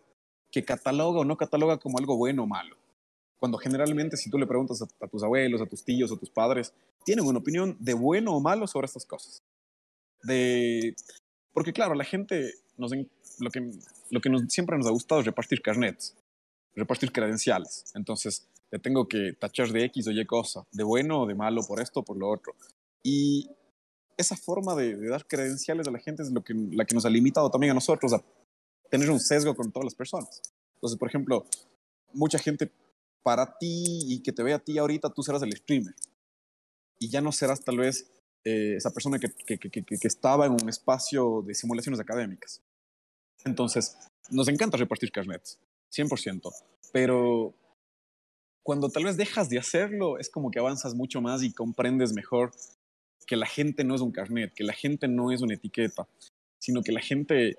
que 0.51 0.63
cataloga 0.63 1.19
o 1.19 1.25
no 1.25 1.37
cataloga 1.37 1.77
como 1.77 1.99
algo 1.99 2.17
bueno 2.17 2.43
o 2.43 2.47
malo. 2.47 2.75
Cuando 3.37 3.57
generalmente 3.57 4.17
si 4.17 4.29
tú 4.29 4.39
le 4.39 4.47
preguntas 4.47 4.81
a, 4.81 4.87
a 5.01 5.07
tus 5.07 5.21
abuelos, 5.21 5.61
a 5.61 5.67
tus 5.67 5.83
tíos, 5.83 6.11
a 6.11 6.17
tus 6.17 6.31
padres, 6.31 6.73
tienen 7.03 7.25
una 7.25 7.39
opinión 7.39 7.77
de 7.79 7.93
bueno 7.93 8.33
o 8.33 8.39
malo 8.39 8.65
sobre 8.65 8.85
estas 8.85 9.05
cosas 9.05 9.43
de... 10.25 10.95
Porque 11.53 11.73
claro, 11.73 11.93
la 11.93 12.03
gente, 12.03 12.53
nos, 12.77 12.91
lo 13.39 13.49
que, 13.49 13.71
lo 14.09 14.21
que 14.21 14.29
nos, 14.29 14.43
siempre 14.49 14.77
nos 14.77 14.87
ha 14.87 14.91
gustado 14.91 15.21
es 15.21 15.25
repartir 15.25 15.61
carnets, 15.61 16.15
repartir 16.75 17.11
credenciales. 17.11 17.85
Entonces, 17.95 18.47
te 18.69 18.79
tengo 18.79 19.07
que 19.07 19.33
tachar 19.33 19.69
de 19.69 19.85
X 19.85 20.07
o 20.07 20.11
Y 20.11 20.25
cosa, 20.25 20.65
de 20.71 20.83
bueno 20.83 21.21
o 21.21 21.25
de 21.25 21.35
malo 21.35 21.61
por 21.65 21.81
esto 21.81 22.01
o 22.01 22.03
por 22.03 22.17
lo 22.17 22.29
otro. 22.29 22.55
Y 23.03 23.49
esa 24.17 24.35
forma 24.35 24.75
de, 24.75 24.95
de, 24.95 25.09
dar 25.09 25.25
credenciales 25.27 25.87
a 25.87 25.91
la 25.91 25.99
gente 25.99 26.23
es 26.23 26.31
lo 26.31 26.43
que, 26.43 26.53
la 26.53 26.85
que 26.85 26.95
nos 26.95 27.05
ha 27.05 27.09
limitado 27.09 27.49
también 27.49 27.71
a 27.71 27.75
nosotros 27.75 28.13
a 28.13 28.23
tener 28.89 29.09
un 29.09 29.19
sesgo 29.19 29.55
con 29.55 29.71
todas 29.71 29.85
las 29.85 29.95
personas. 29.95 30.41
Entonces, 30.75 30.99
por 30.99 31.07
ejemplo, 31.07 31.45
mucha 32.13 32.39
gente 32.39 32.71
para 33.23 33.57
ti 33.57 34.03
y 34.07 34.21
que 34.21 34.31
te 34.31 34.43
vea 34.43 34.57
a 34.57 34.59
ti 34.59 34.77
ahorita, 34.77 35.09
tú 35.09 35.23
serás 35.23 35.41
el 35.41 35.55
streamer. 35.55 35.95
Y 36.99 37.09
ya 37.09 37.21
no 37.21 37.31
serás 37.31 37.61
tal 37.61 37.77
vez 37.77 38.07
eh, 38.45 38.75
esa 38.77 38.91
persona 38.91 39.17
que, 39.17 39.29
que, 39.29 39.57
que, 39.57 39.83
que, 39.83 40.07
estaba 40.07 40.45
en 40.45 40.51
un 40.51 40.69
espacio 40.69 41.43
de 41.45 41.55
simulaciones 41.55 41.99
académicas. 41.99 42.61
Entonces, 43.43 43.97
nos 44.29 44.47
encanta 44.47 44.77
repartir 44.77 45.11
carnets, 45.11 45.59
100%, 45.91 46.53
pero 46.93 47.55
cuando 48.61 48.89
tal 48.89 49.05
vez 49.05 49.17
dejas 49.17 49.49
de 49.49 49.57
hacerlo, 49.57 50.19
es 50.19 50.29
como 50.29 50.51
que 50.51 50.59
avanzas 50.59 50.93
mucho 50.93 51.21
más 51.21 51.41
y 51.41 51.53
comprendes 51.53 52.13
mejor 52.13 52.51
que 53.25 53.35
la 53.35 53.47
gente 53.47 53.83
no 53.83 53.95
es 53.95 54.01
un 54.01 54.11
carnet, 54.11 54.53
que 54.53 54.63
la 54.63 54.73
gente 54.73 55.07
no 55.07 55.31
es 55.31 55.41
una 55.41 55.55
etiqueta, 55.55 56.07
sino 56.59 56.83
que 56.83 56.91
la 56.91 57.01
gente 57.01 57.57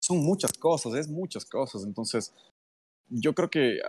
son 0.00 0.18
muchas 0.18 0.52
cosas, 0.52 0.94
es 0.94 1.08
muchas 1.08 1.46
cosas. 1.46 1.84
Entonces, 1.84 2.34
yo 3.08 3.34
creo 3.34 3.48
que 3.48 3.80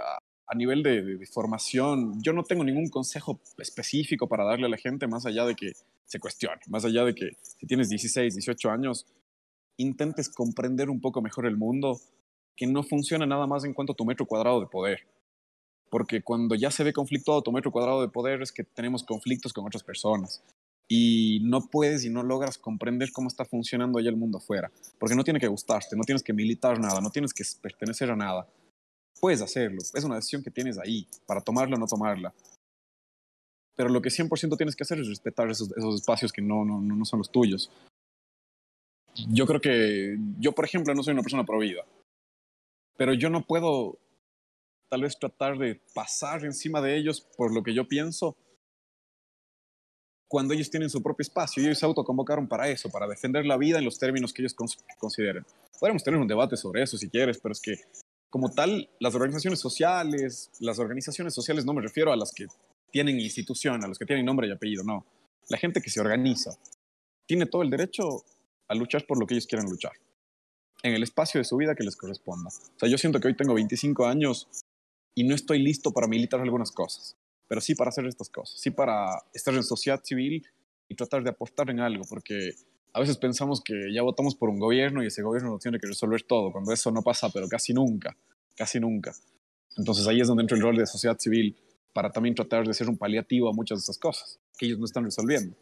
a 0.50 0.56
nivel 0.56 0.82
de, 0.82 1.28
formación, 1.32 2.22
yo 2.24 2.34
no 2.34 2.43
tengo 2.43 2.64
ningún 2.64 2.89
consejo 2.89 3.39
específico 3.60 4.28
para 4.28 4.43
darle 4.43 4.66
a 4.66 4.70
la 4.70 4.78
gente 4.78 5.06
más 5.06 5.28
allá 5.28 5.45
de 5.45 5.56
que 5.56 5.74
se 6.06 6.20
cuestione, 6.20 6.60
más 6.68 6.86
allá 6.86 7.06
de 7.06 7.14
que 7.14 7.38
si 7.41 7.68
tienes 7.68 7.88
16, 7.89 8.34
18 8.34 8.72
años, 8.72 9.06
intentes 9.78 10.28
comprender 10.28 10.89
un 10.89 11.02
poco 11.02 11.22
mejor 11.22 11.45
el 11.45 11.56
mundo, 11.56 12.02
que 12.56 12.66
no 12.66 12.82
funciona 12.82 13.28
nada 13.28 13.45
más 13.45 13.64
en 13.64 13.76
cuanto 13.76 13.93
a 13.93 13.95
tu 13.95 14.06
metro 14.06 14.26
cuadrado 14.26 14.60
de 14.60 14.65
poder. 14.65 15.02
Porque 15.91 16.23
cuando 16.23 16.56
ya 16.56 16.72
se 16.72 16.84
ve 16.84 16.94
conflictuado 16.94 17.44
tu 17.44 17.52
metro 17.52 17.72
cuadrado 17.72 18.02
de 18.02 18.10
poder 18.10 18.41
es 18.41 18.52
que 18.52 18.64
tenemos 18.64 19.03
conflictos 19.03 19.53
con 19.53 19.68
otras 19.68 19.84
personas. 19.84 20.44
Y 20.88 21.41
no 21.44 21.69
puedes 21.69 22.03
y 22.06 22.10
no 22.10 22.23
logras 22.23 22.57
comprender 22.57 23.11
cómo 23.11 23.28
está 23.28 23.45
funcionando 23.45 23.99
allá 23.99 24.10
el 24.10 24.18
mundo 24.18 24.40
afuera. 24.40 24.72
Porque 24.98 25.15
no 25.15 25.23
tiene 25.23 25.40
que 25.40 25.48
gustarte, 25.48 25.95
no 25.95 26.03
tienes 26.03 26.23
que 26.23 26.34
militar 26.34 26.80
nada, 26.80 27.02
no 27.02 27.11
tienes 27.11 27.36
que 27.36 27.44
pertenecer 27.61 28.10
a 28.10 28.15
nada 28.15 28.48
puedes 29.20 29.41
hacerlo. 29.41 29.80
Es 29.94 30.04
una 30.04 30.16
decisión 30.16 30.44
que 30.44 30.52
tienes 30.52 30.78
ahí 30.78 31.08
para 31.26 31.41
tomarla 31.41 31.76
o 31.76 31.80
no 31.80 31.88
tomarla. 31.88 32.34
Pero 33.76 33.90
lo 33.90 34.02
que 34.02 34.10
100% 34.10 34.58
tienes 34.58 34.76
que 34.76 34.84
hacer 34.84 35.00
es 35.00 35.08
respetar 35.08 35.50
esos, 35.50 35.72
esos 35.78 35.96
espacios 35.96 36.32
que 36.32 36.41
no, 36.41 36.66
no, 36.66 36.82
no 36.82 37.06
son 37.06 37.20
los 37.20 37.32
tuyos. 37.32 37.72
Yo 39.30 39.46
creo 39.46 39.62
que 39.62 40.18
yo, 40.40 40.54
por 40.54 40.66
ejemplo, 40.66 40.94
no 40.94 41.04
soy 41.04 41.14
una 41.14 41.24
persona 41.24 41.46
provida, 41.46 41.86
pero 42.98 43.14
yo 43.14 43.30
no 43.30 43.46
puedo 43.46 43.98
tal 44.90 45.02
vez 45.02 45.18
tratar 45.18 45.58
de 45.58 45.82
pasar 45.94 46.44
encima 46.46 46.82
de 46.82 46.98
ellos 46.98 47.22
por 47.38 47.54
lo 47.54 47.64
que 47.64 47.74
yo 47.74 47.88
pienso 47.88 48.36
cuando 50.28 50.54
ellos 50.54 50.70
tienen 50.70 50.90
su 50.90 51.02
propio 51.02 51.24
espacio 51.24 51.62
y 51.62 51.66
ellos 51.66 51.80
se 51.80 51.86
autoconvocaron 51.86 52.48
para 52.48 52.70
eso, 52.70 52.90
para 52.90 53.08
defender 53.08 53.46
la 53.46 53.58
vida 53.58 53.80
en 53.80 53.86
los 53.86 53.98
términos 53.98 54.32
que 54.32 54.44
ellos 54.44 54.56
consideren. 55.00 55.44
Podemos 55.80 56.04
tener 56.04 56.20
un 56.20 56.28
debate 56.28 56.56
sobre 56.56 56.84
eso 56.84 56.98
si 56.98 57.10
quieres, 57.10 57.40
pero 57.40 57.54
es 57.54 57.62
que 57.62 57.76
como 58.30 58.51
tal, 58.51 58.89
las 58.99 59.15
organizaciones 59.15 59.60
sociales, 59.60 60.51
las 60.60 60.80
organizaciones 60.80 61.34
sociales 61.34 61.65
no 61.65 61.73
me 61.73 61.81
refiero 61.81 62.14
a 62.14 62.15
las 62.15 62.31
que 62.31 62.47
tienen 62.91 63.19
institución, 63.19 63.84
a 63.84 63.88
los 63.88 63.97
que 63.97 64.06
tienen 64.06 64.26
nombre 64.26 64.47
y 64.47 64.51
apellido, 64.51 64.84
no. 64.84 65.06
La 65.49 65.57
gente 65.57 65.81
que 65.81 65.89
se 65.89 65.99
organiza 65.99 66.51
tiene 67.26 67.45
todo 67.45 67.61
el 67.61 67.69
derecho 67.69 68.23
a 68.68 68.76
luchar 68.76 69.06
por 69.06 69.19
lo 69.19 69.26
que 69.26 69.34
ellos 69.34 69.47
quieran 69.47 69.68
luchar, 69.68 69.93
en 70.84 70.93
el 70.93 71.03
espacio 71.03 71.39
de 71.39 71.45
su 71.45 71.57
vida 71.57 71.76
que 71.76 71.84
les 71.84 71.95
corresponda. 71.95 72.49
O 72.49 72.80
sea, 72.80 72.89
yo 72.89 72.97
siento 72.97 73.19
que 73.19 73.27
hoy 73.27 73.35
tengo 73.35 73.53
25 73.56 74.06
años 74.06 74.47
y 75.15 75.23
no 75.23 75.35
estoy 75.35 75.60
listo 75.60 75.91
para 75.91 76.07
militar 76.07 76.39
algunas 76.39 76.72
cosas, 76.72 77.18
pero 77.47 77.61
sí 77.61 77.76
para 77.76 77.89
hacer 77.89 78.06
estas 78.06 78.30
cosas, 78.30 78.60
sí 78.60 78.69
para 78.69 79.23
estar 79.34 79.53
en 79.53 79.64
sociedad 79.64 80.01
civil 80.03 80.45
y 80.88 80.95
tratar 80.95 81.23
de 81.23 81.31
aportar 81.31 81.69
en 81.69 81.80
algo, 81.80 82.03
porque 82.07 82.53
a 82.94 82.99
veces 82.99 83.18
pensamos 83.18 83.61
que 83.61 83.94
ya 83.94 84.02
votamos 84.02 84.36
por 84.36 84.49
un 84.49 84.60
gobierno 84.60 85.03
y 85.03 85.07
ese 85.07 85.22
gobierno 85.22 85.52
no 85.52 85.60
tiene 85.60 85.80
que 85.80 85.88
resolver 85.88 86.24
todo, 86.24 86.52
cuando 86.52 86.72
eso 86.72 86.91
no 86.91 87.02
pasa, 87.02 87.30
pero 87.30 87.48
casi 87.48 87.74
nunca, 87.74 88.16
casi 88.56 88.80
nunca. 88.80 89.14
Entonces 89.78 90.07
ahí 90.07 90.22
es 90.22 90.28
donde 90.28 90.44
entra 90.44 90.57
el 90.57 90.64
rol 90.64 90.76
de 90.76 90.86
sociedad 90.86 91.18
civil 91.18 91.57
para 91.94 92.11
también 92.11 92.36
tratar 92.36 92.66
de 92.66 92.74
ser 92.74 92.90
un 92.90 92.98
paliativo 92.98 93.49
a 93.49 93.53
muchas 93.53 93.80
de 93.80 93.82
esas 93.84 93.98
cosas 93.98 94.40
que 94.57 94.66
ellos 94.66 94.80
no 94.80 94.86
están 94.86 95.03
resolviendo. 95.03 95.56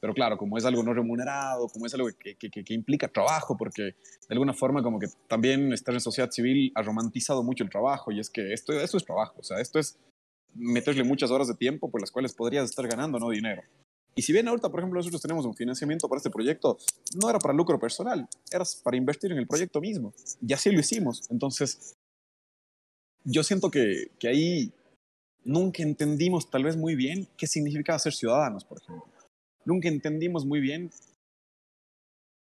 Pero 0.00 0.14
claro, 0.14 0.38
como 0.38 0.56
es 0.56 0.64
algo 0.64 0.82
no 0.82 0.94
remunerado, 0.94 1.68
como 1.68 1.86
es 1.86 1.94
algo 1.94 2.08
que, 2.18 2.36
que, 2.36 2.50
que, 2.50 2.74
implica 2.74 3.08
trabajo, 3.08 3.56
porque 3.56 3.82
de 3.82 3.94
alguna 4.30 4.54
forma 4.54 4.80
como 4.82 5.00
que 5.00 5.08
también 5.26 5.72
estar 5.72 5.92
en 5.92 6.00
sociedad 6.00 6.30
civil 6.30 6.70
ha 6.76 6.82
romantizado 6.82 7.42
mucho 7.42 7.64
el 7.64 7.70
trabajo 7.70 8.12
y 8.12 8.20
es 8.20 8.30
que 8.30 8.52
esto, 8.52 8.72
esto 8.72 8.96
es 8.96 9.04
trabajo, 9.04 9.34
o 9.40 9.42
sea, 9.42 9.60
esto 9.60 9.80
es 9.80 9.98
meterle 10.54 11.02
muchas 11.02 11.30
horas 11.30 11.48
de 11.48 11.54
tiempo 11.54 11.90
por 11.90 12.00
las 12.00 12.12
cuales 12.12 12.32
podrías 12.32 12.64
estar 12.70 12.86
ganando 12.86 13.18
no 13.18 13.30
dinero. 13.30 13.62
Y 14.14 14.22
si 14.22 14.32
bien 14.32 14.48
ahorita, 14.48 14.68
por 14.68 14.80
ejemplo, 14.80 14.98
nosotros 14.98 15.22
tenemos 15.22 15.46
un 15.46 15.54
financiamiento 15.54 16.08
para 16.08 16.18
este 16.18 16.30
proyecto, 16.30 16.78
no 17.14 17.30
era 17.30 17.38
para 17.38 17.54
lucro 17.54 17.78
personal, 17.78 18.28
era 18.50 18.64
para 18.82 18.96
invertir 18.96 19.30
en 19.30 19.38
el 19.38 19.46
proyecto 19.46 19.80
mismo. 19.80 20.12
Y 20.44 20.52
así 20.52 20.72
lo 20.72 20.80
hicimos. 20.80 21.30
Entonces, 21.30 21.94
yo 23.24 23.44
siento 23.44 23.70
que, 23.70 24.10
que 24.18 24.28
ahí 24.28 24.72
nunca 25.44 25.82
entendimos 25.82 26.50
tal 26.50 26.64
vez 26.64 26.76
muy 26.76 26.96
bien 26.96 27.28
qué 27.36 27.46
significaba 27.46 27.98
ser 27.98 28.12
ciudadanos, 28.12 28.64
por 28.64 28.78
ejemplo 28.78 29.06
nunca 29.68 29.88
entendimos 29.88 30.46
muy 30.46 30.60
bien 30.60 30.90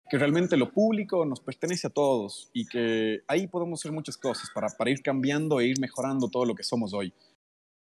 que 0.10 0.18
realmente 0.18 0.56
lo 0.56 0.72
público 0.72 1.26
nos 1.26 1.42
pertenece 1.42 1.88
a 1.88 1.90
todos 1.90 2.50
y 2.54 2.66
que 2.66 3.24
ahí 3.28 3.48
podemos 3.48 3.82
hacer 3.82 3.92
muchas 3.92 4.16
cosas 4.16 4.50
para, 4.54 4.70
para 4.70 4.92
ir 4.92 5.02
cambiando 5.02 5.60
e 5.60 5.68
ir 5.68 5.80
mejorando 5.82 6.30
todo 6.30 6.46
lo 6.46 6.56
que 6.56 6.64
somos 6.64 6.94
hoy. 6.94 7.12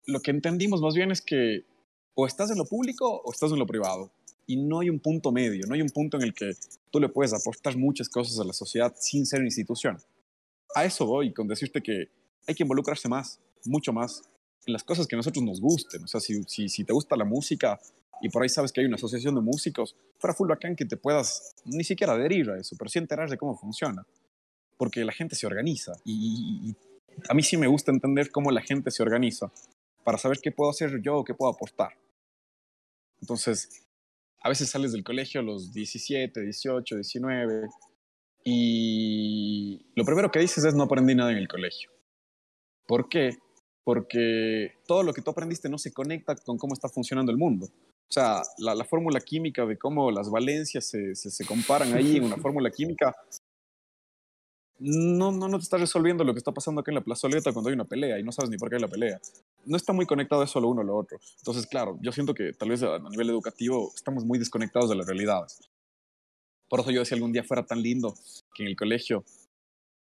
Lo 0.08 0.20
que 0.20 0.32
entendimos 0.32 0.82
más 0.82 0.94
bien 0.94 1.12
es 1.12 1.22
que 1.22 1.64
o 2.14 2.26
estás 2.26 2.52
en 2.52 2.58
lo 2.58 2.66
público 2.66 3.22
o 3.24 3.32
estás 3.32 3.52
en 3.52 3.60
lo 3.60 3.66
privado 3.66 4.12
y 4.48 4.58
no 4.58 4.80
hay 4.80 4.90
un 4.90 5.00
punto 5.00 5.32
medio, 5.32 5.66
no 5.68 5.76
hay 5.76 5.82
un 5.82 5.90
punto 5.90 6.18
en 6.18 6.24
el 6.24 6.34
que 6.34 6.54
tú 6.90 7.00
le 7.00 7.10
puedes 7.10 7.34
aportar 7.34 7.78
muchas 7.78 8.10
cosas 8.10 8.40
a 8.40 8.44
la 8.44 8.54
sociedad 8.54 8.94
sin 8.98 9.26
ser 9.26 9.42
institución. 9.42 9.98
A 10.76 10.86
eso 10.86 11.06
voy, 11.06 11.34
con 11.34 11.48
decirte 11.48 11.82
que 11.82 12.10
hay 12.48 12.56
que 12.56 12.64
involucrarse 12.64 13.08
más, 13.08 13.40
mucho 13.66 13.94
más, 13.94 14.24
en 14.66 14.74
las 14.74 14.84
cosas 14.84 15.08
que 15.08 15.16
a 15.16 15.18
nosotros 15.18 15.44
nos 15.44 15.62
gusten. 15.62 16.04
O 16.04 16.08
sea, 16.08 16.20
si, 16.20 16.44
si, 16.44 16.70
si 16.70 16.84
te 16.84 16.94
gusta 16.94 17.16
la 17.16 17.26
música, 17.26 17.80
y 18.22 18.30
por 18.30 18.44
ahí 18.44 18.50
sabes 18.50 18.72
que 18.72 18.82
hay 18.82 18.88
una 18.88 18.96
asociación 18.96 19.36
de 19.36 19.42
músicos, 19.42 19.96
fuera 20.20 20.34
full 20.34 20.48
bacán 20.48 20.76
que 20.76 20.86
te 20.86 20.96
puedas 20.96 21.56
ni 21.66 21.84
siquiera 21.84 22.14
adherir 22.14 22.50
a 22.52 22.60
eso, 22.60 22.76
pero 22.78 22.90
sí 22.90 23.00
enterar 23.00 23.30
de 23.30 23.38
cómo 23.38 23.58
funciona. 23.58 24.06
Porque 24.78 25.04
la 25.04 25.12
gente 25.12 25.36
se 25.36 25.48
organiza 25.48 25.94
y, 26.06 26.76
a 27.30 27.34
mí 27.34 27.44
sí 27.44 27.58
me 27.58 27.68
gusta 27.68 27.92
entender 27.92 28.32
cómo 28.32 28.52
la 28.52 28.62
gente 28.62 28.90
se 28.90 29.04
organiza 29.04 29.52
para 30.04 30.18
saber 30.18 30.40
qué 30.42 30.52
puedo 30.52 30.72
hacer 30.72 31.02
yo 31.02 31.18
o 31.18 31.24
qué 31.24 31.34
puedo 31.34 31.52
aportar. 31.52 31.92
Entonces, 33.22 33.88
a 34.42 34.50
veces 34.50 34.70
sales 34.70 34.92
del 34.92 35.04
colegio 35.04 35.42
a 35.42 35.44
los 35.44 35.72
17, 35.72 36.42
18, 36.42 36.96
19 36.96 37.70
y 38.44 39.92
lo 39.96 40.04
primero 40.04 40.32
que 40.32 40.40
dices 40.40 40.64
es 40.64 40.74
no 40.74 40.84
aprendí 40.84 41.14
nada 41.14 41.32
en 41.32 41.38
el 41.38 41.48
colegio. 41.48 41.92
¿Por 42.88 43.08
qué? 43.08 43.38
Porque 43.84 44.74
todo 44.88 45.04
lo 45.04 45.14
que 45.14 45.22
tú 45.22 45.32
aprendiste 45.32 45.70
no 45.70 45.78
se 45.78 45.94
conecta 45.94 46.36
con 46.36 46.58
cómo 46.58 46.74
está 46.74 46.90
funcionando 46.90 47.32
el 47.32 47.38
mundo. 47.38 47.68
O 47.68 48.14
sea, 48.14 48.42
la, 48.58 48.84
fórmula 48.84 49.22
química 49.22 49.66
de 49.66 49.78
cómo 49.78 50.12
las 50.12 50.30
valencias 50.30 50.86
se, 50.86 51.16
se, 51.16 51.46
comparan 51.46 51.94
ahí 51.94 52.18
en 52.18 52.26
una 52.26 52.36
fórmula 52.42 52.70
química, 52.70 53.16
no, 54.82 55.32
no, 55.32 55.50
te 55.58 55.64
está 55.64 55.78
resolviendo 55.78 56.24
lo 56.24 56.34
que 56.34 56.40
está 56.40 56.52
pasando 56.52 56.82
aquí 56.82 56.92
en 56.92 56.96
la 56.96 57.02
plazoleta 57.02 57.54
cuando 57.54 57.70
hay 57.70 57.76
una 57.76 57.86
pelea 57.86 58.20
y 58.20 58.24
no 58.24 58.32
sabes 58.32 58.50
ni 58.50 58.58
por 58.58 58.70
qué 58.70 58.76
hay 58.76 58.82
la 58.82 58.88
pelea. 58.88 59.20
No 59.66 59.78
está 59.78 59.94
muy 59.94 60.06
conectado 60.06 60.44
eso 60.44 60.60
lo 60.60 60.70
uno 60.70 60.82
o 60.82 60.84
lo 60.84 60.98
otro. 60.98 61.20
Entonces, 61.38 61.68
claro, 61.68 61.98
yo 62.02 62.12
siento 62.12 62.34
que 62.34 62.54
tal 62.54 62.70
vez 62.70 62.84
a 62.84 62.98
nivel 63.00 63.30
educativo 63.30 63.92
estamos 63.96 64.26
muy 64.26 64.40
desconectados 64.40 64.90
de 64.90 64.96
las 64.96 65.06
realidades. 65.06 65.60
Por 66.68 66.80
eso 66.80 66.92
yo 66.92 67.02
decía 67.02 67.16
algún 67.16 67.32
día 67.32 67.44
fuera 67.44 67.66
tan 67.66 67.82
lindo 67.82 68.16
que 68.56 68.64
en 68.64 68.70
el 68.70 68.76
colegio 68.76 69.24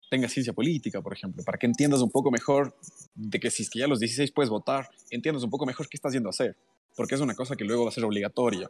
tenga 0.10 0.30
ciencia 0.30 0.54
política, 0.54 1.02
por 1.02 1.14
ejemplo, 1.14 1.44
para 1.44 1.58
que 1.58 1.66
entiendas 1.66 2.02
un 2.02 2.12
poco 2.12 2.32
mejor 2.32 2.76
de 3.16 3.40
que 3.40 3.52
si 3.52 3.64
es 3.64 3.70
que 3.70 3.80
ya 3.80 3.86
a 3.86 3.88
los 3.88 4.00
16 4.00 4.32
puedes 4.32 4.50
votar, 4.50 4.90
entiendas 5.10 5.44
un 5.44 5.50
poco 5.50 5.66
mejor 5.66 5.88
qué 5.90 5.98
estás 5.98 6.14
yendo 6.14 6.30
a 6.30 6.32
hacer 6.32 6.56
porque 6.96 7.16
es 7.16 7.22
una 7.22 7.36
cosa 7.36 7.56
que 7.56 7.64
luego 7.64 7.84
va 7.84 7.90
a 7.90 7.94
ser 7.94 8.06
obligatoria. 8.06 8.70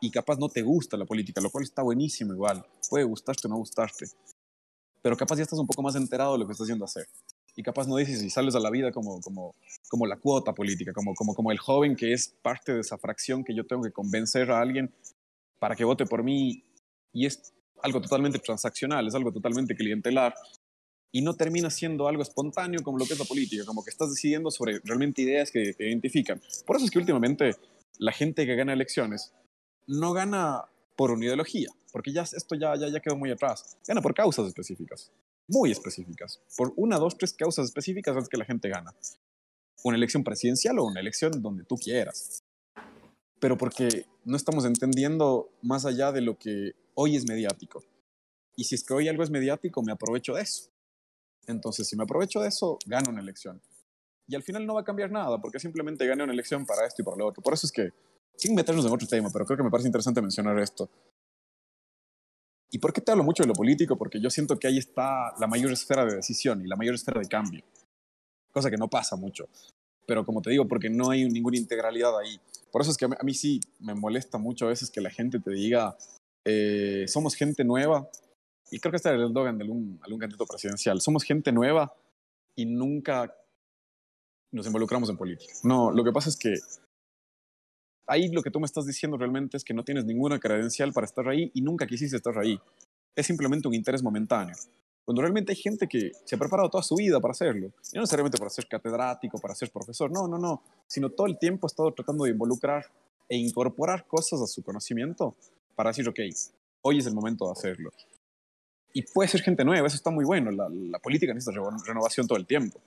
Y 0.00 0.10
capaz 0.10 0.38
no 0.38 0.48
te 0.48 0.62
gusta 0.62 0.96
la 0.96 1.04
política, 1.04 1.40
lo 1.40 1.50
cual 1.50 1.64
está 1.64 1.82
buenísimo 1.82 2.32
igual. 2.32 2.64
Puede 2.88 3.04
gustarte 3.04 3.46
o 3.46 3.50
no 3.50 3.56
gustarte. 3.56 4.06
Pero 5.02 5.16
capaz 5.16 5.36
ya 5.36 5.42
estás 5.42 5.58
un 5.58 5.66
poco 5.66 5.82
más 5.82 5.94
enterado 5.96 6.34
de 6.34 6.40
lo 6.40 6.46
que 6.46 6.52
estás 6.52 6.68
yendo 6.68 6.84
hacer. 6.84 7.06
Y 7.56 7.62
capaz 7.62 7.86
no 7.86 7.96
dices 7.96 8.22
y 8.22 8.30
sales 8.30 8.54
a 8.54 8.60
la 8.60 8.70
vida 8.70 8.92
como, 8.92 9.20
como, 9.20 9.54
como 9.88 10.06
la 10.06 10.16
cuota 10.16 10.52
política, 10.52 10.92
como, 10.92 11.14
como, 11.14 11.34
como 11.34 11.50
el 11.50 11.58
joven 11.58 11.96
que 11.96 12.12
es 12.12 12.28
parte 12.42 12.72
de 12.72 12.80
esa 12.80 12.98
fracción 12.98 13.44
que 13.44 13.54
yo 13.54 13.66
tengo 13.66 13.82
que 13.82 13.92
convencer 13.92 14.50
a 14.50 14.60
alguien 14.60 14.92
para 15.58 15.74
que 15.74 15.84
vote 15.84 16.06
por 16.06 16.22
mí. 16.22 16.64
Y 17.12 17.26
es 17.26 17.52
algo 17.82 18.00
totalmente 18.00 18.38
transaccional, 18.38 19.06
es 19.06 19.14
algo 19.14 19.32
totalmente 19.32 19.74
clientelar 19.74 20.34
y 21.12 21.22
no 21.22 21.34
termina 21.34 21.70
siendo 21.70 22.06
algo 22.08 22.22
espontáneo 22.22 22.82
como 22.82 22.98
lo 22.98 23.06
que 23.06 23.14
es 23.14 23.18
la 23.18 23.24
política, 23.24 23.64
como 23.64 23.82
que 23.82 23.90
estás 23.90 24.10
decidiendo 24.10 24.50
sobre 24.50 24.80
realmente 24.84 25.22
ideas 25.22 25.50
que 25.50 25.72
te 25.74 25.88
identifican. 25.88 26.40
Por 26.66 26.76
eso 26.76 26.84
es 26.84 26.90
que 26.90 26.98
últimamente 26.98 27.56
la 27.98 28.12
gente 28.12 28.46
que 28.46 28.54
gana 28.54 28.72
elecciones 28.72 29.32
no 29.86 30.12
gana 30.12 30.64
por 31.00 31.12
una 31.12 31.24
ideología, 31.24 31.70
porque 31.92 32.12
ya 32.12 32.24
esto 32.24 32.54
ya, 32.56 32.76
ya, 32.76 32.88
ya 32.88 33.00
quedó 33.00 33.16
muy 33.16 33.30
atrás. 33.30 33.78
Gana 33.88 34.02
por 34.02 34.12
causas 34.12 34.46
específicas, 34.48 35.10
muy 35.48 35.70
específicas. 35.70 36.42
Por 36.54 36.74
una, 36.76 36.98
dos, 36.98 37.16
tres 37.16 37.32
causas 37.32 37.64
específicas 37.64 38.14
es 38.18 38.28
que 38.28 38.36
la 38.36 38.44
gente 38.44 38.68
gana. 38.68 38.94
Una 39.82 39.96
elección 39.96 40.22
presidencial 40.22 40.78
o 40.78 40.84
una 40.84 41.00
elección 41.00 41.40
donde 41.40 41.64
tú 41.64 41.76
quieras. 41.76 42.44
Pero 43.38 43.56
porque 43.56 44.04
no 44.26 44.36
estamos 44.36 44.66
entendiendo 44.66 45.48
más 45.62 45.86
allá 45.86 46.12
de 46.12 46.20
lo 46.20 46.36
que 46.36 46.72
hoy 46.92 47.16
es 47.16 47.26
mediático. 47.26 47.82
Y 48.54 48.64
si 48.64 48.74
es 48.74 48.84
que 48.84 48.92
hoy 48.92 49.08
algo 49.08 49.22
es 49.22 49.30
mediático, 49.30 49.82
me 49.82 49.92
aprovecho 49.92 50.34
de 50.34 50.42
eso. 50.42 50.68
Entonces, 51.46 51.88
si 51.88 51.96
me 51.96 52.02
aprovecho 52.02 52.40
de 52.40 52.48
eso, 52.48 52.76
gano 52.84 53.10
una 53.10 53.22
elección. 53.22 53.62
Y 54.28 54.34
al 54.34 54.42
final 54.42 54.66
no 54.66 54.74
va 54.74 54.82
a 54.82 54.84
cambiar 54.84 55.10
nada, 55.10 55.40
porque 55.40 55.60
simplemente 55.60 56.06
gané 56.06 56.24
una 56.24 56.34
elección 56.34 56.66
para 56.66 56.86
esto 56.86 57.00
y 57.00 57.06
para 57.06 57.16
lo 57.16 57.26
otro. 57.26 57.42
Por 57.42 57.54
eso 57.54 57.66
es 57.66 57.72
que, 57.72 57.88
sin 58.36 58.54
meternos 58.54 58.84
en 58.84 58.92
otro 58.92 59.06
tema, 59.06 59.30
pero 59.32 59.44
creo 59.44 59.56
que 59.56 59.62
me 59.62 59.70
parece 59.70 59.88
interesante 59.88 60.22
mencionar 60.22 60.58
esto. 60.58 60.88
¿Y 62.70 62.78
por 62.78 62.92
qué 62.92 63.00
te 63.00 63.10
hablo 63.10 63.24
mucho 63.24 63.42
de 63.42 63.48
lo 63.48 63.54
político? 63.54 63.96
Porque 63.96 64.20
yo 64.20 64.30
siento 64.30 64.58
que 64.58 64.68
ahí 64.68 64.78
está 64.78 65.34
la 65.38 65.46
mayor 65.46 65.72
esfera 65.72 66.04
de 66.04 66.16
decisión 66.16 66.64
y 66.64 66.68
la 66.68 66.76
mayor 66.76 66.94
esfera 66.94 67.20
de 67.20 67.26
cambio. 67.26 67.64
Cosa 68.52 68.70
que 68.70 68.76
no 68.76 68.88
pasa 68.88 69.16
mucho. 69.16 69.48
Pero 70.06 70.24
como 70.24 70.40
te 70.40 70.50
digo, 70.50 70.68
porque 70.68 70.88
no 70.88 71.10
hay 71.10 71.28
ninguna 71.28 71.58
integralidad 71.58 72.16
ahí. 72.18 72.40
Por 72.70 72.82
eso 72.82 72.92
es 72.92 72.96
que 72.96 73.06
a 73.06 73.24
mí, 73.24 73.34
sí 73.34 73.60
me 73.80 73.94
molesta 73.94 74.38
mucho 74.38 74.66
a 74.66 74.68
veces 74.68 74.90
que 74.90 75.00
la 75.00 75.10
gente 75.10 75.40
te 75.40 75.50
diga, 75.50 75.96
eh, 76.44 77.06
somos 77.08 77.34
gente 77.34 77.64
nueva, 77.64 78.08
y 78.70 78.78
creo 78.78 78.92
que 78.92 78.96
este 78.96 79.08
era 79.08 79.18
el 79.18 79.26
eslogan 79.26 79.58
de 79.58 79.64
algún, 79.64 79.98
algún 80.02 80.20
candidato 80.20 80.46
presidencial, 80.46 81.00
somos 81.00 81.24
gente 81.24 81.50
nueva 81.52 81.92
y 82.54 82.66
nunca 82.66 83.34
nos 84.52 84.66
involucramos 84.66 85.10
en 85.10 85.16
política. 85.16 85.52
No, 85.64 85.90
lo 85.90 86.04
que 86.04 86.12
pasa 86.12 86.28
es 86.28 86.36
que 86.36 86.54
ahí 88.10 88.28
lo 88.28 88.42
que 88.42 88.50
tú 88.50 88.60
me 88.60 88.66
estás 88.66 88.86
diciendo 88.86 89.16
realmente 89.16 89.56
es 89.56 89.64
que 89.64 89.72
no 89.72 89.84
tienes 89.84 90.04
ninguna 90.04 90.38
credencial 90.38 90.92
para 90.92 91.06
estar 91.06 91.28
ahí 91.28 91.50
y 91.54 91.62
nunca 91.62 91.86
quisiste 91.86 92.16
estar 92.16 92.36
ahí. 92.38 92.58
Es 93.14 93.26
simplemente 93.26 93.68
un 93.68 93.74
interés 93.74 94.02
momentáneo. 94.02 94.54
Cuando 95.04 95.22
realmente 95.22 95.52
hay 95.52 95.56
gente 95.56 95.86
que 95.88 96.12
se 96.24 96.36
ha 96.36 96.38
preparado 96.38 96.68
toda 96.68 96.82
su 96.82 96.94
vida 96.94 97.20
para 97.20 97.32
hacerlo, 97.32 97.68
y 97.92 97.96
no 97.96 98.02
necesariamente 98.02 98.38
para 98.38 98.50
ser 98.50 98.66
catedrático, 98.68 99.38
para 99.38 99.54
ser 99.54 99.70
profesor, 99.70 100.10
no, 100.10 100.28
no, 100.28 100.38
no, 100.38 100.62
sino 100.86 101.10
todo 101.10 101.26
el 101.26 101.38
tiempo 101.38 101.66
ha 101.66 101.68
estado 101.68 101.92
tratando 101.92 102.24
de 102.24 102.30
involucrar 102.30 102.84
e 103.28 103.36
incorporar 103.36 104.06
cosas 104.06 104.40
a 104.42 104.46
su 104.46 104.62
conocimiento 104.62 105.36
para 105.74 105.90
decir, 105.90 106.08
ok, 106.08 106.20
hoy 106.82 106.98
es 106.98 107.06
el 107.06 107.14
momento 107.14 107.46
de 107.46 107.52
hacerlo 107.52 107.90
y 108.92 109.02
puede 109.02 109.28
ser 109.28 109.42
gente 109.42 109.64
nueva, 109.64 109.86
eso 109.86 109.96
está 109.96 110.10
muy 110.10 110.24
bueno. 110.24 110.50
La, 110.50 110.68
la 110.68 110.98
política 110.98 111.32
necesita 111.32 111.60
renovación 111.86 112.26
todo 112.26 112.38
el 112.38 112.46
tiempo. 112.46 112.80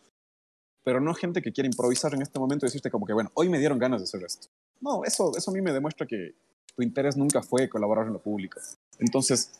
Pero 0.83 0.99
no 0.99 1.13
gente 1.13 1.41
que 1.41 1.51
quiere 1.51 1.67
improvisar 1.67 2.13
en 2.13 2.21
este 2.21 2.39
momento 2.39 2.65
y 2.65 2.67
decirte 2.67 2.91
como 2.91 3.05
que, 3.05 3.13
bueno, 3.13 3.31
hoy 3.35 3.47
me 3.49 3.59
dieron 3.59 3.79
ganas 3.79 4.01
de 4.01 4.03
hacer 4.03 4.23
esto. 4.23 4.49
No, 4.81 5.03
eso, 5.03 5.31
eso 5.37 5.51
a 5.51 5.53
mí 5.53 5.61
me 5.61 5.71
demuestra 5.71 6.05
que 6.05 6.35
tu 6.75 6.83
interés 6.83 7.17
nunca 7.17 7.41
fue 7.41 7.69
colaborar 7.69 8.07
en 8.07 8.13
lo 8.13 8.21
público. 8.21 8.59
Entonces, 8.99 9.59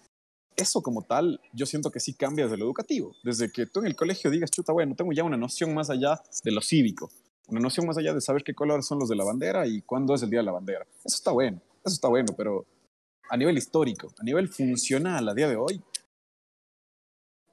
eso 0.55 0.81
como 0.81 1.01
tal, 1.01 1.39
yo 1.53 1.65
siento 1.65 1.91
que 1.91 1.99
sí 1.99 2.13
cambia 2.13 2.45
desde 2.45 2.57
lo 2.57 2.65
educativo. 2.65 3.15
Desde 3.23 3.51
que 3.51 3.65
tú 3.65 3.79
en 3.79 3.87
el 3.87 3.95
colegio 3.95 4.29
digas, 4.29 4.51
chuta, 4.51 4.73
bueno, 4.73 4.95
tengo 4.95 5.11
ya 5.11 5.23
una 5.23 5.37
noción 5.37 5.73
más 5.73 5.89
allá 5.89 6.21
de 6.43 6.51
lo 6.51 6.61
cívico. 6.61 7.11
Una 7.47 7.59
noción 7.59 7.85
más 7.85 7.97
allá 7.97 8.13
de 8.13 8.21
saber 8.21 8.43
qué 8.43 8.53
colores 8.53 8.85
son 8.85 8.99
los 8.99 9.09
de 9.09 9.15
la 9.15 9.23
bandera 9.23 9.67
y 9.67 9.81
cuándo 9.81 10.13
es 10.15 10.23
el 10.23 10.29
día 10.29 10.39
de 10.39 10.45
la 10.45 10.51
bandera. 10.51 10.85
Eso 11.03 11.15
está 11.15 11.31
bueno, 11.31 11.61
eso 11.83 11.93
está 11.93 12.07
bueno, 12.07 12.33
pero 12.37 12.65
a 13.29 13.37
nivel 13.37 13.57
histórico, 13.57 14.13
a 14.17 14.23
nivel 14.23 14.47
funcional 14.47 15.27
a 15.27 15.33
día 15.33 15.49
de 15.49 15.55
hoy, 15.55 15.81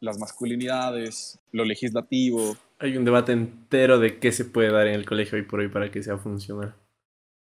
las 0.01 0.19
masculinidades, 0.19 1.39
lo 1.53 1.65
legislativo. 1.65 2.57
Hay 2.79 2.97
un 2.97 3.05
debate 3.05 3.33
entero 3.33 3.99
de 3.99 4.19
qué 4.19 4.33
se 4.33 4.45
puede 4.45 4.71
dar 4.71 4.87
en 4.87 4.95
el 4.95 5.05
colegio 5.05 5.37
hoy 5.37 5.45
por 5.45 5.61
hoy 5.61 5.69
para 5.69 5.91
que 5.91 6.03
sea 6.03 6.17
funcional. 6.17 6.75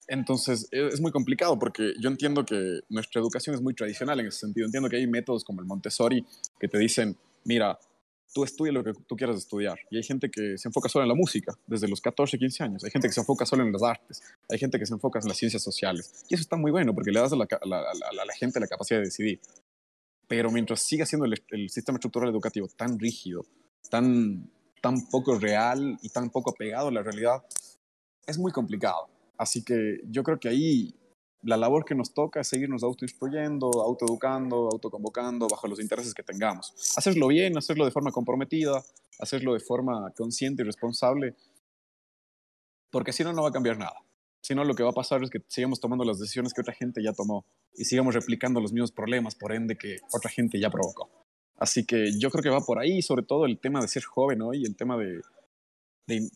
Entonces, 0.09 0.67
e, 0.73 0.89
es 0.89 1.01
muy 1.01 1.13
complicado 1.13 1.59
porque 1.59 1.93
yo 2.01 2.09
entiendo 2.09 2.45
que 2.45 2.81
nuestra 2.89 3.21
educación 3.21 3.55
es 3.55 3.63
muy 3.63 3.75
tradicional 3.75 4.19
en 4.21 4.27
ese 4.27 4.41
sentido. 4.41 4.67
Entiendo 4.67 4.89
que 4.89 4.97
hay 4.97 5.07
métodos 5.07 5.45
como 5.45 5.61
el 5.61 5.67
Montessori 5.67 6.25
que 6.59 6.67
te 6.67 6.79
dicen, 6.79 7.17
mira, 7.45 7.79
tú 8.33 8.43
estudia 8.45 8.73
lo 8.73 8.83
que 8.83 8.93
tú 9.07 9.17
quieras 9.17 9.37
estudiar. 9.37 9.79
Y 9.91 9.99
hay 9.99 10.03
gente 10.03 10.31
que 10.31 10.59
se 10.59 10.69
enfoca 10.69 10.89
solo 10.89 11.05
en 11.05 11.09
la 11.09 11.15
música, 11.15 11.57
desde 11.67 11.89
los 11.89 12.01
14, 12.01 12.39
15 12.39 12.65
años. 12.65 12.85
Hay 12.85 12.91
gente 12.91 13.09
que 13.09 13.15
se 13.15 13.21
enfoca 13.21 13.47
solo 13.47 13.63
en 13.63 13.73
las 13.73 13.83
artes. 13.83 14.23
Hay 14.51 14.59
gente 14.59 14.79
que 14.79 14.87
se 14.87 14.95
enfoca 14.95 15.19
en 15.21 15.29
las 15.29 15.37
ciencias 15.37 15.63
sociales. 15.63 16.25
Y 16.29 16.35
eso 16.35 16.43
está 16.43 16.57
muy 16.57 16.71
bueno 16.71 16.95
porque 16.95 17.11
le 17.11 17.21
das 17.21 17.33
a 17.33 17.37
la, 17.37 17.47
gente 18.39 18.61
la 18.61 18.67
capacidad 18.67 19.01
de 19.01 19.07
decidir. 19.07 19.41
Pero 20.27 20.51
mientras 20.51 20.83
siga 20.83 21.07
siendo 21.07 21.27
el, 21.27 21.71
sistema 21.71 21.97
estructural 21.97 22.31
educativo 22.31 22.69
tan 22.77 22.99
rígido, 22.99 23.45
tan 23.91 24.51
tan 24.81 25.09
poco 25.09 25.37
real 25.37 25.99
y 26.03 26.09
tan 26.11 26.31
poco 26.31 26.51
apegado 26.51 26.87
a 26.87 26.93
la 26.93 27.03
realidad, 27.03 27.43
es 28.27 28.39
muy 28.39 28.53
complicado. 28.53 29.09
Así 29.39 29.65
que 29.65 30.01
yo 30.11 30.23
creo 30.23 30.39
que 30.39 30.49
ahí 30.49 30.95
la 31.43 31.57
labor 31.57 31.85
que 31.85 31.95
nos 31.95 32.13
toca 32.13 32.41
es 32.41 32.49
seguirnos 32.49 32.83
autoinstruyendo, 32.83 33.71
autoeducando, 33.83 34.69
autoconvocando 34.73 35.47
bajo 35.49 35.69
los 35.69 35.81
intereses 35.81 36.13
que 36.13 36.23
tengamos. 36.23 36.75
Hacerlo 36.97 37.29
bien, 37.29 37.57
hacerlo 37.57 37.85
de 37.85 37.93
forma 37.93 38.11
comprometida, 38.11 38.83
hacerlo 39.21 39.55
de 39.55 39.61
forma 39.61 40.13
consciente 40.17 40.63
y 40.63 40.67
responsable, 40.67 41.37
porque 42.91 43.13
si 43.13 43.23
no, 43.23 43.33
no 43.33 43.43
va 43.43 43.51
a 43.51 43.53
cambiar 43.53 43.79
nada. 43.79 44.03
Si 44.41 44.55
no, 44.55 44.65
lo 44.65 44.75
que 44.75 44.83
va 44.83 44.91
a 44.91 44.95
pasar 44.95 45.23
es 45.23 45.31
que 45.31 45.41
sigamos 45.49 45.81
tomando 45.81 46.05
las 46.05 46.19
decisiones 46.19 46.55
que 46.55 46.61
otra 46.61 46.75
gente 46.75 47.03
ya 47.03 47.13
tomó 47.13 47.45
y 47.75 47.85
sigamos 47.85 48.15
replicando 48.15 48.61
los 48.61 48.73
mismos 48.73 48.93
problemas, 48.93 49.35
por 49.35 49.53
ende, 49.53 49.77
que 49.77 49.99
otra 50.13 50.31
gente 50.31 50.59
ya 50.59 50.71
provocó. 50.71 51.11
Así 51.57 51.85
que 51.85 52.19
yo 52.19 52.31
creo 52.31 52.43
que 52.43 52.51
va 52.51 52.61
por 52.61 52.79
ahí, 52.79 53.03
sobre 53.03 53.25
todo 53.25 53.45
el 53.45 53.59
tema 53.59 53.81
de 53.81 53.89
ser 53.89 54.05
joven 54.05 54.43
hoy, 54.43 54.65
el 54.65 54.77
tema 54.77 54.97
de, 54.97 55.21
de, 56.07 56.29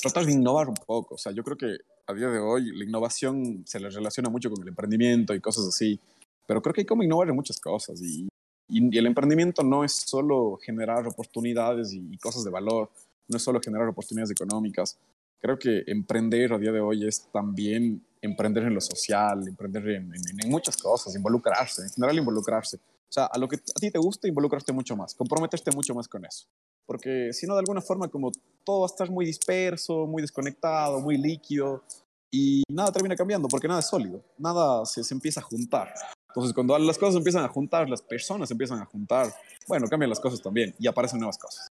tratar 0.00 0.26
de 0.26 0.32
innovar 0.32 0.68
un 0.68 0.74
poco. 0.74 1.14
O 1.14 1.18
sea, 1.18 1.32
yo 1.32 1.42
creo 1.42 1.56
que 1.56 1.78
a 2.06 2.14
día 2.14 2.28
de 2.28 2.38
hoy 2.38 2.76
la 2.76 2.84
innovación 2.84 3.62
se 3.66 3.80
le 3.80 3.90
relaciona 3.90 4.28
mucho 4.28 4.50
con 4.50 4.62
el 4.62 4.68
emprendimiento 4.68 5.34
y 5.34 5.40
cosas 5.40 5.66
así, 5.66 5.98
pero 6.46 6.60
creo 6.60 6.74
que 6.74 6.82
hay 6.82 6.86
como 6.86 7.02
innovar 7.02 7.28
en 7.28 7.36
muchas 7.36 7.60
cosas 7.60 8.00
y, 8.02 8.28
y, 8.68 8.98
el 8.98 9.06
emprendimiento 9.06 9.62
no 9.62 9.84
es 9.84 9.92
solo 9.92 10.58
generar 10.62 11.06
oportunidades 11.06 11.92
y, 11.92 12.16
cosas 12.18 12.44
de 12.44 12.50
valor, 12.50 12.90
no 13.28 13.36
es 13.36 13.42
solo 13.42 13.60
generar 13.60 13.88
oportunidades 13.88 14.30
económicas. 14.30 14.98
Creo 15.40 15.58
que 15.58 15.82
emprender 15.86 16.52
a 16.52 16.58
día 16.58 16.72
de 16.72 16.80
hoy 16.80 17.06
es 17.06 17.28
también 17.32 18.04
emprender 18.20 18.64
en 18.64 18.74
lo 18.74 18.80
social, 18.80 19.46
emprender 19.46 19.88
en, 19.88 20.12
en 20.14 20.50
muchas 20.50 20.76
cosas, 20.76 21.14
involucrarse, 21.16 21.82
en 21.82 21.90
general 21.90 22.18
involucrarse. 22.18 22.76
O 22.76 23.12
sea, 23.12 23.26
a 23.26 23.38
lo 23.38 23.48
que 23.48 23.56
a 23.56 23.80
ti 23.80 23.90
te 23.90 23.98
gusta, 23.98 24.28
involucrarte 24.28 24.72
mucho 24.72 24.96
más, 24.96 25.14
comprometerte 25.14 25.70
mucho 25.72 25.94
más 25.94 26.08
con 26.08 26.24
eso. 26.24 26.46
Porque 26.86 27.32
si 27.32 27.46
no, 27.46 27.54
de 27.54 27.60
alguna 27.60 27.80
forma, 27.80 28.08
como 28.08 28.32
todo 28.64 28.80
va 28.80 28.86
a 28.86 28.92
estar 28.92 29.10
muy 29.10 29.24
disperso, 29.26 30.06
muy 30.06 30.22
desconectado, 30.22 31.00
muy 31.00 31.16
líquido, 31.16 31.82
y 32.30 32.62
nada 32.68 32.90
termina 32.90 33.14
cambiando, 33.14 33.48
porque 33.48 33.68
nada 33.68 33.80
es 33.80 33.88
sólido, 33.88 34.24
nada 34.38 34.84
se, 34.86 35.04
se 35.04 35.14
empieza 35.14 35.40
a 35.40 35.42
juntar. 35.42 35.92
Entonces, 36.28 36.54
cuando 36.54 36.78
las 36.78 36.96
cosas 36.96 37.16
empiezan 37.16 37.44
a 37.44 37.48
juntar, 37.48 37.90
las 37.90 38.00
personas 38.00 38.50
empiezan 38.50 38.80
a 38.80 38.86
juntar, 38.86 39.30
bueno, 39.68 39.86
cambian 39.86 40.08
las 40.08 40.20
cosas 40.20 40.40
también 40.40 40.74
y 40.78 40.86
aparecen 40.86 41.18
nuevas 41.18 41.36
cosas. 41.36 41.68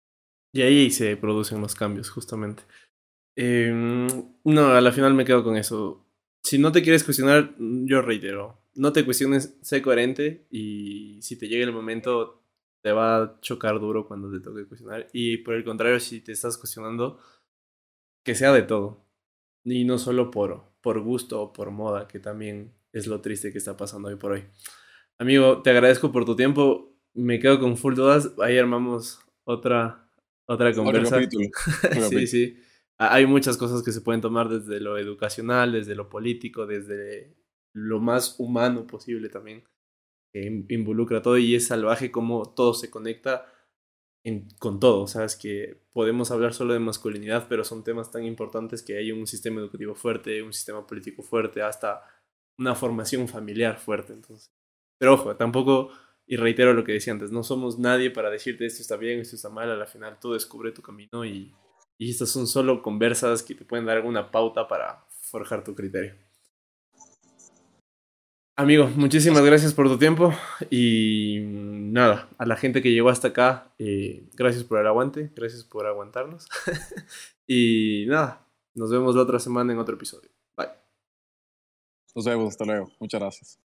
Y 0.52 0.62
ahí 0.62 0.90
se 0.90 1.16
producen 1.16 1.60
los 1.62 1.74
cambios, 1.74 2.10
justamente. 2.10 2.64
Em, 3.36 4.06
no, 4.44 4.72
a 4.72 4.80
la 4.82 4.92
final 4.92 5.14
me 5.14 5.24
quedo 5.24 5.42
con 5.42 5.56
eso. 5.56 6.04
Si 6.42 6.58
no 6.58 6.72
te 6.72 6.82
quieres 6.82 7.04
cuestionar, 7.04 7.54
yo 7.58 8.02
reitero, 8.02 8.58
no 8.74 8.92
te 8.92 9.04
cuestiones, 9.04 9.56
sé 9.62 9.80
coherente 9.80 10.46
y 10.50 11.20
si 11.22 11.36
te 11.36 11.48
llega 11.48 11.64
el 11.64 11.72
momento 11.72 12.42
te 12.82 12.92
va 12.92 13.22
a 13.22 13.40
chocar 13.40 13.78
duro 13.80 14.06
cuando 14.06 14.30
te 14.30 14.40
toque 14.40 14.66
cuestionar. 14.66 15.08
Y 15.12 15.38
por 15.38 15.54
el 15.54 15.64
contrario, 15.64 16.00
si 16.00 16.20
te 16.20 16.32
estás 16.32 16.56
cuestionando, 16.56 17.20
que 18.24 18.34
sea 18.34 18.52
de 18.52 18.62
todo. 18.62 19.04
Y 19.64 19.84
no 19.84 19.98
solo 19.98 20.30
por, 20.30 20.72
por 20.80 21.00
gusto 21.00 21.40
o 21.42 21.52
por 21.52 21.70
moda, 21.70 22.08
que 22.08 22.20
también 22.20 22.72
es 22.92 23.06
lo 23.06 23.20
triste 23.20 23.52
que 23.52 23.58
está 23.58 23.76
pasando 23.76 24.08
hoy 24.08 24.16
por 24.16 24.32
hoy. 24.32 24.44
Amigo, 25.18 25.62
te 25.62 25.70
agradezco 25.70 26.12
por 26.12 26.24
tu 26.24 26.34
tiempo. 26.34 26.96
Me 27.12 27.38
quedo 27.38 27.60
con 27.60 27.76
full 27.76 27.94
dudas. 27.94 28.32
Ahí 28.40 28.56
armamos 28.56 29.20
otra, 29.44 30.08
otra 30.46 30.72
conversa. 30.72 31.20
sí, 32.08 32.26
sí. 32.26 32.58
Hay 32.96 33.26
muchas 33.26 33.56
cosas 33.56 33.82
que 33.82 33.92
se 33.92 34.00
pueden 34.00 34.20
tomar 34.20 34.48
desde 34.48 34.80
lo 34.80 34.98
educacional, 34.98 35.72
desde 35.72 35.94
lo 35.94 36.08
político, 36.08 36.66
desde 36.66 37.34
lo 37.72 38.00
más 38.00 38.36
humano 38.38 38.86
posible 38.86 39.28
también, 39.28 39.64
que 40.32 40.64
involucra 40.68 41.22
todo 41.22 41.38
y 41.38 41.54
es 41.54 41.66
salvaje 41.66 42.10
como 42.10 42.52
todo 42.54 42.74
se 42.74 42.90
conecta 42.90 43.46
con 44.58 44.80
todo. 44.80 45.02
O 45.02 45.06
sea, 45.06 45.24
es 45.24 45.36
que 45.36 45.82
podemos 45.92 46.30
hablar 46.30 46.54
solo 46.54 46.74
de 46.74 46.80
masculinidad, 46.80 47.46
pero 47.48 47.64
son 47.64 47.84
temas 47.84 48.10
tan 48.10 48.24
importantes 48.24 48.82
que 48.82 48.96
hay 48.96 49.12
un 49.12 49.26
sistema 49.26 49.60
educativo 49.60 49.94
fuerte, 49.94 50.42
un 50.42 50.52
sistema 50.52 50.86
político 50.86 51.22
fuerte, 51.22 51.62
hasta 51.62 52.02
una 52.58 52.74
formación 52.74 53.28
familiar 53.28 53.78
fuerte. 53.78 54.12
Entonces. 54.12 54.52
Pero 54.98 55.14
ojo, 55.14 55.36
tampoco, 55.36 55.90
y 56.26 56.36
reitero 56.36 56.74
lo 56.74 56.84
que 56.84 56.92
decía 56.92 57.12
antes, 57.12 57.32
no 57.32 57.42
somos 57.42 57.78
nadie 57.78 58.10
para 58.10 58.30
decirte 58.30 58.66
esto 58.66 58.82
está 58.82 58.96
bien, 58.96 59.20
esto 59.20 59.36
está 59.36 59.48
mal, 59.48 59.70
a 59.70 59.76
la 59.76 59.86
final 59.86 60.18
tú 60.20 60.34
descubre 60.34 60.70
tu 60.72 60.82
camino 60.82 61.24
y, 61.24 61.54
y 61.98 62.10
estas 62.10 62.28
son 62.28 62.46
solo 62.46 62.82
conversas 62.82 63.42
que 63.42 63.54
te 63.54 63.64
pueden 63.64 63.86
dar 63.86 63.96
alguna 63.96 64.30
pauta 64.30 64.68
para 64.68 65.06
forjar 65.08 65.64
tu 65.64 65.74
criterio. 65.74 66.14
Amigo, 68.60 68.90
muchísimas 68.94 69.42
gracias 69.42 69.72
por 69.72 69.88
tu 69.88 69.96
tiempo 69.96 70.34
y 70.68 71.38
nada, 71.46 72.28
a 72.36 72.44
la 72.44 72.56
gente 72.56 72.82
que 72.82 72.92
llegó 72.92 73.08
hasta 73.08 73.28
acá, 73.28 73.72
eh, 73.78 74.28
gracias 74.34 74.64
por 74.64 74.78
el 74.78 74.86
aguante, 74.86 75.32
gracias 75.34 75.64
por 75.64 75.86
aguantarnos 75.86 76.46
y 77.46 78.04
nada, 78.06 78.46
nos 78.74 78.90
vemos 78.90 79.16
la 79.16 79.22
otra 79.22 79.38
semana 79.38 79.72
en 79.72 79.78
otro 79.78 79.94
episodio. 79.94 80.28
Bye. 80.58 80.68
Nos 82.14 82.26
vemos, 82.26 82.48
hasta 82.48 82.66
luego. 82.66 82.92
Muchas 83.00 83.18
gracias. 83.18 83.69